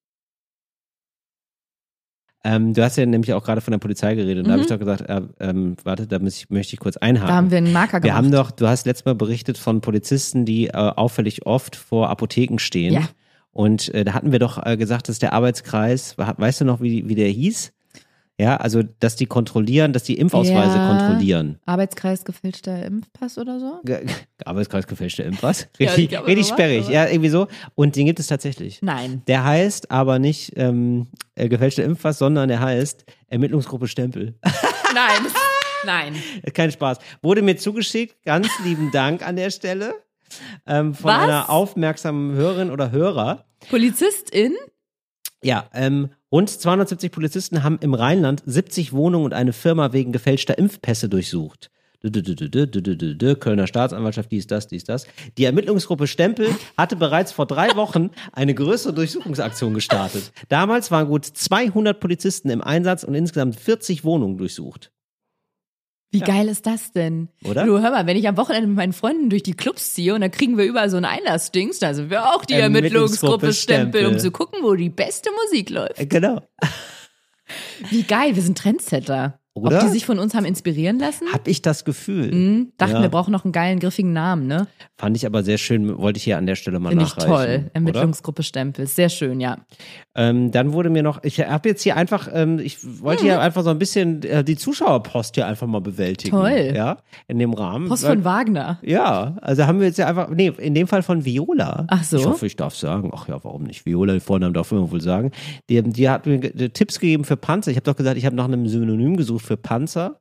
Ähm, 2.42 2.72
du 2.72 2.82
hast 2.82 2.96
ja 2.96 3.04
nämlich 3.04 3.32
auch 3.34 3.44
gerade 3.44 3.60
von 3.60 3.72
der 3.72 3.78
Polizei 3.78 4.14
geredet. 4.14 4.38
Und 4.44 4.48
da 4.48 4.52
habe 4.52 4.62
ich 4.62 4.68
doch 4.68 4.78
gesagt, 4.78 5.02
äh, 5.08 5.20
ähm, 5.40 5.76
warte, 5.84 6.06
da 6.06 6.18
muss 6.18 6.36
ich, 6.38 6.48
möchte 6.50 6.72
ich 6.74 6.80
kurz 6.80 6.96
einhaken. 6.96 7.26
Mhm. 7.26 7.28
Da 7.28 7.34
haben 7.36 7.50
wir 7.50 7.58
einen 7.58 7.72
Marker 7.72 7.92
Wir 7.94 8.00
gemacht. 8.00 8.16
haben 8.16 8.30
doch, 8.32 8.50
du 8.50 8.66
hast 8.66 8.86
letztes 8.86 9.04
Mal 9.04 9.14
berichtet 9.14 9.58
von 9.58 9.80
Polizisten, 9.82 10.44
die 10.46 10.68
äh, 10.68 10.72
auffällig 10.72 11.44
oft 11.46 11.76
vor 11.76 12.08
Apotheken 12.08 12.58
stehen. 12.58 12.94
Ja. 12.94 13.02
Und 13.52 13.92
äh, 13.94 14.04
da 14.04 14.14
hatten 14.14 14.32
wir 14.32 14.38
doch 14.38 14.64
äh, 14.64 14.76
gesagt, 14.76 15.08
dass 15.08 15.18
der 15.18 15.32
Arbeitskreis, 15.34 16.16
we- 16.16 16.34
weißt 16.36 16.62
du 16.62 16.64
noch, 16.64 16.80
wie, 16.80 17.08
wie 17.08 17.14
der 17.14 17.28
hieß? 17.28 17.72
Ja, 18.40 18.56
also, 18.56 18.82
dass 19.00 19.16
die 19.16 19.26
kontrollieren, 19.26 19.92
dass 19.92 20.02
die 20.04 20.16
Impfausweise 20.18 20.78
Ja. 20.78 20.88
kontrollieren. 20.88 21.58
Arbeitskreis 21.66 22.24
gefälschter 22.24 22.82
Impfpass 22.86 23.36
oder 23.36 23.60
so? 23.60 23.80
Arbeitskreis 24.46 24.86
gefälschte 24.86 25.22
Impfpass. 25.24 25.68
Ja, 25.78 25.88
Richtig, 25.88 26.04
ich 26.04 26.08
glaube, 26.10 26.26
richtig 26.26 26.46
sperrig. 26.48 26.88
Ja, 26.88 27.06
irgendwie 27.06 27.28
so. 27.28 27.48
Und 27.74 27.96
den 27.96 28.06
gibt 28.06 28.18
es 28.18 28.28
tatsächlich. 28.28 28.80
Nein. 28.80 29.20
Der 29.26 29.44
heißt 29.44 29.90
aber 29.90 30.18
nicht 30.18 30.54
ähm, 30.56 31.08
äh, 31.34 31.50
gefälschte 31.50 31.82
Impfpass, 31.82 32.16
sondern 32.18 32.48
der 32.48 32.60
heißt 32.60 33.04
Ermittlungsgruppe 33.28 33.88
Stempel. 33.88 34.38
Nein. 34.94 35.26
Nein. 35.84 36.14
Kein 36.54 36.70
Spaß. 36.70 36.96
Wurde 37.20 37.42
mir 37.42 37.56
zugeschickt. 37.58 38.22
Ganz 38.24 38.48
lieben 38.64 38.90
Dank 38.90 39.26
an 39.26 39.36
der 39.36 39.50
Stelle. 39.50 39.94
Ähm, 40.66 40.94
von 40.94 41.10
Was? 41.10 41.22
einer 41.24 41.50
aufmerksamen 41.50 42.34
Hörerin 42.36 42.70
oder 42.70 42.90
Hörer. 42.90 43.44
Polizistin? 43.68 44.54
Ja, 45.42 45.68
ähm, 45.74 46.10
und 46.30 46.48
270 46.48 47.10
Polizisten 47.10 47.64
haben 47.64 47.78
im 47.80 47.92
Rheinland 47.92 48.42
70 48.46 48.92
Wohnungen 48.92 49.24
und 49.26 49.34
eine 49.34 49.52
Firma 49.52 49.92
wegen 49.92 50.12
gefälschter 50.12 50.56
Impfpässe 50.56 51.08
durchsucht. 51.08 51.70
Kölner 53.34 53.66
Staatsanwaltschaft, 53.66 54.30
dies, 54.30 54.46
das, 54.46 54.68
dies, 54.68 54.84
das. 54.84 55.06
Die 55.36 55.44
Ermittlungsgruppe 55.44 56.06
Stempel 56.06 56.48
hatte 56.78 56.96
bereits 56.96 57.32
vor 57.32 57.46
drei 57.46 57.74
Wochen 57.76 58.10
eine 58.32 58.54
größere 58.54 58.94
Durchsuchungsaktion 58.94 59.74
gestartet. 59.74 60.32
Damals 60.48 60.90
waren 60.90 61.08
gut 61.08 61.26
200 61.26 61.98
Polizisten 61.98 62.48
im 62.48 62.62
Einsatz 62.62 63.02
und 63.04 63.14
insgesamt 63.14 63.56
40 63.56 64.04
Wohnungen 64.04 64.38
durchsucht. 64.38 64.92
Wie 66.12 66.20
geil 66.20 66.48
ist 66.48 66.66
das 66.66 66.90
denn? 66.92 67.28
Oder? 67.44 67.64
Du 67.64 67.78
hör 67.80 67.90
mal, 67.92 68.06
wenn 68.06 68.16
ich 68.16 68.26
am 68.26 68.36
Wochenende 68.36 68.66
mit 68.66 68.76
meinen 68.76 68.92
Freunden 68.92 69.30
durch 69.30 69.42
die 69.44 69.54
Clubs 69.54 69.94
ziehe 69.94 70.14
und 70.14 70.20
dann 70.22 70.30
kriegen 70.32 70.58
wir 70.58 70.64
überall 70.64 70.90
so 70.90 70.96
ein 70.96 71.04
Einlassdings, 71.04 71.78
da 71.78 71.94
sind 71.94 72.10
wir 72.10 72.34
auch 72.34 72.44
die 72.44 72.54
Ermittlungsgruppe 72.54 73.46
Ermittlungsgruppe 73.46 73.52
Stempel, 73.54 74.06
um 74.06 74.18
zu 74.18 74.30
gucken, 74.32 74.58
wo 74.62 74.74
die 74.74 74.90
beste 74.90 75.30
Musik 75.44 75.70
läuft. 75.70 76.00
Äh, 76.00 76.06
Genau. 76.06 76.40
Wie 77.90 78.02
geil, 78.04 78.36
wir 78.36 78.42
sind 78.42 78.58
Trendsetter. 78.58 79.38
Oder? 79.52 79.78
Ob 79.78 79.82
die 79.82 79.88
sich 79.88 80.06
von 80.06 80.20
uns 80.20 80.34
haben 80.34 80.44
inspirieren 80.44 81.00
lassen? 81.00 81.26
Hab 81.32 81.48
ich 81.48 81.60
das 81.60 81.84
Gefühl. 81.84 82.30
Hm, 82.30 82.72
dachten, 82.78 82.94
Ja. 82.96 83.02
wir 83.02 83.08
brauchen 83.08 83.32
noch 83.32 83.44
einen 83.44 83.52
geilen, 83.52 83.80
griffigen 83.80 84.12
Namen, 84.12 84.46
ne? 84.46 84.68
Fand 84.96 85.16
ich 85.16 85.26
aber 85.26 85.42
sehr 85.42 85.58
schön, 85.58 85.98
wollte 85.98 86.18
ich 86.18 86.22
hier 86.24 86.38
an 86.38 86.46
der 86.46 86.54
Stelle 86.54 86.78
mal 86.78 86.90
Finde 86.90 87.04
ich 87.04 87.16
nachreichen. 87.16 87.32
toll. 87.34 87.64
oder? 87.64 87.74
Ermittlungsgruppe 87.74 88.42
Stempel. 88.44 88.86
Sehr 88.86 89.08
schön, 89.08 89.40
ja. 89.40 89.58
Ähm, 90.20 90.50
dann 90.50 90.74
wurde 90.74 90.90
mir 90.90 91.02
noch, 91.02 91.24
ich 91.24 91.40
habe 91.40 91.68
jetzt 91.70 91.82
hier 91.82 91.96
einfach, 91.96 92.28
ähm, 92.30 92.58
ich 92.58 92.76
wollte 93.02 93.22
Mhm. 93.22 93.26
hier 93.28 93.40
einfach 93.40 93.62
so 93.64 93.70
ein 93.70 93.78
bisschen 93.78 94.22
äh, 94.24 94.44
die 94.44 94.56
Zuschauerpost 94.56 95.34
hier 95.34 95.46
einfach 95.46 95.66
mal 95.66 95.80
bewältigen. 95.80 96.36
Toll. 96.36 96.72
Ja, 96.74 96.98
in 97.26 97.38
dem 97.38 97.54
Rahmen. 97.54 97.88
Post 97.88 98.04
von 98.04 98.22
Wagner. 98.22 98.78
Ja, 98.82 99.36
also 99.40 99.66
haben 99.66 99.80
wir 99.80 99.86
jetzt 99.86 99.96
ja 99.98 100.06
einfach, 100.08 100.28
nee, 100.28 100.52
in 100.58 100.74
dem 100.74 100.86
Fall 100.88 101.02
von 101.02 101.24
Viola. 101.24 101.86
Ach 101.88 102.04
so. 102.04 102.18
Ich 102.18 102.26
hoffe, 102.26 102.44
ich 102.46 102.56
darf 102.56 102.76
sagen. 102.76 103.10
Ach 103.14 103.28
ja, 103.28 103.42
warum 103.42 103.62
nicht? 103.62 103.86
Viola, 103.86 104.12
den 104.12 104.20
Vornamen 104.20 104.52
darf 104.52 104.70
man 104.72 104.90
wohl 104.90 105.00
sagen. 105.00 105.30
Die, 105.70 105.82
die 105.82 106.08
hat 106.10 106.26
mir 106.26 106.40
Tipps 106.72 107.00
gegeben 107.00 107.24
für 107.24 107.36
Panzer. 107.38 107.70
Ich 107.70 107.76
habe 107.78 107.84
doch 107.84 107.96
gesagt, 107.96 108.18
ich 108.18 108.26
habe 108.26 108.36
nach 108.36 108.44
einem 108.44 108.68
Synonym 108.68 109.16
gesucht 109.16 109.46
für 109.46 109.56
Panzer. 109.56 110.20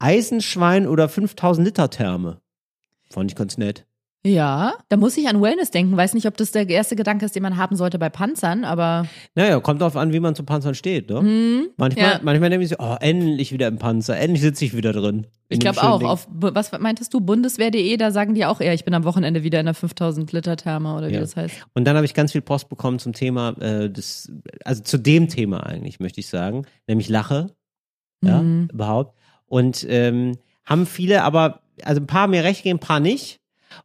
Eisenschwein 0.00 0.86
oder 0.86 1.08
5000 1.08 1.66
Liter 1.66 1.88
Therme. 1.90 2.40
Fand 3.10 3.30
ich 3.30 3.36
ganz 3.36 3.56
nett. 3.58 3.86
Ja, 4.26 4.74
da 4.88 4.96
muss 4.96 5.16
ich 5.16 5.28
an 5.28 5.40
Wellness 5.40 5.70
denken. 5.70 5.96
Weiß 5.96 6.12
nicht, 6.14 6.26
ob 6.26 6.36
das 6.36 6.50
der 6.50 6.68
erste 6.68 6.96
Gedanke 6.96 7.24
ist, 7.24 7.36
den 7.36 7.42
man 7.44 7.56
haben 7.56 7.76
sollte 7.76 7.98
bei 7.98 8.08
Panzern, 8.08 8.64
aber 8.64 9.06
Naja, 9.36 9.60
kommt 9.60 9.80
drauf 9.80 9.94
an, 9.96 10.12
wie 10.12 10.18
man 10.18 10.34
zu 10.34 10.42
Panzern 10.42 10.74
steht, 10.74 11.08
ne? 11.08 11.68
manchmal, 11.76 12.06
Mhm. 12.06 12.12
ja. 12.12 12.20
manchmal 12.22 12.50
denke 12.50 12.64
ich 12.64 12.70
so, 12.70 12.76
oh, 12.80 12.96
endlich 13.00 13.52
wieder 13.52 13.68
im 13.68 13.78
Panzer, 13.78 14.16
endlich 14.18 14.42
sitze 14.42 14.64
ich 14.64 14.76
wieder 14.76 14.92
drin. 14.92 15.26
ich 15.48 15.60
glaube 15.60 15.80
auch. 15.82 15.98
Ding. 16.00 16.08
Auf, 16.08 16.26
was 16.30 16.72
meintest 16.78 17.14
du, 17.14 17.20
bundeswehr.de, 17.20 17.96
da 17.98 18.10
sagen 18.10 18.34
die 18.34 18.44
auch 18.46 18.60
eher, 18.60 18.74
ich 18.74 18.84
bin 18.84 18.94
am 18.94 19.04
Wochenende 19.04 19.44
wieder 19.44 19.60
in 19.60 19.66
der 19.66 19.74
5000 19.74 20.32
Liter 20.32 20.56
Therme 20.56 20.96
oder 20.96 21.08
wie 21.08 21.14
Ja. 21.14 21.20
das 21.20 21.36
heißt. 21.36 21.54
Und 21.74 21.84
dann 21.86 21.94
habe 21.94 22.04
ich 22.04 22.14
ganz 22.14 22.32
viel 22.32 22.42
Post 22.42 22.68
bekommen 22.68 22.98
zum 22.98 23.12
Thema, 23.12 23.50
äh, 23.60 23.88
des, 23.88 24.32
also 24.64 24.82
zu 24.82 24.98
dem 24.98 25.28
Thema 25.28 25.64
eigentlich, 25.64 26.00
möchte 26.00 26.18
ich 26.18 26.26
sagen, 26.26 26.66
nämlich 26.88 27.08
Lache, 27.08 27.54
ja, 28.24 28.42
Mhm. 28.42 28.68
überhaupt. 28.72 29.14
Und 29.46 29.86
ähm, 29.88 30.32
haben 30.64 30.86
viele, 30.86 31.22
aber, 31.22 31.60
also 31.84 32.00
ein 32.00 32.06
paar 32.08 32.22
haben 32.22 32.30
mir 32.32 32.42
recht 32.42 32.64
gegeben, 32.64 32.78
ein 32.78 32.86
paar 32.86 32.98
nicht. 32.98 33.38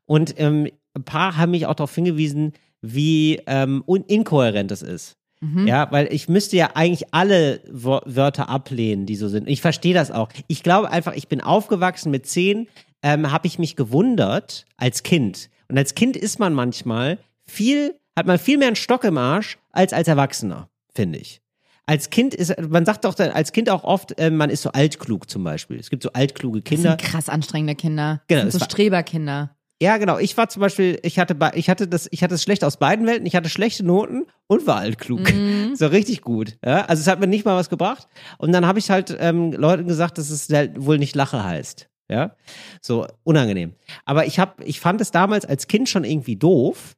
Und 0.05 0.35
ähm, 0.37 0.67
ein 0.93 1.03
paar 1.03 1.37
haben 1.37 1.51
mich 1.51 1.65
auch 1.65 1.75
darauf 1.75 1.93
hingewiesen, 1.95 2.53
wie 2.81 3.41
ähm, 3.47 3.83
inkohärent 4.07 4.71
das 4.71 4.81
ist. 4.81 5.15
Mhm. 5.41 5.67
Ja, 5.67 5.91
weil 5.91 6.11
ich 6.13 6.29
müsste 6.29 6.55
ja 6.55 6.71
eigentlich 6.75 7.13
alle 7.13 7.61
Wörter 7.67 8.49
ablehnen, 8.49 9.05
die 9.05 9.15
so 9.15 9.27
sind. 9.27 9.47
Ich 9.47 9.61
verstehe 9.61 9.93
das 9.93 10.11
auch. 10.11 10.29
Ich 10.47 10.61
glaube 10.63 10.91
einfach, 10.91 11.13
ich 11.13 11.27
bin 11.27 11.41
aufgewachsen 11.41 12.11
mit 12.11 12.27
zehn, 12.27 12.67
ähm, 13.01 13.31
habe 13.31 13.47
ich 13.47 13.57
mich 13.57 13.75
gewundert 13.75 14.65
als 14.77 15.01
Kind. 15.03 15.49
Und 15.67 15.77
als 15.77 15.95
Kind 15.95 16.15
ist 16.15 16.37
man 16.39 16.53
manchmal 16.53 17.17
viel, 17.47 17.95
hat 18.15 18.27
man 18.27 18.37
viel 18.37 18.57
mehr 18.59 18.67
einen 18.67 18.75
Stock 18.75 19.03
im 19.03 19.17
Arsch 19.17 19.57
als 19.71 19.93
als 19.93 20.07
Erwachsener, 20.07 20.69
finde 20.93 21.17
ich. 21.17 21.41
Als 21.87 22.11
Kind 22.11 22.35
ist, 22.35 22.53
man 22.69 22.85
sagt 22.85 23.05
doch 23.05 23.15
dann 23.15 23.31
als 23.31 23.51
Kind 23.51 23.69
auch 23.69 23.83
oft, 23.83 24.17
äh, 24.19 24.29
man 24.29 24.51
ist 24.51 24.61
so 24.61 24.71
altklug 24.71 25.27
zum 25.29 25.43
Beispiel. 25.43 25.79
Es 25.79 25.89
gibt 25.89 26.03
so 26.03 26.11
altkluge 26.13 26.61
Das 26.61 26.69
Kinder. 26.69 26.91
sind 26.91 27.01
krass 27.01 27.27
anstrengende 27.29 27.73
Kinder. 27.75 28.21
Genau, 28.27 28.43
das 28.43 28.51
sind 28.53 28.61
das 28.61 28.69
so 28.69 28.75
Streberkinder. 28.75 29.55
Ja, 29.81 29.97
genau. 29.97 30.19
Ich 30.19 30.37
war 30.37 30.47
zum 30.47 30.59
Beispiel, 30.59 30.99
ich 31.01 31.17
hatte, 31.17 31.35
ich 31.55 31.67
hatte 31.67 31.87
das, 31.87 32.07
ich 32.11 32.23
hatte 32.23 32.35
es 32.35 32.43
schlecht 32.43 32.63
aus 32.63 32.77
beiden 32.77 33.07
Welten. 33.07 33.25
Ich 33.25 33.35
hatte 33.35 33.49
schlechte 33.49 33.83
Noten 33.83 34.27
und 34.45 34.67
war 34.67 34.77
altklug. 34.77 35.21
So 35.73 35.87
richtig 35.87 36.21
gut. 36.21 36.57
Ja? 36.63 36.85
Also 36.85 37.01
es 37.01 37.07
hat 37.07 37.19
mir 37.19 37.27
nicht 37.27 37.45
mal 37.45 37.55
was 37.55 37.69
gebracht. 37.69 38.07
Und 38.37 38.51
dann 38.51 38.67
habe 38.67 38.77
ich 38.77 38.91
halt 38.91 39.15
ähm, 39.19 39.53
Leuten 39.53 39.87
gesagt, 39.87 40.17
dass 40.17 40.29
es 40.29 40.49
halt 40.49 40.85
wohl 40.85 40.97
nicht 40.97 41.15
Lache 41.15 41.43
heißt. 41.43 41.89
Ja, 42.09 42.35
so 42.81 43.07
unangenehm. 43.23 43.73
Aber 44.05 44.25
ich 44.25 44.37
habe, 44.37 44.63
ich 44.65 44.81
fand 44.81 44.99
es 44.99 45.11
damals 45.11 45.45
als 45.45 45.67
Kind 45.67 45.87
schon 45.87 46.03
irgendwie 46.03 46.35
doof, 46.35 46.95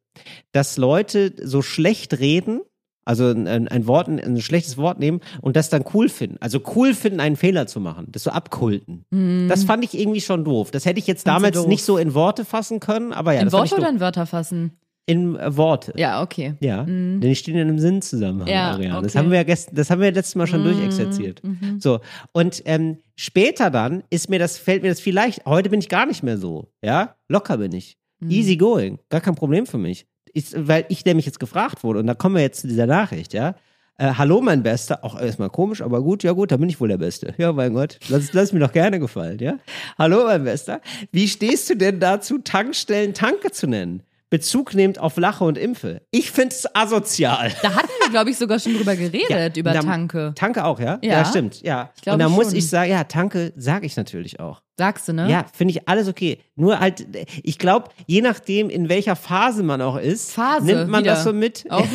dass 0.51 0.77
Leute 0.77 1.33
so 1.39 1.61
schlecht 1.61 2.19
reden. 2.19 2.61
Also 3.05 3.29
ein, 3.29 3.67
ein 3.67 3.87
Wort, 3.87 4.07
ein, 4.07 4.41
schlechtes 4.41 4.77
Wort 4.77 4.99
nehmen 4.99 5.19
und 5.41 5.55
das 5.55 5.69
dann 5.69 5.83
cool 5.93 6.09
finden. 6.09 6.37
Also 6.39 6.61
cool 6.75 6.93
finden, 6.93 7.19
einen 7.19 7.35
Fehler 7.35 7.67
zu 7.67 7.79
machen. 7.79 8.07
Das 8.09 8.23
so 8.23 8.31
abkulten. 8.31 9.05
Das 9.49 9.63
fand 9.63 9.83
ich 9.83 9.97
irgendwie 9.97 10.21
schon 10.21 10.43
doof. 10.45 10.71
Das 10.71 10.85
hätte 10.85 10.99
ich 10.99 11.07
jetzt 11.07 11.23
Fandst 11.25 11.45
du 11.45 11.51
damals 11.51 11.67
nicht 11.67 11.83
so 11.83 11.97
in 11.97 12.13
Worte 12.13 12.45
fassen 12.45 12.79
können, 12.79 13.13
aber 13.13 13.33
ja, 13.33 13.41
in 13.41 13.51
Worte 13.51 13.75
oder 13.75 13.89
in 13.89 13.99
Wörter 13.99 14.25
fassen? 14.25 14.71
in 15.05 15.35
äh, 15.35 15.57
Worte. 15.57 15.93
Ja, 15.97 16.21
okay. 16.21 16.53
Ja, 16.61 16.83
denn 16.83 17.19
die 17.19 17.35
stehen 17.35 17.55
in 17.55 17.67
einem 17.67 17.79
Sinnzusammenhang, 17.79 18.47
Ja, 18.47 18.71
Ariane. 18.71 19.01
Das 19.01 19.11
okay. 19.11 19.19
haben 19.19 19.31
wir 19.31 19.37
ja 19.37 19.43
gestern, 19.43 19.75
das 19.75 19.89
haben 19.89 19.99
wir 19.99 20.07
ja 20.07 20.13
letztes 20.13 20.35
Mal 20.35 20.47
schon 20.47 20.61
Mhm, 20.61 20.65
durchexerziert. 20.65 21.41
So. 21.79 21.99
Und 22.31 22.61
ähm, 22.65 22.97
später 23.15 23.69
dann 23.69 24.03
ist 24.09 24.29
mir 24.29 24.39
das, 24.39 24.57
fällt 24.57 24.81
mir 24.83 24.89
das 24.89 25.01
viel 25.01 25.13
leicht. 25.13 25.45
Heute 25.45 25.69
bin 25.69 25.79
ich 25.79 25.89
gar 25.89 26.05
nicht 26.05 26.23
mehr 26.23 26.37
so. 26.37 26.69
Ja, 26.83 27.15
locker 27.27 27.57
bin 27.57 27.73
ich. 27.73 27.97
Mhm. 28.19 28.29
Easy 28.29 28.55
going. 28.55 28.99
Gar 29.09 29.21
kein 29.21 29.35
Problem 29.35 29.65
für 29.65 29.77
mich. 29.77 30.05
Ich, 30.33 30.47
weil 30.55 30.85
ich 30.89 31.05
nämlich 31.05 31.25
jetzt 31.25 31.39
gefragt 31.39 31.83
wurde, 31.83 31.99
und 31.99 32.07
da 32.07 32.15
kommen 32.15 32.35
wir 32.35 32.41
jetzt 32.41 32.61
zu 32.61 32.67
dieser 32.67 32.87
Nachricht, 32.87 33.33
ja. 33.33 33.55
Äh, 33.97 34.13
hallo, 34.17 34.41
mein 34.41 34.63
Bester. 34.63 35.03
Auch 35.03 35.19
erstmal 35.19 35.51
komisch, 35.51 35.81
aber 35.81 36.01
gut, 36.01 36.23
ja 36.23 36.31
gut, 36.31 36.51
da 36.51 36.57
bin 36.57 36.67
ich 36.67 36.81
wohl 36.81 36.87
der 36.87 36.97
Beste. 36.97 37.35
Ja, 37.37 37.53
mein 37.53 37.73
Gott, 37.73 37.99
lass, 38.09 38.33
lass 38.33 38.51
mir 38.51 38.59
doch 38.59 38.71
gerne 38.71 38.99
gefallen, 38.99 39.37
ja. 39.39 39.59
Hallo, 39.99 40.23
mein 40.25 40.43
Bester. 40.43 40.81
Wie 41.11 41.27
stehst 41.27 41.69
du 41.69 41.75
denn 41.75 41.99
dazu, 41.99 42.39
Tankstellen 42.39 43.13
Tanke 43.13 43.51
zu 43.51 43.67
nennen? 43.67 44.01
Bezug 44.33 44.73
nehmend 44.73 44.97
auf 44.97 45.15
Lache 45.17 45.43
und 45.43 45.59
Impfe. 45.59 46.01
Ich 46.09 46.31
find's 46.31 46.65
asozial. 46.73 47.51
Da 47.61 47.75
hatten 47.75 47.91
wir, 48.01 48.09
glaube 48.09 48.31
ich, 48.31 48.37
sogar 48.39 48.57
schon 48.57 48.73
drüber 48.73 48.95
geredet, 48.95 49.57
über 49.57 49.75
Na, 49.75 49.81
Tanke. 49.81 50.33
Tanke 50.33 50.65
auch, 50.65 50.79
ja? 50.79 50.97
Ja. 51.03 51.23
stimmt, 51.23 51.61
ja. 51.61 51.91
Ich 52.01 52.11
und 52.11 52.17
da 52.17 52.29
muss 52.29 52.51
ich 52.51 52.67
sagen, 52.67 52.89
ja, 52.89 53.03
Tanke 53.03 53.53
sage 53.55 53.85
ich 53.85 53.95
natürlich 53.95 54.39
auch. 54.39 54.63
Sagst 54.75 55.07
du, 55.07 55.13
ne? 55.13 55.29
Ja, 55.29 55.45
finde 55.53 55.73
ich 55.73 55.87
alles 55.87 56.07
okay. 56.07 56.39
Nur 56.55 56.79
halt, 56.79 57.05
ich 57.43 57.59
glaube, 57.59 57.91
je 58.07 58.21
nachdem, 58.21 58.71
in 58.71 58.89
welcher 58.89 59.15
Phase 59.15 59.61
man 59.61 59.83
auch 59.83 59.97
ist, 59.97 60.31
Phase, 60.31 60.65
nimmt 60.65 60.89
man 60.89 61.03
wieder. 61.03 61.13
das 61.13 61.25
so 61.25 61.31
mit. 61.31 61.67
Auch 61.69 61.85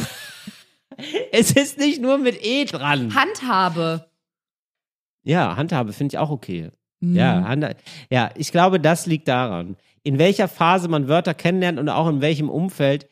Es 1.33 1.51
ist 1.51 1.77
nicht 1.79 2.01
nur 2.01 2.19
mit 2.19 2.39
E 2.41 2.67
dran. 2.67 3.17
Handhabe. 3.17 4.07
Ja, 5.25 5.57
Handhabe 5.57 5.93
finde 5.93 6.15
ich 6.15 6.19
auch 6.19 6.31
okay. 6.31 6.71
Mhm. 7.01 7.17
Ja, 7.17 7.45
Hand, 7.49 7.67
ja, 8.11 8.31
ich 8.37 8.53
glaube, 8.53 8.79
das 8.79 9.07
liegt 9.07 9.27
daran. 9.27 9.77
In 10.09 10.19
welcher 10.19 10.49
Phase 10.49 10.89
man 10.89 11.07
Wörter 11.07 11.35
kennenlernt 11.35 11.79
und 11.79 11.91
auch 11.91 12.09
in 12.09 12.23
welchem 12.23 12.49
Umfeld, 12.49 13.09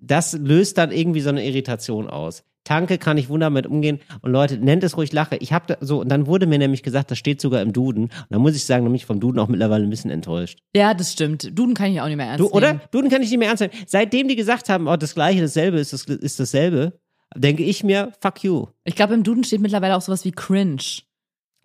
das 0.00 0.32
löst 0.32 0.78
dann 0.78 0.90
irgendwie 0.90 1.20
so 1.20 1.28
eine 1.28 1.44
Irritation 1.44 2.08
aus. 2.08 2.42
Tanke 2.64 2.96
kann 2.96 3.18
ich 3.18 3.28
wunderbar 3.28 3.50
mit 3.50 3.66
umgehen. 3.66 4.00
Und 4.22 4.32
Leute, 4.32 4.56
nennt 4.56 4.82
es 4.82 4.96
ruhig 4.96 5.12
Lache. 5.12 5.36
Ich 5.36 5.52
habe 5.52 5.66
da 5.66 5.76
so, 5.80 6.00
und 6.00 6.08
dann 6.08 6.26
wurde 6.26 6.46
mir 6.46 6.58
nämlich 6.58 6.82
gesagt, 6.82 7.10
das 7.10 7.18
steht 7.18 7.40
sogar 7.42 7.60
im 7.60 7.74
Duden. 7.74 8.04
Und 8.04 8.26
da 8.30 8.38
muss 8.38 8.54
ich 8.56 8.64
sagen, 8.64 8.84
nämlich 8.84 9.04
vom 9.04 9.20
Duden 9.20 9.40
auch 9.40 9.48
mittlerweile 9.48 9.84
ein 9.84 9.90
bisschen 9.90 10.10
enttäuscht. 10.10 10.58
Ja, 10.74 10.94
das 10.94 11.12
stimmt. 11.12 11.50
Duden 11.58 11.74
kann 11.74 11.92
ich 11.92 12.00
auch 12.00 12.06
nicht 12.06 12.16
mehr 12.16 12.26
ernst 12.26 12.40
Du, 12.40 12.44
nehmen. 12.44 12.54
oder? 12.56 12.80
Duden 12.92 13.10
kann 13.10 13.20
ich 13.20 13.28
nicht 13.30 13.38
mehr 13.38 13.48
ernst 13.48 13.60
nehmen. 13.60 13.74
Seitdem 13.86 14.26
die 14.28 14.36
gesagt 14.36 14.70
haben, 14.70 14.88
oh, 14.88 14.96
das 14.96 15.14
Gleiche, 15.14 15.42
dasselbe 15.42 15.78
ist, 15.80 15.92
das, 15.92 16.04
ist 16.04 16.40
dasselbe, 16.40 16.98
denke 17.36 17.62
ich 17.62 17.84
mir, 17.84 18.12
fuck 18.22 18.42
you. 18.42 18.68
Ich 18.84 18.94
glaube, 18.94 19.12
im 19.12 19.22
Duden 19.22 19.44
steht 19.44 19.60
mittlerweile 19.60 19.96
auch 19.96 20.02
sowas 20.02 20.24
wie 20.24 20.32
cringe. 20.32 20.80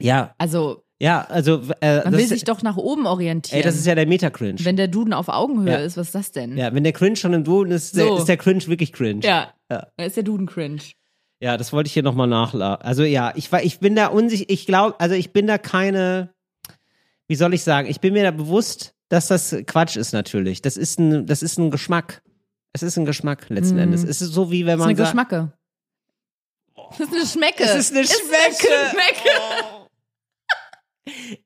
Ja, 0.01 0.33
Also, 0.39 0.83
ja, 0.99 1.21
also, 1.29 1.61
äh, 1.81 1.97
man 2.03 2.11
das, 2.13 2.13
will 2.21 2.27
sich 2.27 2.43
doch 2.43 2.61
nach 2.63 2.77
oben 2.77 3.05
orientieren. 3.05 3.59
ey, 3.59 3.63
das 3.63 3.75
ist 3.75 3.85
ja 3.85 3.93
der 3.95 4.07
Meta-Cringe. 4.07 4.57
Wenn 4.63 4.77
der 4.77 4.87
Duden 4.87 5.13
auf 5.13 5.27
Augenhöhe 5.29 5.71
Ja. 5.73 5.77
ist, 5.77 5.95
was 5.97 6.07
ist 6.07 6.15
das 6.15 6.31
denn? 6.31 6.57
Ja, 6.57 6.73
wenn 6.73 6.83
der 6.83 6.93
Cringe 6.93 7.15
schon 7.15 7.33
im 7.33 7.43
Duden 7.43 7.71
ist, 7.71 7.95
der, 7.95 8.05
So. 8.05 8.17
ist 8.17 8.25
der 8.27 8.37
Cringe 8.37 8.65
wirklich 8.67 8.93
cringe. 8.93 9.21
Ja. 9.23 9.53
Ja. 9.69 9.87
Dann 9.97 10.07
ist 10.07 10.15
der 10.15 10.23
Duden 10.23 10.47
cringe. 10.47 10.81
Ja, 11.39 11.55
das 11.57 11.71
wollte 11.71 11.87
ich 11.87 11.93
hier 11.93 12.01
nochmal 12.03 12.27
nachladen. 12.27 12.83
Also 12.83 13.03
ja, 13.03 13.31
ich 13.35 13.51
war, 13.51 13.61
ich 13.61 13.79
bin 13.79 13.95
da 13.95 14.07
unsicher, 14.07 14.45
ich 14.47 14.65
glaube, 14.65 14.99
also 14.99 15.13
ich 15.13 15.33
bin 15.33 15.45
da 15.45 15.59
keine, 15.59 16.33
wie 17.27 17.35
soll 17.35 17.53
ich 17.53 17.61
sagen, 17.63 17.87
ich 17.87 17.99
bin 17.99 18.13
mir 18.13 18.23
da 18.23 18.31
bewusst, 18.31 18.95
dass 19.09 19.27
das 19.27 19.55
Quatsch 19.67 19.97
ist 19.97 20.13
natürlich. 20.13 20.63
Das 20.63 20.77
ist 20.77 20.97
ein, 20.99 21.27
das 21.27 21.43
ist 21.43 21.59
ein 21.59 21.69
Geschmack. 21.69 22.23
Es 22.73 22.81
ist 22.81 22.97
ein 22.97 23.05
Geschmack 23.05 23.49
letzten 23.49 23.75
Mm. 23.75 23.79
Endes. 23.79 24.03
Es 24.03 24.21
ist 24.21 24.33
so 24.33 24.49
wie 24.51 24.65
wenn 24.65 24.79
Das 24.79 24.79
ist 24.79 24.79
man 24.79 24.89
eine 24.89 24.97
sagt, 24.97 25.09
Geschmacke. 25.09 25.53
Das 26.75 26.99
ist 26.99 27.13
eine 27.13 27.25
Schmecke. 27.25 27.63
es 27.63 27.75
ist 27.75 27.91
eine 27.95 28.05
Schmecke. 28.05 28.73
Schmecke. 28.91 29.29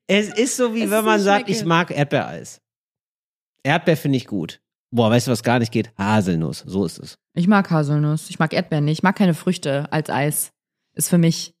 Es 0.06 0.28
ist 0.28 0.56
so 0.56 0.74
wie 0.74 0.82
Es 0.82 0.90
wenn 0.90 1.04
man 1.04 1.20
sagt, 1.20 1.46
Schmecke. 1.46 1.52
ich 1.60 1.64
mag 1.64 1.90
Erdbeereis. 1.90 2.60
Erdbeer 3.62 3.96
finde 3.96 4.16
ich 4.18 4.26
gut. 4.26 4.60
Boah, 4.90 5.10
weißt 5.10 5.26
du, 5.26 5.30
was 5.30 5.42
gar 5.42 5.58
nicht 5.58 5.72
geht? 5.72 5.90
Haselnuss. 5.96 6.64
So 6.66 6.84
ist 6.84 6.98
es. 6.98 7.18
Ich 7.34 7.46
mag 7.48 7.70
Haselnuss. 7.70 8.28
Ich 8.28 8.38
mag 8.38 8.52
Erdbeeren 8.52 8.84
nicht. 8.84 8.98
Ich 8.98 9.02
mag 9.02 9.16
keine 9.16 9.34
Früchte 9.34 9.90
als 9.92 10.10
Eis. 10.10 10.52
Ist 10.94 11.08
für 11.08 11.18
mich 11.18 11.54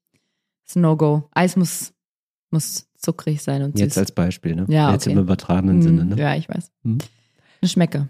ist 0.66 0.76
ein 0.76 0.82
No-Go. 0.82 1.28
Eis 1.32 1.56
muss, 1.56 1.94
muss 2.50 2.88
zuckrig 2.98 3.42
sein 3.42 3.62
und 3.62 3.72
süß. 3.72 3.80
Jetzt 3.80 3.98
als 3.98 4.12
Beispiel, 4.12 4.54
ne? 4.54 4.66
Ja, 4.68 4.92
Jetzt 4.92 5.06
okay. 5.06 5.12
im 5.14 5.20
übertragenen 5.22 5.76
Hm, 5.76 5.82
Sinne, 5.82 6.04
ne? 6.04 6.16
Ja, 6.20 6.34
ich 6.34 6.48
weiß. 6.48 6.70
Hm. 6.84 6.98
Eine 7.62 7.68
Schmecke. 7.68 8.08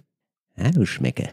Ja, 0.56 0.70
du 0.70 0.84
Schmecke. 0.86 1.30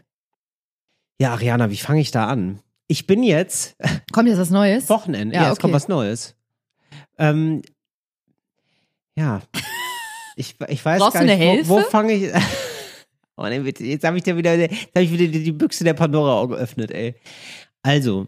Ja, 1.20 1.32
Ariana, 1.32 1.70
wie 1.70 1.76
fange 1.76 2.00
ich 2.00 2.10
da 2.12 2.28
an? 2.28 2.60
Ich 2.86 3.06
bin 3.06 3.22
jetzt 3.22 3.76
Kommt 4.12 4.28
jetzt 4.28 4.38
was 4.38 4.50
Neues? 4.50 4.88
Wochenende. 4.88 5.34
Ja, 5.34 5.42
Ja, 5.42 5.46
es 5.48 5.52
okay. 5.54 5.62
kommt 5.62 5.74
was 5.74 5.88
Neues. 5.88 6.36
Ähm, 7.18 7.62
ja. 9.16 9.42
Ich, 10.36 10.54
ich 10.68 10.84
weiß 10.84 11.00
Brauchst 11.00 11.14
gar 11.14 11.22
du 11.22 11.28
nicht, 11.28 11.40
eine 11.40 11.62
wo, 11.64 11.68
wo 11.68 11.76
Hilfe? 11.76 11.90
fange 11.90 12.12
ich. 12.14 12.32
Oh. 13.36 13.46
Jetzt 13.46 14.04
habe 14.04 14.16
ich 14.18 14.22
dir 14.22 14.36
wieder, 14.36 14.54
jetzt 14.54 14.88
hab 14.94 15.02
ich 15.02 15.10
wieder 15.10 15.26
die, 15.26 15.42
die 15.42 15.52
Büchse 15.52 15.82
der 15.82 15.94
Pandora 15.94 16.44
geöffnet, 16.46 16.90
ey. 16.90 17.14
Also, 17.82 18.26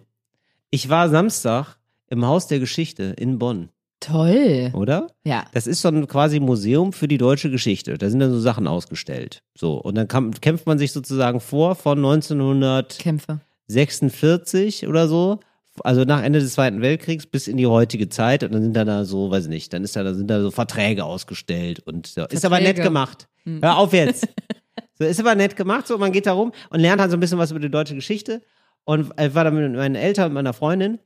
ich 0.70 0.89
war 0.89 1.11
Samstag 1.11 1.76
im 2.09 2.24
Haus 2.24 2.47
der 2.47 2.61
Geschichte 2.61 3.14
in 3.18 3.39
Bonn, 3.39 3.68
Toll. 4.01 4.70
oder? 4.74 5.09
Ja. 5.24 5.45
Das 5.53 5.66
ist 5.66 5.83
so 5.83 5.89
ein 5.89 6.07
quasi 6.09 6.41
Museum 6.41 6.95
für 6.95 7.09
die 7.09 7.18
deutsche 7.18 7.51
Geschichte. 7.51 7.99
Da 7.99 8.09
sind 8.09 8.20
dann 8.20 8.33
so 8.33 8.41
Sachen 8.41 8.66
ausgestellt. 8.66 9.43
So, 9.55 9.74
und 9.74 9.97
dann 9.97 10.09
kam, 10.09 10.33
kämpft 10.33 10.66
man 10.66 10.78
sich 10.78 10.93
sozusagen 10.93 11.41
vor 11.41 11.74
von 11.74 11.99
1900. 11.99 12.99
Kämpfe. 12.99 13.41
46 13.68 14.87
oder 14.89 15.09
so, 15.09 15.41
also 15.81 16.05
nach 16.05 16.23
Ende 16.23 16.41
des 16.41 16.55
Zweiten 16.55 16.83
Weltkriegs 16.83 17.27
bis 17.27 17.49
in 17.49 17.57
die 17.57 17.66
heutige 17.66 18.09
Zeit 18.09 18.45
und 18.45 18.53
dann 18.53 18.62
sind 18.62 18.75
da, 18.75 18.85
da 18.85 19.05
so, 19.05 19.31
weiß 19.31 19.45
ich 19.45 19.51
nicht, 19.51 19.73
dann 19.73 19.85
ist 19.85 19.97
da, 19.97 20.03
da 20.03 20.14
sind 20.14 20.29
da 20.29 20.41
so 20.41 20.51
Verträge 20.51 21.05
ausgestellt 21.05 21.81
und 21.81 22.07
so. 22.07 22.25
ist 22.27 22.45
aber 22.45 22.57
nett 22.57 22.77
Verträge. 22.77 22.89
gemacht. 22.89 23.29
Hör 23.45 23.79
auf 23.79 23.93
jetzt. 23.93 24.29
so, 24.99 25.05
ist 25.05 25.20
aber 25.20 25.35
nett 25.35 25.57
gemacht, 25.57 25.87
so, 25.87 25.99
man 25.99 26.12
geht 26.12 26.27
da 26.27 26.33
rum 26.33 26.53
und 26.70 26.81
lernt 26.81 27.01
halt 27.01 27.11
so 27.11 27.16
ein 27.16 27.20
bisschen 27.20 27.39
was 27.39 27.51
über 27.51 27.61
die 27.61 27.70
deutsche 27.70 27.95
Geschichte 27.95 28.43
und 28.85 29.18
äh, 29.18 29.35
war 29.35 29.45
da 29.45 29.51
mit 29.51 29.73
meinen 29.73 29.95
Eltern 29.95 30.29
und 30.29 30.35
meiner 30.35 30.53
Freundin 30.53 30.99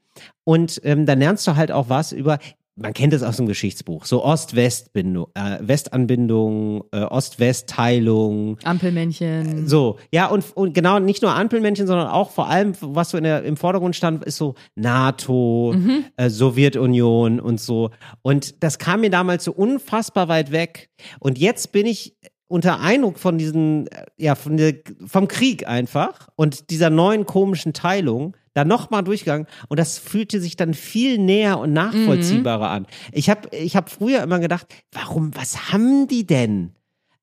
und 0.44 0.80
ähm, 0.84 1.06
dann 1.06 1.18
lernst 1.18 1.46
du 1.46 1.56
halt 1.56 1.70
auch 1.70 1.88
was 1.88 2.12
über 2.12 2.38
man 2.76 2.92
kennt 2.92 3.14
es 3.14 3.22
aus 3.22 3.38
dem 3.38 3.46
Geschichtsbuch, 3.46 4.04
so 4.04 4.22
Ost-West-Bindung, 4.22 5.28
äh, 5.34 5.58
Westanbindung, 5.60 6.84
äh, 6.92 7.00
Ost-West-Teilung, 7.00 8.58
Ampelmännchen. 8.64 9.66
so, 9.66 9.98
ja, 10.12 10.26
und, 10.26 10.44
und 10.54 10.74
genau, 10.74 10.98
nicht 10.98 11.22
nur 11.22 11.34
Ampelmännchen, 11.34 11.86
sondern 11.86 12.08
auch 12.08 12.30
vor 12.30 12.48
allem, 12.48 12.74
was 12.80 13.10
so 13.10 13.18
in 13.18 13.24
der, 13.24 13.42
im 13.44 13.56
Vordergrund 13.56 13.96
stand, 13.96 14.24
ist 14.24 14.36
so 14.36 14.54
NATO, 14.74 15.74
äh, 16.16 16.28
Sowjetunion 16.28 17.40
und 17.40 17.60
so. 17.60 17.90
Und 18.20 18.62
das 18.62 18.78
kam 18.78 19.00
mir 19.00 19.10
damals 19.10 19.44
so 19.44 19.52
unfassbar 19.52 20.28
weit 20.28 20.52
weg. 20.52 20.90
Und 21.18 21.38
jetzt 21.38 21.72
bin 21.72 21.86
ich 21.86 22.14
unter 22.48 22.80
Eindruck 22.80 23.18
von 23.18 23.38
diesen, 23.38 23.86
äh, 23.88 24.04
ja, 24.18 24.34
von 24.34 24.58
der, 24.58 24.74
vom 25.06 25.28
Krieg 25.28 25.66
einfach 25.66 26.28
und 26.36 26.70
dieser 26.70 26.90
neuen 26.90 27.24
komischen 27.24 27.72
Teilung 27.72 28.36
da 28.56 28.64
nochmal 28.64 29.04
durchgegangen 29.04 29.46
und 29.68 29.78
das 29.78 29.98
fühlte 29.98 30.40
sich 30.40 30.56
dann 30.56 30.72
viel 30.72 31.18
näher 31.18 31.58
und 31.58 31.74
nachvollziehbarer 31.74 32.70
an. 32.70 32.86
Ich 33.12 33.28
habe 33.28 33.54
ich 33.54 33.76
hab 33.76 33.90
früher 33.90 34.22
immer 34.22 34.38
gedacht, 34.38 34.66
warum, 34.92 35.36
was 35.36 35.72
haben 35.72 36.08
die 36.08 36.26
denn? 36.26 36.72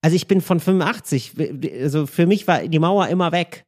Also 0.02 0.16
ich 0.16 0.28
bin 0.28 0.42
von 0.42 0.60
85, 0.60 1.34
also 1.82 2.06
für 2.06 2.28
mich 2.28 2.48
war 2.48 2.60
die 2.68 2.78
Mauer 2.78 3.08
immer 3.08 3.32
weg. 3.32 3.66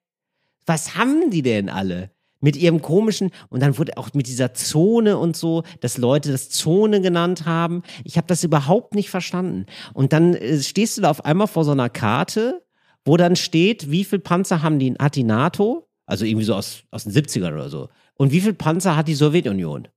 Was 0.68 0.96
haben 0.96 1.32
die 1.32 1.42
denn 1.42 1.70
alle? 1.70 2.12
Mit 2.42 2.56
ihrem 2.56 2.82
komischen, 2.82 3.32
und 3.50 3.64
dann 3.64 3.78
wurde 3.80 3.98
auch 3.98 4.14
mit 4.14 4.28
dieser 4.28 4.54
Zone 4.54 5.18
und 5.18 5.36
so, 5.36 5.64
dass 5.80 5.98
Leute 5.98 6.32
das 6.32 6.50
Zone 6.50 7.02
genannt 7.02 7.46
haben. 7.46 7.82
Ich 8.04 8.18
habe 8.18 8.28
das 8.28 8.44
überhaupt 8.44 8.94
nicht 8.94 9.10
verstanden. 9.10 9.66
Und 9.94 10.14
dann 10.14 10.36
äh, 10.36 10.60
stehst 10.60 10.98
du 10.98 11.02
da 11.02 11.10
auf 11.10 11.26
einmal 11.26 11.48
vor 11.48 11.64
so 11.64 11.72
einer 11.72 11.90
Karte, 11.90 12.64
wo 13.06 13.18
dann 13.18 13.36
steht, 13.36 13.90
wie 13.90 14.04
viel 14.04 14.20
Panzer 14.20 14.62
haben 14.62 14.78
die, 14.78 14.94
hat 15.00 15.16
die 15.16 15.24
NATO? 15.24 15.88
Also 16.06 16.26
irgendwie 16.26 16.46
so 16.46 16.54
aus, 16.56 16.84
aus 16.92 17.04
den 17.06 17.14
70ern 17.14 17.54
oder 17.54 17.70
so. 17.70 17.90
Und 18.16 18.32
wie 18.32 18.42
viel 18.42 18.54
Panzer 18.54 18.96
hat 18.96 19.08
die 19.08 19.16
Sowjetunion? 19.16 19.88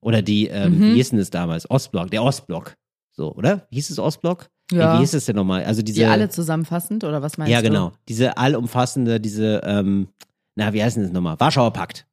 Oder 0.00 0.22
die, 0.22 0.46
ähm, 0.46 0.78
Mhm. 0.78 0.82
wie 0.82 0.94
hieß 0.94 1.10
denn 1.10 1.18
das 1.18 1.30
damals? 1.30 1.68
Ostblock, 1.70 2.10
der 2.10 2.22
Ostblock. 2.22 2.76
So, 3.10 3.34
oder? 3.34 3.66
Hieß 3.70 3.90
es 3.90 3.98
Ostblock? 3.98 4.48
Ja. 4.70 4.94
Wie 4.94 4.98
hieß 5.00 5.14
es 5.14 5.24
denn 5.26 5.34
nochmal? 5.36 5.64
Also 5.64 5.82
diese. 5.82 6.00
die 6.00 6.06
alle 6.06 6.28
zusammenfassend, 6.28 7.02
oder 7.02 7.20
was 7.22 7.36
meinst 7.38 7.50
ja, 7.50 7.60
du? 7.60 7.68
genau. 7.68 7.92
Diese 8.08 8.36
allumfassende, 8.36 9.18
diese, 9.18 9.60
ähm, 9.64 10.08
na, 10.54 10.72
wie 10.72 10.82
heißt 10.82 10.96
denn 10.96 11.04
das 11.04 11.12
nochmal? 11.12 11.40
Warschauer 11.40 11.72
Pakt. 11.72 12.06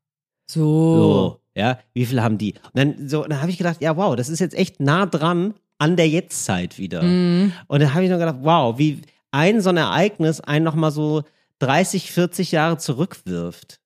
So. 0.50 0.62
So, 0.96 1.40
ja. 1.56 1.80
Wie 1.94 2.06
viel 2.06 2.22
haben 2.22 2.38
die? 2.38 2.54
Und 2.54 2.72
dann, 2.76 3.10
so, 3.10 3.24
dann 3.24 3.42
habe 3.42 3.52
ich 3.52 3.58
gedacht, 3.58 3.82
ja, 3.82 3.96
wow, 3.98 4.16
das 4.16 4.30
ist 4.30 4.40
jetzt 4.40 4.56
echt 4.56 4.80
nah 4.80 5.06
dran 5.06 5.54
an 5.78 5.96
der 5.98 6.08
Jetztzeit 6.08 6.78
wieder. 6.80 7.04
Mhm. 7.04 7.52
Und 7.68 7.82
dann 7.82 7.94
habe 7.94 8.04
ich 8.06 8.10
noch 8.10 8.20
gedacht, 8.20 8.38
wow, 8.42 8.78
wie 8.80 9.02
ein 9.32 9.62
so 9.62 9.70
ein 9.70 9.78
Ereignis 9.78 10.40
einen 10.42 10.64
nochmal 10.66 10.92
so 10.92 11.24
30, 11.60 12.12
40 12.12 12.52
Jahre 12.52 12.78
zurückwirft. 12.78 13.80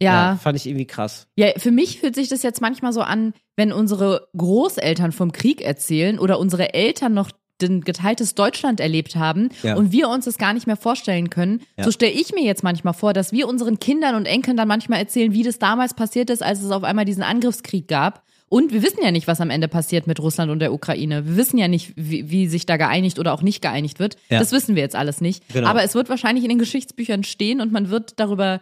Ja. 0.00 0.38
Fand 0.40 0.56
ich 0.56 0.66
irgendwie 0.66 0.86
krass. 0.86 1.26
Ja, 1.36 1.48
für 1.56 1.72
mich 1.72 2.00
fühlt 2.00 2.14
sich 2.14 2.28
das 2.28 2.42
jetzt 2.42 2.60
manchmal 2.60 2.92
so 2.92 3.00
an, 3.02 3.34
wenn 3.56 3.72
unsere 3.72 4.28
Großeltern 4.36 5.10
vom 5.12 5.32
Krieg 5.32 5.60
erzählen 5.60 6.18
oder 6.20 6.38
unsere 6.38 6.72
Eltern 6.74 7.14
noch 7.14 7.30
ein 7.60 7.80
geteiltes 7.80 8.36
Deutschland 8.36 8.78
erlebt 8.78 9.16
haben 9.16 9.48
Ja. 9.64 9.74
und 9.74 9.90
wir 9.90 10.08
uns 10.08 10.26
das 10.26 10.38
gar 10.38 10.52
nicht 10.52 10.68
mehr 10.68 10.76
vorstellen 10.76 11.28
können. 11.30 11.62
Ja. 11.76 11.82
So 11.82 11.90
stelle 11.90 12.12
ich 12.12 12.32
mir 12.32 12.44
jetzt 12.44 12.62
manchmal 12.62 12.94
vor, 12.94 13.12
dass 13.12 13.32
wir 13.32 13.48
unseren 13.48 13.80
Kindern 13.80 14.14
und 14.14 14.26
Enkeln 14.26 14.56
dann 14.56 14.68
manchmal 14.68 15.00
erzählen, 15.00 15.32
wie 15.32 15.42
das 15.42 15.58
damals 15.58 15.94
passiert 15.94 16.30
ist, 16.30 16.40
als 16.44 16.62
es 16.62 16.70
auf 16.70 16.84
einmal 16.84 17.04
diesen 17.04 17.24
Angriffskrieg 17.24 17.88
gab. 17.88 18.22
Und 18.48 18.72
wir 18.72 18.82
wissen 18.82 19.00
ja 19.02 19.10
nicht, 19.10 19.26
was 19.26 19.40
am 19.40 19.50
Ende 19.50 19.68
passiert 19.68 20.06
mit 20.06 20.20
Russland 20.20 20.50
und 20.50 20.58
der 20.60 20.72
Ukraine. 20.72 21.26
Wir 21.26 21.36
wissen 21.36 21.58
ja 21.58 21.68
nicht, 21.68 21.92
wie, 21.96 22.30
wie 22.30 22.46
sich 22.48 22.64
da 22.66 22.76
geeinigt 22.76 23.18
oder 23.18 23.34
auch 23.34 23.42
nicht 23.42 23.60
geeinigt 23.60 23.98
wird. 23.98 24.16
Ja. 24.30 24.38
Das 24.38 24.52
wissen 24.52 24.74
wir 24.74 24.82
jetzt 24.82 24.96
alles 24.96 25.20
nicht. 25.20 25.46
Genau. 25.52 25.68
Aber 25.68 25.82
es 25.82 25.94
wird 25.94 26.08
wahrscheinlich 26.08 26.44
in 26.44 26.48
den 26.48 26.58
Geschichtsbüchern 26.58 27.24
stehen 27.24 27.60
und 27.60 27.72
man 27.72 27.90
wird 27.90 28.18
darüber 28.20 28.60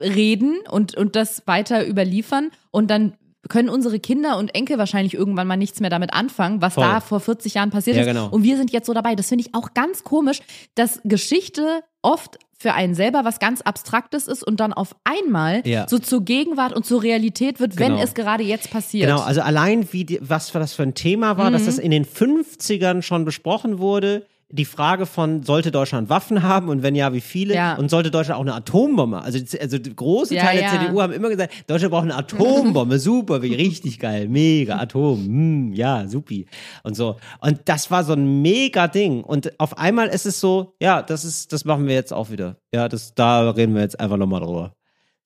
reden 0.00 0.56
und, 0.70 0.96
und 0.96 1.16
das 1.16 1.42
weiter 1.46 1.86
überliefern 1.86 2.50
und 2.70 2.90
dann 2.90 3.14
können 3.48 3.68
unsere 3.68 3.98
Kinder 3.98 4.36
und 4.36 4.54
Enkel 4.54 4.78
wahrscheinlich 4.78 5.14
irgendwann 5.14 5.46
mal 5.46 5.56
nichts 5.56 5.80
mehr 5.80 5.90
damit 5.90 6.12
anfangen, 6.12 6.60
was 6.60 6.74
Voll. 6.74 6.84
da 6.84 7.00
vor 7.00 7.20
40 7.20 7.54
Jahren 7.54 7.70
passiert 7.70 7.96
Ja, 7.96 8.02
ist. 8.02 8.08
genau. 8.08 8.28
Und 8.28 8.42
wir 8.42 8.56
sind 8.56 8.72
jetzt 8.72 8.86
so 8.86 8.92
dabei. 8.92 9.14
Das 9.14 9.28
finde 9.28 9.44
ich 9.46 9.54
auch 9.54 9.74
ganz 9.74 10.04
komisch, 10.04 10.40
dass 10.74 11.00
Geschichte 11.04 11.82
oft 12.02 12.38
für 12.60 12.74
einen 12.74 12.94
selber 12.94 13.24
was 13.24 13.38
ganz 13.38 13.60
Abstraktes 13.60 14.26
ist 14.26 14.42
und 14.42 14.58
dann 14.58 14.72
auf 14.72 14.96
einmal 15.04 15.62
Ja. 15.66 15.86
so 15.88 15.98
zur 15.98 16.24
Gegenwart 16.24 16.72
und 16.72 16.84
zur 16.84 17.02
Realität 17.04 17.60
wird, 17.60 17.78
wenn 17.78 17.92
Genau. 17.92 18.02
es 18.02 18.14
gerade 18.14 18.42
jetzt 18.42 18.70
passiert. 18.70 19.08
Genau, 19.08 19.20
also 19.22 19.40
allein 19.42 19.92
wie 19.92 20.04
die, 20.04 20.18
was 20.20 20.50
für 20.50 20.58
das 20.58 20.72
für 20.72 20.82
ein 20.82 20.94
Thema 20.94 21.38
war, 21.38 21.50
dass 21.52 21.62
Mhm. 21.62 21.66
das 21.66 21.78
in 21.78 21.90
den 21.92 22.04
50ern 22.04 23.02
schon 23.02 23.24
besprochen 23.24 23.78
wurde. 23.78 24.26
Die 24.50 24.64
Frage 24.64 25.04
von, 25.04 25.42
sollte 25.42 25.70
Deutschland 25.70 26.08
Waffen 26.08 26.42
haben 26.42 26.70
und 26.70 26.82
wenn 26.82 26.94
ja, 26.94 27.12
wie 27.12 27.20
viele? 27.20 27.54
Ja. 27.54 27.74
Und 27.76 27.90
sollte 27.90 28.10
Deutschland 28.10 28.38
auch 28.38 28.44
eine 28.44 28.54
Atombombe? 28.54 29.20
Also, 29.20 29.38
also 29.60 29.78
große 29.78 30.34
Ja, 30.34 30.44
Teile 30.44 30.62
ja. 30.62 30.70
der 30.70 30.80
CDU 30.80 31.02
haben 31.02 31.12
immer 31.12 31.28
gesagt, 31.28 31.52
Deutschland 31.66 31.92
braucht 31.92 32.04
eine 32.04 32.16
Atombombe, 32.16 32.98
super, 32.98 33.42
wie 33.42 33.54
richtig 33.54 33.98
geil, 33.98 34.26
mega, 34.28 34.78
Atom, 34.78 35.24
hm, 35.24 35.72
ja, 35.74 36.08
supi. 36.08 36.46
Und 36.82 36.94
so. 36.96 37.16
Und 37.40 37.60
das 37.66 37.90
war 37.90 38.04
so 38.04 38.14
ein 38.14 38.40
mega 38.40 38.88
Ding. 38.88 39.22
Und 39.22 39.58
auf 39.60 39.76
einmal 39.76 40.08
ist 40.08 40.24
es 40.24 40.40
so, 40.40 40.74
ja, 40.80 41.02
das 41.02 41.26
ist, 41.26 41.52
das 41.52 41.66
machen 41.66 41.86
wir 41.86 41.94
jetzt 41.94 42.12
auch 42.14 42.30
wieder. 42.30 42.56
Ja, 42.74 42.88
das, 42.88 43.14
da 43.14 43.50
reden 43.50 43.74
wir 43.74 43.82
jetzt 43.82 44.00
einfach 44.00 44.16
nochmal 44.16 44.40
drüber. 44.40 44.72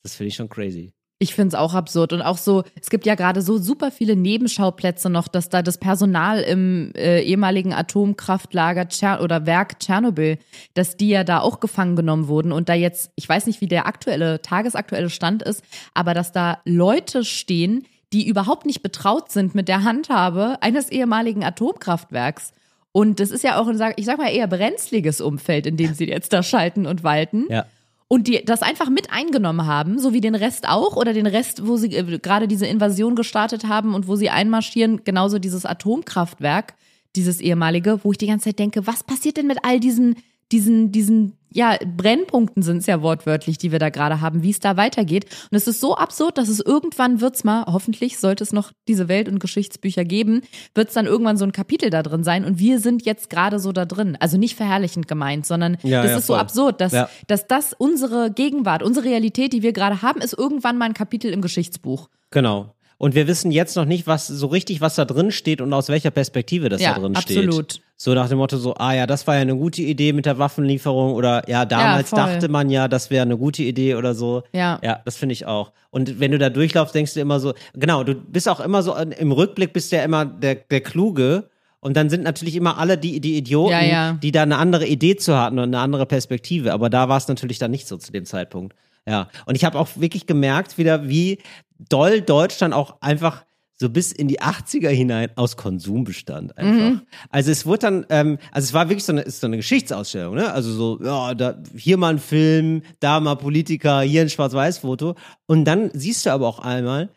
Das 0.03 0.17
finde 0.17 0.29
ich 0.29 0.35
schon 0.35 0.49
crazy. 0.49 0.93
Ich 1.23 1.37
finde 1.37 1.55
es 1.55 1.55
auch 1.55 1.73
absurd. 1.73 2.13
Und 2.13 2.21
auch 2.21 2.37
so, 2.37 2.65
es 2.81 2.91
gibt 2.91 3.07
ja 3.07 3.15
gerade 3.15 3.43
so 3.43 3.57
super 3.57 3.93
viele 3.93 4.17
Nebenschauplätze 4.17 5.09
noch, 5.09 5.29
dass 5.29 5.49
da 5.49 5.63
das 5.63 5.79
Personal 5.79 6.41
im 6.41 6.91
äh, 6.97 7.23
ehemaligen 7.23 7.73
Atomkraftlager 7.73 8.89
Tscher 8.89 9.21
oder 9.23 9.47
Werk 9.47 9.79
Tschernobyl, 9.79 10.39
dass 10.75 10.97
die 10.97 11.11
ja 11.11 11.23
da 11.23 11.39
auch 11.39 11.61
gefangen 11.61 11.95
genommen 11.95 12.27
wurden 12.27 12.51
und 12.51 12.69
da 12.69 12.75
jetzt, 12.75 13.13
ich 13.15 13.29
weiß 13.29 13.47
nicht, 13.47 13.61
wie 13.61 13.69
der 13.69 13.87
aktuelle, 13.87 14.43
tagesaktuelle 14.43 15.11
Stand 15.11 15.45
ist, 15.45 15.63
aber 15.95 16.13
dass 16.13 16.33
da 16.33 16.59
Leute 16.65 17.23
stehen, 17.25 17.87
die 18.13 18.27
überhaupt 18.27 18.67
nicht 18.67 18.83
betraut 18.83 19.31
sind 19.31 19.55
mit 19.55 19.69
der 19.69 19.85
Handhabe 19.85 20.57
eines 20.61 20.89
ehemaligen 20.91 21.45
Atomkraftwerks. 21.45 22.53
Und 22.91 23.21
das 23.21 23.31
ist 23.31 23.45
ja 23.45 23.61
auch, 23.61 23.69
ein, 23.69 23.95
ich 23.95 24.07
sag 24.07 24.19
mal, 24.19 24.35
eher 24.35 24.49
brenzliges 24.49 25.21
Umfeld, 25.21 25.69
in 25.69 25.77
dem 25.77 25.95
sie 25.95 26.09
jetzt 26.09 26.33
da 26.33 26.43
schalten 26.43 26.85
und 26.85 27.05
walten. 27.05 27.47
Ja. 27.49 27.67
Und 28.13 28.29
die 28.29 28.45
das 28.45 28.61
einfach 28.61 28.91
mit 28.91 29.11
eingenommen 29.11 29.67
haben, 29.67 29.99
so 29.99 30.13
wie 30.13 30.21
den 30.21 30.35
Rest 30.35 30.69
auch, 30.69 30.97
oder 30.97 31.15
den 31.15 31.27
Rest, 31.27 31.67
wo 31.67 31.79
sie 31.79 31.97
äh, 31.97 32.19
gerade 32.19 32.47
diese 32.47 32.67
Invasion 32.67 33.17
gestartet 33.17 33.65
haben 33.69 33.95
und 33.95 34.07
wo 34.07 34.17
sie 34.17 34.29
einmarschieren, 34.29 35.03
genauso 35.03 35.39
dieses 35.39 35.65
Atomkraftwerk, 35.65 36.75
dieses 37.17 37.41
ehemalige, 37.41 38.01
wo 38.03 38.13
ich 38.13 38.19
die 38.19 38.27
ganze 38.27 38.51
Zeit 38.51 38.59
denke, 38.59 38.87
was 38.87 39.03
passiert 39.03 39.39
denn 39.39 39.47
mit 39.47 39.61
all 39.63 39.81
diesen, 39.81 40.17
diesen, 40.53 40.93
diesen, 40.93 41.33
ja, 41.51 41.77
Brennpunkten 41.97 42.63
sind 42.63 42.79
es 42.79 42.87
ja 42.87 43.03
wortwörtlich, 43.03 43.59
die 43.59 43.73
wir 43.73 43.79
da 43.79 43.91
gerade 43.91 44.21
haben, 44.21 44.43
wie 44.43 44.51
es 44.51 44.61
da 44.61 44.77
weitergeht. 44.77 45.25
Und 45.51 45.57
es 45.57 45.67
ist 45.67 45.81
so 45.81 45.97
absurd, 45.97 46.39
dass 46.39 46.49
es 46.49 46.61
irgendwann 46.61 47.21
wird's 47.21 47.45
mal, 47.45 47.65
hoffentlich 47.67 48.19
sollte 48.19 48.45
es 48.45 48.53
noch 48.53 48.73
diese 48.89 49.09
Welt- 49.09 49.29
und 49.29 49.39
Geschichtsbücher 49.41 50.05
geben, 50.05 50.43
wird's 50.75 50.95
dann 50.95 51.07
irgendwann 51.07 51.37
so 51.37 51.45
ein 51.45 51.53
Kapitel 51.53 51.91
da 51.91 52.03
drin 52.03 52.23
sein 52.25 52.45
und 52.45 52.59
wir 52.59 52.79
sind 52.79 53.05
jetzt 53.05 53.31
gerade 53.31 53.59
so 53.59 53.73
da 53.73 53.85
drin. 53.85 54.17
Also 54.21 54.39
nicht 54.39 54.55
verherrlichend 54.57 55.09
gemeint, 55.09 55.47
sondern 55.47 55.77
Ja, 55.83 56.03
das 56.03 56.13
ja, 56.13 56.19
ist 56.19 56.27
so 56.27 56.35
voll. 56.35 56.41
absurd, 56.41 56.81
dass, 56.81 56.93
Ja. 56.93 57.09
dass 57.27 57.47
das 57.47 57.73
unsere 57.77 58.31
Gegenwart, 58.31 58.83
unsere 58.83 59.07
Realität, 59.07 59.53
die 59.53 59.63
wir 59.63 59.73
gerade 59.73 60.03
haben, 60.03 60.21
ist 60.21 60.33
irgendwann 60.39 60.79
mal 60.79 60.87
ein 60.87 60.95
Kapitel 60.95 61.33
im 61.33 61.43
Geschichtsbuch. 61.43 62.09
Genau. 62.31 62.75
Und 62.99 63.17
wir 63.17 63.27
wissen 63.27 63.51
jetzt 63.51 63.75
noch 63.75 63.85
nicht, 63.85 64.07
was 64.07 64.29
so 64.29 64.47
richtig, 64.47 64.81
was 64.81 64.95
da 64.95 65.05
drin 65.05 65.33
steht 65.33 65.61
und 65.61 65.73
aus 65.73 65.89
welcher 65.89 66.13
Perspektive 66.13 66.69
das 66.69 66.81
Ja, 66.81 66.95
da 66.95 67.01
drin 67.01 67.17
absolut. 67.17 67.73
steht. 67.73 67.83
So 68.03 68.15
nach 68.15 68.29
dem 68.29 68.39
Motto 68.39 68.57
so, 68.57 68.75
ah 68.75 68.95
ja, 68.95 69.07
das 69.07 69.29
war 69.29 69.37
ja 69.37 69.43
eine 69.43 69.55
gute 69.55 69.81
Idee 69.81 70.13
mit 70.13 70.27
der 70.27 70.37
Waffenlieferung 70.37 71.15
oder 71.15 71.49
ja, 71.49 71.65
damals 71.65 72.11
voll. 72.11 72.19
dachte 72.19 72.49
man 72.49 72.69
ja, 72.69 72.89
das 72.89 73.11
wäre 73.11 73.23
eine 73.23 73.39
gute 73.39 73.63
Idee 73.63 73.95
oder 73.95 74.17
so. 74.17 74.43
Ja. 74.53 74.81
Ja, 74.83 75.01
das 75.05 75.15
finde 75.15 75.35
ich 75.35 75.47
auch. 75.47 75.71
Und 75.91 76.19
wenn 76.19 76.33
du 76.33 76.39
da 76.39 76.51
durchlaufst, 76.51 76.97
denkst 76.97 77.15
du 77.15 77.21
immer 77.21 77.39
so, 77.39 77.55
genau, 77.75 78.03
du 78.03 78.17
bist 78.17 78.49
auch 78.49 78.59
immer 78.59 78.83
so, 78.83 78.97
im 78.97 79.31
Rückblick 79.31 79.73
bist 79.73 79.93
du 79.93 79.97
ja 79.99 80.03
immer 80.03 80.25
der, 80.25 80.57
der 80.57 80.81
Kluge. 80.81 81.49
Und 81.79 81.97
dann 81.97 82.11
sind 82.11 82.25
natürlich 82.25 82.57
immer 82.57 82.77
alle 82.77 82.99
die, 82.99 83.21
die 83.21 83.37
Idioten, 83.37 83.71
Ja, 83.71 83.83
ja. 83.85 84.13
die 84.21 84.33
da 84.33 84.43
eine 84.43 84.57
andere 84.57 84.87
Idee 84.87 85.15
zu 85.15 85.39
hatten 85.39 85.61
und 85.61 85.67
eine 85.67 85.79
andere 85.79 86.07
Perspektive. 86.07 86.73
Aber 86.73 86.91
da 86.91 87.09
war 87.09 87.19
es 87.19 87.29
natürlich 87.29 87.61
dann 87.61 87.71
nicht 87.71 87.87
so 87.87 87.99
zu 87.99 88.11
dem 88.11 88.25
Zeitpunkt. 88.25 88.75
Ja. 89.07 89.29
Und 89.47 89.55
ich 89.55 89.65
habe 89.65 89.79
auch 89.79 89.89
wirklich 89.95 90.27
gemerkt 90.27 90.77
wieder, 90.77 91.09
wie 91.09 91.39
doll 91.79 92.21
Deutschland 92.21 92.75
auch 92.75 92.97
einfach 93.01 93.45
so 93.83 93.91
bis 93.91 94.13
in 94.13 94.29
die 94.29 94.41
80er 94.41 94.89
hinein 94.89 95.29
aus 95.37 95.57
Konsum 95.57 96.05
bestand 96.05 96.57
einfach. 96.57 97.03
Also 97.31 97.51
es 97.51 97.67
wurde 97.67 97.81
dann, 97.81 98.07
ähm, 98.09 98.39
also 98.53 98.67
es 98.67 98.73
war 98.73 98.89
wirklich 98.89 99.05
so 99.05 99.13
eine, 99.13 99.23
ist 99.23 99.41
so 99.41 99.47
eine 99.47 99.57
Geschichtsausstellung, 99.57 100.37
ne? 100.37 100.53
Also 100.53 100.73
so, 100.73 101.05
ja, 101.05 101.35
da, 101.35 101.59
hier 101.77 101.99
mal 101.99 102.15
ein 102.15 102.19
Film, 102.19 102.83
da 103.01 103.21
mal 103.21 103.35
Politiker, 103.35 104.01
hier 104.01 104.23
ein 104.23 104.31
Schwarz-Weiß-Foto. 104.31 105.17
Und 105.47 105.65
dann 105.65 105.91
siehst 105.93 106.25
du 106.25 106.31
aber 106.31 106.47
auch 106.47 106.61
einmal, 106.61 107.11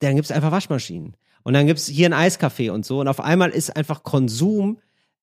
dann 0.00 0.16
gibt's 0.16 0.32
einfach 0.32 0.50
Waschmaschinen. 0.50 1.14
Und 1.42 1.52
dann 1.52 1.66
gibt's 1.66 1.86
hier 1.86 2.08
ein 2.08 2.14
Eiscafé 2.14 2.70
und 2.70 2.84
so. 2.84 3.00
Und 3.00 3.08
auf 3.08 3.20
einmal 3.20 3.50
ist 3.50 3.76
einfach 3.76 4.02
Konsum 4.02 4.78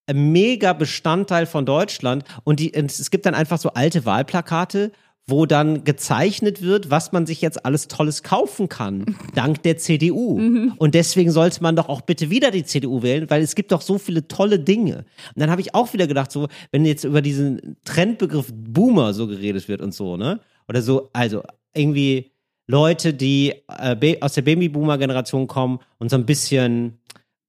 ein 0.05 0.31
mega 0.31 0.73
Bestandteil 0.73 1.45
von 1.47 1.65
Deutschland. 1.65 2.23
Und 2.43 2.59
die, 2.59 2.71
und 2.71 2.91
es 2.91 3.09
gibt 3.09 3.25
dann 3.25 3.35
einfach 3.35 3.57
so 3.57 3.69
alte 3.73 4.05
Wahlplakate, 4.05 4.91
wo 5.25 5.45
dann 5.45 5.83
gezeichnet 5.85 6.61
wird, 6.61 6.89
was 6.89 7.11
man 7.13 7.25
sich 7.25 7.41
jetzt 7.41 7.65
alles 7.65 7.87
Tolles 7.87 8.23
kaufen 8.23 8.67
kann, 8.67 9.15
dank 9.35 9.63
der 9.63 9.77
CDU. 9.77 10.37
Und 10.77 10.95
deswegen 10.95 11.31
sollte 11.31 11.63
man 11.63 11.75
doch 11.75 11.87
auch 11.87 12.01
bitte 12.01 12.29
wieder 12.29 12.51
die 12.51 12.65
CDU 12.65 13.03
wählen, 13.03 13.29
weil 13.29 13.41
es 13.41 13.55
gibt 13.55 13.71
doch 13.71 13.81
so 13.81 13.97
viele 13.97 14.27
tolle 14.27 14.59
Dinge. 14.59 15.05
Und 15.33 15.39
dann 15.39 15.49
habe 15.49 15.61
ich 15.61 15.73
auch 15.73 15.93
wieder 15.93 16.07
gedacht, 16.07 16.31
so, 16.31 16.47
wenn 16.71 16.85
jetzt 16.85 17.05
über 17.05 17.21
diesen 17.21 17.77
Trendbegriff 17.85 18.51
Boomer 18.53 19.13
so 19.13 19.27
geredet 19.27 19.67
wird 19.67 19.81
und 19.81 19.93
so, 19.93 20.17
ne? 20.17 20.41
Oder 20.67 20.81
so, 20.81 21.09
also 21.13 21.43
irgendwie 21.73 22.31
Leute, 22.67 23.13
die 23.13 23.53
äh, 23.67 24.17
aus 24.21 24.33
der 24.33 24.41
Babyboomer-Generation 24.43 25.47
kommen 25.47 25.79
und 25.99 26.09
so 26.09 26.15
ein 26.15 26.25
bisschen 26.25 26.99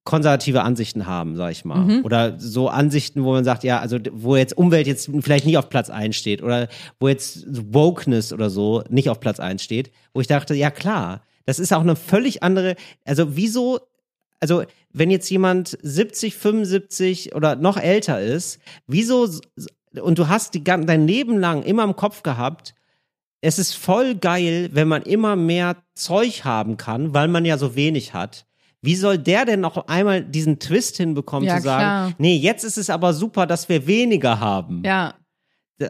konservative 0.05 0.61
Ansichten 0.61 1.07
haben, 1.07 1.35
sag 1.35 1.51
ich 1.51 1.65
mal. 1.65 2.01
Oder 2.03 2.39
so 2.39 2.69
Ansichten, 2.69 3.23
wo 3.23 3.31
man 3.31 3.43
sagt, 3.43 3.63
ja, 3.63 3.79
also 3.79 3.97
wo 4.13 4.35
jetzt 4.35 4.55
Umwelt 4.55 4.87
jetzt 4.87 5.09
vielleicht 5.21 5.45
nicht 5.45 5.57
auf 5.57 5.69
Platz 5.69 5.89
1 5.89 6.15
steht 6.15 6.41
oder 6.41 6.67
wo 6.99 7.07
jetzt 7.07 7.43
Wokeness 7.73 8.31
oder 8.31 8.49
so 8.49 8.83
nicht 8.89 9.09
auf 9.09 9.19
Platz 9.19 9.39
1 9.39 9.63
steht, 9.63 9.91
wo 10.13 10.21
ich 10.21 10.27
dachte, 10.27 10.53
ja 10.53 10.69
klar, 10.69 11.21
das 11.45 11.59
ist 11.59 11.73
auch 11.73 11.81
eine 11.81 11.95
völlig 11.95 12.43
andere, 12.43 12.75
also 13.03 13.35
wieso, 13.35 13.79
also 14.39 14.63
wenn 14.93 15.09
jetzt 15.09 15.29
jemand 15.29 15.77
70, 15.81 16.35
75 16.35 17.35
oder 17.35 17.55
noch 17.55 17.77
älter 17.77 18.21
ist, 18.21 18.59
wieso, 18.87 19.27
und 19.99 20.19
du 20.19 20.27
hast 20.27 20.53
die, 20.53 20.63
dein 20.63 21.07
Leben 21.07 21.39
lang 21.39 21.63
immer 21.63 21.83
im 21.83 21.95
Kopf 21.95 22.21
gehabt, 22.21 22.75
es 23.41 23.59
ist 23.59 23.73
voll 23.73 24.15
geil, 24.15 24.69
wenn 24.73 24.87
man 24.87 25.01
immer 25.01 25.35
mehr 25.35 25.77
Zeug 25.95 26.45
haben 26.45 26.77
kann, 26.77 27.13
weil 27.13 27.27
man 27.27 27.45
ja 27.45 27.57
so 27.57 27.75
wenig 27.75 28.13
hat. 28.13 28.45
Wie 28.85 28.95
soll 28.95 29.17
der 29.17 29.45
denn 29.45 29.59
noch 29.61 29.87
einmal 29.87 30.23
diesen 30.23 30.59
Twist 30.59 30.97
hinbekommen 30.97 31.47
Ja, 31.47 31.57
zu 31.57 31.63
sagen, 31.63 31.81
klar. 31.81 32.11
nee, 32.17 32.35
jetzt 32.35 32.63
ist 32.63 32.77
es 32.77 32.89
aber 32.89 33.13
super, 33.13 33.45
dass 33.47 33.67
wir 33.69 33.87
weniger 33.87 34.39
haben. 34.39 34.83
Ja. 34.85 35.15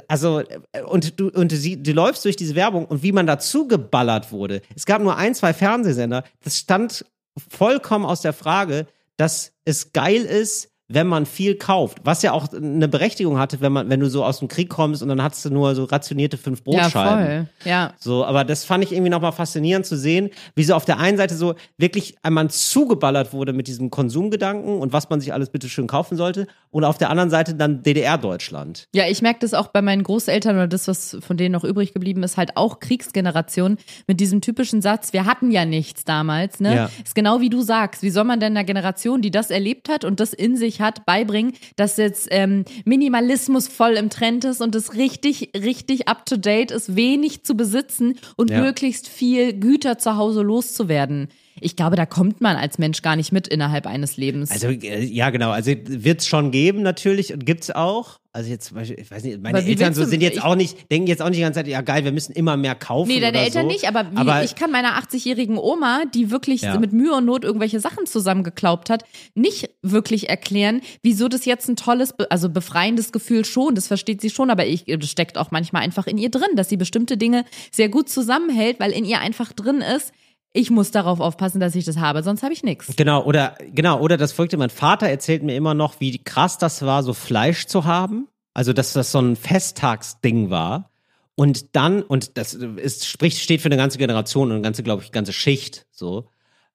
Also, 0.08 0.39
äh, 0.39 0.82
und 0.84 1.20
du, 1.20 1.30
und 1.30 1.52
sie, 1.52 1.82
du 1.82 1.91
läufst 1.91 2.26
durch 2.26 2.36
diese 2.36 2.56
Werbung 2.56 2.86
und 2.86 3.04
wie 3.04 3.12
man 3.12 3.28
dazu 3.28 3.68
geballert 3.68 4.32
wurde. 4.32 4.62
Es 4.76 4.86
gab 4.86 5.02
nur 5.02 5.16
ein, 5.18 5.36
zwei 5.36 5.54
Fernsehsender. 5.54 6.24
Das 6.43 6.58
stand 6.58 7.06
vollkommen 7.50 8.06
aus 8.06 8.22
der 8.22 8.34
Frage, 8.34 8.88
dass 9.18 9.52
es 9.64 9.93
geil 9.93 10.24
ist, 10.24 10.72
wenn 10.88 11.08
man 11.08 11.26
viel 11.26 11.56
kauft. 11.56 12.00
Was 12.04 12.22
ja 12.22 12.32
auch 12.32 12.52
eine 12.54 12.88
Berechtigung 12.88 13.40
hatte, 13.40 13.60
wenn 13.62 13.72
man, 13.72 13.90
wenn 13.90 14.00
du 14.00 14.10
so 14.10 14.24
aus 14.24 14.40
dem 14.40 14.48
Krieg 14.48 14.70
kommst 14.70 15.02
und 15.02 15.10
dann 15.10 15.22
hattest 15.24 15.44
du 15.46 15.50
nur 15.50 15.74
so 15.74 15.86
rationierte 15.86 16.38
fünf 16.38 16.62
Ja, 16.68 16.82
Brotscheiben. 16.84 17.26
voll. 17.26 17.48
Ja. 17.70 17.94
So, 18.00 18.24
aber 18.24 18.44
das 18.44 18.66
fand 18.66 18.84
ich 18.84 18.92
irgendwie 18.92 19.10
nochmal 19.10 19.32
faszinierend 19.32 19.86
zu 19.86 19.98
sehen, 19.98 20.30
wie 20.56 20.64
so 20.64 20.76
auf 20.76 20.86
der 20.86 21.00
einen 21.00 21.18
Seite 21.18 21.36
so 21.36 21.56
wirklich 21.78 22.16
einmal 22.22 22.50
zugeballert 22.50 23.34
wurde 23.34 23.52
mit 23.54 23.68
diesem 23.68 23.90
Konsumgedanken 23.90 24.78
und 24.78 24.94
was 24.94 25.10
man 25.10 25.20
sich 25.20 25.34
alles 25.34 25.50
bitte 25.50 25.70
schön 25.70 25.88
kaufen 25.88 26.18
sollte 26.18 26.46
und 26.70 26.84
auf 26.84 26.98
der 26.98 27.10
anderen 27.10 27.30
Seite 27.30 27.56
dann 27.56 27.82
DDR-Deutschland. 27.84 28.88
Ja, 28.94 29.08
ich 29.08 29.22
merke 29.22 29.40
das 29.42 29.54
auch 29.54 29.68
bei 29.68 29.82
meinen 29.82 30.04
Großeltern 30.04 30.56
oder 30.56 30.68
das, 30.68 30.88
was 30.88 31.18
von 31.22 31.38
denen 31.38 31.54
noch 31.54 31.64
übrig 31.64 31.94
geblieben 31.94 32.24
ist, 32.24 32.38
halt 32.38 32.58
auch 32.58 32.80
Kriegsgeneration 32.80 33.78
mit 34.08 34.20
diesem 34.20 34.42
typischen 34.42 34.82
Satz, 34.82 35.14
wir 35.14 35.26
hatten 35.26 35.52
ja 35.52 35.66
nichts 35.66 36.04
damals, 36.06 36.60
ne? 36.60 36.76
Ja. 36.76 36.90
Ist 37.04 37.16
genau 37.16 37.42
wie 37.42 37.50
du 37.50 37.62
sagst. 37.62 38.04
Wie 38.04 38.10
soll 38.10 38.24
man 38.24 38.40
denn 38.40 38.54
einer 38.56 38.64
Generation, 38.66 39.22
die 39.22 39.32
das 39.32 39.50
erlebt 39.50 39.90
hat 39.90 40.04
und 40.06 40.20
das 40.20 40.34
in 40.34 40.56
sich 40.58 40.75
hat, 40.82 41.06
beibringen, 41.06 41.54
dass 41.76 41.98
jetzt 41.98 42.28
ähm, 42.32 42.66
Minimalismus 42.86 43.68
voll 43.68 43.94
im 43.94 44.10
Trend 44.10 44.46
ist 44.46 44.62
und 44.62 44.76
es 44.76 44.94
richtig, 44.96 45.52
richtig 45.56 46.08
up 46.08 46.26
to 46.26 46.38
date 46.38 46.72
ist, 46.72 46.96
wenig 46.96 47.44
zu 47.44 47.56
besitzen 47.56 48.18
und 48.36 48.52
Ja. 48.52 48.62
möglichst 48.62 49.08
viel 49.08 49.54
Güter 49.54 49.98
zu 49.98 50.16
Hause 50.18 50.42
loszuwerden. 50.42 51.30
Ich 51.62 51.76
glaube, 51.76 51.95
da 51.95 52.06
kommt 52.06 52.41
man 52.41 52.58
als 52.58 52.78
Mensch 52.78 53.01
gar 53.01 53.16
nicht 53.16 53.32
mit 53.32 53.47
innerhalb 53.47 53.88
eines 53.88 54.18
Lebens. 54.18 54.51
Also 54.51 54.68
äh, 54.68 55.03
ja, 55.06 55.30
genau. 55.30 55.51
Also 55.51 55.72
wird 55.86 56.22
es 56.22 56.28
schon 56.28 56.51
geben 56.51 56.82
natürlich 56.82 57.34
und 57.34 57.45
gibt's 57.45 57.72
auch. 57.72 58.20
Also 58.34 58.49
jetzt, 58.49 58.74
ich 58.97 59.10
weiß 59.10 59.24
nicht, 59.24 59.41
meine 59.41 59.64
Eltern 59.64 59.93
so 59.93 60.03
sind 60.03 60.20
jetzt 60.20 60.43
auch 60.43 60.56
nicht, 60.56 60.91
denken 60.91 61.08
jetzt 61.08 61.22
auch 61.22 61.30
nicht 61.30 61.38
die 61.38 61.43
ganze 61.43 61.60
Zeit, 61.60 61.68
ja 61.70 61.80
geil, 61.80 62.03
wir 62.03 62.12
müssen 62.12 62.34
immer 62.34 62.58
mehr 62.58 62.76
kaufen. 62.76 63.08
Nee, 63.08 63.22
deine 63.22 63.39
Eltern 63.39 63.62
so. 63.62 63.68
nicht, 63.72 63.88
aber, 63.88 64.12
wie, 64.12 64.18
aber 64.18 64.43
ich 64.43 64.56
kann 64.56 64.72
meiner 64.72 64.99
80-jährigen 65.01 65.58
Oma, 65.58 66.03
die 66.14 66.32
wirklich 66.32 66.64
Ja. 66.64 66.78
mit 66.78 66.91
Mühe 66.91 67.14
und 67.14 67.24
Not 67.24 67.45
irgendwelche 67.45 67.80
Sachen 67.80 68.06
zusammengeklaubt 68.06 68.89
hat, 68.89 69.06
nicht 69.36 69.70
wirklich 69.82 70.28
erklären, 70.28 70.82
wieso 71.01 71.30
das 71.30 71.45
jetzt 71.45 71.70
ein 71.70 71.78
tolles, 71.78 72.14
also 72.30 72.49
befreiendes 72.49 73.14
Gefühl 73.14 73.45
schon, 73.45 73.74
das 73.74 73.88
versteht 73.88 74.20
sie 74.20 74.30
schon, 74.30 74.49
aber 74.49 74.66
ich, 74.66 74.84
das 74.86 75.10
steckt 75.10 75.38
auch 75.38 75.51
manchmal 75.51 75.84
einfach 75.84 76.06
in 76.06 76.18
ihr 76.18 76.30
drin, 76.30 76.58
dass 76.58 76.68
sie 76.68 76.76
bestimmte 76.76 77.16
Dinge 77.16 77.45
sehr 77.72 77.88
gut 77.88 78.10
zusammenhält, 78.10 78.82
weil 78.82 78.91
in 78.91 79.06
ihr 79.06 79.22
einfach 79.22 79.53
drin 79.53 79.82
ist, 79.95 80.12
ich 80.56 80.72
muss 80.72 80.91
darauf 80.91 81.20
aufpassen, 81.20 81.60
dass 81.60 81.76
ich 81.76 81.86
das 81.86 81.97
habe, 81.97 82.24
sonst 82.24 82.41
habe 82.41 82.53
ich 82.53 82.64
nichts. 82.64 82.95
Genau, 82.95 83.24
oder 83.24 83.56
genau, 83.74 83.99
oder 83.99 84.18
das 84.18 84.32
folgte, 84.32 84.58
mein 84.58 84.70
Vater 84.70 85.08
erzählt 85.08 85.43
mir 85.43 85.56
immer 85.56 85.74
noch, 85.74 85.99
wie 85.99 86.18
krass 86.18 86.58
das 86.58 86.82
war, 86.84 87.03
so 87.03 87.14
Fleisch 87.14 87.66
zu 87.68 87.86
haben. 87.86 88.28
Also, 88.53 88.72
dass 88.72 88.93
das 88.93 89.12
so 89.12 89.20
ein 89.20 89.36
Festtagsding 89.36 90.49
war. 90.49 90.89
Und 91.36 91.76
dann, 91.76 92.01
und 92.01 92.38
das 92.38 92.53
ist, 92.53 93.06
spricht, 93.06 93.39
steht 93.39 93.60
für 93.60 93.68
eine 93.68 93.76
ganze 93.76 93.97
Generation 93.97 94.47
und 94.47 94.53
eine 94.53 94.62
ganze, 94.62 94.84
glaube 94.84 95.03
ich, 95.03 95.12
ganze 95.12 95.34
Schicht, 95.34 95.86
so. 95.91 96.30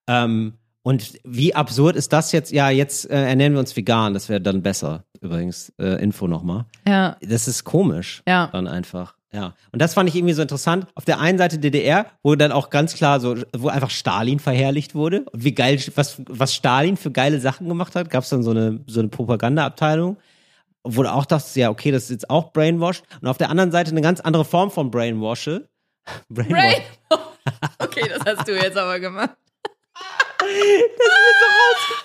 Ähm, 0.06 0.54
und 0.82 1.18
wie 1.24 1.54
absurd 1.54 1.96
ist 1.96 2.12
das 2.12 2.32
jetzt? 2.32 2.52
Ja, 2.52 2.68
jetzt 2.68 3.08
äh, 3.10 3.28
ernähren 3.28 3.54
wir 3.54 3.60
uns 3.60 3.74
vegan, 3.76 4.12
das 4.12 4.28
wäre 4.28 4.42
dann 4.42 4.60
besser. 4.62 5.04
Übrigens, 5.22 5.72
äh, 5.78 6.02
Info 6.02 6.26
nochmal. 6.26 6.66
Ja, 6.86 7.16
Das 7.22 7.48
ist 7.48 7.64
komisch. 7.64 8.22
Ja. 8.28 8.48
Dann 8.52 8.66
einfach. 8.66 9.14
Ja. 9.32 9.54
Und 9.70 9.80
das 9.80 9.94
fand 9.94 10.08
ich 10.08 10.16
irgendwie 10.16 10.34
so 10.34 10.42
interessant. 10.42 10.86
Auf 10.94 11.04
der 11.04 11.20
einen 11.20 11.38
Seite 11.38 11.58
DDR, 11.58 12.06
wo 12.22 12.34
dann 12.34 12.50
auch 12.50 12.70
ganz 12.70 12.94
klar 12.94 13.20
so, 13.20 13.36
wo 13.56 13.68
einfach 13.68 13.90
Stalin 13.90 14.40
verherrlicht 14.40 14.94
wurde. 14.94 15.22
Und 15.32 15.44
wie 15.44 15.54
geil, 15.54 15.80
was, 15.94 16.20
was 16.28 16.54
Stalin 16.54 16.96
für 16.96 17.12
geile 17.12 17.38
Sachen 17.40 17.68
gemacht 17.68 17.94
hat, 17.94 18.10
gab 18.10 18.24
es 18.24 18.30
dann 18.30 18.42
so 18.42 18.50
eine, 18.50 18.80
so 18.86 19.00
eine 19.00 19.08
Propagandaabteilung. 19.08 20.16
Wo 20.82 21.02
du 21.02 21.12
auch 21.12 21.26
dachtest, 21.26 21.54
ja, 21.56 21.70
okay, 21.70 21.92
das 21.92 22.04
ist 22.04 22.10
jetzt 22.10 22.30
auch 22.30 22.52
Brainwash. 22.52 23.02
Und 23.20 23.28
auf 23.28 23.38
der 23.38 23.50
anderen 23.50 23.70
Seite 23.70 23.90
eine 23.90 24.00
ganz 24.00 24.20
andere 24.20 24.44
Form 24.44 24.70
von 24.70 24.90
Brainwashe. 24.90 25.68
Brainwash. 26.28 26.82
Okay, 27.78 28.06
das 28.06 28.22
hast 28.24 28.46
du 28.46 28.54
jetzt 28.54 28.76
aber 28.76 29.00
gemacht. 29.00 29.30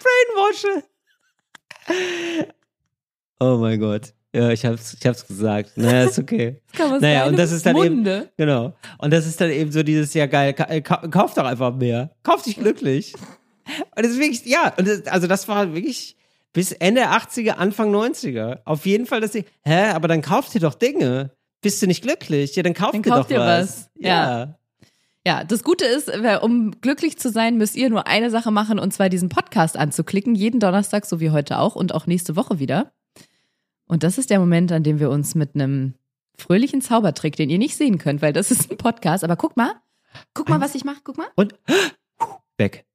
Brainwashe. 0.02 0.84
Oh 3.40 3.58
mein 3.58 3.80
Gott. 3.80 4.14
Ja, 4.36 4.50
ich 4.50 4.66
hab's, 4.66 4.98
ich 5.00 5.06
hab's 5.08 5.26
gesagt. 5.26 5.78
Naja, 5.78 6.04
ist 6.04 6.20
okay. 6.20 6.62
Kann 6.74 6.90
man 6.90 7.00
Naja, 7.02 7.26
und 7.28 7.40
das 7.40 7.52
ist 7.54 7.66
dann 7.66 7.78
eben- 7.78 7.96
Munde. 7.96 8.30
Genau. 8.38 8.74
Und 8.98 9.12
das 9.14 9.26
ist 9.26 9.40
dann 9.40 9.50
eben 9.50 9.72
so 9.72 9.82
dieses, 9.82 10.14
ja 10.14 10.26
geil, 10.26 10.54
ka 10.54 10.66
äh, 10.66 10.82
ka 10.82 11.08
kauf 11.08 11.34
doch 11.34 11.46
einfach 11.46 11.74
mehr. 11.74 12.12
Kauf 12.24 12.42
dich 12.44 12.58
glücklich. 12.58 13.14
Und 13.96 14.06
das 14.06 14.12
ist 14.12 14.20
wirklich, 14.20 14.46
ja, 14.46 14.74
und 14.78 14.88
das, 14.88 15.08
also 15.08 15.28
das 15.28 15.48
war 15.48 15.74
wirklich 15.74 16.18
bis 16.54 16.72
Ende 16.74 17.08
80er, 17.08 17.52
Anfang 17.54 17.94
90er. 17.96 18.60
Auf 18.66 18.86
jeden 18.86 19.06
Fall, 19.06 19.22
dass 19.22 19.36
ich, 19.36 19.46
hä, 19.64 19.92
aber 19.92 20.08
dann 20.08 20.22
kauf 20.22 20.50
dir 20.50 20.60
doch 20.60 20.76
Dinge. 20.76 21.32
Bist 21.62 21.82
du 21.82 21.88
nicht 21.88 22.04
glücklich? 22.04 22.56
Ja, 22.56 22.64
dann 22.64 22.74
kauf 22.74 22.92
Dann 22.92 23.02
dir 23.04 23.10
kauf 23.10 23.20
doch 23.22 23.28
dir 23.28 23.40
was. 23.40 23.62
was. 23.62 23.90
Ja. 23.96 24.58
Ja, 25.28 25.44
das 25.44 25.64
Gute 25.64 25.86
ist, 25.86 26.08
wer- 26.08 26.44
um 26.44 26.72
glücklich 26.82 27.18
zu 27.18 27.30
sein, 27.30 27.58
müsst 27.58 27.76
ihr 27.76 27.90
nur 27.90 28.06
eine 28.06 28.30
Sache 28.30 28.52
machen, 28.52 28.78
und 28.80 28.94
zwar 28.94 29.10
diesen 29.10 29.30
Podcast 29.30 29.76
anzuklicken, 29.78 30.36
jeden 30.36 30.60
Donnerstag, 30.60 31.06
so 31.06 31.20
wie 31.20 31.32
heute 31.32 31.58
auch 31.58 31.76
und 31.76 31.94
auch 31.96 32.06
nächste 32.06 32.36
Woche 32.36 32.60
wieder. 32.60 32.92
Und 33.88 34.04
das 34.04 34.18
ist 34.18 34.30
der 34.30 34.40
Moment, 34.40 34.72
an 34.72 34.84
dem 34.84 35.00
wir 35.00 35.10
uns 35.10 35.36
mit 35.36 35.56
einem 35.56 35.94
fröhlichen 36.38 36.82
Zaubertrick, 36.82 37.36
den 37.36 37.50
ihr 37.50 37.58
nicht 37.58 37.76
sehen 37.78 37.98
könnt, 37.98 38.22
weil 38.22 38.34
das 38.34 38.52
ist 38.52 38.72
ein 38.72 38.78
Podcast, 38.78 39.24
aber 39.24 39.36
guck 39.36 39.56
mal, 39.58 39.74
guck 40.34 40.50
mal, 40.50 40.62
was 40.62 40.76
ich 40.76 40.84
mache, 40.84 41.02
guck 41.04 41.18
mal. 41.18 41.28
Und 41.36 41.56
weg. 42.58 42.86